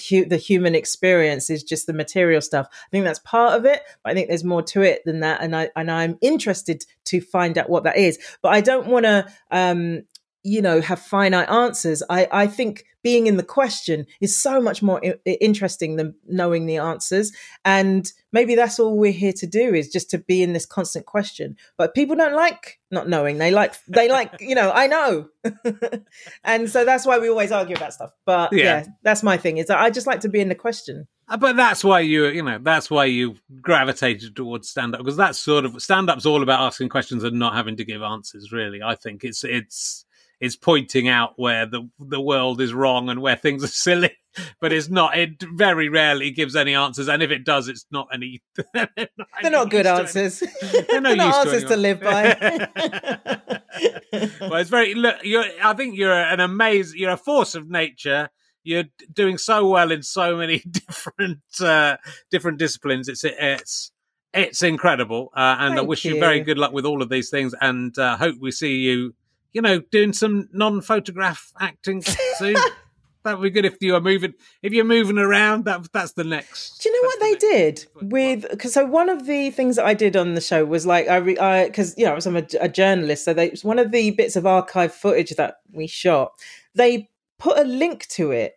hu- 0.10 0.26
the 0.26 0.36
human 0.38 0.76
experience 0.76 1.50
is 1.50 1.64
just 1.64 1.88
the 1.88 1.94
material 1.94 2.42
stuff. 2.42 2.68
I 2.70 2.90
think 2.92 3.06
that's 3.06 3.20
part 3.20 3.54
of 3.54 3.66
it, 3.66 3.82
but 4.04 4.12
I 4.12 4.14
think 4.14 4.28
there's 4.28 4.44
more 4.44 4.62
to 4.64 4.82
it 4.82 5.02
than 5.06 5.22
that, 5.22 5.42
and 5.42 5.56
I 5.56 5.70
and 5.76 5.90
I'm 5.90 6.18
interested 6.22 6.86
to 7.06 7.22
find 7.22 7.58
out 7.58 7.70
what 7.70 7.84
that 7.86 7.98
is. 7.98 8.20
But 8.42 8.54
I 8.54 8.62
don't 8.62 8.88
want 8.88 9.06
to, 9.06 9.26
um, 9.52 10.04
you 10.44 10.62
know, 10.62 10.82
have 10.82 11.00
finite 11.00 11.50
answers. 11.50 12.04
I 12.10 12.28
I 12.32 12.48
think 12.48 12.86
being 13.02 13.28
in 13.28 13.36
the 13.38 13.44
question 13.44 14.06
is 14.22 14.36
so 14.36 14.62
much 14.62 14.82
more 14.82 15.02
I- 15.06 15.18
interesting 15.42 15.98
than 15.98 16.16
knowing 16.28 16.66
the 16.66 16.78
answers, 16.78 17.32
and 17.66 18.12
maybe 18.32 18.56
that's 18.56 18.80
all 18.80 18.98
we're 18.98 19.12
here 19.12 19.34
to 19.34 19.48
do 19.48 19.74
is 19.74 19.90
just 19.90 20.10
to 20.12 20.18
be 20.18 20.42
in 20.44 20.54
this 20.54 20.66
constant 20.66 21.06
question. 21.06 21.58
But 21.78 21.94
people 21.96 22.16
don't 22.16 22.36
like 22.36 22.80
not 22.92 23.10
knowing; 23.10 23.38
they 23.38 23.52
like 23.52 23.74
they 23.88 24.10
like 24.10 24.34
you 24.40 24.56
know 24.56 24.72
I 24.74 24.88
know, 24.88 25.30
and 26.44 26.70
so 26.70 26.86
that's 26.86 27.06
why 27.06 27.20
we 27.20 27.30
always 27.30 27.52
argue 27.52 27.76
about 27.76 27.94
stuff. 27.94 28.12
But 28.26 28.54
Yeah. 28.54 28.64
yeah, 28.64 28.86
that's 29.04 29.24
my 29.24 29.38
thing. 29.38 29.58
Is 29.58 29.68
that 29.68 29.80
I 29.80 29.90
just 29.90 30.08
like 30.08 30.22
to 30.22 30.30
be 30.30 30.40
in 30.40 30.50
the 30.50 30.56
question. 30.56 31.08
Uh, 31.30 31.38
But 31.38 31.56
that's 31.56 31.84
why 31.86 32.02
you, 32.02 32.26
you 32.28 32.44
know, 32.44 32.60
that's 32.62 32.92
why 32.92 33.06
you 33.06 33.36
gravitated 33.62 34.36
towards 34.36 34.68
stand 34.70 34.94
up 34.94 35.00
because 35.00 35.16
that's 35.18 35.40
sort 35.40 35.64
of 35.66 35.82
stand 35.82 36.10
up's 36.10 36.26
all 36.26 36.44
about 36.44 36.60
asking 36.62 36.90
questions 36.90 37.24
and 37.24 37.40
not 37.40 37.54
having 37.54 37.78
to 37.78 37.86
give 37.86 38.02
answers. 38.02 38.52
Really, 38.52 38.82
I 38.84 38.96
think 38.96 39.24
it's 39.24 39.44
it's 39.44 40.03
it's 40.44 40.58
pointing 40.58 41.08
out 41.08 41.34
where 41.38 41.66
the 41.66 41.90
the 42.00 42.20
world 42.20 42.60
is 42.60 42.74
wrong 42.74 43.08
and 43.10 43.22
where 43.22 43.38
things 43.38 43.64
are 43.64 43.68
silly, 43.68 44.12
but 44.60 44.74
it's 44.74 44.90
not. 44.90 45.18
It 45.18 45.42
very 45.54 45.88
rarely 45.88 46.32
gives 46.32 46.54
any 46.56 46.76
answers, 46.76 47.08
and 47.08 47.24
if 47.24 47.32
it 47.32 47.46
does, 47.46 47.70
it's 47.70 47.86
not 47.92 48.10
any. 48.14 48.42
they're 48.74 48.90
not, 48.98 49.08
They're 49.42 49.52
not 49.52 49.70
good 49.70 49.86
any- 49.86 50.00
answers. 50.02 50.40
They're 50.42 51.00
no 51.00 51.10
They're 51.10 51.16
not 51.16 51.48
answers 51.48 51.64
to 51.64 51.78
live 51.78 52.02
by. 52.02 52.68
well, 54.42 54.56
it's 54.56 54.70
very. 54.70 54.94
Look, 54.96 55.16
you're. 55.24 55.46
I 55.64 55.74
think 55.74 55.96
you're 55.98 56.12
an 56.12 56.42
amazing. 56.42 57.00
You're 57.00 57.12
a 57.12 57.18
force 57.18 57.56
of 57.56 57.70
nature. 57.70 58.30
You're 58.66 58.86
doing 59.14 59.38
so 59.38 59.68
well 59.70 59.92
in 59.92 60.04
so 60.04 60.36
many 60.36 60.60
different 60.70 61.40
uh, 61.62 61.98
different 62.32 62.60
disciplines. 62.60 63.08
It's 63.08 63.24
it's 63.24 63.92
it's 64.34 64.62
incredible, 64.62 65.32
uh, 65.36 65.56
and 65.60 65.80
I 65.80 65.82
wish 65.82 66.04
you. 66.04 66.20
very 66.20 66.42
good 66.42 66.58
luck 66.58 66.74
with 66.74 66.86
all 66.86 67.02
of 67.02 67.08
these 67.08 67.30
things, 67.30 67.56
and 67.62 67.98
uh, 67.98 68.18
hope 68.18 68.36
we 68.42 68.52
see 68.52 68.78
you. 68.80 69.16
You 69.54 69.62
know, 69.62 69.80
doing 69.80 70.14
some 70.14 70.50
non-photograph 70.52 71.54
acting 71.60 72.02
soon. 72.38 72.56
that 73.24 73.40
would 73.40 73.44
be 73.44 73.50
good 73.50 73.66
if 73.66 73.78
you 73.82 73.96
are 73.96 74.02
moving. 74.02 74.34
If 74.62 74.74
you're 74.74 74.84
moving 74.84 75.18
around, 75.18 75.66
that 75.66 75.92
that's 75.94 76.14
the 76.14 76.24
next. 76.24 76.82
Do 76.82 76.90
you 76.90 77.02
know 77.02 77.08
what 77.08 77.20
the 77.20 77.26
they 77.26 77.36
did 77.36 77.86
with? 78.02 78.50
Because 78.50 78.74
so 78.74 78.86
one 78.86 79.10
of 79.10 79.26
the 79.26 79.52
things 79.52 79.76
that 79.78 79.86
I 79.86 79.94
did 79.94 80.16
on 80.16 80.34
the 80.34 80.42
show 80.42 80.66
was 80.66 80.86
like 80.86 81.08
I, 81.08 81.66
because 81.66 81.98
you 81.98 82.06
know, 82.06 82.12
I 82.12 82.16
was 82.16 82.26
I'm 82.26 82.38
a, 82.38 82.46
a 82.60 82.70
journalist, 82.70 83.26
so 83.26 83.34
they 83.34 83.48
it's 83.48 83.64
one 83.64 83.80
of 83.80 83.92
the 83.92 84.12
bits 84.12 84.36
of 84.36 84.46
archive 84.46 84.94
footage 84.94 85.32
that 85.32 85.58
we 85.72 85.88
shot. 85.88 86.34
They 86.76 87.10
put 87.40 87.58
a 87.58 87.64
link 87.64 88.08
to 88.08 88.32
it 88.32 88.56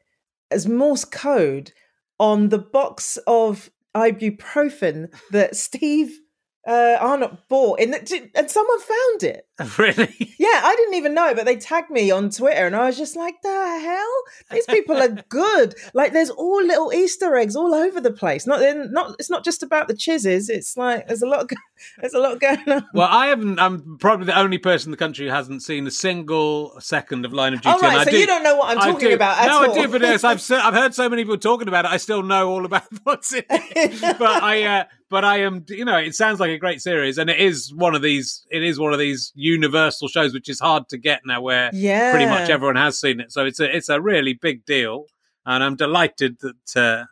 as 0.51 0.67
Morse 0.67 1.05
code 1.05 1.73
on 2.19 2.49
the 2.49 2.59
box 2.59 3.19
of 3.27 3.71
ibuprofen 3.95 5.09
that 5.31 5.57
Steve 5.67 6.21
uh, 6.67 6.97
Arnott 7.01 7.49
bought, 7.49 7.79
in 7.79 7.93
the, 7.93 8.31
and 8.35 8.51
someone 8.51 8.81
found 8.81 9.23
it. 9.23 9.47
really. 9.79 10.35
Yeah, 10.39 10.61
I 10.65 10.75
didn't 10.77 10.95
even 10.95 11.15
know, 11.15 11.35
but 11.35 11.47
they 11.47 11.57
tagged 11.57 11.91
me 11.91 12.11
on 12.11 12.29
Twitter, 12.29 12.67
and 12.67 12.77
I 12.77 12.87
was 12.87 12.99
just 12.99 13.17
like, 13.17 13.41
"The 13.43 13.49
hell! 13.49 14.23
These 14.51 14.67
people 14.67 14.97
are 14.97 15.09
good." 15.29 15.75
Like, 15.95 16.13
there's 16.13 16.29
all 16.29 16.63
little 16.63 16.93
Easter 16.93 17.37
eggs 17.37 17.57
all 17.57 17.75
over 17.75 18.01
the 18.01 18.13
place. 18.13 18.47
Not, 18.47 18.61
not. 18.91 19.17
It's 19.19 19.31
not 19.31 19.45
just 19.45 19.63
about 19.63 19.89
the 19.89 19.97
chizzes. 19.97 20.51
It's 20.51 20.77
like 20.77 21.07
there's 21.07 21.23
a 21.23 21.27
lot. 21.27 21.51
There's 22.01 22.15
a 22.15 22.19
lot 22.19 22.41
going 22.41 22.67
on. 22.71 22.87
Well, 22.95 23.09
I 23.11 23.27
haven't. 23.27 23.61
I'm 23.61 23.99
probably 23.99 24.25
the 24.25 24.39
only 24.39 24.57
person 24.57 24.89
in 24.89 24.91
the 24.93 24.97
country 24.97 25.27
who 25.27 25.33
hasn't 25.33 25.63
seen 25.63 25.87
a 25.87 25.91
single 25.91 26.73
second 26.81 27.27
of 27.27 27.35
Line 27.35 27.53
of 27.53 27.61
Duty. 27.61 27.75
All 27.75 27.81
right, 27.81 28.03
so 28.03 28.11
do, 28.11 28.19
you 28.19 28.27
don't 28.27 28.43
know 28.43 28.57
what 28.57 28.71
I'm 28.71 28.79
I 28.79 28.93
talking 28.93 29.11
do. 29.11 29.15
about 29.15 29.39
at 29.39 29.49
no, 29.49 29.59
all. 29.59 29.79
I 29.79 29.83
do, 29.83 29.89
but 29.89 30.01
yes, 30.01 30.25
I've 30.25 30.43
I've 30.51 30.73
heard 30.73 30.95
so 30.95 31.11
many 31.11 31.23
people 31.23 31.37
talking 31.37 31.69
about 31.69 31.85
it. 31.85 31.91
I 31.91 31.99
still 31.99 32.23
know 32.23 32.49
all 32.49 32.65
about 32.65 32.85
what's 33.03 33.35
in 33.35 33.45
it. 33.51 34.19
but 34.19 34.43
I, 34.43 34.63
uh, 34.65 34.85
but 35.09 35.25
I 35.25 35.41
am. 35.41 35.65
You 35.69 35.85
know, 35.85 35.97
it 35.97 36.15
sounds 36.15 36.41
like 36.41 36.51
a 36.51 36.59
great 36.59 36.81
series, 36.81 37.19
and 37.19 37.31
it 37.31 37.39
is 37.39 37.73
one 37.75 37.95
of 37.95 38.03
these. 38.03 38.47
It 38.51 38.63
is 38.63 38.79
one 38.79 38.93
of 38.93 38.99
these 38.99 39.33
universal 39.35 40.09
shows, 40.09 40.35
which 40.35 40.49
is 40.49 40.61
hard 40.61 40.89
to 40.91 40.99
get 40.99 41.21
now, 41.25 41.41
where 41.41 41.71
yeah, 41.73 42.11
pretty 42.11 42.27
much 42.27 42.51
everyone 42.51 42.77
has 42.77 42.99
seen 42.99 43.21
it. 43.21 43.33
So 43.33 43.45
it's 43.45 43.61
a 43.61 43.77
it's 43.77 43.89
a 43.89 44.01
really 44.01 44.35
big 44.35 44.65
deal, 44.65 45.07
and 45.45 45.63
I'm 45.63 45.77
delighted 45.77 46.39
that. 46.41 46.77
Uh, 46.77 47.05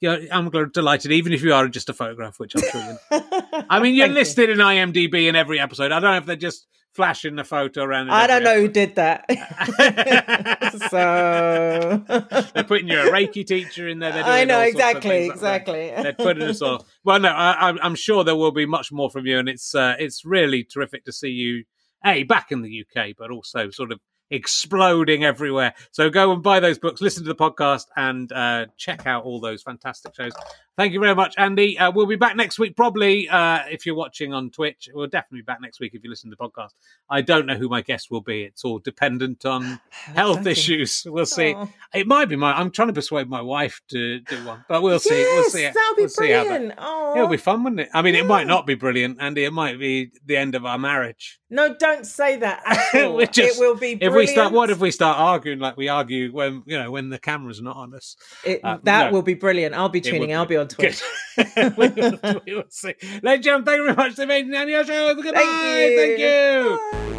you 0.00 0.08
know, 0.08 0.26
I'm 0.30 0.48
delighted, 0.70 1.10
even 1.10 1.32
if 1.32 1.42
you 1.42 1.52
are 1.52 1.66
just 1.66 1.88
a 1.88 1.92
photograph, 1.92 2.38
which 2.38 2.54
I'm 2.54 2.62
sure 2.62 2.80
you 3.10 3.20
I 3.68 3.80
mean, 3.80 3.96
you're 3.96 4.06
Thank 4.06 4.14
you. 4.14 4.20
listed 4.20 4.50
in 4.50 4.58
IMDb 4.58 5.28
in 5.28 5.34
every 5.34 5.58
episode. 5.58 5.90
I 5.90 5.98
don't 5.98 6.12
know 6.12 6.18
if 6.18 6.24
they're 6.24 6.36
just 6.36 6.68
flashing 6.98 7.36
the 7.36 7.44
photo 7.44 7.84
around. 7.84 8.10
I 8.10 8.26
don't 8.26 8.42
know 8.42 8.60
who 8.60 8.66
did 8.66 8.96
that. 8.96 9.24
so. 10.90 12.02
They're 12.54 12.64
putting 12.64 12.88
you 12.88 12.98
a 12.98 13.04
Reiki 13.04 13.46
teacher 13.46 13.86
in 13.86 14.00
there. 14.00 14.12
I 14.12 14.42
know 14.42 14.58
exactly, 14.62 15.28
like 15.28 15.36
exactly. 15.36 15.90
They're 15.90 16.12
putting 16.12 16.42
us 16.42 16.60
all. 16.60 16.84
Well, 17.04 17.20
no, 17.20 17.28
I, 17.28 17.52
I'm- 17.52 17.78
I'm 17.82 17.94
sure 17.94 18.24
there 18.24 18.34
will 18.34 18.50
be 18.50 18.66
much 18.66 18.90
more 18.90 19.10
from 19.10 19.26
you, 19.26 19.38
and 19.38 19.48
it's 19.48 19.76
uh, 19.76 19.94
it's 20.00 20.24
really 20.24 20.64
terrific 20.64 21.04
to 21.04 21.12
see 21.12 21.28
you 21.28 21.62
a 22.04 22.24
back 22.24 22.50
in 22.50 22.62
the 22.62 22.84
UK, 22.84 23.10
but 23.16 23.30
also 23.30 23.70
sort 23.70 23.92
of 23.92 24.00
exploding 24.30 25.24
everywhere. 25.24 25.74
So 25.92 26.10
go 26.10 26.32
and 26.32 26.42
buy 26.42 26.60
those 26.60 26.78
books, 26.78 27.00
listen 27.00 27.24
to 27.24 27.28
the 27.28 27.34
podcast, 27.34 27.86
and 27.96 28.30
uh, 28.32 28.66
check 28.76 29.06
out 29.06 29.24
all 29.24 29.40
those 29.40 29.62
fantastic 29.62 30.14
shows. 30.14 30.32
Thank 30.76 30.92
you 30.92 31.00
very 31.00 31.14
much, 31.16 31.34
Andi. 31.36 31.78
Uh, 31.80 31.90
we'll 31.92 32.06
be 32.06 32.14
back 32.14 32.36
next 32.36 32.56
week, 32.60 32.76
probably 32.76 33.28
uh, 33.28 33.62
if 33.68 33.84
you're 33.84 33.96
watching 33.96 34.32
on 34.32 34.50
Twitch. 34.50 34.88
We'll 34.94 35.08
definitely 35.08 35.40
be 35.40 35.44
back 35.46 35.60
next 35.60 35.80
week 35.80 35.92
if 35.94 36.04
you 36.04 36.10
listen 36.10 36.30
to 36.30 36.36
the 36.38 36.48
podcast. 36.48 36.70
I 37.10 37.20
don't 37.20 37.46
know 37.46 37.56
who 37.56 37.68
my 37.68 37.80
guest 37.82 38.12
will 38.12 38.20
be. 38.20 38.42
It's 38.44 38.64
all 38.64 38.78
dependent 38.78 39.44
on 39.44 39.80
health 39.90 40.46
issues. 40.46 41.04
We'll 41.04 41.26
see. 41.26 41.52
Oh. 41.56 41.68
It 41.92 42.06
might 42.06 42.26
be 42.26 42.36
my. 42.36 42.52
I'm 42.52 42.70
trying 42.70 42.88
to 42.88 42.94
persuade 42.94 43.28
my 43.28 43.40
wife 43.42 43.80
to 43.88 44.20
do 44.20 44.46
one, 44.46 44.64
but 44.68 44.82
we'll 44.82 45.00
see. 45.00 45.18
Yes, 45.18 45.34
We'll 45.36 45.50
see. 45.50 45.62
That'll 45.64 45.96
be 45.96 46.02
we'll 46.02 46.08
see 46.10 46.30
how 46.30 46.44
that- 46.44 46.48
brilliant. 46.48 46.74
Oh, 46.78 47.14
It'll 47.16 47.28
be 47.28 47.36
fun, 47.38 47.64
wouldn't 47.64 47.80
it? 47.80 47.88
I 47.92 48.02
mean, 48.02 48.14
it 48.14 48.26
might 48.26 48.46
not 48.46 48.64
be 48.64 48.76
brilliant, 48.76 49.18
Andi. 49.18 49.38
It 49.46 49.52
might 49.52 49.80
be 49.80 50.12
the 50.26 50.36
end 50.36 50.54
of 50.54 50.64
our 50.64 50.78
marriage. 50.78 51.40
no, 51.50 51.74
don't 51.74 52.06
say 52.06 52.36
that. 52.36 52.62
At 52.94 53.04
all. 53.04 53.18
Just- 53.26 53.38
it 53.38 53.58
will 53.58 53.74
be. 53.74 53.98
If 54.00 54.14
we 54.18 54.26
start, 54.26 54.52
what 54.52 54.70
if 54.70 54.78
we 54.78 54.90
start 54.90 55.18
arguing 55.18 55.58
like 55.58 55.76
we 55.76 55.88
argue 55.88 56.30
when 56.32 56.62
you 56.66 56.78
know 56.78 56.90
when 56.90 57.08
the 57.08 57.18
camera's 57.18 57.60
not 57.62 57.76
on 57.76 57.94
us? 57.94 58.16
It, 58.44 58.60
Uh, 58.62 58.78
that 58.84 59.06
no. 59.06 59.12
will 59.12 59.22
be 59.22 59.34
brilliant. 59.34 59.74
I'll 59.74 59.88
be 59.88 60.00
tuning. 60.00 60.34
I'll 60.34 60.46
be 60.46 60.56
on 60.56 60.68
Twitch. 60.68 61.00
We, 61.76 61.88
will, 61.88 62.18
we 62.46 62.54
will 62.56 62.64
see. 62.68 62.94
Ladies 63.22 63.22
and 63.22 63.42
gentlemen, 63.44 63.64
thank 63.64 63.76
you 63.78 63.84
very 63.84 63.96
much. 63.96 64.16
The 64.16 64.22
amazing 64.24 64.50
Andi 64.52 64.80
Osho. 64.80 65.14
Goodbye. 65.22 65.40
Thank 65.40 66.18
you. 66.18 66.78
Thank 66.80 67.12
you. 67.12 67.17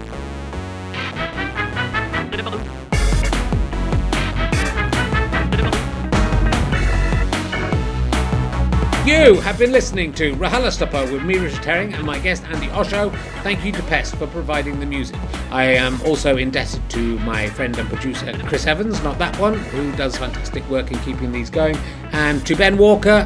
You 9.09 9.41
have 9.41 9.57
been 9.57 9.71
listening 9.71 10.13
to 10.13 10.35
RHLSTP 10.35 11.11
with 11.11 11.23
me, 11.23 11.39
Richard 11.39 11.65
Herring, 11.65 11.95
and 11.95 12.05
my 12.05 12.19
guest, 12.19 12.43
Andi 12.43 12.71
Osho. 12.71 13.09
Thank 13.41 13.65
you 13.65 13.71
to 13.71 13.81
Pest 13.83 14.15
for 14.17 14.27
providing 14.27 14.79
the 14.79 14.85
music. 14.85 15.17
I 15.49 15.63
am 15.63 15.99
also 16.03 16.37
indebted 16.37 16.87
to 16.91 17.17
my 17.21 17.49
friend 17.49 17.75
and 17.79 17.89
producer, 17.89 18.31
Chris 18.45 18.67
Evans, 18.67 19.01
not 19.01 19.17
that 19.17 19.35
one, 19.39 19.55
who 19.55 19.91
does 19.95 20.15
fantastic 20.15 20.63
work 20.69 20.91
in 20.91 20.99
keeping 20.99 21.31
these 21.31 21.49
going, 21.49 21.75
and 22.11 22.45
to 22.45 22.55
Ben 22.55 22.77
Walker, 22.77 23.23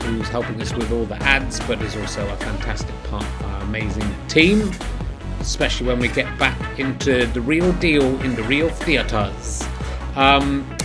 who's 0.00 0.28
helping 0.28 0.58
us 0.62 0.72
with 0.72 0.90
all 0.90 1.04
the 1.04 1.22
ads, 1.22 1.60
but 1.66 1.82
is 1.82 1.94
also 1.94 2.26
a 2.26 2.36
fantastic 2.36 2.94
part 3.04 3.22
of 3.22 3.44
our 3.44 3.62
amazing 3.64 4.10
team, 4.28 4.70
especially 5.40 5.88
when 5.88 5.98
we 5.98 6.08
get 6.08 6.38
back 6.38 6.78
into 6.78 7.26
the 7.26 7.40
real 7.42 7.70
deal 7.74 8.18
in 8.22 8.34
the 8.34 8.44
real 8.44 8.70
theatres. 8.70 9.62
Um, 10.14 10.75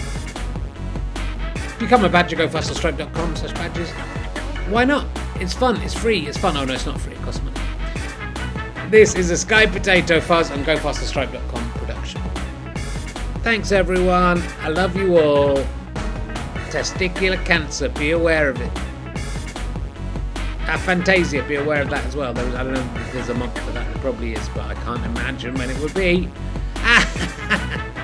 become 1.82 2.06
a 2.06 2.10
badger, 2.10 2.36
gofasterstripe.com 2.36 3.36
slash 3.36 3.54
badges. 3.54 3.90
Why 4.70 4.86
not? 4.86 5.08
It's 5.36 5.54
fun, 5.54 5.82
it's 5.82 5.96
free, 5.96 6.28
it's 6.28 6.38
fun. 6.38 6.56
Oh 6.56 6.64
no, 6.64 6.74
it's 6.74 6.86
not 6.86 7.02
free, 7.02 7.14
it 7.14 7.22
costs 7.24 7.42
money. 7.44 7.60
This 8.90 9.16
is 9.16 9.32
a 9.32 9.38
Sky 9.38 9.66
Potato 9.66 10.22
Fuzz 10.22 10.52
and 10.52 10.64
gofasterstripe.com 10.64 11.72
production. 11.72 12.22
Thanks 13.42 13.72
everyone, 13.72 14.44
I 14.60 14.70
love 14.70 14.96
you 14.96 15.18
all. 15.18 15.58
Testicular 16.70 17.44
cancer, 17.46 17.90
be 17.90 18.12
aware 18.12 18.50
of 18.50 18.62
it. 18.62 18.72
Aphantasia, 20.66 21.46
be 21.48 21.56
aware 21.56 21.82
of 21.82 21.90
that 21.90 22.06
as 22.06 22.16
well. 22.16 22.34
Was, 22.34 22.56
I 22.56 22.64
don't 22.64 22.74
know 22.74 23.02
if 23.02 23.14
there's 23.14 23.30
a 23.30 23.34
month 23.34 23.58
for 23.60 23.72
that, 23.72 23.92
there 23.92 24.02
probably 24.04 24.34
is, 24.34 24.50
but 24.50 24.66
I 24.66 24.76
can't 24.76 25.04
imagine 25.06 25.56
when 25.56 25.70
it 25.70 25.80
would 25.80 25.96
be. 25.96 26.30